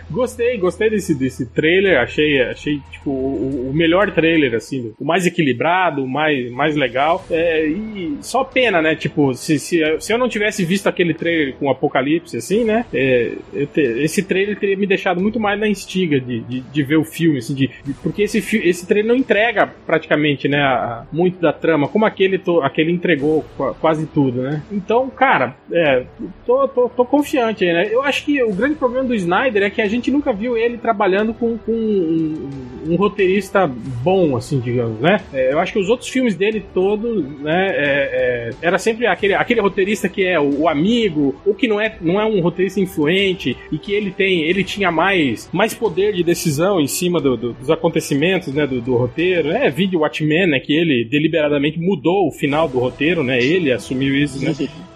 Gostei, 0.10 0.58
gostei 0.58 0.90
desse, 0.90 1.16
desse 1.16 1.46
trailer. 1.46 2.00
Achei, 2.00 2.42
achei 2.42 2.80
tipo, 2.92 3.10
o, 3.10 3.70
o 3.70 3.74
melhor 3.74 4.12
trailer, 4.12 4.54
assim, 4.56 4.94
o 5.00 5.06
mais 5.06 5.26
equilibrado, 5.26 6.04
o 6.04 6.08
mais, 6.08 6.52
mais 6.52 6.76
legal. 6.76 7.26
É, 7.32 7.66
e 7.66 8.18
só 8.22 8.44
pena, 8.44 8.82
né? 8.82 8.96
Tipo, 8.96 9.34
se, 9.34 9.58
se, 9.60 9.82
se 10.00 10.14
eu 10.14 10.18
não 10.18 10.30
tivesse 10.30 10.64
visto 10.66 10.88
aquele 10.88 11.14
trailer 11.14 11.56
com 11.56 11.70
Apocalipse, 11.70 12.38
assim, 12.38 12.64
né? 12.64 12.86
é, 12.94 13.32
eu 13.54 13.68
te- 13.68 13.82
esse 13.82 14.24
trailer 14.24 14.53
teria 14.56 14.78
me 14.78 14.86
deixado 14.88 15.22
muito 15.22 15.40
mais 15.40 15.60
na 15.60 15.68
instiga 15.68 16.20
de, 16.20 16.40
de, 16.42 16.60
de 16.62 16.84
ver 16.84 16.98
o 16.98 17.04
filme, 17.04 17.38
assim, 17.40 17.54
de, 17.54 17.70
de- 17.84 17.94
porque 18.02 18.24
esse, 18.24 18.38
esse 18.68 18.88
trailer 18.88 19.10
não 19.12 19.16
entrega 19.20 19.68
praticamente, 19.86 20.48
né? 20.48 20.60
a- 20.62 21.06
muito 21.12 21.40
da 21.40 21.52
trama, 21.54 21.88
como 21.88 22.06
aquele, 22.06 22.38
to- 22.38 22.62
aquele 22.62 22.92
entregou 22.92 23.44
qua- 23.58 23.74
quase 23.74 24.06
tudo, 24.08 24.42
né? 24.42 24.62
Então, 24.72 25.10
cara, 25.10 25.56
é, 25.72 26.04
tô, 26.46 26.68
tô, 26.68 26.90
tô 26.90 27.06
confiante 27.06 27.66
né? 27.66 27.88
Eu 27.92 28.02
acho 28.04 28.26
que 28.26 28.42
o 28.44 28.54
grande 28.54 28.76
problema 28.76 29.06
do 29.06 29.14
Snyder 29.16 29.64
é 29.64 29.70
que 29.70 29.82
a 29.82 29.88
gente 29.88 30.10
nunca 30.12 30.32
viu 30.34 30.58
ele 30.58 30.78
trabalhando 30.78 31.34
com, 31.34 31.58
com 31.58 31.72
um, 31.72 32.50
um 32.90 32.96
roteirista 32.96 33.68
bom, 33.68 34.36
assim, 34.36 34.60
digamos, 34.60 35.00
né? 35.00 35.20
É, 35.34 35.54
eu 35.54 35.60
acho 35.60 35.74
que 35.74 35.80
os 35.80 35.90
outros 35.90 36.10
filmes 36.10 36.36
dele 36.36 36.64
todos, 36.74 37.24
né, 37.40 37.68
é, 37.70 38.10
é, 38.14 38.50
era 38.62 38.78
sempre 38.78 39.06
aquele, 39.08 39.34
aquele 39.34 39.62
roteirista 39.62 40.10
que 40.10 40.26
é 40.26 40.40
o, 40.40 40.62
o 40.62 40.68
amigo, 40.70 41.36
ou 41.46 41.54
que 41.54 41.68
não 41.68 41.80
é, 41.80 41.96
não 42.02 42.20
é 42.20 42.26
um 42.26 42.40
roteirista 42.42 42.80
influente 42.80 43.56
e 43.72 43.78
que 43.78 43.94
ele 43.94 44.12
tem, 44.12 44.33
ele 44.42 44.64
tinha 44.64 44.92
mais, 44.92 45.50
mais 45.54 45.74
poder 45.74 46.14
de 46.14 46.24
decisão 46.24 46.80
em 46.80 46.88
cima 46.88 47.20
do- 47.22 47.38
do- 47.38 47.54
dos 47.54 47.70
acontecimentos, 47.70 48.54
né, 48.54 48.66
do, 48.68 48.82
do 48.82 48.96
roteiro. 48.96 49.50
É, 49.52 49.70
vídeo 49.70 50.00
Watchmen, 50.00 50.48
né, 50.48 50.60
que 50.60 50.74
ele 50.74 51.06
deliberadamente 51.10 51.80
mudou 51.80 52.28
o 52.28 52.32
final 52.32 52.68
do 52.68 52.80
roteiro, 52.80 53.24
né? 53.24 53.42
Ele 53.44 53.72
assumiu 53.72 54.16
isso, 54.16 54.44
né? 54.44 54.54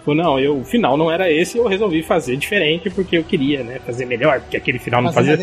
Falou, 0.08 0.14
não, 0.24 0.40
eu, 0.40 0.58
o 0.58 0.64
final 0.64 0.96
não 0.96 1.10
era 1.12 1.30
esse, 1.30 1.58
eu 1.58 1.66
resolvi 1.66 2.02
fazer 2.02 2.36
diferente 2.36 2.88
porque 2.88 3.18
eu 3.18 3.24
queria, 3.24 3.62
né, 3.62 3.78
fazer 3.84 4.06
melhor, 4.06 4.40
porque 4.40 4.56
aquele 4.56 4.78
final 4.78 5.02
não 5.02 5.10
é 5.10 5.12
fazia 5.12 5.36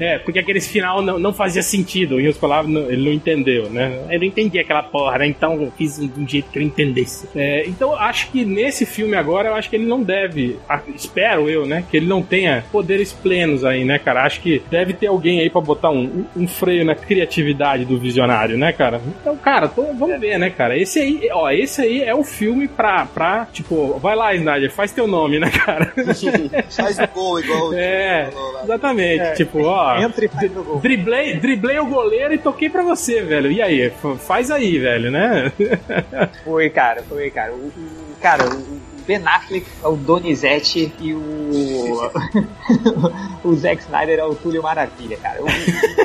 é, 0.00 0.18
porque 0.18 0.38
aquele 0.38 0.60
final 0.60 1.02
não, 1.02 1.18
não 1.18 1.32
fazia 1.34 1.62
sentido. 1.62 2.14
Em 2.18 2.24
outras 2.26 2.38
palavras, 2.38 2.72
não- 2.72 2.90
ele 2.90 3.04
não 3.04 3.12
entendeu, 3.12 3.68
né? 3.68 4.00
Eu 4.10 4.18
não 4.18 4.26
entendi 4.26 4.58
aquela 4.58 4.82
porra, 4.82 5.18
né? 5.18 5.26
Então 5.26 5.60
eu 5.60 5.70
fiz 5.76 5.98
de 5.98 6.20
um 6.20 6.26
jeito 6.26 6.48
que 6.50 6.58
eu 6.58 6.62
entendesse. 6.62 7.28
É, 7.36 7.64
então 7.66 7.94
acho 7.94 8.30
que 8.30 8.44
nesse 8.44 8.86
filme 8.86 9.14
agora, 9.16 9.48
eu 9.48 9.54
acho 9.54 9.68
que 9.68 9.76
ele 9.76 9.86
não 9.86 10.02
deve, 10.02 10.56
espero 10.94 11.48
eu, 11.50 11.66
né? 11.66 11.84
Que 11.90 11.96
ele 11.98 12.06
não 12.06 12.22
tenha 12.22 12.64
poderes 12.72 13.12
plenos 13.12 13.64
aí, 13.64 13.84
né, 13.84 13.98
cara? 13.98 14.22
Acho 14.24 14.40
que 14.40 14.62
deve 14.70 14.92
ter 14.94 15.08
alguém 15.08 15.40
aí 15.40 15.50
pra 15.50 15.60
botar 15.60 15.90
um, 15.90 16.24
um- 16.36 16.42
um 16.44 16.48
freio 16.48 16.84
na 16.84 16.94
criatividade 16.94 17.84
do 17.84 17.98
visionário, 17.98 18.56
né, 18.56 18.72
cara? 18.72 19.00
Então, 19.20 19.36
cara, 19.36 19.68
tô- 19.68 19.92
vamos 19.92 20.18
ver, 20.20 20.38
né, 20.38 20.48
cara? 20.50 20.76
Esse 20.78 20.98
aí, 21.00 21.28
ó, 21.32 21.50
esse 21.50 21.80
aí 21.82 22.02
é 22.02 22.14
o 22.14 22.24
filme 22.24 22.66
pra, 22.68 23.04
pra 23.06 23.46
tipo, 23.52 23.98
vai 24.06 24.14
lá, 24.14 24.34
Snyder, 24.34 24.70
faz 24.70 24.92
teu 24.92 25.06
nome, 25.08 25.40
né, 25.40 25.50
cara? 25.50 25.92
Faz 26.70 26.96
o 26.98 27.06
gol 27.12 27.40
igual 27.40 27.70
o 27.70 27.74
É, 27.74 28.30
falou 28.30 28.52
lá. 28.52 28.62
exatamente. 28.62 29.20
É. 29.20 29.32
Tipo, 29.32 29.62
ó. 29.64 29.98
Entra 29.98 30.24
e 30.24 30.28
faz 30.28 30.56
o 30.56 30.62
gol. 30.62 30.78
Driblei, 30.80 31.34
driblei 31.36 31.78
o 31.80 31.86
goleiro 31.86 32.32
e 32.32 32.38
toquei 32.38 32.70
pra 32.70 32.82
você, 32.82 33.22
velho. 33.22 33.50
E 33.50 33.60
aí? 33.60 33.92
Faz 34.20 34.50
aí, 34.50 34.78
velho, 34.78 35.10
né? 35.10 35.50
Foi, 36.44 36.70
cara, 36.70 37.02
foi, 37.02 37.30
cara. 37.30 37.52
O, 37.52 37.72
cara, 38.22 38.44
o 38.48 38.75
Ben 39.06 39.22
Affleck 39.24 39.66
é 39.82 39.86
o 39.88 39.96
Donizete 39.96 40.92
e 41.00 41.14
o. 41.14 41.20
o 43.44 43.54
Zack 43.54 43.82
Snyder 43.82 44.18
é 44.18 44.24
o 44.24 44.34
Túlio 44.34 44.62
Maravilha, 44.62 45.16
cara. 45.16 45.42
O, 45.42 45.46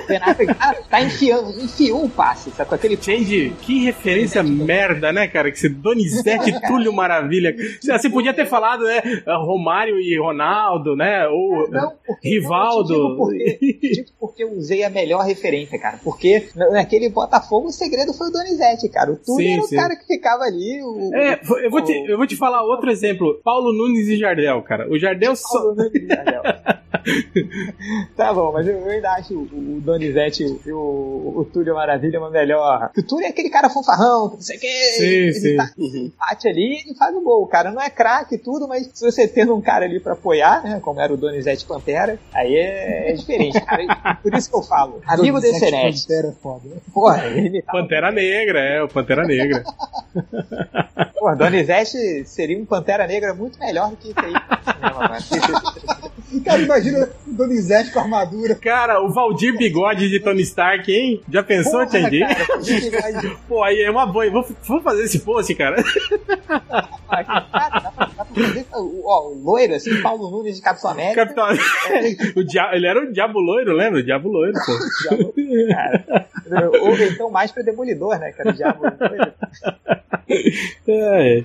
Ben 0.08 0.18
Affleck 0.22 0.54
tá, 0.54 0.76
tá 0.90 1.02
enfiando, 1.02 1.50
enfiou 1.60 2.06
o 2.06 2.10
passe, 2.10 2.52
sabe? 2.52 2.70
Com 2.70 2.76
aquele 2.76 2.98
Change, 3.02 3.54
que 3.62 3.84
referência 3.84 4.44
merda, 4.44 5.12
né, 5.12 5.28
cara? 5.28 5.52
Que 5.52 5.60
você 5.60 5.70
Donizete 5.70 6.50
e 6.52 6.62
Túlio 6.68 6.94
Maravilha. 6.94 7.56
Você 7.82 7.92
você 7.92 8.10
podia 8.10 8.34
ter 8.34 8.46
falado, 8.46 8.84
né? 8.86 9.02
Romário 9.46 10.00
e 10.00 10.18
Ronaldo, 10.20 10.96
né? 10.96 11.28
Ou 11.28 11.70
Não, 11.70 11.94
porque, 12.06 12.30
Rivaldo. 12.30 12.94
Não, 12.94 13.28
te 13.32 13.58
digo 13.60 13.72
porque, 13.72 14.06
porque 14.20 14.44
eu 14.44 14.52
usei 14.52 14.84
a 14.84 14.90
melhor 14.90 15.24
referência, 15.26 15.80
cara. 15.80 16.00
Porque 16.04 16.48
na- 16.56 16.70
naquele 16.72 17.10
Botafogo 17.10 17.68
o 17.68 17.72
segredo 17.72 18.14
foi 18.14 18.28
o 18.28 18.32
Donizete, 18.32 18.88
cara. 18.90 19.12
O 19.12 19.16
Túlio 19.16 19.46
Sim, 19.48 19.54
era 19.54 19.62
o 19.62 19.68
sim. 19.68 19.76
cara 19.76 19.96
que 19.96 20.06
ficava 20.06 20.44
ali. 20.44 20.82
O, 20.84 21.16
É, 21.16 21.40
eu 21.64 21.72
vou, 21.72 21.82
te, 21.82 21.92
eu 22.08 22.18
vou 22.18 22.28
te 22.28 22.36
falar 22.36 22.62
outro 22.64 22.91
exemplo. 22.92 23.40
Paulo 23.44 23.74
Nunes 23.74 24.08
e 24.08 24.18
Jardel, 24.18 24.62
cara. 24.62 24.90
O 24.90 25.00
Jardel 25.00 25.36
só. 25.36 25.58
Paulo 25.58 25.76
Nunes 25.76 25.96
e 25.96 26.08
Jardel. 26.08 26.42
tá 28.16 28.34
bom, 28.34 28.52
mas 28.52 28.68
eu, 28.68 28.78
eu 28.78 28.90
ainda 28.90 29.12
acho 29.14 29.34
o, 29.34 29.82
Donizete 29.82 30.44
e 30.66 30.72
o, 30.72 31.34
o 31.38 31.50
Túlio 31.52 31.74
Maravilha 31.74 32.20
uma 32.20 32.30
melhor. 32.30 32.88
Porque 32.88 33.02
o 33.02 33.08
Túlio 33.08 33.26
é 33.26 33.30
aquele 33.30 33.50
cara 33.50 33.70
fanfarrão, 33.70 34.30
que 34.30 34.36
não 34.36 34.42
sei 34.42 34.58
o 34.58 34.60
que. 34.60 34.68
Sim, 34.68 35.06
ele 35.06 35.34
sim. 35.34 35.58
Tá, 35.58 35.72
bate 36.20 36.48
ali 36.48 36.84
e 36.88 36.96
faz 36.96 37.16
o 37.16 37.22
gol. 37.22 37.44
O 37.44 37.48
cara 37.48 37.72
não 37.72 37.82
é 37.82 37.90
craque 37.90 38.36
e 38.36 38.38
tudo, 38.38 38.68
mas 38.68 38.90
se 38.94 39.04
você 39.04 39.28
tendo 39.28 39.56
um 39.56 39.62
cara 39.62 39.86
ali 39.86 40.00
pra 40.00 40.14
apoiar, 40.14 40.64
né, 40.64 40.80
como 40.82 41.00
era 41.00 41.14
o 41.14 41.18
Donizete 41.18 41.66
Pantera, 41.66 42.20
aí 42.34 42.56
é, 42.56 43.12
é 43.12 43.14
diferente, 43.14 43.60
cara. 43.62 44.16
Por 44.22 44.34
isso 44.34 44.50
que 44.50 44.56
eu 44.56 44.64
falo. 44.64 45.02
Amigo 45.08 45.40
desse 45.40 45.72
net. 45.72 46.02
Pantera 46.02 46.28
é 46.28 46.32
foda. 46.32 46.70
Porra, 46.94 47.26
ele 47.28 47.62
tá. 47.62 47.72
Pantera 47.72 48.12
Negra, 48.12 48.60
é, 48.60 48.84
o 48.84 48.88
Pantera 48.88 49.24
Negra. 49.24 49.64
Porra, 51.18 51.36
Donizete 51.36 52.26
seria 52.26 52.60
um 52.60 52.66
Pantera 52.66 52.81
Negra 53.08 53.34
muito 53.34 53.58
melhor 53.60 53.90
do 53.92 53.98
que 53.98 54.10
isso 54.10 54.20
aí. 54.20 54.34
Cara, 56.46 56.62
imagina 56.62 57.10
o 57.28 57.34
Donizete 57.34 57.92
com 57.92 58.00
armadura. 58.00 58.56
Cara, 58.56 59.02
o 59.02 59.12
Valdir 59.12 59.58
Bigode 59.58 60.10
de 60.10 60.20
Tony 60.22 60.42
Stark, 60.44 60.90
hein? 60.90 61.22
Já 61.30 61.44
pensou, 61.44 61.86
cara, 61.86 62.10
gente 62.62 62.90
vai- 62.90 63.36
Pô, 63.50 63.62
aí 63.64 63.82
é 63.82 63.92
uma 63.92 64.06
boa. 64.06 64.30
Vamos 64.32 64.50
vamos 64.66 64.84
fazer 64.84 65.04
esse 65.04 65.20
post, 65.20 65.54
cara. 65.56 65.76
Cara, 67.10 67.24
dá 67.24 67.42
pra, 67.42 67.70
dá 67.80 67.92
pra 67.92 68.26
fazer 68.26 68.66
o, 68.76 69.02
ó, 69.06 69.28
o 69.30 69.44
loiro, 69.44 69.76
assim, 69.76 70.02
Paulo 70.02 70.32
Nunes 70.32 70.56
de 70.56 70.62
Capitão 70.62 70.92
América. 70.92 71.26
Capitão. 71.26 71.48
o 72.38 72.44
dia... 72.46 72.70
Ele 72.74 72.88
era 72.88 73.02
o 73.04 73.12
Diabo 73.12 73.38
Loiro, 73.40 73.74
lembra? 73.74 74.00
O 74.00 74.04
Diabo 74.04 74.30
Loiro, 74.30 74.54
pô. 74.54 74.72
Cara. 75.74 76.28
Ou 76.82 76.96
então 76.98 77.30
mais 77.30 77.52
pra 77.52 77.62
Demolidor, 77.62 78.18
né? 78.20 78.34
Era 78.38 78.50
o 78.50 78.54
diabo. 78.54 78.84
loiro. 78.84 79.34
É. 80.88 81.44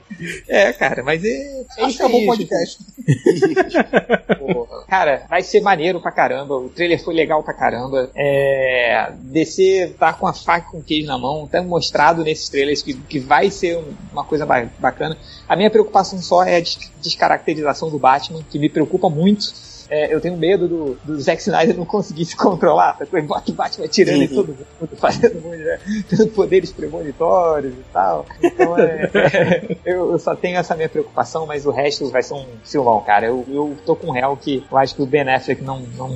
É, 0.48 0.72
cara, 0.72 1.02
mas 1.02 1.24
é, 1.26 1.64
é 1.78 1.86
isso 1.88 2.02
acabou 2.02 2.22
o 2.22 2.26
podcast. 2.26 2.78
Cara, 4.88 5.24
vai 5.28 5.42
ser 5.42 5.60
maneiro 5.60 6.00
pra 6.00 6.12
caramba. 6.12 6.54
O 6.56 6.68
trailer 6.68 7.02
foi 7.02 7.14
legal 7.14 7.42
pra 7.42 7.54
caramba. 7.54 8.10
É, 8.14 9.10
DC 9.20 9.94
tá 9.98 10.12
com 10.12 10.26
a 10.26 10.32
faca 10.32 10.70
com 10.70 10.78
o 10.78 10.82
queijo 10.82 11.06
na 11.06 11.18
mão. 11.18 11.46
Tá 11.46 11.62
mostrado 11.62 12.22
nesses 12.24 12.48
trailers 12.48 12.82
que, 12.82 12.94
que 12.94 13.18
vai 13.18 13.50
ser 13.50 13.78
um- 13.78 13.94
uma 14.12 14.24
coisa 14.24 14.46
ba- 14.46 14.68
bacana. 14.78 15.16
A 15.48 15.56
minha 15.56 15.70
preocupação 15.70 16.18
só 16.20 16.44
é 16.44 16.56
a 16.56 16.60
des- 16.60 16.90
descaracterização 17.02 17.90
do 17.90 17.98
Batman, 17.98 18.42
que 18.50 18.58
me 18.58 18.68
preocupa 18.68 19.08
muito. 19.10 19.52
É, 19.88 20.12
eu 20.12 20.20
tenho 20.20 20.36
medo 20.36 20.66
do, 20.68 20.98
do 21.04 21.20
Zack 21.20 21.40
Snyder 21.40 21.76
não 21.76 21.84
conseguir 21.84 22.24
se 22.24 22.36
controlar. 22.36 22.96
Depois 22.98 23.24
bota 23.24 23.50
o 23.50 23.54
Batman 23.54 23.86
tirando 23.88 24.22
em 24.22 24.28
todo 24.28 24.48
mundo, 24.48 24.90
fazendo 24.96 25.40
muito, 25.40 25.62
né, 25.62 25.78
tendo 26.08 26.26
poderes 26.28 26.72
premonitórios 26.72 27.72
e 27.72 27.82
tal. 27.92 28.26
Então 28.42 28.78
é, 28.78 29.10
é, 29.14 29.76
eu, 29.84 30.12
eu 30.12 30.18
só 30.18 30.34
tenho 30.34 30.58
essa 30.58 30.74
minha 30.74 30.88
preocupação, 30.88 31.46
mas 31.46 31.66
o 31.66 31.70
resto 31.70 32.08
vai 32.10 32.22
ser 32.22 32.34
um 32.34 32.46
filmão, 32.64 33.00
cara. 33.00 33.26
Eu, 33.26 33.44
eu 33.48 33.76
tô 33.84 33.94
com 33.94 34.08
um 34.08 34.12
réu 34.12 34.36
que 34.36 34.64
eu 34.70 34.78
acho 34.78 34.94
que 34.94 35.02
o 35.02 35.06
Ben 35.06 35.22
Affleck 35.28 35.62
não, 35.62 35.80
não, 35.96 36.10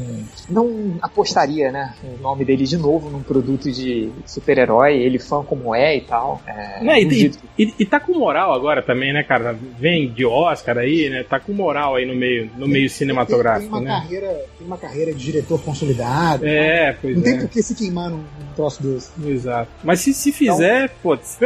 não 0.48 0.94
apostaria, 1.00 1.70
né, 1.70 1.94
o 2.02 2.20
nome 2.22 2.44
dele 2.44 2.64
de 2.64 2.76
novo 2.76 3.08
num 3.10 3.22
produto 3.22 3.70
de 3.70 4.10
super-herói, 4.26 4.96
ele 4.98 5.18
fã 5.18 5.42
como 5.42 5.74
é 5.74 5.96
e 5.96 6.00
tal. 6.00 6.40
É, 6.46 6.82
Não, 6.82 6.94
e, 6.94 7.32
e, 7.58 7.74
e- 7.78 7.86
tá 7.86 8.00
com 8.00 8.12
moral 8.18 8.52
agora 8.52 8.82
também, 8.82 9.12
né, 9.12 9.22
cara? 9.22 9.56
Vem 9.78 10.10
de 10.12 10.24
Oscar 10.24 10.78
aí, 10.78 11.08
né? 11.10 11.24
Tá 11.28 11.38
com 11.40 11.52
moral 11.52 11.96
aí 11.96 12.06
no 12.06 12.14
meio, 12.14 12.50
no 12.56 12.66
meio 12.66 12.88
Tem, 13.60 13.68
uma 13.68 13.80
né? 13.80 13.90
carreira, 13.90 14.44
tem 14.58 14.66
uma 14.66 14.78
carreira 14.78 15.12
de 15.12 15.24
diretor 15.24 15.60
consolidado. 15.62 16.46
É, 16.46 16.96
pois 17.00 17.16
Não 17.16 17.22
tem 17.22 17.36
é. 17.36 17.40
por 17.40 17.48
que 17.48 17.62
se 17.62 17.74
queimar 17.74 18.10
num, 18.10 18.18
num 18.18 18.54
troço 18.54 18.82
desse. 18.82 19.10
Exato. 19.24 19.70
Mas 19.82 20.00
se, 20.00 20.12
se 20.12 20.32
fizer, 20.32 20.90
putz, 21.02 21.38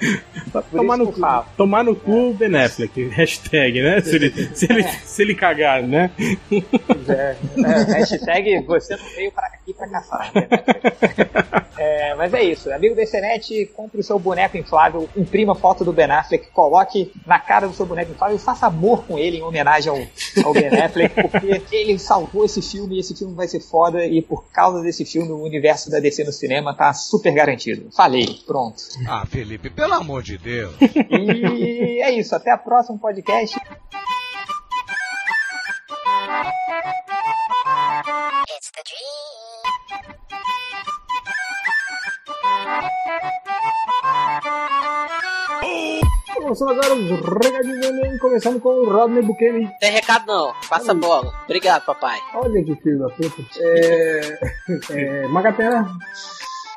tomar 0.70 0.96
no, 0.96 1.12
cu, 1.12 1.20
tomar 1.56 1.84
no 1.84 1.96
cu 1.96 2.34
Ben 2.34 2.54
Affleck, 2.56 3.08
hashtag, 3.08 3.82
né? 3.82 4.00
Se 4.00 4.16
ele, 4.16 4.50
se 4.54 4.66
ele, 4.70 4.82
se 4.82 5.22
ele 5.22 5.34
cagar, 5.34 5.82
né? 5.82 6.10
Pois 6.48 7.08
é. 7.08 7.36
É, 7.58 7.98
hashtag 7.98 8.62
você 8.66 8.96
não 8.96 9.04
veio 9.14 9.32
pra 9.32 9.46
aqui 9.46 9.74
pra 9.74 9.88
caçar. 9.88 10.32
é, 11.76 12.14
mas 12.14 12.32
é 12.32 12.42
isso. 12.42 12.72
Amigo 12.72 12.94
da 12.94 13.02
internet, 13.02 13.70
compre 13.74 14.00
o 14.00 14.04
seu 14.04 14.18
boneco 14.18 14.56
inflável, 14.56 15.08
imprima 15.16 15.54
foto 15.54 15.84
do 15.84 15.92
Ben 15.92 16.10
Affleck, 16.10 16.48
coloque 16.50 17.12
na 17.26 17.38
cara 17.38 17.66
do 17.66 17.74
seu 17.74 17.86
boneco 17.86 18.12
inflável 18.12 18.36
e 18.36 18.40
faça 18.40 18.66
amor 18.66 19.04
com 19.04 19.18
ele 19.18 19.38
em 19.38 19.42
homenagem 19.42 19.90
ao, 19.90 20.44
ao 20.44 20.52
Ben 20.52 20.68
Affleck, 20.68 21.14
porque 21.14 21.45
ele 21.72 21.98
salvou 21.98 22.44
esse 22.44 22.62
filme 22.62 22.96
e 22.96 23.00
esse 23.00 23.14
filme 23.14 23.34
vai 23.34 23.48
ser 23.48 23.60
foda 23.60 24.04
e 24.04 24.22
por 24.22 24.44
causa 24.50 24.82
desse 24.82 25.04
filme 25.04 25.30
o 25.32 25.42
universo 25.42 25.90
da 25.90 26.00
DC 26.00 26.24
no 26.24 26.32
cinema 26.32 26.74
tá 26.74 26.92
super 26.92 27.32
garantido. 27.32 27.90
Falei, 27.94 28.40
pronto. 28.46 28.82
Ah, 29.06 29.24
Felipe, 29.26 29.70
pelo 29.70 29.94
amor 29.94 30.22
de 30.22 30.38
Deus. 30.38 30.74
E 30.80 32.00
é 32.02 32.10
isso, 32.10 32.34
até 32.34 32.50
a 32.50 32.58
próxima 32.58 32.98
podcast. 32.98 33.58
Começando 46.36 46.70
agora 46.70 46.94
os 46.94 47.08
recadinhos 47.44 47.80
do 47.80 47.86
Enem, 47.86 48.18
começando 48.18 48.60
com 48.60 48.68
o 48.68 48.90
Rodney 48.90 49.22
Bukemi. 49.22 49.70
Tem 49.80 49.90
recado 49.90 50.26
não. 50.26 50.52
Passa 50.68 50.92
a 50.92 50.94
bola. 50.94 51.32
Obrigado, 51.44 51.84
papai. 51.84 52.18
Olha 52.34 52.62
que 52.62 52.76
filho 52.76 52.98
da 52.98 53.08
puta. 53.08 53.42
É. 53.58 54.38
é 55.24 55.28
Magatena. 55.28 55.88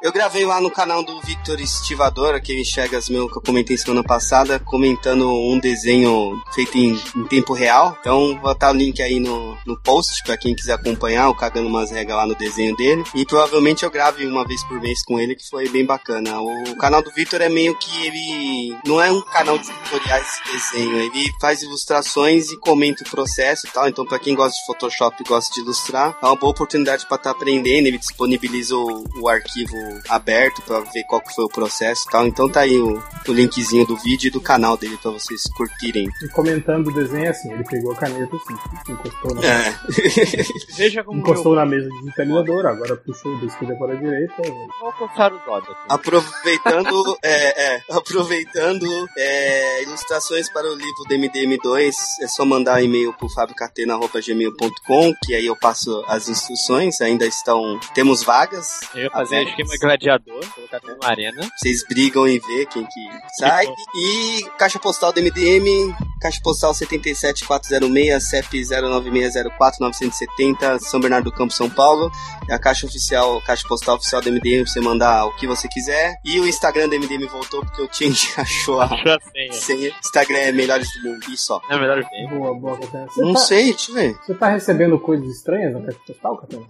Eu 0.01 0.13
gravei 0.13 0.45
lá 0.45 0.61
no 0.61 0.71
canal 0.71 1.03
do 1.03 1.19
Victor 1.19 1.59
Estivador, 1.59 2.33
aquele 2.33 2.63
Chegas 2.63 3.09
meu 3.09 3.27
que 3.27 3.37
eu 3.37 3.41
comentei 3.41 3.77
semana 3.77 4.01
passada, 4.01 4.57
comentando 4.57 5.29
um 5.29 5.59
desenho 5.59 6.41
feito 6.55 6.77
em, 6.77 6.97
em 7.17 7.23
tempo 7.25 7.51
real. 7.51 7.97
Então, 7.99 8.27
vou 8.27 8.37
botar 8.37 8.71
o 8.71 8.73
link 8.73 9.01
aí 9.01 9.19
no, 9.19 9.57
no 9.65 9.77
post 9.81 10.23
pra 10.23 10.37
quem 10.37 10.55
quiser 10.55 10.73
acompanhar, 10.73 11.27
o 11.27 11.35
cagando 11.35 11.67
umas 11.67 11.91
regras 11.91 12.15
lá 12.15 12.25
no 12.25 12.33
desenho 12.33 12.77
dele. 12.77 13.03
E 13.13 13.25
provavelmente 13.25 13.83
eu 13.83 13.91
grave 13.91 14.25
uma 14.25 14.47
vez 14.47 14.63
por 14.63 14.79
mês 14.79 15.03
com 15.03 15.19
ele, 15.19 15.35
que 15.35 15.49
foi 15.49 15.67
bem 15.67 15.85
bacana. 15.85 16.39
O, 16.39 16.77
canal 16.77 17.03
do 17.03 17.11
Victor 17.11 17.41
é 17.41 17.49
meio 17.49 17.77
que 17.77 18.05
ele. 18.05 18.77
Não 18.85 19.01
é 19.01 19.11
um 19.11 19.21
canal 19.21 19.57
de 19.57 19.69
tutoriais 19.69 20.27
de 20.45 20.51
desenho, 20.53 20.97
ele 20.97 21.29
faz 21.41 21.61
ilustrações 21.61 22.51
e 22.51 22.57
comenta 22.57 23.03
o 23.03 23.09
processo 23.09 23.67
e 23.67 23.71
tal. 23.71 23.89
Então, 23.89 24.05
pra 24.05 24.17
quem 24.17 24.33
gosta 24.33 24.57
de 24.57 24.65
Photoshop 24.65 25.17
e 25.19 25.27
gosta 25.27 25.53
de 25.53 25.59
ilustrar, 25.59 26.17
é 26.21 26.25
uma 26.25 26.37
boa 26.37 26.51
oportunidade 26.51 27.05
pra 27.05 27.17
estar 27.17 27.33
tá 27.33 27.35
aprendendo. 27.35 27.87
Ele 27.87 27.97
disponibiliza 27.97 28.77
o, 28.77 29.03
o 29.17 29.27
arquivo 29.27 29.88
aberto 30.07 30.61
para 30.63 30.79
ver 30.79 31.03
qual 31.03 31.21
que 31.21 31.33
foi 31.33 31.45
o 31.45 31.49
processo 31.49 32.03
e 32.07 32.11
tal. 32.11 32.27
Então 32.27 32.49
tá 32.49 32.61
aí 32.61 32.77
o, 32.77 33.01
o 33.27 33.31
linkzinho 33.31 33.85
do 33.85 33.95
vídeo 33.97 34.27
e 34.27 34.31
do 34.31 34.41
canal 34.41 34.77
dele 34.77 34.97
para 35.01 35.11
vocês 35.11 35.43
curtirem. 35.55 36.09
E 36.21 36.27
comentando 36.29 36.87
o 36.87 36.93
desenho 36.93 37.29
assim, 37.29 37.51
ele 37.51 37.63
pegou 37.63 37.91
a 37.91 37.95
caneta 37.95 38.35
assim, 38.35 38.91
encostou 38.91 39.35
na, 39.35 39.45
É. 39.45 39.75
Veja 40.75 41.03
como 41.03 41.19
encostou 41.19 41.55
na 41.55 41.65
mesa 41.65 41.89
digitalizadora, 41.89 42.69
agora 42.69 42.95
puxou 42.95 43.37
da 43.39 43.45
esquerda 43.45 43.75
para 43.75 43.93
a 43.93 43.95
direita. 43.95 44.33
eu 44.45 44.53
vou 44.53 44.87
alcançar 44.87 45.33
o 45.33 45.39
dólar 45.39 45.63
aqui. 45.63 45.75
Aproveitando, 45.89 47.17
é, 47.23 47.75
é, 47.75 47.81
aproveitando 47.91 49.07
é, 49.17 49.83
ilustrações 49.83 50.51
para 50.51 50.67
o 50.67 50.75
livro 50.75 51.03
do 51.07 51.15
MDM2, 51.15 51.93
é 52.21 52.27
só 52.27 52.45
mandar 52.45 52.81
e-mail 52.83 53.13
pro 53.13 53.29
fabiocatena.gmail.com, 53.29 55.13
que 55.23 55.35
aí 55.35 55.45
eu 55.45 55.55
passo 55.55 56.03
as 56.07 56.29
instruções, 56.29 57.01
ainda 57.01 57.25
estão, 57.25 57.79
temos 57.93 58.23
vagas, 58.23 58.81
Eu 58.93 59.03
ia 59.03 59.11
fazer 59.11 59.43
esquema 59.43 59.75
gladiador, 59.79 60.45
colocar 60.53 60.79
tudo 60.79 60.97
na 61.01 61.09
arena. 61.09 61.49
vocês 61.57 61.83
brigam 61.87 62.27
em 62.27 62.39
ver 62.39 62.65
quem 62.67 62.83
que 62.85 63.07
sai, 63.39 63.65
e 63.95 64.45
caixa 64.57 64.79
postal 64.79 65.11
do 65.13 65.21
MDM, 65.21 65.93
caixa 66.21 66.39
postal 66.43 66.73
77406, 66.73 68.29
CEP 68.29 68.61
09604-970, 68.61 70.79
São 70.79 70.99
Bernardo 70.99 71.25
do 71.25 71.31
Campo, 71.31 71.53
São 71.53 71.69
Paulo, 71.69 72.11
é 72.49 72.53
a 72.53 72.59
caixa 72.59 72.85
oficial, 72.85 73.41
caixa 73.41 73.67
postal 73.67 73.95
oficial 73.97 74.21
do 74.21 74.31
MDM, 74.31 74.63
pra 74.63 74.71
você 74.71 74.79
mandar 74.79 75.25
o 75.25 75.35
que 75.35 75.47
você 75.47 75.67
quiser, 75.67 76.15
e 76.25 76.39
o 76.39 76.47
Instagram 76.47 76.89
do 76.89 76.95
MDM 76.99 77.27
voltou, 77.27 77.61
porque 77.65 77.81
o 77.81 77.89
Change 77.91 78.29
achou 78.37 78.81
a 78.81 78.85
Achou 78.85 79.13
a 79.13 79.19
senha. 79.31 79.53
senha. 79.53 79.91
Instagram 80.03 80.37
é 80.37 80.51
melhores 80.51 80.87
do 80.93 81.09
mundo, 81.09 81.25
e 81.31 81.37
só. 81.37 81.61
Não 81.69 81.77
é 81.77 81.81
melhor 81.81 82.03
bem. 82.09 82.27
Boa, 82.29 82.53
boa, 82.55 82.77
Catena. 82.79 83.07
Não 83.17 83.33
tá, 83.33 83.39
sei, 83.39 83.65
deixa 83.73 83.91
eu 83.91 83.95
ver. 83.95 84.15
Você 84.25 84.33
tá 84.33 84.49
recebendo 84.49 84.99
coisas 84.99 85.27
estranhas 85.27 85.73
na 85.73 85.81
caixa 85.81 85.99
postal, 86.05 86.37
Catena? 86.37 86.65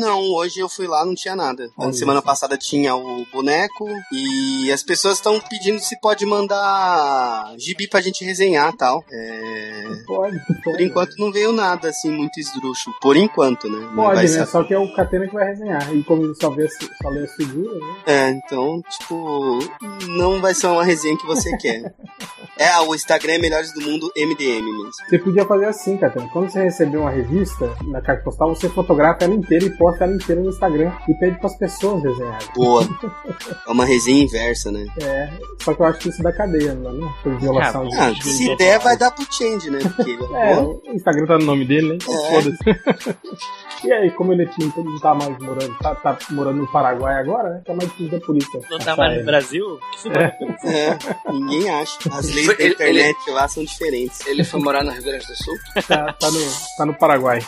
Não, 0.00 0.20
hoje 0.34 0.60
eu 0.60 0.68
fui 0.68 0.86
lá, 0.86 1.04
não 1.04 1.14
tinha 1.14 1.36
nada. 1.36 1.64
Na 1.78 1.84
Olha 1.86 1.92
semana 1.92 2.18
isso. 2.18 2.26
passada 2.26 2.33
tinha 2.58 2.94
o 2.94 3.26
boneco 3.32 3.86
e 4.12 4.70
as 4.72 4.82
pessoas 4.82 5.16
estão 5.16 5.40
pedindo 5.40 5.80
se 5.80 5.98
pode 6.00 6.24
mandar 6.26 7.54
gibi 7.58 7.88
pra 7.88 8.00
gente 8.00 8.24
resenhar 8.24 8.72
e 8.72 8.76
tal. 8.76 9.04
É... 9.10 9.84
Pode, 10.06 10.38
pode. 10.38 10.62
Por 10.62 10.80
enquanto 10.80 11.16
não 11.18 11.32
veio 11.32 11.52
nada 11.52 11.88
assim 11.88 12.10
muito 12.10 12.38
esdrúxulo. 12.38 12.96
Por 13.00 13.16
enquanto, 13.16 13.68
né? 13.68 13.88
Pode, 13.94 14.28
né? 14.28 14.46
Só 14.46 14.62
que 14.64 14.74
é 14.74 14.78
o 14.78 14.92
Catena 14.94 15.26
que 15.26 15.34
vai 15.34 15.46
resenhar. 15.46 15.94
E 15.94 16.02
como 16.04 16.24
ele 16.24 16.34
só, 16.34 16.50
vê, 16.50 16.68
só 16.68 17.08
lê 17.08 17.24
as 17.24 17.34
figuras, 17.34 17.80
né? 17.80 17.94
É, 18.06 18.30
então, 18.30 18.82
tipo, 18.90 19.58
não 20.08 20.40
vai 20.40 20.54
ser 20.54 20.66
uma 20.66 20.84
resenha 20.84 21.16
que 21.16 21.26
você 21.26 21.56
quer. 21.56 21.94
É, 22.56 22.78
o 22.80 22.94
Instagram 22.94 23.32
é 23.32 23.38
Melhores 23.38 23.72
do 23.72 23.80
Mundo 23.80 24.12
MDM 24.16 24.62
mesmo. 24.62 24.90
Você 25.08 25.18
podia 25.18 25.44
fazer 25.44 25.66
assim, 25.66 25.96
Catena. 25.96 26.28
Quando 26.32 26.48
você 26.48 26.62
receber 26.62 26.98
uma 26.98 27.10
revista 27.10 27.74
na 27.82 28.00
caixa 28.00 28.22
postal, 28.22 28.54
você 28.54 28.68
fotografa 28.68 29.24
ela 29.24 29.34
inteira 29.34 29.64
e 29.64 29.70
posta 29.70 30.04
ela 30.04 30.14
inteira 30.14 30.40
no 30.40 30.50
Instagram 30.50 30.92
e 31.08 31.14
pede 31.14 31.38
pras 31.40 31.56
pessoas 31.56 32.04
desenharem. 32.24 32.48
Boa. 32.54 32.88
É 33.66 33.70
uma 33.70 33.84
resenha 33.84 34.24
inversa, 34.24 34.70
né? 34.72 34.86
É, 35.02 35.30
só 35.62 35.74
que 35.74 35.80
eu 35.80 35.86
acho 35.86 35.98
que 36.00 36.08
isso 36.08 36.22
dá 36.22 36.32
cadeia, 36.32 36.74
não 36.74 36.90
é? 36.90 36.94
Né? 36.94 37.14
Por 37.22 37.38
violação 37.38 37.88
de 37.88 37.96
Ah, 37.96 38.10
de- 38.10 38.22
se 38.22 38.48
de- 38.48 38.56
der, 38.56 38.78
vai 38.80 38.96
dar 38.96 39.10
pro 39.10 39.26
Change, 39.32 39.70
né? 39.70 39.78
Porque 39.96 40.10
ele 40.10 40.24
é 40.34 40.52
É, 40.52 40.54
bom. 40.56 40.80
o 40.86 40.92
Instagram 40.94 41.26
tá 41.26 41.38
no 41.38 41.44
nome 41.44 41.64
dele, 41.64 41.88
né? 41.92 41.98
É. 42.00 42.30
foda-se. 42.30 42.58
e 43.84 43.92
aí, 43.92 44.10
como 44.12 44.32
ele 44.32 44.48
não, 44.58 44.84
não 44.84 45.00
tá 45.00 45.14
mais 45.14 45.38
morando, 45.38 45.74
tá, 45.78 45.94
tá 45.94 46.18
morando 46.30 46.58
no 46.58 46.70
Paraguai 46.72 47.14
agora, 47.20 47.50
né? 47.50 47.62
Tá 47.64 47.74
mais 47.74 47.88
difícil 47.90 48.18
da 48.18 48.24
polícia. 48.26 48.60
Não 48.70 48.78
tá 48.78 48.96
mais 48.96 49.10
no 49.12 49.16
ele. 49.18 49.24
Brasil? 49.24 49.78
Se 49.98 50.08
É, 50.08 50.98
ninguém 51.30 51.68
acha. 51.70 51.98
As 52.12 52.26
leis 52.30 52.46
da 52.46 52.54
Ele- 52.58 52.74
internet 52.74 53.30
lá 53.30 53.48
são 53.48 53.64
diferentes. 53.64 54.24
Ele 54.26 54.44
foi 54.44 54.60
morar 54.60 54.82
no 54.84 54.90
Rio 54.92 55.02
Grande 55.02 55.26
do 55.26 55.36
Sul? 55.36 55.54
Tá, 55.86 56.12
tá 56.12 56.30
no, 56.30 56.40
tá 56.78 56.86
no 56.86 56.94
Paraguai. 56.94 57.40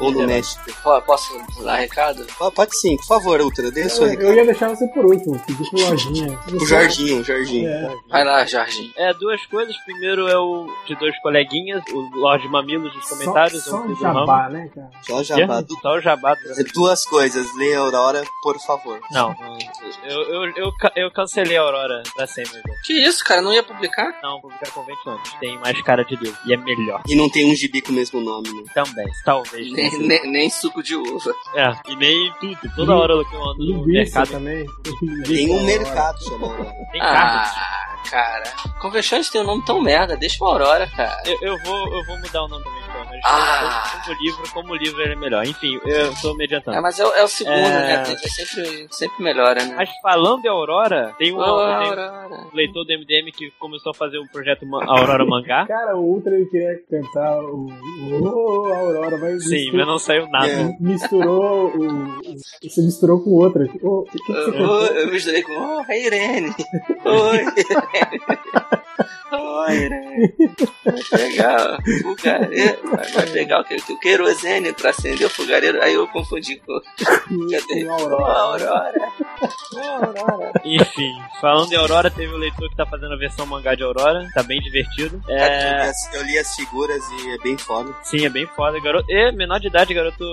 Ou 0.00 0.10
no 0.12 0.26
México. 0.26 0.62
Posso 1.06 1.32
dar 1.64 1.76
recado? 1.76 2.24
Pode 2.54 2.76
sim, 2.78 2.96
por 2.96 3.06
favor, 3.06 3.40
Ultra, 3.40 3.70
dê 3.70 3.81
o 3.86 3.90
seu 3.90 4.06
Eu, 4.06 4.20
eu 4.20 4.34
ia 4.34 4.44
deixar 4.44 4.68
você 4.68 4.86
por 4.88 5.04
último, 5.06 5.38
pedir 5.46 5.68
pro 5.70 5.80
Lojinha. 5.90 6.38
O 6.52 6.66
Jorginho, 6.66 7.20
o 7.20 7.24
Jorginho. 7.24 7.68
É, 7.68 7.96
Vai 8.08 8.24
lá, 8.24 8.44
Jorge. 8.46 8.92
É, 8.96 9.12
duas 9.14 9.44
coisas. 9.46 9.76
Primeiro 9.84 10.28
é 10.28 10.36
o 10.38 10.66
de 10.86 10.94
dois 10.96 11.18
coleguinhas, 11.20 11.82
o 11.92 12.00
Lorde 12.18 12.48
Mamilos 12.48 12.92
dos 12.92 13.08
comentários. 13.08 13.64
Só, 13.64 13.70
só 13.70 13.76
do 13.86 13.94
ramo. 13.94 14.18
jabá, 14.20 14.48
né, 14.48 14.70
cara? 14.74 14.90
Só 15.06 15.22
jabá. 15.22 15.62
Quê? 15.62 15.74
Só 15.80 15.94
o 15.96 16.00
jabá. 16.00 16.34
do- 16.34 16.72
Duas 16.74 17.04
coisas, 17.04 17.46
lê 17.56 17.74
a 17.74 17.80
Aurora, 17.80 18.22
por 18.42 18.58
favor. 18.60 18.98
Não, 19.10 19.28
não, 19.40 19.58
eu, 20.04 20.22
eu, 20.22 20.52
eu, 20.56 20.72
eu 20.96 21.10
cancelei 21.10 21.56
a 21.56 21.60
Aurora 21.62 22.02
pra 22.14 22.26
sempre. 22.26 22.60
Que 22.84 22.92
isso, 22.94 23.24
cara? 23.24 23.40
Não 23.42 23.52
ia 23.52 23.62
publicar? 23.62 24.18
Não, 24.22 24.40
vou 24.40 24.50
ficar 24.50 24.70
convencionante. 24.72 25.38
Tem 25.38 25.58
mais 25.58 25.80
cara 25.82 26.04
de 26.04 26.16
livro. 26.16 26.38
E 26.46 26.52
é 26.54 26.56
melhor. 26.56 27.02
E 27.08 27.14
não 27.14 27.28
tem 27.30 27.50
um 27.50 27.54
gibi 27.54 27.80
com 27.82 27.92
o 27.92 27.94
mesmo 27.94 28.20
nome, 28.20 28.48
né? 28.52 28.62
Também. 28.74 29.06
Talvez. 29.24 29.70
Nem, 29.72 29.98
nem, 29.98 30.30
nem 30.30 30.50
suco 30.50 30.82
de 30.82 30.96
uva. 30.96 31.34
É, 31.54 31.72
e 31.90 31.96
nem 31.96 32.32
tudo. 32.40 32.58
Toda 32.76 32.94
hora 32.94 33.12
que 33.24 33.34
eu 33.34 33.44
ando 33.44 33.64
Linguiça 33.72 34.20
mercado 34.20 34.30
também. 34.30 34.66
Tem 35.24 35.50
um 35.50 35.62
mercado 35.64 36.24
chamado 36.24 36.64
tem. 36.92 37.00
Ah, 37.00 38.02
cara. 38.10 38.44
Convenções 38.80 39.30
tem 39.30 39.40
um 39.40 39.44
nome 39.44 39.64
tão 39.64 39.80
merda. 39.80 40.16
Deixa 40.16 40.42
uma 40.42 40.52
Aurora, 40.52 40.86
cara. 40.88 41.22
Eu, 41.24 41.38
eu 41.42 41.58
vou, 41.64 41.88
eu 41.88 42.04
vou 42.06 42.18
mudar 42.18 42.44
o 42.44 42.48
nome 42.48 42.64
também, 42.64 42.81
mas 43.08 43.20
Ah. 43.24 44.00
como 44.04 44.18
livro, 44.20 44.42
como 44.52 44.74
livro 44.76 45.02
ele 45.02 45.12
é 45.12 45.16
melhor. 45.16 45.44
Enfim, 45.46 45.78
eu 45.84 46.12
tô 46.20 46.34
me 46.34 46.44
adiantando. 46.44 46.76
É, 46.76 46.80
mas 46.80 46.98
é, 46.98 47.04
o- 47.06 47.12
é 47.14 47.22
o 47.24 47.28
segundo, 47.28 47.56
É. 47.56 47.68
né? 47.70 48.04
Ele 48.08 48.16
sempre, 48.28 48.86
sempre 48.90 49.22
melhora, 49.24 49.64
né? 49.64 49.74
Mas 49.76 49.90
falando 50.02 50.42
de 50.42 50.48
Aurora, 50.48 51.14
tem 51.18 51.32
um, 51.32 51.40
Aurora. 51.40 52.28
um 52.30 52.54
leitor 52.56 52.84
do 52.84 52.92
MDM 52.92 53.30
que 53.32 53.50
começou 53.58 53.90
a 53.90 53.94
fazer 53.94 54.18
o 54.18 54.26
projeto 54.28 54.66
Aurora 54.86 55.24
Mangá. 55.24 55.66
Cara, 55.68 55.96
o 55.96 56.02
Ultra 56.04 56.34
ele 56.34 56.46
queria 56.46 56.78
cantar 56.90 57.38
o. 57.40 57.66
o 58.10 58.72
Aurora, 58.72 59.16
mas. 59.18 59.44
Sim, 59.48 59.70
mas 59.72 59.86
não 59.86 59.98
saiu 59.98 60.28
nada. 60.28 60.48
É. 60.48 60.76
Misturou 60.80 61.68
o. 61.68 61.86
o- 61.86 62.22
Você 62.62 62.80
misturou 62.82 63.20
com 63.22 63.30
outra. 63.30 63.64
O 63.82 64.04
que, 64.04 64.18
Eu, 64.32 64.44
cantou? 64.52 64.86
eu 64.86 65.10
misturei 65.12 65.42
com. 65.42 65.52
Oh, 65.52 65.84
é 65.88 66.00
Irene. 66.06 66.54
Oi, 67.04 67.36
Irene. 67.36 67.52
Oi, 69.32 69.74
Irene. 69.76 70.34
Pegar 71.10 71.78
o 71.78 72.02
fogareiro. 72.02 72.91
Vai 73.14 73.26
pegar 73.26 73.60
o, 73.60 73.64
que- 73.64 73.92
o 73.92 73.98
querosene 73.98 74.72
pra 74.72 74.90
acender 74.90 75.26
o 75.26 75.30
fogareiro. 75.30 75.82
Aí 75.82 75.94
eu 75.94 76.06
confundi 76.08 76.56
com. 76.56 76.80
Com 77.28 77.42
Oh, 77.88 77.92
Aurora. 77.92 78.32
Aurora. 78.32 78.92
Aurora. 79.76 80.52
Enfim, 80.64 81.10
falando 81.40 81.68
de 81.68 81.76
Aurora, 81.76 82.10
teve 82.10 82.32
o 82.32 82.36
leitor 82.36 82.68
que 82.70 82.76
tá 82.76 82.86
fazendo 82.86 83.12
a 83.14 83.16
versão 83.16 83.46
mangá 83.46 83.74
de 83.74 83.82
Aurora. 83.82 84.28
Tá 84.34 84.42
bem 84.42 84.60
divertido. 84.60 85.20
Eu, 85.28 85.34
li 85.36 85.40
É, 85.40 85.82
as, 85.88 86.14
eu 86.14 86.22
li 86.24 86.38
as 86.38 86.54
figuras 86.54 87.02
e 87.22 87.30
é 87.34 87.38
bem 87.38 87.56
foda. 87.58 87.94
sim, 88.02 88.24
é 88.24 88.28
bem 88.28 88.46
foda. 88.46 88.78
Garoto, 88.80 89.10
e 89.10 89.32
menor 89.32 89.58
de 89.60 89.68
idade, 89.68 89.94
garoto 89.94 90.24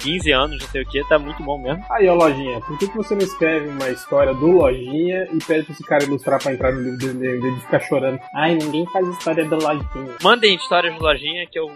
15 0.00 0.30
anos, 0.32 0.60
não 0.62 0.68
sei 0.68 0.82
o 0.82 0.86
que, 0.86 1.02
tá 1.08 1.18
muito 1.18 1.42
bom 1.42 1.58
mesmo. 1.58 1.84
Aí, 1.90 2.08
ó, 2.08 2.14
Lojinha, 2.14 2.60
por 2.60 2.78
que, 2.78 2.88
que 2.88 2.96
você 2.96 3.14
não 3.14 3.22
escreve 3.22 3.68
uma 3.68 3.88
história 3.90 4.32
do 4.34 4.46
Lojinha 4.46 5.28
e 5.32 5.38
pede 5.44 5.64
pra 5.64 5.72
esse 5.74 5.84
cara 5.84 6.04
ilustrar 6.04 6.40
pra 6.42 6.52
entrar 6.52 6.72
no 6.72 6.80
livro 6.80 7.14
dele 7.18 7.48
e 7.56 7.60
ficar 7.60 7.80
chorando? 7.80 8.20
Ai, 8.34 8.54
ninguém 8.54 8.86
faz 8.86 9.06
história 9.08 9.44
do 9.44 9.56
lojinha. 9.56 10.16
Mandem 10.22 10.54
histórias 10.54 10.94
de 10.94 11.00
lojinha 11.00 11.46
que 11.50 11.58
eu 11.58 11.70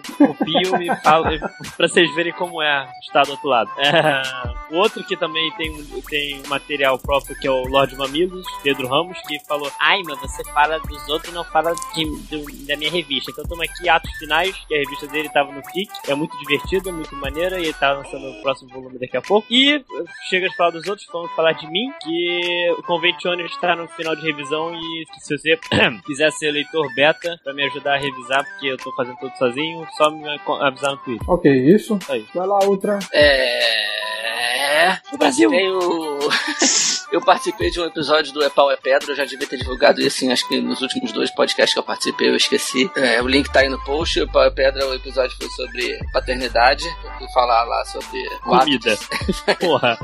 pra 1.76 1.88
vocês 1.88 2.14
verem 2.14 2.32
como 2.32 2.60
é 2.62 2.88
estar 3.02 3.24
do 3.24 3.32
outro 3.32 3.48
lado. 3.48 3.70
É, 3.78 4.22
o 4.70 4.76
outro 4.76 5.02
que 5.04 5.16
também 5.16 5.50
tem, 5.52 5.72
tem 6.08 6.42
um 6.44 6.48
material 6.48 6.98
próprio 6.98 7.36
que 7.38 7.46
é 7.46 7.50
o 7.50 7.62
Lorde 7.68 7.96
Mamilos, 7.96 8.46
Pedro 8.62 8.88
Ramos, 8.88 9.18
que 9.26 9.38
falou: 9.46 9.70
Ai, 9.80 10.02
mas 10.04 10.18
você 10.20 10.44
fala 10.52 10.78
dos 10.80 11.08
outros 11.08 11.32
e 11.32 11.34
não 11.34 11.44
fala 11.44 11.74
de- 11.94 12.04
do- 12.28 12.66
da 12.66 12.76
minha 12.76 12.90
revista. 12.90 13.30
Então 13.30 13.44
estamos 13.44 13.64
aqui, 13.68 13.88
Atos 13.88 14.10
Finais, 14.18 14.54
que 14.66 14.74
a 14.74 14.78
revista 14.78 15.06
dele 15.06 15.28
tava 15.30 15.52
no 15.52 15.62
Kik. 15.62 15.90
É 16.08 16.14
muito 16.14 16.36
divertida, 16.38 16.92
muito 16.92 17.14
maneira, 17.16 17.58
e 17.58 17.64
ele 17.64 17.72
tá 17.74 17.92
lançando 17.92 18.28
o 18.30 18.42
próximo 18.42 18.70
volume 18.70 18.98
daqui 18.98 19.16
a 19.16 19.22
pouco. 19.22 19.46
E 19.50 19.82
chega 20.28 20.48
de 20.48 20.56
falar 20.56 20.70
dos 20.70 20.86
outros, 20.86 21.06
vamos 21.12 21.30
falar 21.32 21.52
de 21.52 21.66
mim, 21.70 21.92
que 22.02 22.74
o 22.78 22.82
Convention 22.82 23.34
está 23.40 23.74
no 23.76 23.88
final 23.88 24.14
de 24.16 24.22
revisão 24.22 24.74
e 24.74 25.06
se 25.18 25.36
você 25.36 25.58
quiser 26.06 26.30
ser 26.32 26.50
leitor 26.50 26.86
beta 26.94 27.38
pra 27.42 27.52
me 27.54 27.64
ajudar 27.64 27.94
a 27.94 27.98
revisar, 27.98 28.44
porque 28.44 28.66
eu 28.66 28.76
tô 28.76 28.92
fazendo 28.94 29.16
tudo 29.18 29.36
sozinho, 29.36 29.86
só 29.96 30.10
me 30.10 30.17
avisar 30.62 30.92
no 30.92 30.96
Twitter. 30.98 31.30
Ok, 31.30 31.52
isso. 31.74 31.98
Aí. 32.08 32.24
Vai 32.34 32.46
lá, 32.46 32.58
outra. 32.64 32.98
É. 33.12 34.98
O 35.12 35.18
Brasil! 35.18 35.50
Tenho. 35.50 35.78
Eu 37.10 37.22
participei 37.22 37.70
de 37.70 37.80
um 37.80 37.86
episódio 37.86 38.34
do 38.34 38.44
É 38.44 38.50
Pau 38.50 38.70
é 38.70 38.76
Pedra, 38.76 39.12
eu 39.12 39.16
já 39.16 39.24
devia 39.24 39.48
ter 39.48 39.56
divulgado 39.56 39.98
isso, 39.98 40.08
assim, 40.18 40.30
acho 40.30 40.46
que 40.46 40.60
nos 40.60 40.82
últimos 40.82 41.10
dois 41.10 41.30
podcasts 41.30 41.72
que 41.72 41.78
eu 41.78 41.82
participei, 41.82 42.28
eu 42.28 42.36
esqueci. 42.36 42.90
É, 42.94 43.22
o 43.22 43.26
link 43.26 43.50
tá 43.50 43.60
aí 43.60 43.68
no 43.70 43.82
post, 43.82 44.20
o 44.20 44.28
Pau 44.30 44.42
é 44.44 44.50
Pedra, 44.50 44.86
o 44.86 44.92
episódio 44.92 45.34
foi 45.38 45.48
sobre 45.48 45.98
paternidade, 46.12 46.84
eu 46.84 47.10
fui 47.16 47.26
falar 47.32 47.64
lá 47.64 47.82
sobre 47.86 48.18
o 48.44 48.58
de- 48.58 48.60
Comida. 48.60 48.98
Porra. 49.58 49.98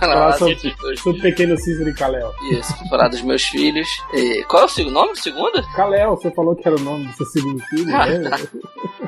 falar 0.00 0.14
lá 0.14 0.32
Falar 0.32 0.38
sobre, 0.38 0.56
sobre 0.58 0.96
sobre 0.96 1.18
o 1.18 1.22
pequeno 1.22 1.58
Cícero 1.58 1.90
e 1.90 1.94
Kalel. 1.94 2.32
Isso, 2.52 2.74
fui 2.74 2.88
falar 2.88 3.08
dos 3.08 3.20
meus 3.20 3.42
filhos. 3.44 3.88
E 4.14 4.42
qual 4.44 4.62
é 4.62 4.64
o 4.64 4.68
segundo 4.70 4.94
nome 4.94 5.12
do 5.12 5.18
segundo? 5.18 5.62
Kalel, 5.76 6.16
você 6.16 6.30
falou 6.30 6.56
que 6.56 6.66
era 6.66 6.76
o 6.78 6.80
nome 6.80 7.04
do 7.06 7.12
seu 7.12 7.26
segundo 7.26 7.60
filho, 7.66 7.84
né? 7.84 8.06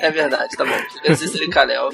É 0.00 0.10
verdade, 0.10 0.56
tá 0.56 0.64
bom. 0.64 0.76
Eu 1.04 1.14
Cícero 1.14 1.44
e 1.44 1.48
Kalel. 1.48 1.90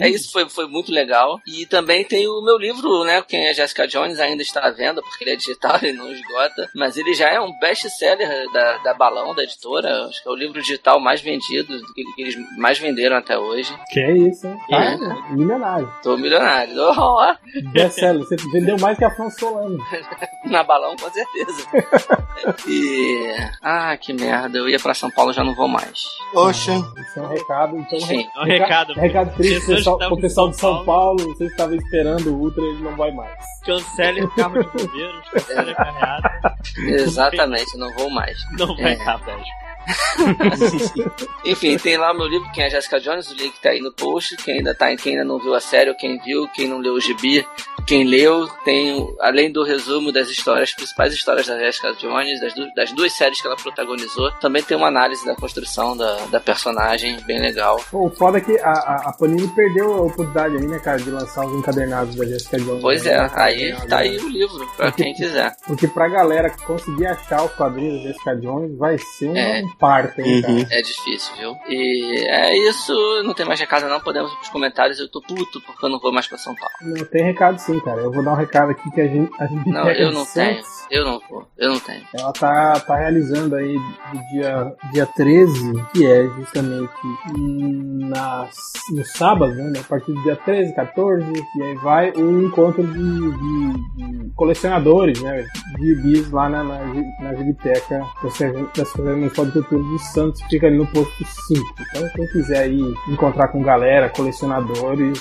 É 0.00 0.08
isso, 0.08 0.30
foi, 0.32 0.48
foi 0.48 0.66
muito 0.66 0.92
legal. 0.92 1.40
E 1.46 1.66
também 1.66 2.04
tem 2.04 2.26
o 2.28 2.42
meu 2.42 2.56
livro, 2.58 3.04
né? 3.04 3.22
Quem 3.26 3.46
é 3.46 3.54
Jessica 3.54 3.86
Jones 3.86 4.18
ainda 4.20 4.42
está 4.42 4.66
à 4.66 4.70
venda, 4.70 5.02
porque 5.02 5.24
ele 5.24 5.32
é 5.32 5.36
digital, 5.36 5.78
ele 5.82 5.92
não 5.98 6.10
esgota. 6.12 6.70
Mas 6.74 6.96
ele 6.96 7.14
já 7.14 7.28
é 7.28 7.40
um 7.40 7.52
best-seller 7.58 8.50
da, 8.52 8.78
da 8.78 8.94
Balão, 8.94 9.34
da 9.34 9.42
editora. 9.42 10.06
Acho 10.06 10.22
que 10.22 10.28
é 10.28 10.32
o 10.32 10.36
livro 10.36 10.60
digital 10.60 11.00
mais 11.00 11.20
vendido, 11.20 11.78
que, 11.94 12.04
que 12.14 12.22
eles 12.22 12.36
mais 12.58 12.78
venderam 12.78 13.16
até 13.16 13.38
hoje. 13.38 13.74
Que 13.90 14.00
é 14.00 14.16
isso, 14.16 14.46
hein? 14.46 14.56
Tá, 14.68 14.82
É. 14.84 15.32
milionário. 15.34 15.92
Tô 16.02 16.16
milionário. 16.16 16.74
Ó, 16.78 17.34
Best-seller, 17.72 18.24
você 18.24 18.36
vendeu 18.52 18.76
mais 18.78 18.96
que 18.98 19.04
a 19.04 19.08
Afonso 19.08 19.38
Solano. 19.38 19.78
na 20.46 20.62
Balão, 20.62 20.96
com 20.96 21.10
certeza. 21.10 21.66
E. 22.66 23.34
Ah, 23.62 23.96
que 23.96 24.12
merda. 24.12 24.58
Eu 24.58 24.68
ia 24.68 24.78
pra 24.78 24.94
São 24.94 25.10
Paulo 25.10 25.32
já 25.32 25.44
não 25.44 25.54
vou 25.54 25.68
mais. 25.68 26.02
Poxa. 26.32 26.72
Isso 27.02 27.18
é 27.18 27.22
um 27.22 27.28
recado, 27.28 27.78
então... 27.78 28.00
Sim. 28.00 28.28
É 28.34 28.40
um 28.40 28.44
recado. 28.44 28.92
Recado 28.94 29.34
triste 29.36 29.54
Pessoas 29.54 29.78
pessoal, 29.78 29.96
estavam 29.96 30.16
pro 30.16 30.22
pessoal 30.22 30.50
de 30.50 30.56
São 30.56 30.76
São 30.76 30.84
Paulo, 30.84 31.24
você 31.34 31.46
estava 31.46 31.76
esperando 31.76 32.32
o 32.32 32.38
Ultra, 32.38 32.62
ele 32.62 32.82
não 32.82 32.96
vai 32.96 33.10
mais. 33.12 33.38
Cancele 33.64 34.24
o 34.24 34.30
carro 34.34 34.62
de 34.62 34.68
bombeiros, 34.70 35.28
cancele 35.30 35.70
a 35.70 35.74
carreata. 35.74 36.56
Exatamente, 36.78 37.76
não 37.76 37.92
vou 37.94 38.10
mais. 38.10 38.38
Não 38.58 38.76
vai 38.76 38.92
É. 38.92 38.96
velho. 38.96 39.44
Enfim, 41.44 41.76
tem 41.76 41.96
lá 41.96 42.12
o 42.12 42.16
meu 42.16 42.26
livro, 42.26 42.50
quem 42.52 42.64
é 42.64 42.70
Jessica 42.70 43.00
Jones, 43.00 43.30
o 43.30 43.34
link 43.34 43.58
tá 43.60 43.70
aí 43.70 43.80
no 43.80 43.92
post. 43.92 44.36
Quem 44.36 44.58
ainda, 44.58 44.74
tá, 44.74 44.94
quem 44.96 45.14
ainda 45.14 45.24
não 45.24 45.38
viu 45.38 45.54
a 45.54 45.60
série, 45.60 45.90
ou 45.90 45.96
quem 45.96 46.18
viu, 46.18 46.48
quem 46.48 46.68
não 46.68 46.78
leu 46.78 46.94
o 46.94 47.00
gibi, 47.00 47.44
quem 47.86 48.04
leu, 48.04 48.48
tem, 48.64 49.14
além 49.20 49.50
do 49.52 49.64
resumo 49.64 50.12
das 50.12 50.28
histórias, 50.28 50.70
as 50.70 50.74
principais 50.74 51.12
histórias 51.12 51.46
da 51.46 51.58
Jessica 51.58 51.92
Jones, 51.94 52.40
das, 52.40 52.54
du- 52.54 52.72
das 52.74 52.92
duas 52.92 53.12
séries 53.12 53.40
que 53.40 53.46
ela 53.46 53.56
protagonizou, 53.56 54.30
também 54.40 54.62
tem 54.62 54.76
uma 54.76 54.88
análise 54.88 55.24
da 55.26 55.34
construção 55.34 55.96
da, 55.96 56.16
da 56.30 56.40
personagem, 56.40 57.16
bem 57.26 57.40
legal. 57.40 57.82
Pô, 57.90 58.06
o 58.06 58.10
foda 58.10 58.38
é 58.38 58.40
que 58.40 58.58
a, 58.58 58.70
a, 58.70 59.10
a 59.10 59.12
Panini 59.12 59.48
perdeu 59.48 59.92
a 59.92 60.00
oportunidade 60.02 60.56
aí, 60.56 60.66
né, 60.66 60.78
cara, 60.78 60.98
de 60.98 61.10
lançar 61.10 61.44
os 61.46 61.58
encadernados 61.58 62.14
da 62.14 62.24
Jessica 62.24 62.58
Jones. 62.58 62.80
Pois 62.82 63.06
é, 63.06 63.18
aí 63.34 63.74
tá 63.88 63.98
aí 63.98 64.16
o 64.18 64.28
livro, 64.28 64.66
pra 64.76 64.92
quem 64.92 65.12
quiser. 65.14 65.54
Porque 65.66 65.88
pra 65.88 66.08
galera 66.08 66.50
conseguir 66.50 67.06
achar 67.06 67.44
os 67.44 67.52
quadrinhos 67.52 68.02
da 68.02 68.08
Jessica 68.08 68.36
Jones 68.36 68.76
vai 68.78 68.96
ser 68.98 69.28
um 69.28 69.36
É. 69.36 69.62
parto, 69.78 70.20
hein, 70.20 70.40
cara. 70.42 70.52
Uhum. 70.54 70.66
É 70.70 70.82
difícil, 70.82 71.34
viu? 71.36 71.56
E 71.68 72.26
é 72.28 72.56
isso, 72.68 72.92
não 73.24 73.34
tem 73.34 73.44
mais 73.46 73.58
recado 73.60 73.88
não, 73.88 74.00
podemos 74.00 74.32
ir 74.32 74.36
pros 74.36 74.48
comentários, 74.50 74.98
eu 74.98 75.08
tô 75.10 75.20
puto 75.20 75.60
porque 75.66 75.84
eu 75.84 75.88
não 75.90 75.98
vou 75.98 76.12
mais 76.12 76.26
pra 76.26 76.38
São 76.38 76.54
Paulo. 76.54 76.72
Não 76.82 77.04
tem 77.06 77.24
recado 77.24 77.58
sim, 77.58 77.71
cara. 77.80 78.00
Eu 78.02 78.12
vou 78.12 78.22
dar 78.24 78.32
um 78.32 78.36
recado 78.36 78.70
aqui 78.70 78.90
que 78.90 79.00
a 79.00 79.06
gente. 79.08 79.30
A 79.38 79.46
gente 79.46 79.68
Não, 79.68 79.88
eu 79.88 80.12
não 80.12 80.24
tenho, 80.26 80.62
eu 80.90 81.04
não 81.04 81.20
vou, 81.28 81.46
eu 81.58 81.70
não 81.70 81.80
tenho. 81.80 82.02
Ela 82.14 82.32
tá, 82.32 82.80
tá 82.80 82.96
realizando 82.96 83.54
aí 83.56 83.74
do 83.76 84.18
dia, 84.32 84.74
dia 84.92 85.06
13, 85.06 85.72
que 85.94 86.06
é 86.06 86.24
justamente 86.36 86.92
na, 87.36 88.48
no 88.90 89.04
sábado, 89.04 89.54
né? 89.54 89.72
A 89.80 89.84
partir 89.84 90.12
do 90.12 90.22
dia 90.22 90.36
13, 90.36 90.74
14, 90.74 91.24
e 91.58 91.62
aí 91.62 91.74
vai 91.76 92.12
um 92.16 92.42
encontro 92.42 92.82
de, 92.86 92.92
de- 92.92 93.72
de 93.96 94.30
colecionadores, 94.34 95.20
né? 95.22 95.44
De 95.78 95.86
gibis 95.94 96.30
lá 96.30 96.48
na, 96.48 96.62
na, 96.64 96.78
na 97.20 97.30
biblioteca 97.32 98.00
da 98.22 98.30
Secretaria 98.30 99.16
Municipal 99.16 99.46
de 99.46 99.52
Cultura 99.52 99.82
de 99.82 99.98
Santos, 100.12 100.42
fica 100.50 100.66
ali 100.66 100.76
no 100.78 100.86
posto 100.86 101.24
5. 101.24 101.60
Então, 101.90 102.08
quem 102.14 102.26
quiser 102.28 102.58
aí 102.60 102.80
encontrar 103.08 103.48
com 103.48 103.62
galera, 103.62 104.08
colecionadores, 104.10 105.20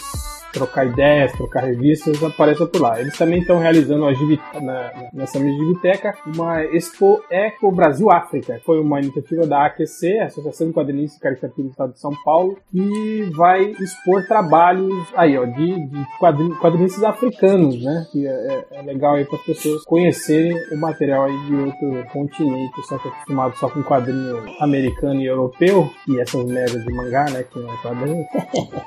trocar 0.52 0.86
ideias, 0.86 1.32
trocar 1.34 1.64
revistas, 1.64 2.22
apareça 2.24 2.66
por 2.66 2.82
lá. 2.82 3.00
Eles 3.00 3.18
também 3.18 3.40
estão 3.40 3.58
realizando 3.60 4.06
a 4.06 4.14
Gibi- 4.14 4.40
na- 4.62 4.92
nessa 5.14 5.40
mesma 5.40 5.58
biblioteca 5.60 6.14
uma 6.26 6.64
Expo 6.66 7.22
Eco 7.30 7.72
Brasil 7.72 8.12
África. 8.12 8.60
Foi 8.66 8.80
uma 8.80 9.00
iniciativa 9.00 9.46
da 9.48 9.66
AQC, 9.66 10.20
Associação 10.20 10.68
de 10.68 10.74
Quadrinistas 10.74 11.18
e 11.18 11.22
Caricatura 11.22 11.64
do 11.68 11.72
Estado 11.72 11.94
de 11.94 12.00
São 12.00 12.12
Paulo, 12.24 12.58
que 12.72 13.30
vai 13.36 13.64
expor 13.80 14.26
trabalhos 14.28 14.94
aí, 15.16 15.38
ó, 15.38 15.46
de, 15.46 15.88
de 15.88 16.06
quadrin- 16.20 16.56
quadrinistas 16.56 17.04
africanos, 17.04 17.84
né? 17.84 18.06
Que 18.12 18.28
é, 18.28 18.32
é- 18.32 18.66
é 18.80 18.82
legal 18.82 19.16
aí 19.16 19.26
para 19.26 19.38
as 19.38 19.46
pessoas 19.46 19.84
conhecerem 19.86 20.56
o 20.72 20.78
material 20.78 21.24
aí 21.26 21.38
de 21.48 21.56
outro 21.56 22.04
continente, 22.12 22.82
só 22.88 22.98
que 22.98 23.08
acostumado 23.08 23.56
só 23.58 23.70
com 23.70 23.82
quadrinho 23.84 24.44
americano 24.60 25.22
e 25.22 25.26
europeu, 25.26 25.90
e 26.08 26.20
essas 26.20 26.44
merdas 26.46 26.84
de 26.84 26.94
mangá, 26.94 27.26
né? 27.32 27.44
Que 27.44 27.60
não 27.60 27.74
é 27.74 27.78
quadrinho. 27.78 28.26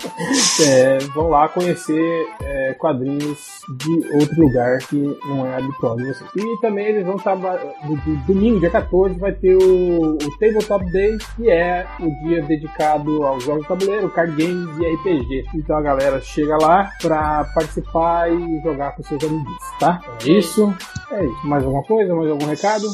É, 0.67 0.99
vão 1.15 1.29
lá 1.29 1.49
conhecer 1.55 2.27
é, 2.43 2.75
quadrinhos 2.75 3.39
de 3.79 3.91
outro 4.17 4.41
lugar 4.43 4.79
que 4.81 4.97
não 5.27 5.47
é 5.47 5.57
habitual 5.57 5.97
de 5.97 6.05
vocês. 6.05 6.31
E 6.37 6.61
também 6.61 6.87
eles 6.87 7.07
vão. 7.07 7.15
Do, 7.17 7.97
do- 7.97 8.27
domingo, 8.27 8.61
dia 8.61 8.71
14, 8.71 9.19
vai 9.19 9.33
ter 9.33 9.55
o, 9.57 10.15
o 10.17 10.39
Tabletop 10.39 10.85
Day, 10.93 11.17
que 11.37 11.49
é 11.51 11.87
o 12.01 12.11
dia 12.27 12.43
dedicado 12.43 13.25
aos 13.25 13.45
jogos 13.45 13.63
de 13.63 13.69
tabuleiro, 13.69 14.11
card 14.11 14.33
games 14.37 14.77
e 14.79 14.95
RPG. 14.95 15.45
Então 15.55 15.77
a 15.77 15.81
galera 15.83 16.21
chega 16.21 16.57
lá 16.59 16.91
pra 17.01 17.45
participar 17.55 18.31
e 18.31 18.61
jogar 18.63 18.95
com 18.97 19.03
seus 19.03 19.23
amigos, 19.25 19.55
tá? 19.79 20.01
É 20.27 20.31
isso. 20.31 20.75
É 21.11 21.25
isso. 21.25 21.47
Mais 21.47 21.65
alguma 21.65 21.83
coisa? 21.85 22.15
Mais 22.15 22.31
algum 22.31 22.47
recado? 22.47 22.87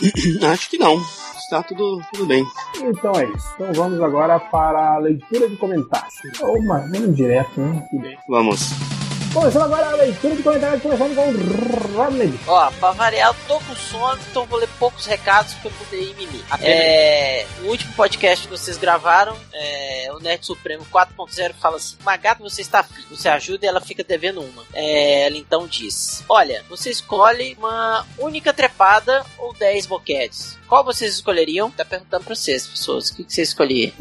Acho 0.50 0.70
que 0.70 0.78
não. 0.78 0.96
Está 1.36 1.62
tudo, 1.62 2.02
tudo 2.12 2.26
bem. 2.26 2.44
Então 2.76 3.12
é 3.12 3.24
isso. 3.24 3.48
Então 3.54 3.72
vamos 3.72 4.02
agora 4.02 4.38
para 4.38 4.94
a 4.94 4.98
leitura 4.98 5.48
de 5.48 5.56
comentários. 5.56 6.14
Ou 6.42 6.62
mas 6.62 6.90
vamos 6.90 7.16
direto, 7.16 7.58
né? 7.58 7.86
Vamos. 8.28 8.97
Começando 9.32 9.64
agora 9.64 9.90
a 9.90 9.96
leitura 9.96 10.34
de 10.34 10.42
comentários, 10.42 10.82
começando 10.82 11.14
com 11.14 11.22
o 11.22 11.96
Rodney. 11.96 12.40
Ó, 12.46 12.70
pra 12.72 12.92
variar, 12.92 13.28
eu 13.28 13.36
tô 13.46 13.60
com 13.64 13.76
sono, 13.76 14.18
então 14.30 14.46
vou 14.46 14.58
ler 14.58 14.68
poucos 14.78 15.04
recados 15.04 15.52
pra 15.54 15.70
eu 15.70 15.74
poder 15.74 16.00
ir 16.00 16.14
mimir. 16.14 16.42
É, 16.62 17.46
o 17.62 17.66
último 17.66 17.92
podcast 17.92 18.46
que 18.46 18.50
vocês 18.50 18.78
gravaram, 18.78 19.36
é, 19.52 20.08
o 20.12 20.18
Nerd 20.18 20.44
Supremo 20.46 20.84
4.0 20.90 21.54
fala 21.60 21.76
assim: 21.76 21.96
Uma 22.00 22.16
gata 22.16 22.42
você 22.42 22.62
está 22.62 22.80
afim, 22.80 23.02
você 23.10 23.28
ajuda 23.28 23.66
e 23.66 23.68
ela 23.68 23.80
fica 23.80 24.02
devendo 24.02 24.40
uma. 24.40 24.64
É, 24.72 25.26
ela 25.26 25.36
então 25.36 25.66
diz: 25.66 26.24
Olha, 26.28 26.64
você 26.68 26.90
escolhe 26.90 27.54
uma 27.58 28.06
única 28.18 28.52
trepada 28.52 29.24
ou 29.36 29.52
10 29.52 29.86
boquetes. 29.86 30.58
Qual 30.68 30.84
vocês 30.84 31.14
escolheriam? 31.14 31.70
Tá 31.70 31.84
perguntando 31.84 32.24
pra 32.24 32.34
vocês, 32.34 32.66
pessoas. 32.66 33.08
O 33.10 33.16
que, 33.16 33.24
que 33.24 33.32
vocês 33.32 33.48
escolheriam? 33.48 33.92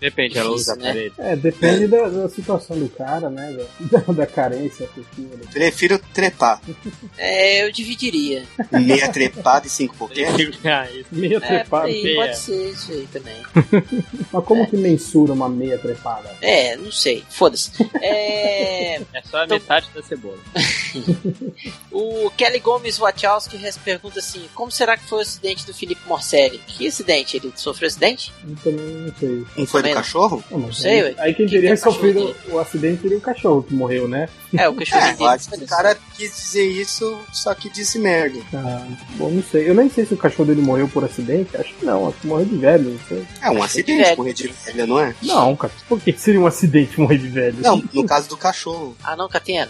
Depende, 0.00 0.38
ela 0.38 0.50
usa 0.50 0.74
né? 0.76 1.10
É, 1.18 1.36
depende 1.36 1.86
da, 1.86 2.08
da 2.08 2.28
situação 2.28 2.78
do 2.78 2.88
cara, 2.88 3.30
né? 3.30 3.56
Da, 3.80 3.98
da 4.12 4.26
carência 4.26 4.86
afetiva. 4.86 5.36
né? 5.36 5.42
Prefiro 5.52 5.98
trepar. 6.12 6.60
É, 7.16 7.64
eu 7.64 7.70
dividiria. 7.72 8.44
Meia 8.72 9.10
trepada 9.12 9.66
e 9.66 9.70
cinco 9.70 9.94
boquetes. 9.98 10.58
Ah. 10.64 10.88
Meia 11.12 11.36
É, 11.36 11.40
trepada. 11.40 11.86
aí, 11.86 12.02
feia. 12.02 12.16
pode 12.16 12.38
ser 12.38 12.70
isso 12.70 12.92
aí 12.92 13.08
também. 13.12 13.36
Mas 14.32 14.44
como 14.44 14.66
que 14.68 14.76
mensura 14.76 15.32
uma 15.32 15.48
meia 15.48 15.78
trepada? 15.78 16.34
É, 16.40 16.76
não 16.76 16.90
sei. 16.90 17.24
Foda-se. 17.30 17.70
É. 18.02 18.96
É 18.96 19.22
só 19.30 19.38
a 19.38 19.44
Então- 19.44 19.56
metade 19.58 19.88
da 19.94 20.02
cebola. 20.02 20.38
O 21.92 22.30
Kelly 22.30 22.58
Gomes 22.58 22.98
Wachowski 22.98 23.58
pergunta 23.84 24.18
assim: 24.18 24.48
como 24.54 24.70
será 24.70 24.96
que 24.96 25.04
foi 25.04 25.18
o 25.18 25.22
acidente 25.22 25.66
do 25.68 25.74
Felipe 25.74 26.00
Morcelli. 26.06 26.58
Que 26.66 26.86
acidente? 26.86 27.36
Ele 27.36 27.52
sofreu 27.54 27.86
acidente? 27.88 28.32
Eu 28.48 28.56
também 28.56 28.86
não 28.86 29.14
sei. 29.18 29.44
Não 29.56 29.66
foi 29.66 29.82
do 29.82 29.84
Também 29.84 29.94
não. 29.94 30.00
cachorro? 30.02 30.44
Não, 30.50 30.72
sei, 30.72 30.90
aí, 30.92 31.02
ué. 31.02 31.14
aí 31.18 31.34
quem 31.34 31.46
Que 31.46 31.52
teria 31.52 31.68
que 31.70 31.74
o 31.80 31.82
sofrido 31.92 32.20
cachorro 32.34 32.54
o 32.54 32.58
acidente 32.58 33.02
seria 33.02 33.18
o 33.18 33.20
cachorro 33.20 33.62
que 33.62 33.74
morreu, 33.74 34.08
né? 34.08 34.28
É, 34.56 34.68
o 34.68 34.74
cachorro 34.74 35.00
É, 35.02 35.12
eu 35.12 35.16
dele. 35.16 35.28
acho 35.30 35.50
que 35.50 35.56
o 35.56 35.66
cara 35.66 35.98
quis 36.16 36.34
dizer 36.36 36.66
isso, 36.66 37.20
só 37.32 37.54
que 37.54 37.68
disse 37.68 37.98
merda. 37.98 38.38
Ah, 38.54 38.86
bom, 39.16 39.30
não 39.30 39.42
sei. 39.42 39.68
Eu 39.68 39.74
nem 39.74 39.88
sei 39.90 40.06
se 40.06 40.14
o 40.14 40.16
cachorro 40.16 40.46
dele 40.46 40.62
morreu 40.62 40.88
por 40.88 41.04
acidente. 41.04 41.56
Acho 41.56 41.74
que 41.74 41.84
não. 41.84 42.08
Acho 42.08 42.18
que 42.18 42.26
morreu 42.26 42.46
de 42.46 42.56
velho. 42.56 42.90
Não 42.90 42.98
sei. 43.08 43.26
É 43.42 43.46
um 43.50 43.52
velho. 43.54 43.64
acidente 43.64 44.16
morrer 44.16 44.32
de 44.32 44.48
velha, 44.48 44.86
não 44.86 44.98
é? 45.00 45.14
Não, 45.22 45.54
cara. 45.56 45.72
Por 45.88 46.00
que 46.00 46.12
seria 46.14 46.40
um 46.40 46.46
acidente 46.46 46.98
morrer 46.98 47.18
de 47.18 47.28
velho? 47.28 47.56
Não, 47.60 47.82
no 47.92 48.04
caso 48.04 48.28
do 48.28 48.36
cachorro. 48.36 48.96
Ah, 49.04 49.14
não, 49.14 49.28
Catena. 49.28 49.68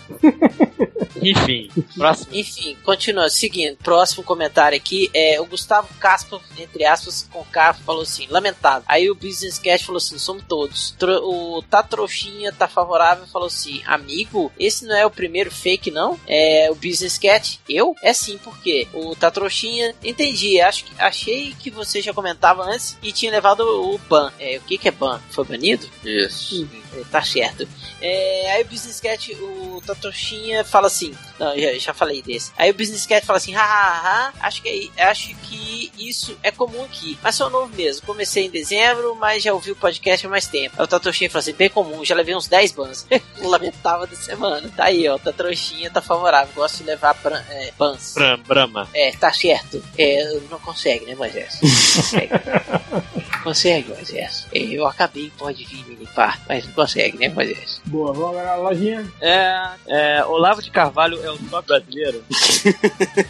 Enfim, 1.20 1.68
próximo. 1.96 2.28
Enfim, 2.32 2.76
continua. 2.84 3.28
Seguindo, 3.28 3.76
próximo 3.78 4.22
comentário 4.22 4.76
aqui 4.76 5.10
é 5.12 5.40
o 5.40 5.46
Gustavo 5.46 5.87
Caspa, 5.94 6.40
entre 6.58 6.84
aspas, 6.84 7.26
com 7.32 7.44
K, 7.44 7.74
falou 7.74 8.02
assim: 8.02 8.26
lamentável. 8.28 8.82
Aí 8.86 9.10
o 9.10 9.14
Business 9.14 9.58
Cat 9.58 9.84
falou 9.84 9.98
assim: 9.98 10.18
somos 10.18 10.44
todos. 10.48 10.94
O 11.22 11.62
Tatrouxinha 11.68 12.52
tá 12.52 12.68
favorável 12.68 13.26
falou 13.26 13.46
assim: 13.48 13.82
amigo, 13.86 14.52
esse 14.58 14.84
não 14.86 14.96
é 14.96 15.04
o 15.06 15.10
primeiro 15.10 15.50
fake, 15.50 15.90
não? 15.90 16.18
É 16.26 16.68
o 16.70 16.74
Business 16.74 17.18
Cat? 17.18 17.60
Eu? 17.68 17.94
É 18.02 18.12
sim, 18.12 18.38
por 18.38 18.58
quê? 18.60 18.86
O 18.92 19.14
Tatrouxinha, 19.16 19.94
entendi. 20.02 20.60
Acho 20.60 20.84
que, 20.84 20.92
achei 21.00 21.54
que 21.58 21.70
você 21.70 22.00
já 22.02 22.12
comentava 22.12 22.62
antes 22.64 22.96
e 23.02 23.12
tinha 23.12 23.30
levado 23.32 23.60
o 23.60 23.98
ban. 23.98 24.32
É, 24.38 24.58
o 24.58 24.60
que, 24.62 24.78
que 24.78 24.88
é 24.88 24.92
ban? 24.92 25.20
Foi 25.30 25.44
banido? 25.44 25.88
Isso. 26.04 26.68
É, 26.94 26.98
Tá 27.10 27.22
certo. 27.22 27.68
É, 28.00 28.52
aí 28.52 28.62
o 28.62 28.66
Business 28.66 28.98
Cat, 29.00 29.32
o 29.34 29.82
Tatoshinha 29.86 30.64
fala 30.64 30.86
assim. 30.86 31.14
Não, 31.38 31.56
já, 31.58 31.78
já 31.78 31.94
falei 31.94 32.22
desse. 32.22 32.50
Aí 32.56 32.70
o 32.70 32.74
Business 32.74 33.06
Cat 33.06 33.24
fala 33.26 33.36
assim: 33.36 33.52
hahaha, 33.52 34.32
acho 34.40 34.62
que, 34.62 34.90
é- 34.96 35.02
acho 35.04 35.28
que 35.36 35.77
isso 35.98 36.36
é 36.42 36.50
comum 36.50 36.84
aqui. 36.84 37.18
Mas 37.22 37.34
sou 37.34 37.50
novo 37.50 37.74
mesmo. 37.74 38.06
Comecei 38.06 38.46
em 38.46 38.50
dezembro, 38.50 39.14
mas 39.16 39.42
já 39.42 39.52
ouvi 39.52 39.70
o 39.70 39.76
podcast 39.76 40.26
há 40.26 40.30
mais 40.30 40.46
tempo. 40.46 40.76
Aí 40.78 40.84
o 40.84 40.88
Tatoshinha 40.88 41.30
fala 41.30 41.40
assim: 41.40 41.52
bem 41.52 41.70
comum, 41.70 42.04
já 42.04 42.14
levei 42.14 42.34
uns 42.34 42.48
10 42.48 42.72
bans. 42.72 43.06
Lamentável 43.40 44.06
da 44.06 44.16
semana. 44.16 44.68
Tá 44.76 44.84
aí, 44.84 45.08
ó. 45.08 45.18
Tatoshinha 45.18 45.90
tá 45.90 46.00
favorável. 46.00 46.52
Gosto 46.54 46.78
de 46.78 46.84
levar 46.84 47.14
bran, 47.14 47.42
é, 47.48 47.72
bans. 47.78 48.14
Bram, 48.14 48.38
Brahma. 48.38 48.88
É, 48.94 49.12
tá 49.12 49.32
certo. 49.32 49.82
É, 49.96 50.40
não 50.50 50.58
consegue, 50.58 51.06
né, 51.06 51.14
Moisés? 51.14 51.58
Consegue. 51.60 52.32
consegue, 53.38 53.88
Moisés. 53.90 54.46
É, 54.54 54.58
Eu 54.58 54.86
acabei, 54.86 55.30
pode 55.38 55.64
vir 55.64 55.84
me 55.86 55.96
limpar, 55.96 56.40
mas 56.48 56.66
não 56.66 56.72
consegue, 56.72 57.18
né, 57.18 57.28
Moisés? 57.28 57.80
Boa, 57.86 58.12
vamos 58.12 58.30
agora 58.30 58.56
na 58.56 58.56
lojinha. 58.56 59.06
É, 59.20 59.68
é, 59.86 60.24
Olavo 60.24 60.62
de 60.62 60.70
Carvalho 60.70 61.18
é 61.24 61.30
o 61.30 61.36
Sócrates 61.36 61.88
brasileiro? 61.88 62.24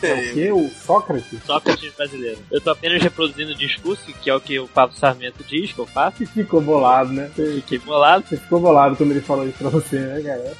É 0.02 0.12
o 0.14 0.34
quê? 0.34 0.52
O 0.52 0.70
Sócrates? 0.84 1.38
Sócrates 1.44 1.92
brasileiro. 1.94 2.38
Eu 2.50 2.60
tô 2.60 2.70
apenas 2.70 3.02
reproduzindo 3.02 3.52
o 3.52 3.54
discurso, 3.54 4.12
que 4.22 4.30
é 4.30 4.34
o 4.34 4.40
que 4.40 4.58
o 4.58 4.68
Pablo 4.68 4.96
Sarmento 4.96 5.44
diz 5.44 5.72
que 5.72 5.78
eu 5.78 5.86
faço. 5.86 6.26
Ficou 6.26 6.60
bolado, 6.60 7.12
né? 7.12 7.30
Fiquei 7.34 7.78
bolado. 7.78 8.24
você 8.26 8.36
ficou 8.36 8.60
bolado 8.60 8.96
quando 8.96 9.10
ele 9.12 9.20
falou 9.20 9.46
isso 9.46 9.58
pra 9.58 9.68
você, 9.68 9.98
né, 9.98 10.20
cara? 10.22 10.52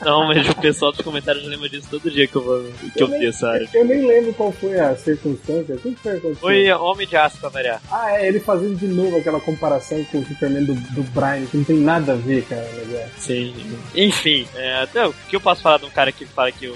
Não, 0.00 0.26
mas 0.26 0.48
o 0.48 0.54
pessoal 0.56 0.92
dos 0.92 1.00
comentários 1.00 1.44
lembra 1.46 1.68
disso 1.68 1.88
todo 1.90 2.10
dia 2.10 2.26
que 2.26 2.36
eu, 2.36 2.42
vou, 2.42 2.64
que 2.94 3.02
eu 3.02 3.08
nem, 3.08 3.20
fiz, 3.20 3.36
sabe? 3.36 3.68
eu 3.72 3.84
nem 3.84 4.06
lembro 4.06 4.32
qual 4.34 4.52
foi 4.52 4.78
a 4.78 4.94
circunstância. 4.96 5.74
O 5.74 5.78
que 5.78 5.90
que 5.90 6.00
foi 6.00 6.12
a 6.12 6.14
circunstância? 6.14 6.40
Foi 6.40 6.72
Homem 6.72 7.06
de 7.06 7.16
Aço 7.16 7.38
pra 7.38 7.48
variar. 7.48 7.80
Ah, 7.90 8.12
é, 8.12 8.28
ele 8.28 8.40
fazendo 8.40 8.76
de 8.76 8.86
novo 8.96 9.16
aquela 9.18 9.40
comparação 9.40 10.02
com 10.04 10.18
o 10.18 10.26
Superman 10.26 10.64
do, 10.64 10.74
do 10.74 11.02
Brian, 11.12 11.46
que 11.46 11.56
não 11.56 11.64
tem 11.64 11.76
nada 11.76 12.12
a 12.12 12.16
ver, 12.16 12.44
cara, 12.44 12.68
mas 12.76 12.92
é. 12.94 13.08
Sim. 13.18 13.54
Enfim, 13.94 14.46
é, 14.54 14.82
até 14.82 15.06
o 15.06 15.12
que 15.28 15.36
eu 15.36 15.40
posso 15.40 15.62
falar 15.62 15.78
de 15.78 15.84
um 15.86 15.90
cara 15.90 16.10
que 16.12 16.24
fala 16.26 16.50
que 16.50 16.66
o 16.68 16.74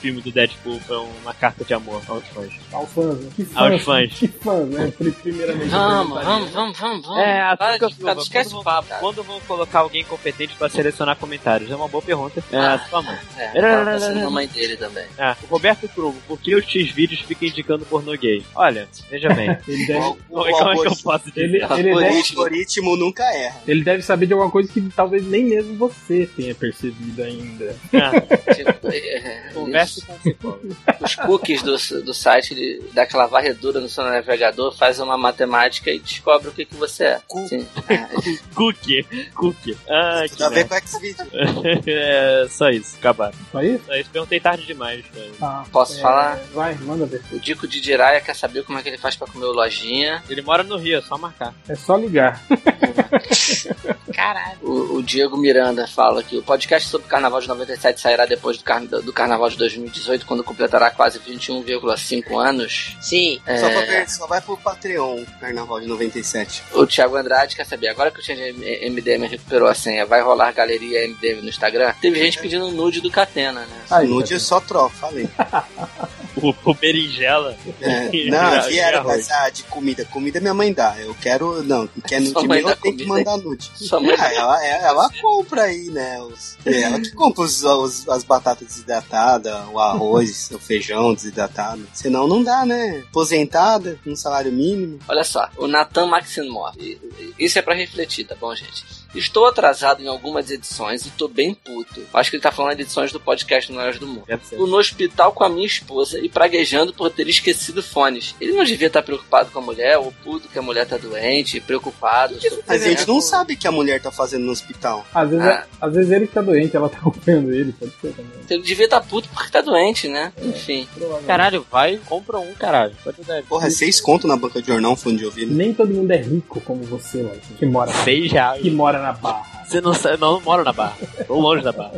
filme 0.00 0.20
do 0.20 0.30
Deadpool 0.32 0.80
foi 0.80 0.96
uma 1.22 1.32
carta 1.34 1.64
de 1.64 1.72
amor 1.74 2.02
aos 2.08 2.24
fãs? 2.28 2.52
Aos 2.72 2.90
fãs, 2.92 3.18
né? 3.20 3.30
Que 3.36 3.46
Aos 3.54 3.82
fãs. 3.82 4.12
Que 4.18 4.28
fãs, 4.28 4.68
né? 4.68 4.92
Pri- 4.96 5.10
Primeiramente. 5.12 5.68
Vamos, 5.68 6.24
vamos, 6.24 6.50
vamos, 6.50 6.78
vamos, 6.78 7.06
vamos. 7.06 7.22
É, 7.22 7.40
a 7.42 7.56
Para 7.56 7.78
de 7.78 7.94
ficar- 7.94 8.16
esquece 8.18 8.50
quando 8.50 8.60
o 8.60 8.64
papo, 8.64 8.88
cara. 8.88 9.00
Quando 9.00 9.22
vão 9.22 9.40
colocar 9.40 9.78
alguém 9.80 10.04
competente 10.04 10.54
pra 10.56 10.68
selecionar 10.68 11.16
comentários? 11.16 11.70
É 11.70 11.76
uma 11.76 11.88
boa 11.88 12.02
pergunta. 12.02 12.42
É 12.52 12.56
Ah. 12.56 12.74
a 12.74 12.78
sua 12.88 13.02
mãe. 13.02 13.18
É, 13.38 13.60
tava 13.60 13.90
pensando 13.92 14.20
na 14.20 14.30
mãe 14.30 14.46
dele 14.48 14.76
também. 14.76 15.04
Ah, 15.18 15.36
o 15.42 15.46
Roberto 15.46 15.88
Trugo, 15.88 16.18
por 16.26 16.38
que 16.40 16.54
os 16.54 16.64
X-Vídeos 16.64 17.20
ficam 17.20 17.48
indicando 17.48 17.84
pornô 17.86 18.12
gay? 18.16 18.44
Olha, 18.54 18.88
veja 19.10 19.28
bem. 19.32 19.56
Ele 19.68 19.86
deve, 19.86 20.00
O, 20.06 20.14
Como 20.28 20.46
é 20.46 20.50
como 20.52 20.70
é 20.72 20.76
que 20.76 20.86
eu 20.88 20.96
posso 20.96 21.28
dizer? 21.30 21.42
ele, 21.44 21.61
ele, 21.70 21.94
deve, 21.94 22.18
algoritmo 22.30 22.96
nunca 22.96 23.24
erra. 23.24 23.60
ele 23.66 23.82
deve 23.84 24.02
saber 24.02 24.26
de 24.26 24.32
alguma 24.32 24.50
coisa 24.50 24.72
que 24.72 24.80
talvez 24.94 25.26
nem 25.26 25.44
mesmo 25.44 25.76
você 25.76 26.28
tenha 26.36 26.54
percebido 26.54 27.22
ainda. 27.22 27.76
Ah, 27.94 28.12
Tipo, 28.54 28.88
é, 28.88 29.50
converse 29.54 30.04
com 30.04 30.12
o 30.12 30.18
psicólogo. 30.18 30.76
os 31.00 31.14
cookies 31.16 31.62
do, 31.62 32.02
do 32.02 32.14
site, 32.14 32.52
ele 32.54 32.82
dá 32.92 33.02
aquela 33.02 33.26
varredura 33.26 33.80
no 33.80 33.88
seu 33.88 34.04
navegador, 34.04 34.76
faz 34.76 34.98
uma 35.00 35.16
matemática 35.16 35.90
e 35.90 35.98
descobre 35.98 36.48
o 36.48 36.52
que, 36.52 36.64
que 36.64 36.74
você 36.74 37.04
é. 37.04 37.20
Cu. 37.26 37.46
Sim. 37.48 37.66
É, 37.88 38.06
Cookie, 38.54 39.04
cookie. 39.34 39.76
Ah, 39.88 40.24
que 40.28 40.36
ver 40.36 40.50
merda. 40.50 40.68
com 40.68 40.74
X-Video. 40.76 41.26
é, 41.86 42.46
só 42.50 42.70
isso, 42.70 42.96
acabaram. 42.96 43.34
Só 43.50 43.62
isso? 43.62 43.84
Só 43.86 43.94
isso, 43.94 44.10
perguntei 44.10 44.40
tarde 44.40 44.66
demais. 44.66 45.04
Ah, 45.40 45.64
Posso 45.72 46.00
falar? 46.00 46.38
Vai, 46.52 46.74
manda 46.76 47.06
ver. 47.06 47.22
O 47.32 47.38
Dico 47.38 47.66
de 47.66 47.82
Jiraya 47.82 48.20
quer 48.20 48.34
saber 48.34 48.64
como 48.64 48.78
é 48.78 48.82
que 48.82 48.88
ele 48.88 48.98
faz 48.98 49.16
pra 49.16 49.26
comer 49.26 49.46
o 49.46 49.52
lojinha. 49.52 50.22
Ele 50.28 50.42
mora 50.42 50.62
no 50.62 50.76
Rio, 50.76 50.98
é 50.98 51.02
só 51.02 51.16
marcar. 51.16 51.51
É 51.68 51.74
só 51.74 51.96
ligar. 51.96 52.40
Caralho. 54.14 54.58
O, 54.62 54.96
o 54.98 55.02
Diego 55.02 55.36
Miranda 55.36 55.86
fala 55.86 56.22
que 56.22 56.36
o 56.36 56.42
podcast 56.42 56.88
sobre 56.88 57.06
o 57.06 57.10
Carnaval 57.10 57.40
de 57.40 57.48
97 57.48 58.00
sairá 58.00 58.26
depois 58.26 58.58
do, 58.58 58.64
carna- 58.64 59.00
do 59.00 59.12
Carnaval 59.12 59.48
de 59.48 59.56
2018, 59.56 60.26
quando 60.26 60.44
completará 60.44 60.90
quase 60.90 61.18
21,5 61.20 62.36
anos. 62.38 62.96
Sim. 63.00 63.40
Só, 63.46 63.52
É, 63.52 63.70
pra 63.70 63.80
ver- 63.80 64.10
só 64.10 64.26
vai 64.26 64.40
pro 64.40 64.56
Patreon, 64.56 65.24
Carnaval 65.40 65.80
de 65.80 65.86
97. 65.86 66.62
o 66.74 66.86
Thiago 66.86 67.16
Andrade 67.16 67.56
quer 67.56 67.64
saber, 67.66 67.88
agora 67.88 68.10
que 68.10 68.20
o 68.20 68.22
Change 68.24 68.52
MDM 68.90 69.26
recuperou 69.26 69.68
a 69.68 69.74
senha, 69.74 70.04
vai 70.06 70.20
rolar 70.20 70.52
galeria 70.52 71.06
MDM 71.08 71.42
no 71.42 71.48
Instagram? 71.48 71.92
Teve 72.00 72.20
gente 72.20 72.38
pedindo 72.38 72.70
nude 72.70 73.00
do 73.00 73.10
Catena, 73.10 73.60
né? 73.60 73.76
Aí, 73.90 74.08
Nude 74.08 74.34
é 74.34 74.38
só 74.38 74.60
troca, 74.60 74.94
falei. 74.96 75.28
O, 76.36 76.54
o 76.70 76.74
berinjela. 76.74 77.56
É, 77.80 78.10
não, 78.30 78.38
arroz. 78.38 78.66
vieram 78.66 79.04
mas 79.04 79.30
ah, 79.30 79.50
de 79.50 79.62
comida. 79.64 80.04
Comida 80.06 80.40
minha 80.40 80.54
mãe 80.54 80.72
dá. 80.72 80.96
Eu 80.98 81.14
quero. 81.14 81.62
Não, 81.62 81.86
quer 82.06 82.20
nude 82.20 82.32
Sua 82.32 82.44
mãe 82.44 82.60
meu, 82.60 82.70
eu 82.70 82.76
tenho 82.76 82.96
que 82.96 83.04
mandar 83.04 83.36
nude. 83.36 83.70
Sua 83.74 84.00
mãe 84.00 84.14
Ah, 84.18 84.32
ela, 84.32 84.64
é- 84.66 84.82
ela 84.84 85.10
compra 85.20 85.62
aí, 85.64 85.84
né? 85.90 86.20
Os, 86.22 86.56
é 86.64 86.82
ela 86.82 87.00
que 87.00 87.10
compra 87.12 87.42
os, 87.44 87.62
os- 87.62 88.08
as 88.08 88.24
batatas 88.24 88.66
desidratadas, 88.66 89.54
o 89.70 89.78
arroz, 89.78 90.50
o 90.52 90.58
feijão 90.58 91.14
desidratado. 91.14 91.86
Senão 91.92 92.26
não 92.26 92.42
dá, 92.42 92.64
né? 92.64 93.02
Aposentada, 93.10 93.98
um 94.06 94.16
salário 94.16 94.52
mínimo. 94.52 94.98
Olha 95.08 95.24
só, 95.24 95.48
o 95.56 95.66
Nathan 95.66 96.06
Maximov. 96.06 96.74
E- 96.78 96.98
e- 97.18 97.34
Isso 97.44 97.58
é 97.58 97.62
pra 97.62 97.74
refletir, 97.74 98.24
tá 98.24 98.34
bom, 98.34 98.54
gente? 98.54 98.84
Estou 99.14 99.46
atrasado 99.46 100.02
em 100.02 100.06
algumas 100.08 100.50
edições 100.50 101.04
e 101.04 101.10
tô 101.10 101.28
bem 101.28 101.54
puto. 101.54 102.00
Acho 102.14 102.30
que 102.30 102.36
ele 102.36 102.42
tá 102.42 102.50
falando 102.50 102.76
de 102.76 102.82
edições 102.82 103.12
do 103.12 103.20
podcast 103.20 103.70
Noias 103.70 103.98
do 103.98 104.06
Mundo. 104.06 104.24
Tô 104.50 104.66
no 104.66 104.76
hospital 104.78 105.32
com 105.32 105.44
a 105.44 105.48
minha 105.48 105.66
esposa 105.66 106.18
e 106.18 106.28
praguejando 106.28 106.94
por 106.94 107.10
ter 107.10 107.28
esquecido 107.28 107.82
fones. 107.82 108.34
Ele 108.40 108.52
não 108.52 108.64
devia 108.64 108.86
estar 108.86 109.02
preocupado 109.02 109.50
com 109.50 109.58
a 109.58 109.62
mulher, 109.62 109.98
ou 109.98 110.12
puto 110.24 110.48
que 110.48 110.58
a 110.58 110.62
mulher 110.62 110.86
tá 110.86 110.96
doente, 110.96 111.60
preocupado. 111.60 112.36
Mas 112.66 112.82
a 112.82 112.88
gente 112.88 113.06
não 113.06 113.20
sabe 113.20 113.52
o 113.54 113.56
que 113.56 113.68
a 113.68 113.72
mulher 113.72 114.00
tá 114.00 114.10
fazendo 114.10 114.44
no 114.46 114.52
hospital. 114.52 115.04
Às 115.14 115.28
vezes, 115.30 115.44
Ah. 115.46 115.66
às 115.80 115.92
vezes 115.94 116.10
ele 116.10 116.26
que 116.26 116.32
tá 116.34 116.40
doente, 116.42 116.74
ela 116.76 116.88
tá 116.88 116.96
acompanhando 117.04 117.52
ele, 117.52 117.72
pode 117.72 117.92
ser 118.00 118.12
também. 118.12 118.32
Ele 118.48 118.62
devia 118.62 118.84
estar 118.86 119.00
puto 119.02 119.28
porque 119.28 119.50
tá 119.50 119.60
doente, 119.60 120.08
né? 120.08 120.32
Enfim. 120.42 120.86
Provavelmente. 120.92 121.26
Caralho, 121.26 121.66
vai, 121.70 121.98
compra 122.06 122.38
um, 122.38 122.52
caralho. 122.54 122.94
Pode 123.04 123.20
dar. 123.22 123.42
Porra, 123.42 123.66
é 123.66 123.70
seis 123.70 124.00
conto 124.00 124.26
na 124.26 124.36
banca 124.36 124.60
de 124.62 124.68
jornal, 124.68 124.96
fundo 124.96 125.18
de 125.18 125.24
ouvido. 125.26 125.52
Nem 125.54 125.74
todo 125.74 125.92
mundo 125.92 126.10
é 126.10 126.16
rico 126.16 126.60
como 126.62 126.82
você, 126.84 127.18
Lojinha, 127.22 127.40
que 127.58 127.66
mora, 127.66 127.92
Seis 127.92 128.30
reais. 128.32 128.62
que 128.62 128.70
mora 128.70 129.01
na 129.02 129.12
Barra. 129.12 129.64
Você 129.66 129.80
não 129.80 129.92
sabe, 129.94 130.18
não, 130.18 130.34
não 130.34 130.40
moro 130.40 130.64
na 130.64 130.72
Barra. 130.72 130.96
Tô 131.26 131.38
longe 131.40 131.62
da 131.62 131.72
Barra. 131.72 131.92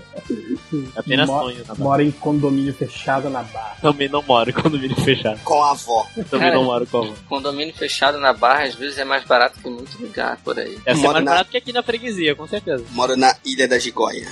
Apenas 0.96 1.28
Mo- 1.28 1.40
sonho 1.40 1.58
na 1.58 1.64
Barra. 1.74 1.78
Mora 1.84 2.02
em 2.02 2.10
condomínio 2.10 2.74
fechado 2.74 3.28
na 3.30 3.42
Barra. 3.42 3.76
Também 3.80 4.08
não 4.08 4.22
moro 4.22 4.52
quando 4.52 4.78
me 4.78 4.88
fechado. 4.94 5.40
Com 5.44 5.62
a 5.62 5.70
avó. 5.72 6.06
Também 6.30 6.48
Cara, 6.48 6.54
não 6.54 6.64
moro 6.64 6.86
com 6.86 6.98
a 6.98 7.04
avó. 7.04 7.12
Condomínio 7.28 7.74
fechado 7.74 8.18
na 8.18 8.32
barra 8.32 8.64
às 8.64 8.74
vezes 8.74 8.98
é 8.98 9.04
mais 9.04 9.24
barato 9.24 9.58
que 9.60 9.68
muito 9.68 10.00
lugar 10.00 10.38
por 10.44 10.58
aí. 10.58 10.78
Deve 10.84 10.96
ser 10.98 11.02
Moro 11.02 11.12
mais 11.14 11.24
na- 11.24 11.30
barato 11.32 11.50
que 11.50 11.56
aqui 11.56 11.72
na 11.72 11.82
freguesia, 11.82 12.34
com 12.34 12.46
certeza. 12.46 12.84
Moro 12.90 13.16
na 13.16 13.34
Ilha 13.44 13.66
da 13.68 13.78
Gigóia. 13.78 14.26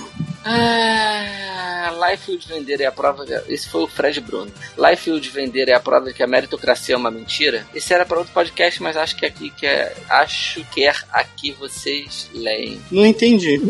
Ah, 0.45 1.93
Lifefield 2.09 2.47
vender 2.47 2.81
é 2.81 2.85
a 2.85 2.91
prova. 2.91 3.25
Esse 3.47 3.67
foi 3.67 3.83
o 3.83 3.87
Fred 3.87 4.19
Bruno. 4.21 4.51
Lifefield 4.77 5.29
vender 5.29 5.69
é 5.69 5.73
a 5.73 5.79
prova 5.79 6.07
de 6.07 6.13
que 6.13 6.23
a 6.23 6.27
meritocracia 6.27 6.95
é 6.95 6.97
uma 6.97 7.11
mentira. 7.11 7.65
Esse 7.73 7.93
era 7.93 8.05
para 8.05 8.19
outro 8.19 8.33
podcast, 8.33 8.81
mas 8.81 8.97
acho 8.97 9.15
que 9.15 9.25
aqui 9.25 9.49
que 9.51 9.65
é, 9.65 9.95
acho 10.09 10.63
que 10.65 10.85
é 10.85 10.93
aqui 11.11 11.51
vocês 11.53 12.29
leem. 12.33 12.81
Não 12.91 13.05
entendi. 13.05 13.61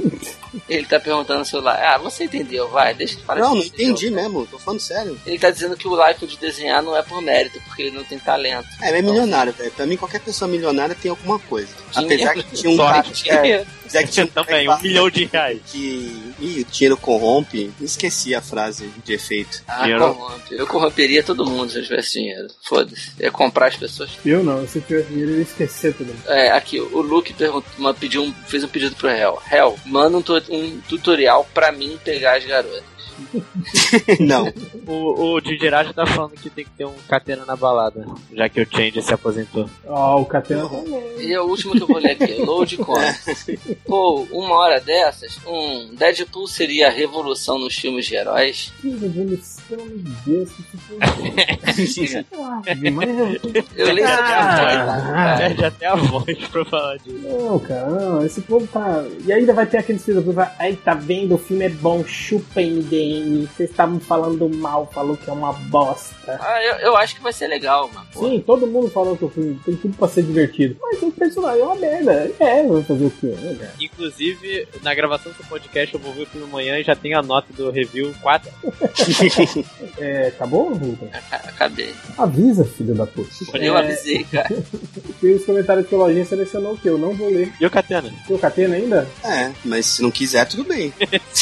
Ele 0.70 0.86
tá 0.86 1.00
perguntando 1.00 1.40
no 1.40 1.46
celular. 1.46 1.82
Ah, 1.82 1.98
você 1.98 2.26
entendeu? 2.26 2.68
Vai, 2.70 2.94
deixa 2.94 3.16
que 3.16 3.24
fale. 3.24 3.42
Não, 3.42 3.56
não 3.56 3.58
entendeu. 3.64 3.86
entendi 3.88 4.10
mesmo. 4.12 4.46
Tô 4.46 4.60
falando 4.60 4.80
sério. 4.80 5.20
Ele 5.26 5.40
tá 5.40 5.50
dizendo 5.50 5.76
que 5.76 5.88
o 5.88 5.96
Lifefield 5.96 6.38
desenhar 6.38 6.82
não 6.84 6.96
é 6.96 7.02
por 7.02 7.22
mérito, 7.22 7.60
porque 7.66 7.84
ele 7.84 7.92
não 7.92 8.04
tem 8.04 8.20
talento. 8.20 8.68
É, 8.82 8.90
ele 8.90 9.00
é 9.00 9.02
milionário, 9.02 9.52
velho. 9.54 9.72
Pra 9.72 9.86
mim, 9.86 9.98
qualquer 9.98 10.22
pessoa 10.22 10.48
milionária 10.48 10.96
tem 10.96 11.10
alguma 11.10 11.40
coisa. 11.40 11.70
Dinheiro. 11.92 12.14
Apesar 12.24 12.34
que 12.36 12.44
tinha 12.56 12.72
um 12.72 12.78
cara. 12.78 13.04
Sorte. 13.04 13.30
É, 13.32 13.66
apesar 13.82 14.04
que 14.04 14.12
tinha 14.12 14.26
um 14.26 14.30
Também, 14.30 14.70
um 14.70 14.82
milhão 14.82 15.10
de 15.10 15.26
reais. 15.26 15.60
Que 15.66 16.34
Ih, 16.40 16.63
o 16.64 16.72
dinheiro 16.72 16.98
corrompe. 16.98 17.72
Esqueci 17.80 18.34
a 18.36 18.42
frase 18.42 18.90
de 19.04 19.14
efeito. 19.14 19.64
Ah, 19.68 19.84
Dinheiro. 19.84 20.14
corrompe. 20.14 20.56
Eu 20.56 20.68
corromperia 20.68 21.24
todo 21.24 21.46
mundo 21.46 21.72
se 21.72 21.80
eu 21.80 21.84
tivesse 21.84 22.14
dinheiro. 22.14 22.48
Foda-se. 22.62 23.12
Ia 23.20 23.32
comprar 23.32 23.68
as 23.68 23.76
pessoas. 23.76 24.12
Eu 24.26 24.44
não, 24.44 24.68
se 24.68 24.80
eu 24.80 24.82
tivesse 24.84 25.10
dinheiro 25.10 25.32
eu 25.32 25.38
ia 25.38 25.44
esquecer 25.44 25.94
tudo. 25.94 26.14
É, 26.28 26.52
aqui, 26.52 26.80
o 26.80 27.02
Luke 27.02 27.34
perguntou, 27.34 27.70
uma, 27.78 27.94
pediu 27.94 28.24
um, 28.24 28.34
fez 28.48 28.64
um 28.64 28.68
pedido 28.68 28.96
pro 28.96 29.10
Hell. 29.10 29.42
Hell, 29.52 29.78
manda 29.86 30.18
um, 30.18 30.24
um 30.50 30.82
tutorial 30.88 31.48
pra 31.54 31.72
mim 31.72 32.00
pegar 32.04 32.38
as 32.38 32.46
garotas. 32.46 32.93
Não. 34.20 34.52
O, 34.88 35.34
o 35.34 35.42
Didirá 35.42 35.84
já 35.84 35.94
tá 35.94 36.06
falando 36.06 36.32
que 36.32 36.50
tem 36.50 36.66
que 36.66 36.72
ter 36.72 36.86
um 36.86 36.94
catena 37.08 37.46
na 37.46 37.56
balada, 37.56 38.06
já 38.32 38.50
que 38.50 38.62
o 38.62 38.68
Change 38.70 39.02
se 39.02 39.14
aposentou. 39.14 39.70
Ó, 39.86 40.22
o 40.22 40.26
Catena. 40.26 40.70
E 41.20 41.34
é 41.34 41.40
o 41.40 41.46
último 41.46 41.74
que 41.74 41.84
eu 41.84 41.88
vou 41.88 41.98
ler 41.98 42.12
aqui, 42.12 42.34
Load 42.34 42.78
Comics. 42.84 43.48
Pô, 43.86 44.28
uma 44.32 44.56
hora 44.56 44.80
dessas, 44.80 45.40
um 45.46 45.94
Deadpool 45.96 46.48
seria 46.48 46.88
a 46.88 46.92
revolução 46.92 47.58
nos 47.58 47.76
filmes 47.76 48.06
de 48.06 48.16
heróis. 48.16 48.74
Que 48.82 48.90
revolução, 48.90 49.63
meu 49.78 50.04
Deus, 50.26 50.50
que 50.52 50.64
tipo 50.64 50.94
Eu 53.76 53.94
leio 53.94 54.08
até 54.08 54.36
a 54.36 54.58
voz, 54.58 54.76
cara. 54.76 55.38
Perde 55.38 55.66
até 55.66 55.86
a 55.88 55.96
voz 55.96 56.38
pra 56.50 56.66
falar 56.66 56.98
disso. 56.98 57.20
Não, 57.20 57.60
cara, 57.60 57.90
não, 57.90 58.26
esse 58.26 58.42
povo 58.42 58.68
tá. 58.68 59.04
E 59.26 59.32
ainda 59.32 59.54
vai 59.54 59.66
ter 59.66 59.78
aqueles 59.78 60.04
filhos 60.04 60.24
do 60.24 60.34
aí 60.60 60.76
tá 60.76 60.94
vendo, 60.94 61.36
o 61.36 61.38
filme 61.38 61.66
é 61.66 61.70
bom, 61.70 62.04
chupa 62.04 62.62
MDM, 62.62 63.48
vocês 63.48 63.70
estavam 63.70 64.00
falando 64.00 64.50
mal, 64.50 64.90
falou 64.94 65.16
que 65.16 65.30
é 65.30 65.34
uma 65.34 65.54
bosta. 65.54 66.40
Ah, 66.42 66.64
eu, 66.64 66.76
eu 66.76 66.98
acho 66.98 67.16
que 67.16 67.22
vai 67.22 67.34
ser 67.34 67.48
legal, 67.48 67.90
mano. 67.94 68.08
Pô. 68.14 68.28
Sim, 68.28 68.44
todo 68.46 68.68
mundo 68.68 68.90
falou 68.90 69.18
que 69.18 69.26
o 69.26 69.30
filme 69.30 69.60
tem 69.66 69.76
tudo 69.76 69.96
pra 69.96 70.08
ser 70.08 70.24
divertido. 70.24 70.78
Mas 70.82 71.02
o 71.02 71.12
personagem 71.12 71.62
é 71.62 71.64
uma 71.64 71.76
merda. 71.76 72.32
É, 72.40 72.68
vai 72.68 72.84
fazer 72.84 73.06
o 73.06 73.12
quê? 73.12 73.28
né, 73.28 73.56
cara? 73.60 73.74
Inclusive, 73.80 74.68
na 74.82 74.94
gravação 74.94 75.32
do 75.32 75.48
podcast, 75.48 75.94
eu 75.94 76.00
vou 76.00 76.14
ver 76.14 76.24
o 76.24 76.26
filme 76.26 76.48
amanhã 76.48 76.80
e 76.80 76.84
já 76.84 76.96
tem 76.96 77.14
a 77.14 77.22
nota 77.22 77.52
do 77.54 77.70
review 77.70 78.14
4. 78.22 78.52
É, 79.98 80.28
acabou, 80.28 80.74
Vulcan? 80.76 81.08
Acabei. 81.32 81.94
Avisa, 82.18 82.64
filho 82.66 82.94
da 82.96 83.06
puta. 83.06 83.30
Eu 83.58 83.76
É, 83.78 83.80
avisei, 83.80 84.24
cara. 84.26 84.50
Tem 85.22 85.34
os 85.36 85.46
comentários 85.46 85.88
que 85.88 85.96
o 85.96 85.98
Lojinha 85.98 86.26
selecionou 86.26 86.74
o 86.74 86.78
que 86.78 86.90
eu 86.90 86.98
não 86.98 87.14
vou 87.16 87.30
ler. 87.30 87.52
E 87.60 87.66
o 87.66 87.70
Catena? 87.72 88.12
Tem 88.28 88.36
o 88.36 88.40
Catena 88.40 88.76
ainda? 88.76 89.08
É, 89.24 89.52
mas 89.64 89.86
se 89.86 90.02
não 90.02 90.12
quiser, 90.12 90.46
tudo 90.46 90.64
bem. 90.66 90.94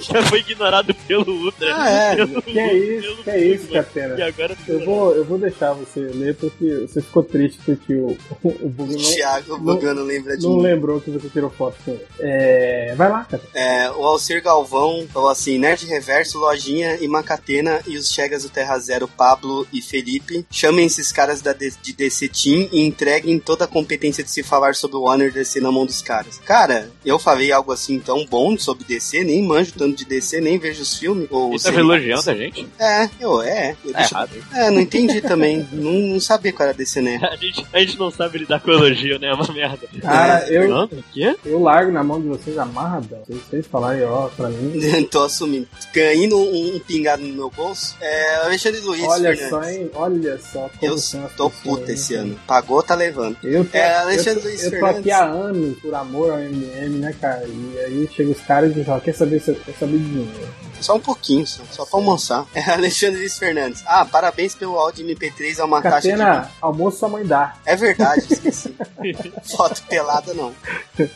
Já 0.00 0.22
foi 0.24 0.40
ignorado 0.40 0.94
pelo 1.06 1.30
Ultra. 1.44 1.74
Ah, 1.76 1.90
é. 1.90 2.16
Pelo- 2.16 2.42
Que 2.42 2.58
é 2.58 2.74
isso, 2.74 3.16
que 3.22 3.30
é 3.30 3.44
isso, 3.44 3.64
E 3.70 3.72
Catena? 3.72 4.26
agora 4.26 4.56
Eu 4.66 4.84
vou, 4.84 5.14
eu 5.14 5.24
vou 5.24 5.38
deixar 5.38 5.72
você 5.72 6.00
ler 6.00 6.34
porque 6.36 6.86
você 6.88 7.00
ficou 7.02 7.22
triste 7.22 7.58
porque 7.64 7.94
o, 7.94 8.16
o 8.42 8.68
Bug 8.68 8.92
não, 8.94 8.98
Thiago 9.02 9.58
Bogano 9.58 10.02
lembra 10.02 10.36
de 10.36 10.44
não 10.44 10.56
mim. 10.56 10.62
lembrou 10.62 11.00
que 11.00 11.10
você 11.10 11.28
tirou 11.28 11.50
foto 11.50 11.76
com 11.84 11.92
ele. 11.92 12.04
É, 12.20 12.94
vai 12.96 13.10
lá, 13.10 13.24
Catena. 13.24 13.50
É, 13.54 13.90
o 13.90 14.02
Alcir 14.04 14.42
Galvão 14.42 15.06
falou 15.12 15.28
assim: 15.28 15.58
Nerd 15.58 15.84
Reverso, 15.86 16.38
Lojinha 16.38 16.96
e 17.00 17.08
Macatena 17.08 17.55
e 17.86 17.96
os 17.96 18.10
Chegas 18.10 18.42
do 18.42 18.48
Terra 18.48 18.78
Zero, 18.78 19.08
Pablo 19.08 19.66
e 19.72 19.80
Felipe. 19.82 20.46
Chamem 20.50 20.86
esses 20.86 21.10
caras 21.12 21.40
da 21.40 21.52
de 21.52 21.92
DC 21.92 22.28
Team 22.28 22.68
e 22.72 22.80
entreguem 22.84 23.38
toda 23.38 23.64
a 23.64 23.68
competência 23.68 24.22
de 24.22 24.30
se 24.30 24.42
falar 24.42 24.74
sobre 24.74 24.96
o 24.96 25.02
Warner 25.02 25.32
DC 25.32 25.60
na 25.60 25.72
mão 25.72 25.86
dos 25.86 26.02
caras. 26.02 26.38
Cara, 26.44 26.90
eu 27.04 27.18
falei 27.18 27.50
algo 27.52 27.72
assim 27.72 27.98
tão 27.98 28.24
bom 28.26 28.58
sobre 28.58 28.84
DC, 28.84 29.24
nem 29.24 29.42
manjo 29.42 29.72
tanto 29.76 29.96
de 29.96 30.04
DC, 30.04 30.40
nem 30.40 30.58
vejo 30.58 30.82
os 30.82 30.96
filmes. 30.98 31.26
Ou 31.30 31.48
Ele 31.50 31.58
tá 31.58 31.70
seriados. 31.70 31.90
elogiando 31.90 32.30
a 32.30 32.34
gente? 32.34 32.68
É, 32.78 33.10
eu, 33.20 33.42
é. 33.42 33.76
Eu 33.84 33.92
Tá 33.92 33.98
deixo- 34.00 34.14
errado. 34.14 34.30
é, 34.54 34.70
não 34.70 34.80
entendi 34.80 35.20
também. 35.20 35.66
não, 35.72 35.92
não 35.92 36.20
sabia 36.20 36.52
qual 36.52 36.68
era 36.68 36.76
DC, 36.76 37.00
né? 37.00 37.18
A 37.22 37.36
gente, 37.36 37.66
a 37.72 37.78
gente 37.80 37.98
não 37.98 38.10
sabe 38.10 38.38
lidar 38.38 38.60
com 38.60 38.70
elogio, 38.70 39.18
né? 39.18 39.28
É 39.28 39.34
uma 39.34 39.52
merda. 39.52 39.88
Cara, 40.00 40.46
eu, 40.50 40.68
Não? 40.68 40.84
O 40.84 41.04
quê? 41.12 41.36
eu 41.44 41.60
largo 41.62 41.90
na 41.90 42.02
mão 42.04 42.20
de 42.20 42.28
vocês 42.28 42.56
amarradão. 42.58 43.22
Se 43.26 43.32
vocês 43.32 43.66
falarem, 43.66 44.02
ó, 44.04 44.28
pra 44.28 44.48
mim. 44.50 45.04
Tô 45.10 45.24
assumindo. 45.24 45.66
Ganhando 45.92 46.36
um, 46.38 46.76
um 46.76 46.78
pingado 46.80 47.22
no 47.22 47.45
meu 47.46 47.50
bolso. 47.50 47.96
É, 48.00 48.36
Alexandre 48.36 48.80
Luiz. 48.80 49.02
olha 49.04 49.36
Fernandes. 49.36 49.48
só, 49.50 49.62
hein? 49.64 49.90
Olha 49.94 50.38
só. 50.38 50.70
Eu 50.82 50.96
tô 51.36 51.50
puta 51.50 51.88
hein, 51.90 51.94
esse 51.94 52.14
ano. 52.14 52.38
Pagou, 52.46 52.82
tá 52.82 52.94
levando. 52.94 53.36
Eu 53.42 53.64
tô, 53.64 53.76
É, 53.76 53.96
eu, 53.96 54.00
Alexandre 54.00 54.40
tô, 54.42 54.48
Luiz 54.48 54.64
eu 54.64 54.70
tô 54.70 54.76
Fernandes. 54.76 55.00
aqui 55.00 55.10
há 55.10 55.24
anos 55.24 55.78
por 55.80 55.94
amor 55.94 56.30
ao 56.32 56.38
MDM, 56.38 56.98
né, 56.98 57.14
cara? 57.20 57.44
E 57.46 57.78
aí 57.86 58.08
chega 58.14 58.30
os 58.30 58.40
caras 58.40 58.76
e 58.76 58.84
falam, 58.84 59.00
quer 59.00 59.14
saber 59.14 59.40
se 59.40 59.50
eu 59.50 59.54
quer 59.54 59.74
saber 59.74 59.98
de 59.98 60.04
dinheiro. 60.04 60.48
Só 60.80 60.94
um 60.96 61.00
pouquinho, 61.00 61.46
só, 61.46 61.62
só 61.70 61.84
pra 61.86 61.98
almoçar. 61.98 62.46
É 62.54 62.70
Alexandre 62.70 63.18
Luiz 63.20 63.38
Fernandes. 63.38 63.82
Ah, 63.86 64.04
parabéns 64.04 64.54
pelo 64.54 64.78
áudio 64.78 65.06
MP3, 65.06 65.58
é 65.58 65.64
uma 65.64 65.80
caixa 65.82 66.08
Catena, 66.10 66.50
almoço 66.60 66.98
sua 66.98 67.08
mãe 67.08 67.24
dá. 67.26 67.46
de... 67.64 67.70
É 67.70 67.76
verdade, 67.76 68.26
esqueci. 68.32 68.74
Foto 69.56 69.82
pelada 69.88 70.32
não. 70.34 70.54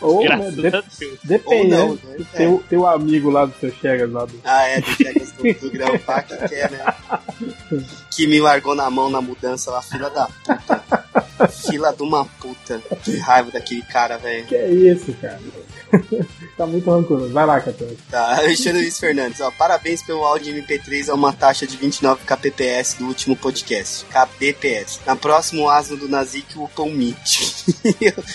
Ou, 0.01 0.23
né, 0.25 0.51
de- 0.51 1.19
depende, 1.25 1.75
Ou 1.75 1.79
não, 1.89 1.95
né? 1.95 2.01
né? 2.19 2.27
Teu, 2.35 2.65
teu 2.69 2.87
amigo 2.87 3.31
lá 3.31 3.47
do 3.47 3.55
seu 3.59 3.73
Chegas 3.73 4.11
lá 4.11 4.25
do. 4.25 4.41
Ah, 4.45 4.65
é, 4.67 4.81
do 4.81 4.87
Chegas 4.97 5.33
do, 5.33 5.43
do 5.55 5.71
Grampa 5.71 6.23
que 6.23 6.49
quer, 6.49 6.71
né? 6.71 6.95
Que 8.11 8.27
me 8.27 8.41
largou 8.41 8.75
na 8.75 8.91
mão 8.91 9.09
na 9.11 9.21
mudança 9.21 9.71
lá, 9.71 9.81
fila 9.83 10.11
da 10.11 10.27
puta. 10.27 11.49
Fila 11.49 11.93
de 11.93 12.03
uma 12.03 12.25
puta. 12.25 12.81
Que 13.03 13.17
raiva 13.19 13.51
daquele 13.51 13.83
cara, 13.83 14.19
velho. 14.19 14.45
Que 14.47 14.55
é 14.57 14.71
isso, 14.71 15.13
cara? 15.15 15.41
Tá 16.61 16.67
muito 16.67 16.91
rancoroso. 16.91 17.33
Vai 17.33 17.47
lá, 17.47 17.61
Catena. 17.61 17.93
Tá, 18.11 18.37
Alexandre 18.39 18.83
Luiz 18.83 18.99
Fernandes, 18.99 19.41
ó, 19.41 19.51
parabéns 19.51 20.03
pelo 20.03 20.25
áudio 20.25 20.55
MP3 20.55 21.09
a 21.09 21.15
uma 21.15 21.33
taxa 21.33 21.67
de 21.67 21.77
29 21.77 22.23
kbps 22.25 22.95
do 22.99 23.07
último 23.07 23.35
podcast. 23.37 24.05
KBPS. 24.07 25.01
Na 25.07 25.17
próxima, 25.17 25.63
o 25.63 25.71
asno 25.71 25.97
do 25.97 26.09
Nazik 26.09 26.59
upa 26.59 26.83
um 26.83 26.91
Meet. 26.93 27.41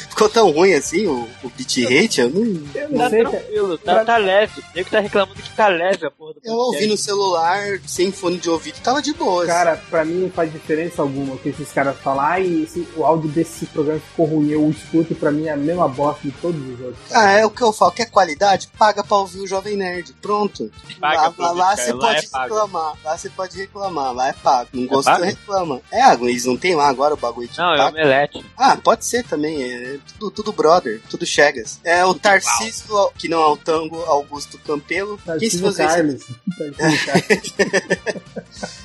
Ficou 0.09 0.29
tão 0.29 0.51
ruim 0.51 0.73
assim 0.73 1.05
o, 1.07 1.27
o 1.43 1.49
bit 1.49 1.83
rate? 1.85 2.21
Eu, 2.21 2.29
não, 2.29 2.41
Eu 2.73 2.89
não 2.89 2.97
Tá 2.97 3.09
sei, 3.09 3.23
cara. 3.23 3.37
tranquilo, 3.37 3.77
tá, 3.77 4.05
tá 4.05 4.17
leve. 4.17 4.59
O 4.59 4.63
nego 4.75 4.89
tá 4.89 4.99
reclamando 4.99 5.41
que 5.41 5.55
tá 5.55 5.67
leve 5.67 6.05
a 6.05 6.11
porra 6.11 6.33
do 6.33 6.39
eu 6.43 6.53
ouvi 6.53 6.87
no 6.87 6.97
celular, 6.97 7.79
sem 7.85 8.11
fone 8.11 8.37
de 8.37 8.49
ouvido, 8.49 8.79
tava 8.81 9.01
de 9.01 9.13
boa. 9.13 9.45
Cara, 9.45 9.77
pra 9.89 10.03
mim 10.05 10.21
não 10.21 10.29
faz 10.29 10.51
diferença 10.51 11.01
alguma 11.01 11.35
o 11.35 11.37
que 11.37 11.49
esses 11.49 11.71
caras 11.71 11.95
falam. 11.99 12.21
Ai, 12.25 12.63
esse- 12.63 12.87
o 12.95 13.03
áudio 13.03 13.29
desse 13.29 13.65
programa 13.67 13.99
ficou 13.99 14.25
ruim, 14.25 14.49
eu 14.49 14.69
escuto 14.69 15.13
e 15.13 15.15
pra 15.15 15.31
mim 15.31 15.45
é 15.47 15.51
a 15.51 15.57
mesma 15.57 15.87
bosta 15.87 16.21
de 16.23 16.31
todos 16.41 16.59
os 16.61 16.79
outros. 16.79 17.07
cara. 17.09 17.27
Ah, 17.27 17.31
é 17.39 17.45
o 17.45 17.49
que 17.49 17.61
eu 17.61 17.71
falo. 17.73 17.91
Quer 17.91 18.05
qualidade? 18.15 18.69
Paga 18.79 19.03
pra 19.03 19.17
ouvir 19.17 19.41
o 19.41 19.47
Jovem 19.47 19.75
Nerd. 19.75 20.13
Pronto. 20.21 20.71
Paga 21.01 21.33
lá 21.37 21.51
lá, 21.51 21.75
você 21.75 21.91
lá 21.91 21.99
pode 21.99 22.17
é 22.17 22.21
reclamar. 22.21 22.93
Lá 23.03 23.17
você 23.17 23.29
pode 23.29 23.57
reclamar. 23.57 24.13
Lá 24.13 24.29
é 24.29 24.33
pago. 24.33 24.69
Não 24.71 24.87
gostou, 24.87 25.13
pago? 25.15 25.25
reclama. 25.25 25.81
É, 25.91 26.13
eles 26.13 26.45
não 26.45 26.55
tem 26.55 26.75
lá 26.75 26.87
agora 26.87 27.13
o 27.13 27.17
bagulho 27.17 27.49
de 27.49 27.57
Não, 27.57 27.73
é 27.73 27.77
pago? 27.77 27.89
omelete. 27.89 28.45
Ah, 28.57 28.77
pode 28.77 29.03
ser 29.03 29.25
também. 29.25 29.61
É 29.61 29.97
tudo, 30.17 30.31
tudo 30.31 30.53
brother, 30.53 31.01
tudo 31.09 31.25
chegas. 31.25 31.77
É 31.83 32.05
o 32.05 32.13
Tarcísio, 32.13 33.11
que 33.17 33.27
não 33.27 33.41
é 33.41 33.47
o 33.47 33.57
Tango, 33.57 33.99
Augusto 34.03 34.57
Campelo. 34.59 35.19
Quem, 35.37 35.49
se 35.49 35.61
Tarcísio 35.61 35.73
Carlos. 35.75 36.23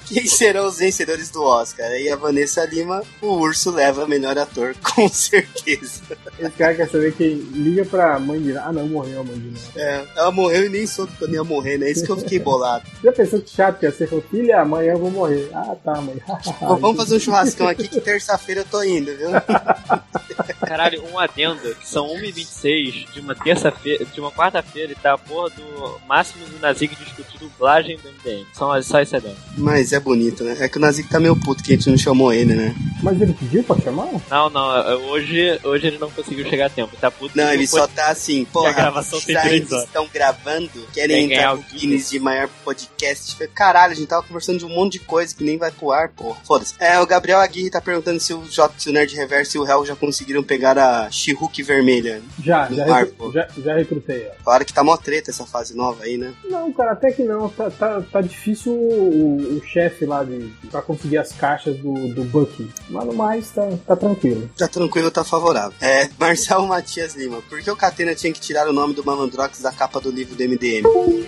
Quem 0.06 0.26
serão 0.26 0.66
os 0.66 0.78
vencedores 0.78 1.30
do 1.30 1.44
Oscar? 1.44 1.86
Aí 1.86 2.10
a 2.10 2.16
Vanessa 2.16 2.64
Lima, 2.64 3.04
o 3.22 3.28
Urso 3.34 3.70
leva 3.70 4.08
melhor 4.08 4.36
ator, 4.36 4.74
com 4.82 5.08
certeza. 5.08 6.02
Esse 6.36 6.50
cara 6.50 6.74
quer 6.74 6.88
saber 6.88 7.14
quem 7.14 7.34
liga 7.34 7.84
pra 7.84 8.18
mãe 8.18 8.42
de 8.42 8.58
Ah, 8.58 8.72
não, 8.72 8.88
morreu 8.88 9.19
É, 9.76 10.04
ela 10.16 10.30
morreu 10.30 10.66
e 10.66 10.68
nem 10.68 10.86
soube 10.86 11.12
quando 11.18 11.34
ia 11.34 11.44
morrer, 11.44 11.78
né? 11.78 11.90
Isso 11.90 12.04
que 12.04 12.10
eu 12.10 12.16
fiquei 12.16 12.38
bolado. 12.40 12.84
Já 13.02 13.12
pensou 13.12 13.40
que 13.40 13.50
chato 13.50 13.78
que 13.78 13.86
ia 13.86 13.92
ser? 13.92 14.08
Falou, 14.08 14.24
filha, 14.30 14.60
amanhã 14.60 14.92
eu 14.92 14.98
vou 14.98 15.10
morrer. 15.10 15.48
Ah, 15.52 15.74
tá, 15.82 16.00
mãe. 16.00 16.16
Bom, 16.60 16.76
vamos 16.76 16.96
fazer 16.96 17.16
um 17.16 17.20
churrascão 17.20 17.68
aqui 17.68 17.88
que 17.88 18.00
terça-feira 18.00 18.62
eu 18.62 18.64
tô 18.64 18.82
indo, 18.82 19.16
viu? 19.16 19.30
Caralho, 20.66 21.02
um 21.12 21.18
adendo, 21.18 21.74
que 21.74 21.86
são 21.88 22.06
1h26 22.16 23.12
de 23.12 23.20
uma 23.20 23.34
terça-feira, 23.34 24.04
de 24.04 24.20
uma 24.20 24.30
quarta-feira 24.30 24.92
e 24.92 24.94
tá 24.94 25.14
a 25.14 25.18
porra 25.18 25.50
do 25.50 26.00
Máximo 26.06 26.46
do 26.46 26.58
Nazik 26.60 26.94
discutir 26.96 27.38
dublagem 27.38 27.96
do 27.96 28.08
MDM. 28.08 28.46
São 28.52 28.82
só 28.82 29.00
esse 29.00 29.16
adendo. 29.16 29.36
Mas 29.56 29.92
é 29.92 30.00
bonito, 30.00 30.44
né? 30.44 30.56
É 30.60 30.68
que 30.68 30.78
o 30.78 30.80
Nazik 30.80 31.08
tá 31.08 31.18
meio 31.18 31.34
puto 31.36 31.62
que 31.62 31.72
a 31.72 31.76
gente 31.76 31.90
não 31.90 31.98
chamou 31.98 32.32
ele, 32.32 32.54
né? 32.54 32.74
Mas 33.02 33.20
ele 33.20 33.32
pediu 33.32 33.64
pra 33.64 33.76
chamar? 33.78 34.08
Não, 34.30 34.50
não, 34.50 35.08
hoje, 35.10 35.58
hoje 35.64 35.86
ele 35.88 35.98
não 35.98 36.10
conseguiu 36.10 36.46
chegar 36.48 36.66
a 36.66 36.70
tempo. 36.70 36.96
Tá 37.00 37.10
puto 37.10 37.36
Não, 37.36 37.52
ele 37.52 37.66
só 37.66 37.86
tá 37.86 38.08
assim, 38.08 38.44
porra, 38.44 38.72
gravação 39.10 39.20
tem 39.20 39.36
ainda 39.36 39.48
três 39.48 39.72
horas. 39.72 39.84
estão 39.84 40.08
gravando, 40.12 40.70
querem 40.92 41.28
Quer 41.28 41.34
entrar 41.36 41.54
no 41.54 41.60
o 41.60 41.64
Guinness 41.64 42.10
de 42.10 42.20
maior 42.20 42.48
podcast. 42.64 43.36
Caralho, 43.48 43.92
a 43.92 43.96
gente 43.96 44.08
tava 44.08 44.22
conversando 44.22 44.58
de 44.58 44.64
um 44.64 44.68
monte 44.68 44.92
de 44.94 44.98
coisa 45.00 45.34
que 45.34 45.42
nem 45.44 45.58
vai 45.58 45.70
pro 45.70 45.90
ar, 45.92 46.08
porra. 46.10 46.38
Foda-se. 46.44 46.74
É, 46.78 46.98
o 47.00 47.06
Gabriel 47.06 47.38
Aguirre 47.38 47.70
tá 47.70 47.80
perguntando 47.80 48.20
se 48.20 48.32
o, 48.32 48.44
J, 48.44 48.72
se 48.78 48.88
o 48.88 48.92
Nerd 48.92 49.14
Reverso 49.14 49.56
e 49.56 49.60
o 49.60 49.66
Hell 49.68 49.84
já 49.86 49.96
conseguiram 49.96 50.42
pegar 50.42 50.78
a 50.78 51.10
She-Hulk 51.10 51.62
vermelha. 51.62 52.22
Já, 52.42 52.68
No 52.68 52.76
já, 52.76 52.84
ar, 52.94 53.04
recru- 53.04 53.14
pô. 53.16 53.32
já, 53.32 53.48
já 53.58 53.74
recrutei, 53.76 54.28
ó. 54.28 54.42
Claro 54.44 54.64
que 54.64 54.72
tá 54.72 54.82
mó 54.84 54.96
treta 54.96 55.30
essa 55.30 55.46
fase 55.46 55.74
nova 55.76 56.04
aí, 56.04 56.16
né? 56.16 56.32
Não, 56.44 56.72
cara, 56.72 56.92
até 56.92 57.10
que 57.12 57.22
não. 57.22 57.48
Tá, 57.48 57.70
tá, 57.70 58.00
tá 58.02 58.20
difícil 58.20 58.72
o, 58.72 59.56
o 59.58 59.62
chefe 59.64 60.04
lá 60.06 60.22
de, 60.24 60.52
pra 60.70 60.82
conseguir 60.82 61.18
as 61.18 61.32
caixas 61.32 61.76
do, 61.78 61.92
do 62.14 62.24
Bucky. 62.24 62.68
Mas 62.88 63.04
no 63.06 63.14
mais, 63.14 63.50
tá, 63.50 63.68
tá 63.86 63.96
tranquilo. 63.96 64.50
Tá 64.56 64.68
tranquilo, 64.68 65.10
tá 65.10 65.24
favorável. 65.24 65.72
É, 65.80 66.08
Marcelo 66.18 66.66
Matias 66.66 67.14
Lima. 67.14 67.40
Por 67.48 67.60
que 67.62 67.70
o 67.70 67.76
Catena 67.76 68.14
tinha 68.14 68.32
que 68.32 68.40
tirar 68.40 68.68
o 68.68 68.72
nome 68.72 68.89
do 68.92 69.04
Malandrox 69.04 69.60
da 69.60 69.72
capa 69.72 70.00
do 70.00 70.10
livro 70.10 70.34
do 70.34 70.42
MDM? 70.42 70.82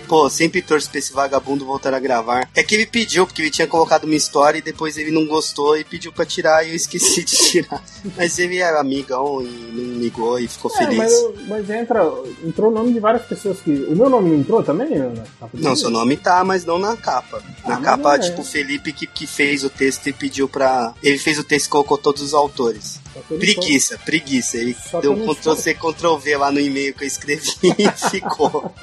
Pô, 0.07 0.29
sempre 0.29 0.61
torço 0.61 0.89
pra 0.89 0.99
esse 0.99 1.11
vagabundo 1.13 1.65
voltar 1.65 1.93
a 1.93 1.99
gravar. 1.99 2.49
É 2.55 2.63
que 2.63 2.75
ele 2.75 2.85
pediu, 2.85 3.25
porque 3.25 3.41
ele 3.41 3.51
tinha 3.51 3.67
colocado 3.67 4.03
uma 4.05 4.15
história 4.15 4.59
e 4.59 4.61
depois 4.61 4.97
ele 4.97 5.11
não 5.11 5.25
gostou 5.25 5.77
e 5.77 5.83
pediu 5.83 6.11
pra 6.11 6.25
tirar 6.25 6.65
e 6.65 6.69
eu 6.69 6.75
esqueci 6.75 7.23
de 7.23 7.35
tirar. 7.35 7.83
Mas 8.17 8.37
ele 8.39 8.57
é 8.57 8.69
amigão, 8.79 9.41
e 9.41 9.47
não 9.73 9.99
ligou 9.99 10.39
e 10.39 10.47
ficou 10.47 10.71
É, 10.75 10.77
feliz. 10.77 10.97
mas, 10.97 11.47
mas 11.47 11.69
entra, 11.69 12.03
entrou 12.43 12.69
o 12.69 12.73
nome 12.73 12.93
de 12.93 12.99
várias 12.99 13.23
pessoas 13.25 13.59
que. 13.59 13.71
O 13.71 13.95
meu 13.95 14.09
nome 14.09 14.29
não 14.29 14.37
entrou 14.39 14.61
também? 14.63 14.93
Ana? 14.95 15.23
Não, 15.53 15.75
seu 15.75 15.89
nome 15.89 16.17
tá, 16.17 16.43
mas 16.43 16.65
não 16.65 16.77
na 16.77 16.95
capa. 16.97 17.41
Na 17.65 17.75
Ah, 17.75 17.81
capa, 17.81 18.15
é. 18.15 18.19
tipo, 18.19 18.41
o 18.41 18.45
Felipe 18.45 18.91
que, 18.91 19.07
que 19.07 19.25
fez 19.25 19.63
o 19.63 19.69
texto 19.69 20.07
e 20.07 20.13
pediu 20.13 20.47
pra. 20.49 20.93
Ele 21.01 21.17
fez 21.17 21.39
o 21.39 21.43
texto 21.43 21.67
e 21.67 21.69
colocou 21.69 21.97
todos 21.97 22.21
os 22.21 22.33
autores. 22.33 22.99
Preguiça, 23.27 23.97
preguiça. 24.03 24.57
Ele 24.57 24.75
Só 24.89 24.99
deu 25.01 25.13
um 25.13 25.25
Ctrl 25.33 25.55
C, 25.55 25.73
Ctrl 25.73 26.15
V 26.17 26.37
lá 26.37 26.51
no 26.51 26.59
e-mail 26.59 26.93
que 26.93 27.03
eu 27.03 27.07
escrevi 27.07 27.51
e 27.77 28.09
ficou. 28.09 28.73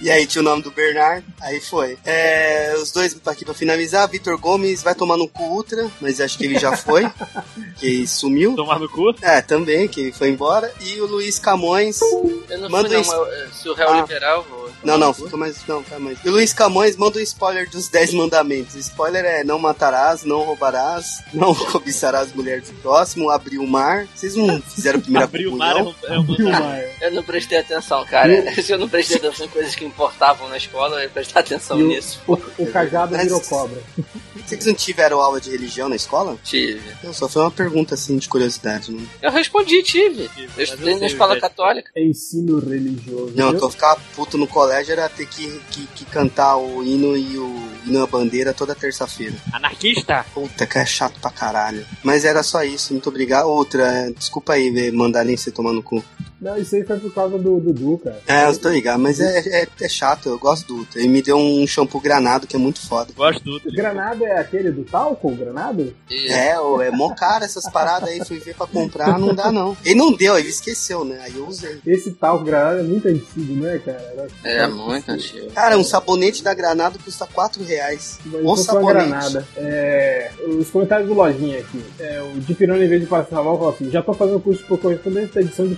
E 0.00 0.10
aí 0.10 0.26
tinha 0.26 0.40
o 0.42 0.44
nome 0.44 0.62
do 0.62 0.70
Bernard, 0.70 1.24
aí 1.40 1.60
foi. 1.60 1.98
É, 2.04 2.74
os 2.76 2.90
dois 2.92 3.16
aqui 3.26 3.44
pra 3.44 3.54
finalizar, 3.54 4.08
Vitor 4.08 4.38
Gomes 4.38 4.82
vai 4.82 4.94
tomar 4.94 5.16
no 5.16 5.28
cu 5.28 5.42
Ultra, 5.44 5.90
mas 6.00 6.20
acho 6.20 6.36
que 6.38 6.44
ele 6.44 6.58
já 6.58 6.76
foi, 6.76 7.08
que 7.78 8.06
sumiu. 8.06 8.54
Tomar 8.54 8.78
no 8.78 8.88
cu? 8.88 9.14
É, 9.22 9.40
também, 9.40 9.88
que 9.88 10.00
ele 10.00 10.12
foi 10.12 10.28
embora. 10.30 10.72
E 10.80 11.00
o 11.00 11.06
Luiz 11.06 11.38
Camões. 11.38 12.00
Eu 12.48 12.58
não 12.58 12.68
Manda 12.70 12.88
fui, 12.88 13.14
não, 13.14 13.26
eu- 13.26 13.50
se 13.52 13.68
o 13.68 13.74
réu 13.74 13.88
Ah. 13.90 14.00
liberar, 14.00 14.36
eu 14.36 14.42
vou. 14.44 14.61
Não, 14.84 14.98
não, 14.98 15.12
fica 15.14 15.36
mais. 15.36 15.66
Não, 15.66 15.82
fica 15.82 15.98
mais. 15.98 16.18
E 16.24 16.28
o 16.28 16.32
Luiz 16.32 16.52
Camões 16.52 16.96
manda 16.96 17.18
um 17.18 17.22
spoiler 17.22 17.68
dos 17.70 17.88
10 17.88 18.14
mandamentos. 18.14 18.74
O 18.74 18.78
spoiler 18.78 19.24
é 19.24 19.44
não 19.44 19.58
matarás, 19.58 20.24
não 20.24 20.42
roubarás, 20.42 21.22
não 21.32 21.54
cobiçarás 21.54 22.32
mulheres 22.32 22.68
do 22.68 22.74
próximo, 22.80 23.30
abrir 23.30 23.58
o 23.58 23.66
mar. 23.66 24.06
Vocês 24.14 24.34
não 24.34 24.60
fizeram 24.62 24.98
a 24.98 25.02
primeira 25.02 25.24
Abrir 25.24 25.46
o 25.46 25.56
mar 25.56 25.76
é 25.76 25.82
um, 25.82 25.94
é 26.04 26.18
um 26.18 26.24
Viu, 26.24 26.48
Maia? 26.50 26.90
Eu 27.00 27.10
não 27.12 27.22
prestei 27.22 27.58
atenção, 27.58 28.04
cara. 28.06 28.52
Se 28.62 28.70
eu 28.72 28.78
não 28.78 28.88
prestei 28.88 29.16
atenção 29.18 29.46
em 29.46 29.48
coisas 29.48 29.74
que 29.74 29.84
importavam 29.84 30.48
na 30.48 30.56
escola, 30.56 30.96
eu 30.96 31.02
ia 31.04 31.08
prestar 31.10 31.40
atenção 31.40 31.78
E 31.78 31.82
o- 31.84 31.88
nisso. 31.88 32.20
O, 32.26 32.34
o 32.58 32.66
cajado 32.72 33.12
Mas- 33.12 33.22
virou 33.24 33.40
cobra. 33.40 33.80
Vocês 34.44 34.66
não 34.66 34.74
tiveram 34.74 35.20
aula 35.20 35.40
de 35.40 35.50
religião 35.50 35.88
na 35.88 35.94
escola? 35.94 36.36
Tive. 36.42 36.82
Não, 37.04 37.12
só 37.12 37.28
foi 37.28 37.42
uma 37.42 37.50
pergunta 37.50 37.94
assim 37.94 38.16
de 38.18 38.28
curiosidade. 38.28 38.90
Não, 38.90 39.00
Eu 39.22 39.30
respondi, 39.30 39.82
tive. 39.84 40.24
Eu 40.36 40.48
Mas 40.56 40.68
estudei 40.68 40.94
eu 40.94 40.98
na 41.00 41.06
escola 41.06 41.28
velho. 41.30 41.40
católica. 41.40 41.90
Ensino 41.96 42.58
religioso. 42.58 43.32
não 43.36 43.46
viu? 43.50 43.54
eu 43.54 43.60
tô 43.60 43.70
ficava 43.70 44.00
puto 44.16 44.36
no 44.36 44.48
colégio 44.48 44.71
era 44.72 45.08
ter 45.08 45.26
que, 45.26 45.60
que, 45.70 45.86
que 45.88 46.04
cantar 46.04 46.56
o 46.56 46.82
hino 46.82 47.16
e 47.16 47.38
o 47.38 47.72
hino 47.86 48.02
à 48.02 48.06
bandeira 48.06 48.54
toda 48.54 48.74
terça-feira. 48.74 49.34
Anarquista? 49.52 50.24
Puta, 50.32 50.66
que 50.66 50.78
é 50.78 50.86
chato 50.86 51.20
pra 51.20 51.30
caralho. 51.30 51.86
Mas 52.02 52.24
era 52.24 52.42
só 52.42 52.62
isso, 52.62 52.92
muito 52.92 53.08
obrigado. 53.08 53.46
Outra, 53.46 54.10
desculpa 54.16 54.54
aí 54.54 54.70
ver, 54.70 54.92
mandarem 54.92 55.36
você 55.36 55.50
tomar 55.50 55.72
no 55.72 55.82
cu. 55.82 56.02
Não, 56.42 56.56
isso 56.56 56.74
aí 56.74 56.82
foi 56.82 56.98
por 56.98 57.14
causa 57.14 57.38
do 57.38 57.60
Dudu, 57.60 57.98
cara. 58.02 58.20
É, 58.26 58.46
eu 58.48 58.58
tô 58.58 58.68
ligado, 58.68 58.98
mas 58.98 59.20
é, 59.20 59.62
é, 59.62 59.68
é 59.80 59.88
chato, 59.88 60.28
eu 60.28 60.38
gosto 60.38 60.66
do 60.66 60.76
Ultra. 60.78 60.98
Ele 61.00 61.08
me 61.08 61.22
deu 61.22 61.36
um 61.36 61.64
shampoo 61.68 62.00
granado 62.00 62.48
que 62.48 62.56
é 62.56 62.58
muito 62.58 62.80
foda. 62.84 63.12
Gosto 63.16 63.44
do 63.44 63.52
Ultra. 63.52 63.70
Granada 63.70 64.24
é 64.24 64.40
aquele 64.40 64.72
do 64.72 64.82
talco, 64.82 65.28
o 65.30 65.36
granado? 65.36 65.94
É, 66.10 66.48
é 66.50 66.90
mó 66.90 67.14
caro 67.14 67.44
essas 67.44 67.70
paradas 67.70 68.08
aí, 68.08 68.24
fui 68.24 68.40
ver 68.40 68.56
pra 68.56 68.66
comprar, 68.66 69.18
não 69.20 69.32
dá 69.34 69.52
não. 69.52 69.76
Ele 69.84 69.94
não 69.94 70.12
deu, 70.12 70.36
ele 70.36 70.48
esqueceu, 70.48 71.04
né? 71.04 71.20
Aí 71.22 71.36
eu 71.36 71.46
usei. 71.46 71.78
Esse 71.86 72.10
talco 72.10 72.44
granada 72.44 72.80
é 72.80 72.82
muito 72.82 73.06
antigo, 73.06 73.54
né, 73.62 73.78
cara? 73.78 74.28
Era- 74.44 74.64
É 74.64 74.66
muito 74.66 75.10
antigo. 75.12 75.46
Cara, 75.52 75.78
um 75.78 75.84
sabonete 75.84 76.42
da 76.42 76.52
Granado 76.52 76.98
custa 76.98 77.24
4 77.24 77.62
reais. 77.62 78.18
Mas 78.26 78.42
uma 78.42 78.56
sabonete. 78.56 79.08
granada. 79.08 79.46
É, 79.56 80.30
os 80.58 80.68
comentários 80.70 81.06
do 81.08 81.14
Lojinha 81.14 81.60
aqui. 81.60 81.84
É, 82.00 82.20
o 82.20 82.40
Di 82.40 82.52
Pironi, 82.54 82.84
em 82.84 82.88
vez 82.88 83.00
de 83.00 83.06
passar 83.06 83.42
mal, 83.44 83.56
falou 83.56 83.72
assim: 83.74 83.88
já 83.90 84.02
tô 84.02 84.12
fazendo 84.12 84.40
curso 84.40 84.64
por 84.66 84.78
correspondente 84.80 85.34
da 85.34 85.40
edição 85.40 85.68
de 85.68 85.76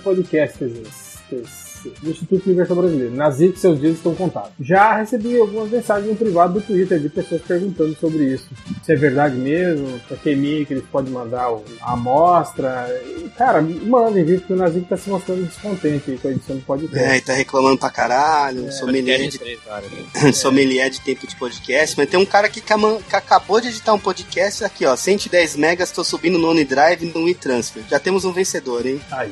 there's 0.57 0.73
this, 0.73 1.21
this 1.29 1.74
do 2.01 2.09
Instituto 2.09 2.45
Universal 2.47 2.75
Brasileiro. 2.77 3.15
Que 3.53 3.59
seus 3.59 3.79
dias 3.79 3.95
estão 3.95 4.13
contados. 4.15 4.51
Já 4.59 4.95
recebi 4.97 5.39
algumas 5.39 5.69
mensagens 5.69 6.09
no 6.09 6.15
privado 6.15 6.53
do 6.53 6.61
Twitter 6.61 6.99
de 6.99 7.09
pessoas 7.09 7.41
perguntando 7.41 7.95
sobre 7.99 8.25
isso. 8.33 8.47
Se 8.83 8.93
é 8.93 8.95
verdade 8.95 9.35
mesmo, 9.35 9.99
pra 10.07 10.17
que 10.17 10.31
e-mail 10.31 10.65
que 10.65 10.73
eles 10.73 10.85
podem 10.91 11.11
mandar 11.13 11.49
a 11.81 11.91
amostra. 11.93 12.87
E, 13.17 13.29
Cara, 13.37 13.61
mandem, 13.61 14.23
viu? 14.23 14.39
Porque 14.39 14.53
o 14.53 14.55
Nazik 14.55 14.87
tá 14.87 14.95
se 14.97 15.09
mostrando 15.09 15.43
descontente 15.45 16.11
aí 16.11 16.17
com 16.17 16.27
a 16.27 16.31
edição 16.31 16.55
do 16.55 16.61
podcast. 16.63 16.97
É, 17.05 17.17
e 17.17 17.21
tá 17.21 17.33
reclamando 17.33 17.77
pra 17.77 17.89
caralho, 17.89 18.67
É, 18.67 18.71
sommelier, 18.71 19.27
de, 19.27 19.37
Três 19.39 19.59
horas. 19.67 20.37
sommelier 20.37 20.89
de 20.89 21.01
tempo 21.01 21.27
de 21.27 21.35
podcast. 21.35 21.95
Mas 21.97 22.09
tem 22.09 22.19
um 22.19 22.25
cara 22.25 22.47
que, 22.49 22.61
cama- 22.61 22.99
que 23.09 23.15
acabou 23.15 23.59
de 23.59 23.67
editar 23.69 23.93
um 23.93 23.99
podcast 23.99 24.63
aqui, 24.63 24.85
ó. 24.85 24.95
110 24.95 25.55
megas, 25.55 25.91
tô 25.91 26.03
subindo 26.03 26.37
no 26.37 26.49
OneDrive 26.49 27.11
no 27.13 27.23
WeTransfer. 27.25 27.83
Já 27.89 27.99
temos 27.99 28.23
um 28.25 28.31
vencedor, 28.31 28.85
hein? 28.85 29.01
Aí, 29.11 29.31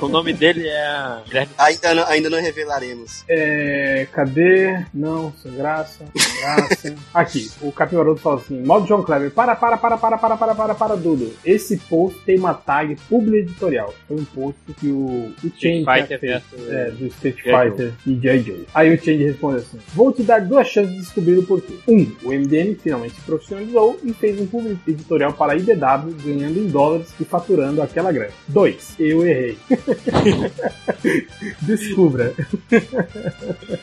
ó. 0.00 0.04
O 0.06 0.08
nome 0.08 0.32
dele 0.32 0.66
é 0.68 1.16
Guilherme 1.26 1.52
Ainda 1.82 1.94
não, 1.94 2.06
ainda 2.08 2.30
não 2.30 2.40
revelaremos. 2.40 3.24
É, 3.28 4.06
cadê? 4.12 4.84
Não, 4.94 5.32
sem 5.42 5.52
graça, 5.52 6.04
sem 6.16 6.40
graça. 6.40 6.94
Aqui, 7.12 7.50
o 7.60 7.72
Capivaroto 7.72 8.20
fala 8.20 8.36
assim: 8.36 8.62
Modo 8.62 8.86
John 8.86 9.02
Kleber, 9.02 9.30
para, 9.32 9.56
para, 9.56 9.76
para, 9.76 9.96
para, 9.98 10.16
para, 10.16 10.36
para, 10.36 10.54
para, 10.54 10.74
para, 10.74 10.96
Dudu. 10.96 11.32
Esse 11.44 11.76
post 11.76 12.18
tem 12.24 12.38
uma 12.38 12.54
tag 12.54 12.96
publi 13.08 13.38
editorial. 13.38 13.92
Foi 14.06 14.16
um 14.16 14.24
post 14.24 14.60
que 14.78 14.88
o, 14.88 15.32
o 15.42 15.52
Change 15.58 15.84
Fighter 15.84 16.20
fez, 16.20 16.42
versus- 16.52 16.70
é, 16.70 16.90
do 16.92 17.06
Street. 17.08 17.36
Fighter 17.42 17.92
e 18.06 18.14
J.I. 18.14 18.42
Joe. 18.42 18.66
Aí 18.74 18.94
o 18.94 18.98
Change 18.98 19.24
responde 19.24 19.56
assim: 19.58 19.78
Vou 19.94 20.12
te 20.12 20.22
dar 20.22 20.40
duas 20.40 20.68
chances 20.68 20.92
de 20.92 21.00
descobrir 21.00 21.38
o 21.38 21.42
porquê. 21.42 21.74
Um, 21.88 22.12
o 22.22 22.28
MDM 22.32 22.76
finalmente 22.80 23.16
se 23.16 23.20
profissionalizou 23.22 23.98
e 24.04 24.12
fez 24.12 24.40
um 24.40 24.46
publi 24.46 24.78
editorial 24.86 25.32
para 25.32 25.52
a 25.52 25.56
IDW, 25.56 26.14
ganhando 26.24 26.58
em 26.58 26.68
dólares 26.68 27.08
e 27.18 27.24
faturando 27.24 27.82
aquela 27.82 28.12
grana. 28.12 28.30
Dois, 28.46 28.94
eu 29.00 29.26
errei. 29.26 29.58
Descubra. 31.62 32.34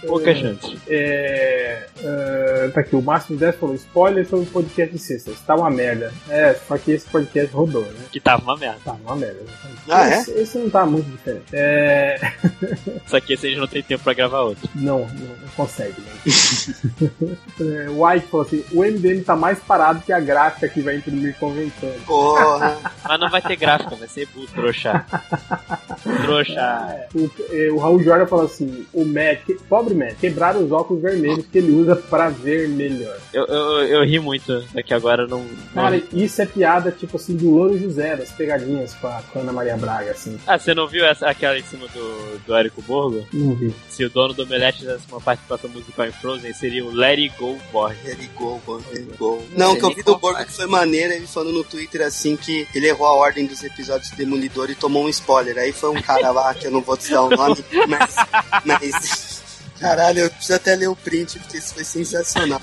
Pouca 0.06 0.35
chance. 0.35 0.77
É, 0.88 1.88
é, 2.03 2.72
tá 2.73 2.81
aqui, 2.81 2.95
o 2.95 3.01
Máximo 3.01 3.38
10 3.38 3.56
falou: 3.56 3.76
spoiler 3.76 4.27
sobre 4.27 4.47
o 4.47 4.51
podcast 4.51 4.93
de 4.93 5.01
sextas. 5.01 5.39
Tá 5.41 5.56
uma 5.56 5.69
merda. 5.69 6.14
É, 6.30 6.53
só 6.53 6.77
que 6.77 6.91
esse 6.91 7.07
podcast 7.10 7.53
rodou, 7.53 7.84
né? 7.84 8.06
Que 8.11 8.19
tava 8.19 8.43
uma 8.43 8.57
merda. 8.57 8.80
Tá 8.84 8.93
uma 8.93 9.15
merda. 9.15 9.39
Ah, 9.88 10.10
é? 10.10 10.19
esse, 10.19 10.31
esse 10.31 10.57
não 10.57 10.69
tá 10.69 10.85
muito 10.85 11.10
diferente. 11.10 11.45
É. 11.53 12.19
Só 13.07 13.19
que 13.19 13.35
vocês 13.35 13.57
não 13.57 13.68
tem 13.68 13.81
tempo 13.81 14.03
pra 14.03 14.14
gravar 14.14 14.41
outro. 14.41 14.69
Não, 14.76 14.99
não, 14.99 15.07
não 15.07 15.47
consegue, 15.56 15.95
né? 16.01 17.10
é, 17.60 17.89
o 17.89 18.06
White 18.06 18.27
falou 18.27 18.45
assim: 18.45 18.64
o 18.72 18.84
MDM 18.84 19.23
tá 19.23 19.35
mais 19.35 19.60
parado 19.60 20.01
que 20.01 20.11
a 20.11 20.19
gráfica 20.19 20.68
que 20.68 20.81
vai 20.81 20.97
imprimir 20.97 21.35
convenção. 21.38 21.91
Porra. 22.06 22.77
Mas 23.07 23.19
não 23.19 23.30
vai 23.30 23.41
ter 23.41 23.56
gráfica, 23.56 23.95
vai 23.95 24.07
ser 24.07 24.27
bu, 24.27 24.45
trouxa. 24.47 25.06
Trouxa. 26.23 27.07
O, 27.15 27.30
é, 27.51 27.68
o 27.71 27.77
Raul 27.77 28.01
Jordan 28.03 28.25
falou 28.25 28.45
assim: 28.45 28.85
o 28.93 29.05
Matt, 29.05 29.43
que- 29.45 29.55
pobre 29.69 29.93
Matt, 29.93 30.15
quebraram 30.19 30.63
os 30.63 30.71
óculos 30.71 31.01
vermelhos 31.01 31.45
que 31.45 31.57
ele 31.57 31.71
usa 31.71 31.95
pra 31.95 32.29
ver 32.29 32.67
melhor. 32.69 33.17
Eu, 33.33 33.45
eu, 33.45 33.81
eu 33.83 34.03
ri 34.05 34.19
muito, 34.19 34.63
é 34.75 34.81
que 34.83 34.93
agora 34.93 35.27
não. 35.27 35.39
não- 35.73 35.83
Cara, 35.83 36.01
isso 36.13 36.41
é 36.41 36.45
piada, 36.45 36.91
tipo 36.91 37.17
assim, 37.17 37.35
do 37.35 37.49
Louro 37.51 37.77
José, 37.77 38.15
das 38.15 38.31
pegadinhas 38.31 38.93
com 38.95 39.07
a, 39.07 39.21
Ana 39.35 39.51
Maria 39.53 39.77
Braga, 39.77 40.11
assim. 40.11 40.37
Ah, 40.45 40.57
você 40.57 40.73
não 40.73 40.87
viu 40.87 41.05
essa, 41.05 41.27
aquela 41.27 41.57
em 41.57 41.63
cima 41.63 41.87
do, 41.87 42.39
do 42.45 42.55
Érico 42.55 42.81
Borgo? 42.81 43.25
Não 43.33 43.53
vi. 43.55 43.73
Se 43.89 44.03
o 44.03 44.09
dono 44.09 44.33
do 44.33 44.43
Omelete 44.43 44.79
fizesse 44.79 45.03
uma 45.09 45.21
participação 45.21 45.69
musical 45.69 46.05
em 46.05 46.11
Frozen, 46.11 46.53
seria 46.53 46.83
o 46.83 46.91
Let 46.93 47.19
It 47.19 47.33
Go 47.37 47.57
Borg. 47.71 47.95
Ele 48.05 48.29
gol, 48.35 48.61
mano, 48.67 48.83
ele 48.91 49.11
gol. 49.17 49.43
Não, 49.55 49.73
o 49.73 49.77
que 49.77 49.85
eu 49.85 49.93
vi 49.95 50.03
do 50.03 50.17
Borgo 50.17 50.43
que 50.45 50.51
foi 50.53 50.65
maneiro, 50.67 51.13
ele 51.13 51.27
falando 51.27 51.53
no 51.53 51.63
Twitter 51.63 52.01
assim 52.05 52.35
que 52.35 52.67
ele 52.73 52.87
errou 52.87 53.07
a 53.07 53.13
ordem 53.13 53.45
dos 53.45 53.63
episódios 53.63 54.09
do 54.11 54.17
Demolidor 54.17 54.69
e 54.69 54.75
tomou 54.75 55.03
um 55.05 55.09
spoiler. 55.09 55.57
Aí 55.57 55.71
foi 55.71 55.89
um 55.91 56.01
cara 56.01 56.31
lá 56.31 56.53
que 56.53 56.67
eu 56.67 56.71
não 56.71 56.81
vou 56.81 56.97
te 56.97 57.09
dar 57.11 57.23
o 57.23 57.29
nome, 57.29 57.59
mas. 57.88 58.15
mas 58.65 59.40
Caralho, 59.80 60.19
eu 60.19 60.30
preciso 60.30 60.56
até 60.56 60.76
ler 60.76 60.90
o 60.90 60.95
print, 60.95 61.40
porque 61.40 61.57
isso 61.57 61.73
foi 61.73 61.86
sensacional. 61.86 62.61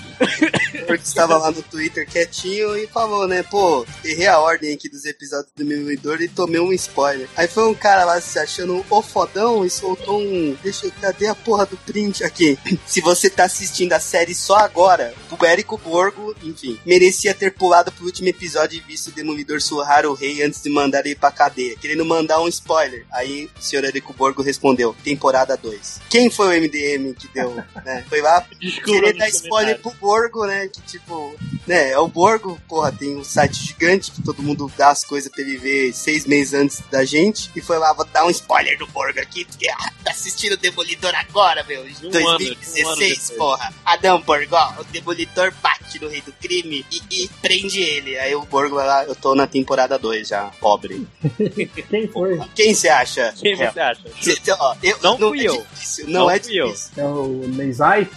Porque 0.86 1.04
estava 1.04 1.36
lá 1.36 1.50
no 1.50 1.62
Twitter 1.62 2.08
quietinho 2.08 2.76
e 2.76 2.86
falou, 2.86 3.26
né, 3.26 3.42
pô, 3.42 3.84
errei 4.04 4.26
a 4.26 4.38
ordem 4.38 4.74
aqui 4.74 4.88
dos 4.88 5.04
episódios 5.04 5.52
do 5.54 5.64
Demolidor 5.64 6.20
e 6.20 6.28
tomei 6.28 6.60
um 6.60 6.72
spoiler. 6.72 7.28
Aí 7.36 7.48
foi 7.48 7.68
um 7.68 7.74
cara 7.74 8.04
lá 8.04 8.20
se 8.20 8.38
achando 8.38 8.84
o 8.88 9.02
fodão 9.02 9.64
e 9.64 9.70
soltou 9.70 10.20
um. 10.20 10.56
Deixa 10.62 10.86
eu. 10.86 10.92
Cadê 11.00 11.26
a 11.26 11.34
porra 11.34 11.66
do 11.66 11.76
print 11.76 12.24
aqui? 12.24 12.58
Se 12.86 13.00
você 13.00 13.28
tá 13.28 13.44
assistindo 13.44 13.92
a 13.92 14.00
série 14.00 14.34
só 14.34 14.56
agora, 14.56 15.14
o 15.30 15.44
Érico 15.44 15.78
Borgo, 15.78 16.34
enfim, 16.42 16.78
merecia 16.84 17.34
ter 17.34 17.52
pulado 17.52 17.92
pro 17.92 18.06
último 18.06 18.28
episódio 18.28 18.78
e 18.78 18.80
visto 18.80 19.08
o 19.08 19.12
Demolidor 19.12 19.60
surrar 19.60 20.06
o 20.06 20.14
rei 20.14 20.42
antes 20.42 20.62
de 20.62 20.70
mandar 20.70 21.04
ele 21.04 21.14
pra 21.14 21.30
cadeia, 21.30 21.76
querendo 21.76 22.04
mandar 22.04 22.40
um 22.40 22.48
spoiler. 22.48 23.04
Aí 23.12 23.50
o 23.58 23.62
senhor 23.62 23.84
Érico 23.84 24.12
Borgo 24.12 24.42
respondeu: 24.42 24.96
temporada 25.04 25.56
2. 25.56 26.00
Quem 26.08 26.30
foi 26.30 26.58
o 26.58 26.62
MDM 26.62 27.14
que 27.14 27.28
deu, 27.28 27.54
né? 27.84 28.04
Foi 28.08 28.20
lá 28.20 28.46
Desculpa, 28.60 29.00
querer 29.00 29.16
dar 29.16 29.28
spoiler 29.28 29.78
pro 29.80 29.92
Borgo, 29.92 30.46
né? 30.46 30.68
Que 30.76 30.82
tipo, 30.82 31.34
né? 31.66 31.90
É 31.92 31.98
o 31.98 32.06
Borgo, 32.08 32.60
porra, 32.68 32.92
tem 32.92 33.16
um 33.16 33.24
site 33.24 33.54
gigante 33.64 34.10
que 34.10 34.22
todo 34.22 34.42
mundo 34.42 34.70
dá 34.76 34.90
as 34.90 35.04
coisas 35.04 35.30
pra 35.30 35.42
ele 35.42 35.56
ver 35.56 35.92
seis 35.92 36.26
meses 36.26 36.54
antes 36.54 36.80
da 36.90 37.04
gente. 37.04 37.50
E 37.56 37.60
foi 37.60 37.78
lá, 37.78 37.92
vou 37.92 38.04
dar 38.06 38.24
um 38.26 38.30
spoiler 38.30 38.78
do 38.78 38.86
Borgo 38.88 39.20
aqui, 39.20 39.44
porque 39.44 39.68
ah, 39.68 39.92
tá 40.04 40.10
assistindo 40.10 40.52
o 40.52 40.56
Demolidor 40.56 41.14
agora, 41.14 41.64
meu. 41.64 41.82
Um 41.82 42.10
2016, 42.10 43.30
ano, 43.30 43.34
um 43.34 43.38
porra. 43.38 43.74
Adão 43.84 44.20
Borgo, 44.20 44.56
o 44.78 44.84
Demolidor 44.84 45.52
bate. 45.62 45.76
tira 45.92 46.06
o 46.06 46.10
rei 46.10 46.20
do 46.20 46.32
crime 46.32 46.84
e, 46.90 47.24
e 47.24 47.28
prende 47.40 47.80
ele. 47.80 48.18
Aí 48.18 48.34
o 48.34 48.42
Borgo 48.44 48.74
vai 48.76 48.86
lá, 48.86 49.04
eu 49.04 49.14
tô 49.14 49.34
na 49.34 49.46
temporada 49.46 49.98
2 49.98 50.28
já, 50.28 50.44
pobre. 50.60 51.06
Quem 51.88 52.08
foi? 52.08 52.38
Quem 52.54 52.74
você 52.74 52.88
acha? 52.88 53.32
Quem 53.38 53.52
É, 53.52 53.70
você 53.72 53.80
acha? 53.80 54.02
cê- 54.20 54.36
cê- 54.42 54.52
ó, 54.58 54.74
eu- 54.82 54.98
Não 55.02 55.16
fui 55.18 55.40
é 55.40 55.48
eu. 55.48 55.66
difícil, 55.72 56.04
não, 56.08 56.20
Não 56.22 56.30
é 56.30 56.38
fui 56.40 56.54
eu. 56.60 56.66
difícil. 56.68 56.90
É 56.96 57.04
o 57.04 57.50
Leizai? 57.56 58.08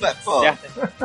Ué, 0.00 0.14
Porra, 0.24 0.58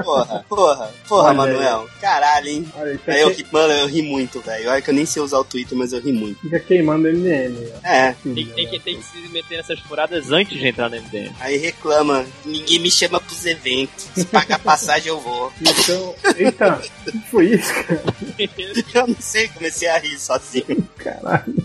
porra, 0.03 0.45
porra, 0.49 0.93
porra, 1.07 1.29
Olha 1.29 1.33
Manuel. 1.33 1.89
Caralho, 2.01 2.47
hein? 2.47 2.65
Olha, 2.75 2.97
tá 3.05 3.11
Aí 3.13 3.21
eu, 3.21 3.31
que- 3.31 3.43
ri- 3.43 3.47
mano, 3.51 3.73
eu 3.73 3.87
ri 3.87 4.01
muito, 4.01 4.39
velho. 4.41 4.69
Olha 4.69 4.81
que 4.81 4.89
eu 4.89 4.93
nem 4.93 5.05
sei 5.05 5.21
usar 5.21 5.39
o 5.39 5.43
Twitter, 5.43 5.77
mas 5.77 5.93
eu 5.93 5.99
ri 6.01 6.11
muito. 6.13 6.39
fica 6.41 6.59
queimando 6.59 7.07
MDM. 7.07 7.55
ó. 7.75 7.87
É, 7.87 8.15
Tem, 8.23 8.33
tem 8.45 8.67
que, 8.67 8.79
tem 8.79 8.97
que 8.97 9.03
se 9.03 9.17
meter 9.29 9.57
nessas 9.57 9.79
furadas 9.79 10.31
antes 10.31 10.57
de 10.57 10.67
entrar 10.67 10.89
no 10.89 10.95
MDM. 10.97 11.31
aí 11.39 11.57
reclama. 11.57 12.25
Ninguém 12.45 12.79
me 12.79 12.91
chama 12.91 13.19
pros 13.19 13.45
eventos. 13.45 14.07
Se 14.15 14.25
pagar 14.25 14.59
passagem, 14.59 15.07
eu 15.09 15.19
vou. 15.19 15.51
Então, 15.87 16.15
eita, 16.37 16.81
o 17.07 17.11
que 17.11 17.19
foi 17.29 17.45
isso, 17.53 17.73
cara? 17.73 18.03
Eu 18.93 19.07
não 19.07 19.15
sei, 19.19 19.47
comecei 19.49 19.87
a 19.87 19.97
rir 19.97 20.17
sozinho. 20.19 20.87
Caralho. 20.97 21.55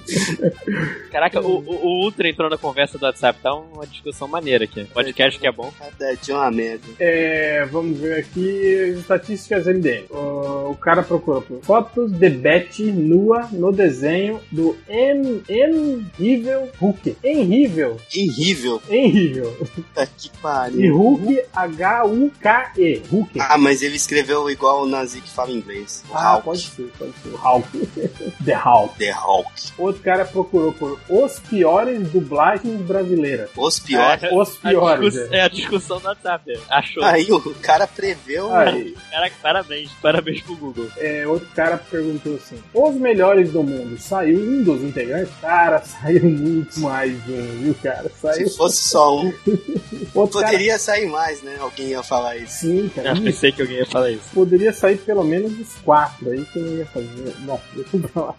Caraca, 1.10 1.40
o, 1.40 1.58
o, 1.58 1.86
o 1.86 2.04
Ultra 2.04 2.28
entrou 2.28 2.48
na 2.48 2.56
conversa 2.58 2.98
do 2.98 3.04
WhatsApp, 3.04 3.38
tá 3.42 3.54
uma 3.54 3.86
discussão 3.86 4.26
maneira 4.28 4.64
aqui. 4.64 4.84
Podcast 4.86 5.38
que 5.38 5.46
é 5.46 5.52
bom. 5.52 5.72
Cada 5.78 6.14
dia 6.14 6.34
uma 6.36 6.50
merda. 6.50 6.84
É, 6.98 7.64
vamos 7.70 7.98
ver 7.98 8.20
aqui 8.20 8.94
as 8.98 9.10
estatísticas 9.26 9.66
MDM. 9.66 10.04
O, 10.10 10.70
o 10.70 10.76
cara 10.76 11.02
procurou 11.02 11.42
por 11.42 11.60
fotos 11.62 12.10
de 12.12 12.28
Betty 12.28 12.84
nua 12.90 13.48
no 13.52 13.72
desenho 13.72 14.40
do 14.50 14.76
M. 14.88 15.42
Henrível 15.48 16.68
Hulk. 16.78 17.16
Henrível. 17.22 17.96
Horrível. 18.14 18.82
Henrível. 18.88 19.52
Puta 19.74 20.06
que 20.06 20.26
E 20.28 20.30
pariu. 20.40 20.96
Hulk, 20.96 21.42
H-U-K-E. 21.54 23.02
Hulk. 23.10 23.38
Ah, 23.40 23.58
mas 23.58 23.82
ele 23.82 23.96
escreveu 23.96 24.48
igual 24.50 24.82
o 24.82 24.86
Nazi 24.86 25.20
que 25.20 25.30
fala 25.30 25.50
inglês. 25.50 26.04
O 26.10 26.16
Ah, 26.16 26.32
Hulk. 26.34 26.44
pode 26.44 26.62
ser, 26.66 26.92
pode 26.98 27.12
ser. 27.22 27.28
Hulk. 27.34 27.78
The 28.44 28.54
Hulk. 28.54 28.98
The 28.98 29.10
Hulk. 29.12 29.52
Outro 29.78 30.02
cara 30.02 30.24
procurou 30.24 30.72
por 30.72 30.98
os 31.08 31.38
piores 31.40 32.08
dublagens 32.10 32.80
brasileiras. 32.82 33.50
Os 33.56 33.78
piores. 33.78 34.22
Os 34.32 34.58
A 34.62 34.68
piores. 34.68 35.12
discuss- 35.12 35.32
é. 35.32 35.36
é 35.38 35.42
a 35.42 35.48
discussão 35.48 36.00
do 36.00 36.06
WhatsApp. 36.08 36.60
Achou. 36.68 37.04
Aí 37.04 37.30
o 37.30 37.40
cara 37.56 37.86
preveu. 37.86 38.52
Aí, 38.54 38.94
Caraca, 39.12 39.36
parabéns. 39.42 39.90
Parabéns 40.00 40.40
pro 40.40 40.56
Google. 40.56 40.88
é, 40.96 41.26
outro 41.26 41.46
cara 41.54 41.76
perguntou 41.76 42.34
assim: 42.36 42.58
Os 42.72 42.94
melhores 42.94 43.52
do 43.52 43.62
mundo, 43.62 43.98
saiu 43.98 44.38
um 44.40 44.62
dos 44.62 44.82
integrantes? 44.82 45.32
Cara, 45.40 45.82
saiu 45.84 46.24
muito 46.24 46.80
mais 46.80 47.12
um, 47.28 47.58
viu, 47.58 47.74
cara? 47.82 48.10
Saiu. 48.20 48.48
Se 48.48 48.56
fosse 48.56 48.88
só 48.88 49.18
um, 49.20 49.32
Outro 50.14 50.40
cara. 50.40 50.52
poderia 50.52 50.78
sair 50.78 51.06
mais, 51.10 51.42
né? 51.42 51.56
Alguém 51.60 51.88
ia 51.88 52.02
falar 52.02 52.38
isso. 52.38 52.60
Sim, 52.60 52.88
cara. 52.96 53.10
Eu 53.10 53.22
pensei 53.22 53.52
que 53.52 53.60
alguém 53.60 53.76
ia 53.78 53.86
falar 53.86 54.10
isso. 54.10 54.24
Poderia 54.32 54.72
sair 54.72 54.96
pelo 54.96 55.22
menos 55.24 55.52
os 55.60 55.74
quatro. 55.84 56.30
Aí 56.30 56.44
quem 56.52 56.62
ia 56.62 56.86
fazer? 56.86 57.34
Bom, 57.40 57.60
deixa 57.74 57.98
pra 58.08 58.22
lá. 58.22 58.34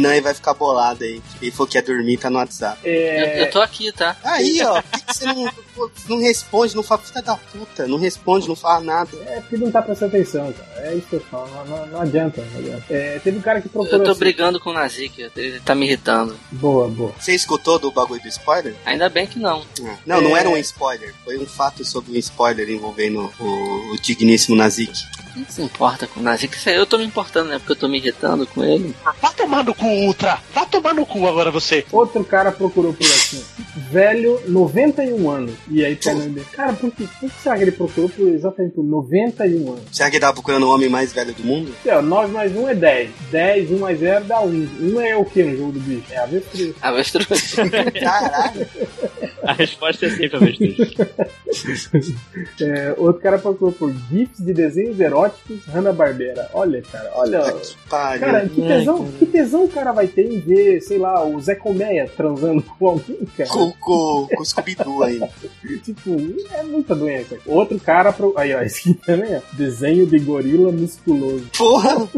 Não, 0.00 0.10
ele 0.12 0.20
vai 0.20 0.34
ficar 0.34 0.54
bolado 0.54 1.02
aí. 1.04 1.20
Ele 1.42 1.50
falou 1.50 1.66
que 1.66 1.76
ia 1.78 1.82
dormir, 1.82 2.16
tá 2.18 2.30
no 2.30 2.38
WhatsApp. 2.38 2.78
Eu, 2.84 2.92
É, 2.92 3.42
eu 3.42 3.50
tô 3.50 3.60
aqui, 3.60 3.92
tá? 3.92 4.16
Aí, 4.22 4.60
ó, 4.62 4.80
por 4.82 4.90
que, 4.92 5.04
que 5.04 5.16
você 5.16 5.26
não, 5.26 5.50
não 6.08 6.18
responde, 6.20 6.76
não 6.76 6.82
fala, 6.82 7.00
filha 7.02 7.22
da 7.22 7.36
puta, 7.36 7.86
não 7.88 7.98
responde, 7.98 8.48
não 8.48 8.54
fala 8.56 8.79
nada. 8.82 9.10
é 9.26 9.40
porque 9.40 9.56
não 9.56 9.70
tá 9.70 9.82
prestando 9.82 10.14
atenção, 10.16 10.52
cara. 10.52 10.88
É 10.88 10.94
isso 10.94 11.06
que 11.08 11.16
eu 11.16 11.20
falo. 11.20 11.48
Não, 11.50 11.64
não- 11.66 11.86
não 11.86 12.00
adianta, 12.00 12.42
não 12.52 12.60
adianta. 12.60 12.84
É, 12.90 13.18
teve 13.18 13.38
um 13.38 13.42
cara 13.42 13.60
que 13.60 13.68
procurou. 13.68 13.98
Eu 13.98 14.04
tô 14.04 14.10
assim- 14.12 14.20
brigando 14.20 14.58
com 14.60 14.70
o 14.70 14.72
Nazik, 14.72 15.30
ele 15.36 15.60
tá 15.60 15.74
me 15.74 15.86
irritando. 15.86 16.36
Boa, 16.52 16.88
boa. 16.88 17.12
Você 17.18 17.34
escutou 17.34 17.78
do 17.78 17.90
bagulho 17.90 18.20
do 18.22 18.28
spoiler? 18.28 18.74
Ainda 18.84 19.08
bem 19.08 19.26
que 19.26 19.38
não. 19.38 19.64
Não, 20.06 20.20
não 20.20 20.36
É. 20.36 20.40
era 20.40 20.48
um 20.48 20.56
spoiler. 20.56 21.14
Foi 21.24 21.38
um 21.38 21.46
fato 21.46 21.84
sobre 21.84 22.12
um 22.12 22.16
spoiler 22.16 22.68
envolvendo 22.70 23.32
o, 23.38 23.92
o 23.94 23.98
digníssimo 24.00 24.56
Nazik. 24.56 24.92
Quem 25.32 25.44
se 25.48 25.62
importa 25.62 26.06
com 26.06 26.20
o 26.20 26.22
Nazik? 26.22 26.56
Isso 26.56 26.68
aí 26.68 26.76
Eu 26.76 26.86
tô 26.86 26.98
me 26.98 27.04
importando, 27.04 27.48
né? 27.48 27.58
Porque 27.58 27.72
eu 27.72 27.76
tô 27.76 27.88
me 27.88 27.98
irritando 27.98 28.46
com 28.46 28.64
ele. 28.64 28.94
Vá 29.20 29.30
tomar 29.32 29.64
no 29.64 29.74
cu, 29.74 29.86
Ultra! 29.86 30.38
Vá 30.54 30.64
tomar 30.64 30.94
no 30.94 31.06
cu 31.06 31.26
agora 31.26 31.50
você! 31.50 31.84
Outro 31.92 32.24
cara 32.24 32.52
procurou 32.52 32.92
por 32.92 33.06
assim, 33.06 33.42
velho, 33.90 34.40
91 34.48 35.30
anos. 35.30 35.54
E 35.68 35.84
aí 35.84 35.98
no 36.04 36.44
Cara, 36.44 36.72
por 36.72 36.90
que, 36.90 37.06
por 37.06 37.30
que 37.30 37.42
será 37.42 37.56
que 37.56 37.64
ele 37.64 37.72
procurou 37.72 38.08
por 38.08 38.28
exatamente 38.28 38.74
por 38.74 38.84
91 38.84 39.72
anos? 39.72 39.82
Será 39.92 40.10
que 40.10 40.16
ele 40.16 40.20
tava 40.20 40.34
procurando 40.34 40.66
o 40.66 40.74
homem 40.74 40.88
mais 40.88 41.12
velho 41.12 41.32
do 41.34 41.44
mundo? 41.44 41.74
Assim, 41.80 41.90
ó, 41.90 42.02
9 42.02 42.32
mais 42.32 42.54
1 42.56 42.68
é 42.68 42.74
10. 42.74 43.10
10, 43.30 43.70
1 43.70 43.78
mais 43.78 43.98
0 43.98 44.24
dá 44.24 44.40
1. 44.40 44.46
1 44.80 45.00
é 45.00 45.16
o 45.16 45.24
que 45.24 45.42
no 45.42 45.56
jogo 45.56 45.72
do 45.72 45.80
bicho? 45.80 46.06
É 46.10 46.18
avestruz. 46.18 46.74
Avestruz. 46.80 47.54
Caralho. 48.00 48.68
A 49.50 49.52
resposta 49.52 50.06
é 50.06 50.10
sempre 50.10 50.36
a 50.36 50.40
avestruz. 50.40 50.94
É, 52.60 52.94
outro 52.96 53.20
cara 53.20 53.38
procurou 53.38 53.72
por 53.72 53.92
GIFs 54.08 54.38
de 54.44 54.52
desenhos 54.52 55.00
eróticos 55.00 55.64
Hanna-Barbera. 55.66 56.48
Olha, 56.52 56.80
cara, 56.82 57.10
olha. 57.14 57.52
Que 57.52 57.76
pariu. 57.88 58.20
Cara, 58.20 58.48
que 58.48 58.62
tesão, 58.62 59.12
que 59.18 59.26
tesão 59.26 59.64
o 59.64 59.68
cara 59.68 59.92
vai 59.92 60.06
ter 60.06 60.26
em 60.30 60.38
ver, 60.38 60.80
sei 60.80 60.98
lá, 60.98 61.24
o 61.24 61.40
Zé 61.40 61.54
Colmeia 61.56 62.08
transando 62.16 62.62
com 62.78 62.86
alguém, 62.88 63.18
cara. 63.36 63.50
com, 63.50 63.72
com, 63.72 64.28
com 64.28 64.42
o 64.42 64.44
Scooby-Doo 64.44 65.02
aí. 65.02 65.20
Tipo, 65.82 66.16
é 66.52 66.62
muita 66.62 66.94
doença. 66.94 67.36
Outro 67.46 67.78
cara. 67.80 68.12
Pro... 68.12 68.32
Aí, 68.36 68.54
ó, 68.54 68.60
esse 68.62 68.90
aqui 68.90 68.94
também, 69.04 69.36
ó. 69.36 69.40
Desenho 69.52 70.06
de 70.06 70.18
gorila 70.20 70.70
musculoso. 70.70 71.46
Porra! 71.56 72.08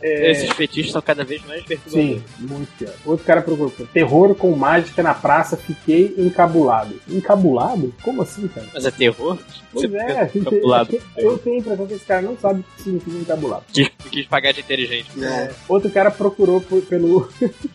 É, 0.00 0.30
Esses 0.30 0.50
fetiches 0.50 0.92
são 0.92 1.02
cada 1.02 1.24
vez 1.24 1.44
mais 1.44 1.62
perturbadores. 1.64 2.20
sim, 2.20 2.24
muito. 2.40 2.86
Outro 3.04 3.24
cara 3.24 3.42
procurou 3.42 3.70
por 3.70 3.86
terror 3.88 4.34
com 4.34 4.50
mágica 4.52 5.02
na 5.02 5.14
praça, 5.14 5.56
fiquei 5.56 6.07
encabulado. 6.16 6.94
Encabulado? 7.08 7.94
Como 8.02 8.22
assim, 8.22 8.48
cara? 8.48 8.66
Mas 8.72 8.84
é 8.86 8.90
terror? 8.90 9.38
Pois 9.72 9.90
Você 9.90 9.96
é, 9.96 10.26
fica 10.26 10.38
encabulado. 10.38 10.98
eu 11.16 11.36
tenho 11.38 11.56
a 11.56 11.58
impressão 11.60 11.86
que 11.86 11.94
esse 11.94 12.04
cara 12.04 12.22
não 12.22 12.36
sabe 12.38 12.60
o 12.60 12.64
que 12.76 12.82
significa 12.82 13.16
encabulado. 13.18 13.64
Quis, 13.72 13.88
quis 14.10 14.26
pagar 14.26 14.52
de 14.52 14.60
inteligente. 14.60 15.08
É. 15.22 15.50
Outro 15.68 15.90
cara 15.90 16.10
procurou 16.10 16.60
por- 16.60 16.80
pelo, 16.82 17.28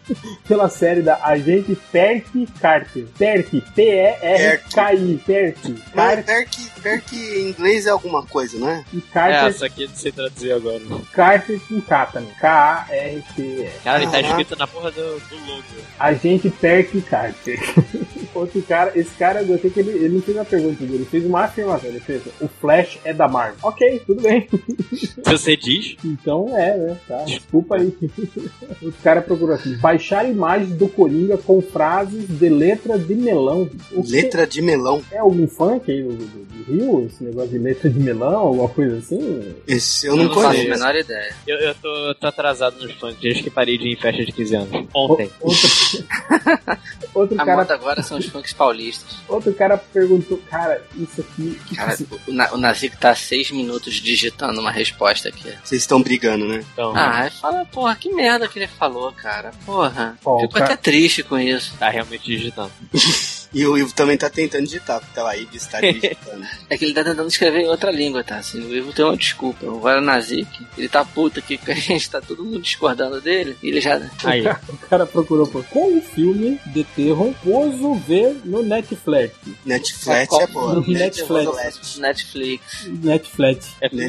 pela 0.47 0.69
série 0.69 1.01
da 1.01 1.19
Agente 1.23 1.77
Perk 1.91 2.47
Carter. 2.59 3.05
Perk, 3.17 3.61
P-E-R-K-I. 3.75 5.21
Perk. 5.25 5.73
Carter 5.93 6.25
Berk, 6.25 6.71
Berk 6.81 7.15
em 7.15 7.49
inglês 7.49 7.85
é 7.85 7.89
alguma 7.91 8.25
coisa, 8.25 8.57
não 8.57 8.69
é? 8.69 8.83
e 8.93 8.97
É, 8.97 9.01
Carter, 9.13 9.45
essa 9.47 9.65
aqui 9.67 9.83
eu 9.83 9.89
não 9.89 9.95
sei 9.95 10.11
traduzir 10.11 10.51
agora. 10.51 10.81
Carter 11.13 11.59
com 11.67 11.79
K 11.81 12.05
também. 12.07 12.33
K-A-R-T-E. 12.39 13.69
Cara, 13.83 14.01
ele 14.01 14.11
tá 14.11 14.19
escrito 14.21 14.55
na 14.55 14.67
porra 14.67 14.91
do, 14.91 15.19
do 15.19 15.35
logo. 15.47 15.63
Agente 15.99 16.49
Perk 16.49 17.01
Carter. 17.01 17.59
Outro 18.35 18.61
cara, 18.63 18.91
esse 18.95 19.11
cara, 19.15 19.41
eu 19.41 19.47
gostei 19.47 19.69
que 19.69 19.79
ele, 19.79 19.91
ele 19.91 20.09
não 20.15 20.21
fez 20.21 20.37
uma 20.37 20.45
pergunta 20.45 20.79
dele, 20.83 20.95
ele 20.95 21.05
fez 21.05 21.25
uma 21.25 21.41
afirmação. 21.41 21.89
Ele 21.89 21.99
fez: 21.99 22.21
o 22.41 22.47
Flash 22.47 22.99
é 23.05 23.13
da 23.13 23.27
Marvel. 23.27 23.57
Ok, 23.63 24.01
tudo 24.05 24.21
bem. 24.21 24.47
Você 25.25 25.55
diz, 25.55 25.95
Então 26.03 26.57
é, 26.57 26.77
né? 26.77 26.97
Tá, 27.07 27.17
desculpa 27.23 27.75
aí. 27.75 27.93
O 28.81 28.91
cara 29.03 29.21
procurou 29.21 29.55
assim: 29.55 29.75
baixar 29.77 30.29
imagens 30.29 30.71
do 30.75 30.87
Coringa 30.87 31.37
com 31.37 31.61
frases 31.61 32.27
de 32.27 32.49
letra 32.49 32.97
de 32.97 33.15
melão. 33.15 33.69
O 33.91 34.03
que- 34.03 34.11
Letra 34.11 34.45
de 34.47 34.61
melão. 34.61 35.01
É 35.11 35.19
algum 35.19 35.47
funk 35.47 35.91
aí 35.91 36.01
do, 36.03 36.13
do- 36.13 36.43
do 36.43 36.63
Rio? 36.71 37.05
Esse 37.05 37.23
negócio 37.23 37.49
de 37.51 37.57
letra 37.57 37.89
de 37.89 37.99
melão, 37.99 38.35
alguma 38.35 38.69
coisa 38.69 38.97
assim? 38.97 39.53
Esse 39.67 40.07
eu 40.07 40.15
não 40.15 40.29
faço 40.33 40.39
a 40.47 40.49
conheço. 40.51 40.69
menor 40.69 40.95
ideia. 40.95 41.35
eu, 41.47 41.57
eu 41.57 41.75
tô, 41.75 42.15
tô 42.19 42.27
atrasado 42.27 42.81
nos 42.81 42.91
funk, 42.93 43.17
desde 43.21 43.43
que 43.43 43.49
parei 43.49 43.77
de 43.77 43.87
ir 43.87 43.93
em 43.93 43.95
festa 43.95 44.23
de 44.25 44.31
15 44.31 44.55
anos. 44.55 44.87
Ontem. 44.93 45.29
O- 45.41 45.47
Outro, 45.47 45.69
outro, 47.13 47.41
A 47.41 47.45
cara, 47.45 47.57
moda 47.57 47.73
agora 47.73 48.01
são 48.03 48.19
os 48.25 48.31
funks 48.31 48.53
paulistas. 48.53 49.17
outro 49.27 49.53
cara 49.53 49.77
perguntou: 49.77 50.37
cara, 50.49 50.81
isso 50.95 51.21
aqui. 51.21 51.59
que 51.67 51.75
Cara, 51.75 51.95
que- 51.97 52.03
o, 52.27 52.33
Na- 52.33 52.51
o 52.53 52.57
Nazik 52.57 52.97
tá 52.97 53.13
seis 53.15 53.51
minutos 53.51 53.95
digitando 53.95 54.59
uma 54.59 54.71
resposta 54.71 55.29
aqui. 55.29 55.49
Vocês 55.63 55.81
estão 55.81 56.01
brigando, 56.01 56.45
né? 56.47 56.63
Então, 56.73 56.93
Ah, 56.95 57.29
fala, 57.41 57.65
porra, 57.65 57.95
que 57.95 58.09
merda 58.13 58.47
que 58.47 58.59
ele 58.59 58.67
falou, 58.67 59.11
cara. 59.11 59.51
Porra. 59.65 60.17
O 60.23 60.39
Fico 60.41 60.53
cara- 60.53 60.65
até 60.65 60.75
triste 60.77 61.23
com 61.23 61.37
isso. 61.37 61.73
tá 61.77 61.89
realmente 61.89 62.25
digitando. 62.25 62.71
E 63.53 63.65
o 63.67 63.77
Ivo 63.77 63.93
também 63.93 64.17
tá 64.17 64.29
tentando 64.29 64.65
digitar, 64.65 64.99
porque 64.99 65.13
tá 65.13 65.23
lá, 65.23 65.37
Ivo 65.37 65.55
está 65.55 65.79
digitando. 65.81 66.45
É 66.69 66.77
que 66.77 66.85
ele 66.85 66.93
tá 66.93 67.03
tentando 67.03 67.27
escrever 67.27 67.59
em 67.61 67.67
outra 67.67 67.91
língua, 67.91 68.23
tá? 68.23 68.37
Assim, 68.37 68.59
o 68.61 68.73
Ivo 68.75 68.91
tem 68.93 69.05
uma 69.05 69.15
desculpa. 69.15 69.65
O 69.65 70.01
Nazik, 70.01 70.47
ele 70.77 70.89
tá 70.89 71.05
puto 71.05 71.39
aqui 71.39 71.57
que 71.57 71.71
a 71.71 71.75
gente 71.75 72.09
tá 72.09 72.19
todo 72.19 72.43
mundo 72.43 72.61
discordando 72.61 73.21
dele. 73.21 73.55
E 73.61 73.67
ele 73.69 73.79
já. 73.81 74.01
Aí, 74.23 74.41
O 74.67 74.77
cara 74.89 75.05
procurou 75.05 75.45
por 75.47 75.63
qual 75.65 75.87
o 75.91 76.01
filme 76.01 76.59
de 76.67 76.83
terror 76.83 77.33
poso 77.43 77.93
ver 77.95 78.35
no 78.43 78.63
Netflix. 78.63 79.33
Netflix 79.65 80.33
é 80.39 80.47
boa. 80.47 80.83
Netflix. 80.87 81.97
Netflix. 81.97 82.87
Netflix. 82.87 83.67
é 83.81 83.89
terror. 83.89 84.03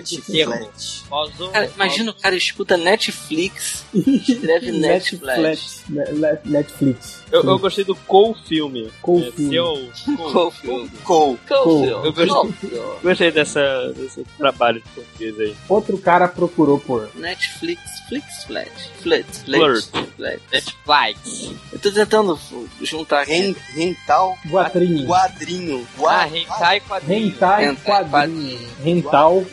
Netflix. 0.58 1.04
Poso- 1.08 1.50
Cara, 1.50 1.70
imagina 1.74 2.10
o 2.10 2.14
cara 2.14 2.34
escuta 2.36 2.76
Netflix 2.76 3.84
escreve 3.94 4.72
Netflix. 4.72 5.82
Ne- 5.88 6.04
ne- 6.12 6.38
Netflix. 6.44 7.23
Eu, 7.34 7.42
eu 7.42 7.58
gostei 7.58 7.84
do 7.84 7.94
Cool 7.94 8.34
Filme. 8.46 8.90
Com 9.02 9.20
É, 9.20 9.32
Seu. 9.32 9.88
Cofield. 10.32 10.90
Cole. 11.04 11.38
Cofield. 11.48 11.88
Eu 12.06 12.12
gostei, 12.12 12.80
gostei 13.02 13.30
dessa, 13.32 13.92
desse 13.96 14.24
trabalho 14.38 14.80
de 14.80 14.88
português 14.90 15.40
aí. 15.40 15.56
Outro 15.68 15.98
cara 15.98 16.28
procurou 16.28 16.78
por. 16.78 17.08
Netflix, 17.14 17.80
Flix, 18.08 18.44
Flat. 18.46 18.70
Flat. 19.02 19.26
Flirt. 19.44 19.84
Flat. 20.16 20.40
Netflix. 20.52 21.50
Eu 21.72 21.78
tô 21.78 21.90
tentando 21.90 22.38
juntar. 22.82 23.24
Ren- 23.24 23.54
Rental 23.74 24.36
Guatrinho. 24.48 25.06
quadrinho. 25.06 25.86
Ah, 26.06 26.28
hentai 26.28 26.80
quadrinho. 26.80 27.26
Hentai 27.28 27.76
quadrinho. 27.84 28.58
Rental 28.82 29.44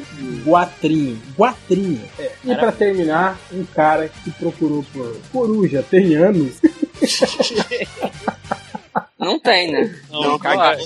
guatrinho. 0.46 1.22
Guatrinho. 1.38 2.02
É. 2.20 2.32
E 2.44 2.56
pra 2.56 2.72
terminar, 2.72 3.40
um 3.52 3.64
cara 3.66 4.10
que 4.10 4.32
procurou 4.32 4.86
por 4.94 5.18
coruja 5.32 5.84
tem 5.90 6.16
anos. 6.16 6.54
Não 9.18 9.40
tem, 9.40 9.72
né? 9.72 9.96
Não, 10.10 10.22
Não, 10.22 10.40
cloaca. 10.40 10.78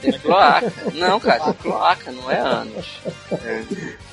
Tem 0.00 0.18
cloaca. 0.18 0.72
Não, 0.94 1.20
cara, 1.20 1.44
tem 1.44 1.52
cloaca, 1.54 2.10
não 2.10 2.30
é 2.30 2.38
anos. 2.38 2.86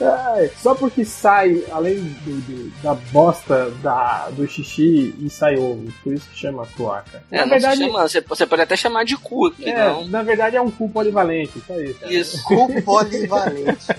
Ai, 0.01 0.51
só 0.61 0.75
porque 0.75 1.05
sai, 1.05 1.63
além 1.71 1.95
do, 1.95 2.41
do- 2.41 2.71
da 2.81 2.93
bosta 2.95 3.69
da, 3.81 4.29
do 4.31 4.45
xixi, 4.47 5.15
e 5.19 5.29
sai 5.29 5.55
ovo. 5.57 5.85
Por 6.03 6.13
isso 6.13 6.29
que 6.29 6.37
chama 6.37 6.65
cloaca. 6.75 7.23
É, 7.31 7.37
na 7.39 7.45
verdade, 7.45 7.77
se 7.77 7.83
chama, 7.85 8.01
você, 8.07 8.21
você 8.21 8.45
pode 8.45 8.61
até 8.61 8.75
chamar 8.75 9.05
de 9.05 9.15
cu, 9.17 9.53
é, 9.61 9.73
não. 9.87 10.07
na 10.07 10.21
verdade 10.23 10.57
é 10.57 10.61
um 10.61 10.69
cu 10.69 10.89
polivalente, 10.89 11.61
só 11.65 11.79
isso. 11.79 11.99
Isso. 12.09 12.43
Cu 12.43 12.81
polivalente. 12.81 13.85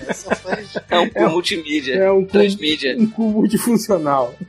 É 0.89 0.99
um 0.99 1.09
cu 1.09 1.29
multimídia. 1.29 1.95
É 1.95 2.11
um 2.11 2.23
cu, 2.25 2.31
Transmídia. 2.31 2.95
um 2.97 3.07
cu 3.07 3.23
multifuncional. 3.23 4.33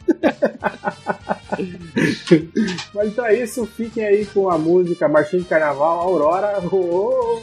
Mas 2.95 3.09
então 3.09 3.27
é 3.27 3.43
isso, 3.43 3.67
fiquem 3.67 4.05
aí 4.05 4.27
com 4.27 4.49
a 4.49 4.59
música 4.59 5.09
Marchinha 5.09 5.43
de 5.43 5.49
Carnaval, 5.49 6.01
Aurora. 6.01 6.59
Oh, 6.71 7.41
oh. 7.41 7.43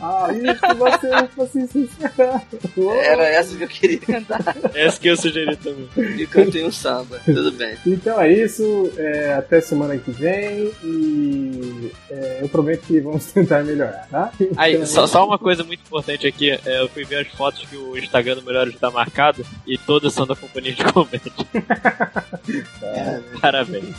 Ah, 0.00 0.28
isso 0.32 0.76
você, 0.76 1.28
você 1.36 1.66
sincera. 1.66 2.42
Oh. 2.76 2.92
Era 2.92 3.26
essa 3.28 3.45
que 3.54 3.62
eu 3.64 3.68
queria 3.68 3.98
cantar. 3.98 4.56
Essa 4.74 5.00
que 5.00 5.08
eu 5.08 5.16
sugeri 5.16 5.56
também. 5.56 5.88
E 6.18 6.26
cantei 6.26 6.64
um 6.64 6.72
samba. 6.72 7.20
Tudo 7.24 7.52
bem. 7.52 7.76
Então 7.86 8.20
é 8.20 8.32
isso, 8.32 8.90
é, 8.96 9.34
até 9.34 9.60
semana 9.60 9.96
que 9.96 10.10
vem 10.10 10.72
e 10.82 11.92
é, 12.10 12.38
eu 12.42 12.48
prometo 12.48 12.86
que 12.86 13.00
vamos 13.00 13.26
tentar 13.32 13.62
melhorar, 13.64 14.06
tá? 14.10 14.32
Aí, 14.56 14.74
Então, 14.74 14.86
só, 14.86 15.06
só 15.06 15.26
uma 15.26 15.38
coisa 15.38 15.62
muito 15.62 15.80
importante 15.80 16.26
aqui, 16.26 16.50
é, 16.50 16.80
eu 16.80 16.88
fui 16.88 17.04
ver 17.04 17.26
as 17.26 17.28
fotos 17.28 17.64
que 17.68 17.76
o 17.76 17.96
Instagram 17.96 18.36
do 18.36 18.42
Melhores 18.42 18.74
está 18.74 18.90
marcado 18.90 19.44
e 19.66 19.76
todas 19.78 20.12
são 20.12 20.26
da 20.26 20.34
companhia 20.34 20.72
de 20.72 20.84
comédia. 20.84 21.32
Parabéns. 23.40 23.94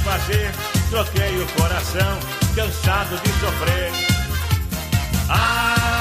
fazer, 0.00 0.50
troquei 0.90 1.42
o 1.42 1.46
coração, 1.60 2.18
cansado 2.54 3.16
de 3.22 3.32
sofrer. 3.40 3.92
Ah, 5.28 5.99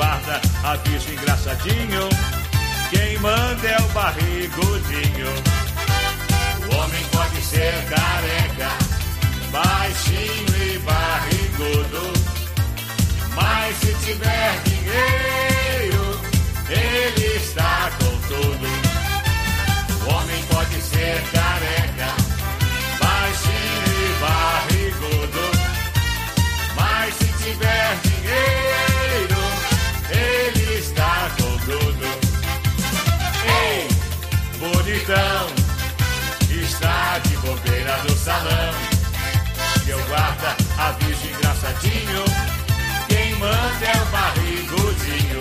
guarda 0.00 0.40
engraçadinho. 1.12 2.08
Quem 2.88 3.18
manda 3.18 3.68
é 3.68 3.78
o 3.82 3.88
barrigudinho. 3.88 5.28
O 6.66 6.76
homem 6.76 7.04
pode 7.12 7.42
ser 7.42 7.74
careca, 7.84 8.70
baixinho 9.52 10.56
e 10.56 10.78
barrigudo. 10.78 12.12
Mas 13.34 13.76
se 13.76 13.94
tiver 14.06 14.62
dinheiro, 14.64 16.20
ele 16.70 17.36
está 17.36 17.90
com 17.98 18.16
tudo. 18.28 18.66
O 20.06 20.14
homem 20.14 20.42
pode 20.44 20.80
ser 20.80 21.22
careca 21.30 22.19
engraçadinho. 41.60 42.24
Quem 43.08 43.34
manda 43.36 43.86
é 43.86 44.02
o 44.02 44.06
barrigudinho. 44.06 45.40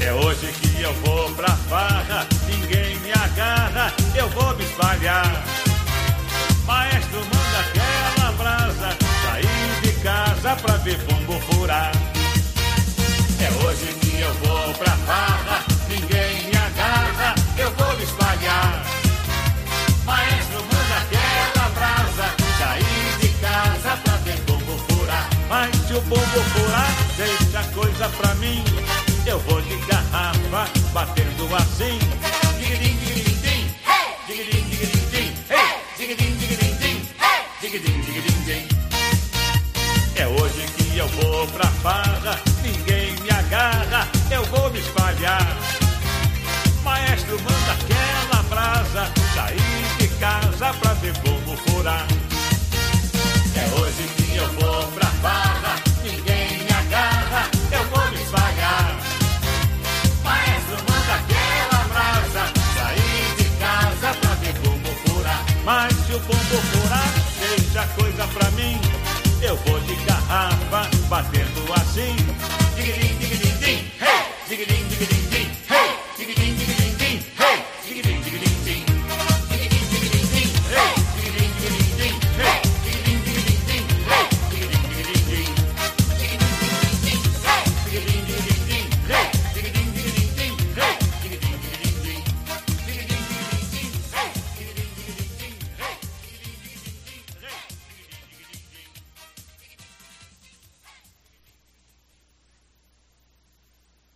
É 0.00 0.12
hoje 0.12 0.52
que 0.60 0.82
eu 0.82 0.94
vou 1.04 1.30
pra 1.30 1.48
farra, 1.48 2.26
ninguém 2.46 2.98
me 3.00 3.12
agarra, 3.12 3.92
eu 4.14 4.28
vou 4.30 4.54
me 4.56 4.64
espalhar. 4.64 5.44
Maestro, 6.64 7.20
manda 7.20 7.60
aquela 7.60 8.32
brasa, 8.32 8.96
sair 9.24 9.80
de 9.82 9.92
casa 10.02 10.56
pra 10.56 10.76
ver 10.78 10.98
pombo 11.06 11.40
furar. 11.40 11.92
É 13.40 13.64
hoje 13.64 13.86
que 14.00 14.20
eu 14.20 14.34
vou 14.34 14.74
pra 14.74 14.92
farra, 14.92 15.75
O 25.96 26.00
pombo 26.02 26.20
furar, 26.20 26.94
deixa 27.16 27.62
coisa 27.72 28.06
pra 28.10 28.34
mim. 28.34 28.62
Eu 29.24 29.38
vou 29.40 29.62
de 29.62 29.76
garrafa, 29.86 30.70
batendo 30.92 31.56
assim. 31.56 31.98
É 40.16 40.26
hoje 40.26 40.66
que 40.76 40.98
eu 40.98 41.08
vou 41.08 41.46
pra 41.48 41.66
farra, 41.66 42.40
ninguém 42.62 43.12
me 43.22 43.30
agarra, 43.30 44.06
eu 44.30 44.44
vou 44.44 44.70
me 44.70 44.80
espalhar. 44.80 45.56
Maestro, 46.84 47.40
manda 47.40 47.72
aquela 47.72 48.42
brasa, 48.50 49.12
sair 49.34 49.96
de 49.98 50.08
casa 50.18 50.74
pra 50.74 50.92
ver 50.92 51.14
pombo 51.20 51.56
furar. 51.56 52.06
Mas 65.66 65.92
se 66.06 66.14
o 66.14 66.20
pombo 66.20 66.65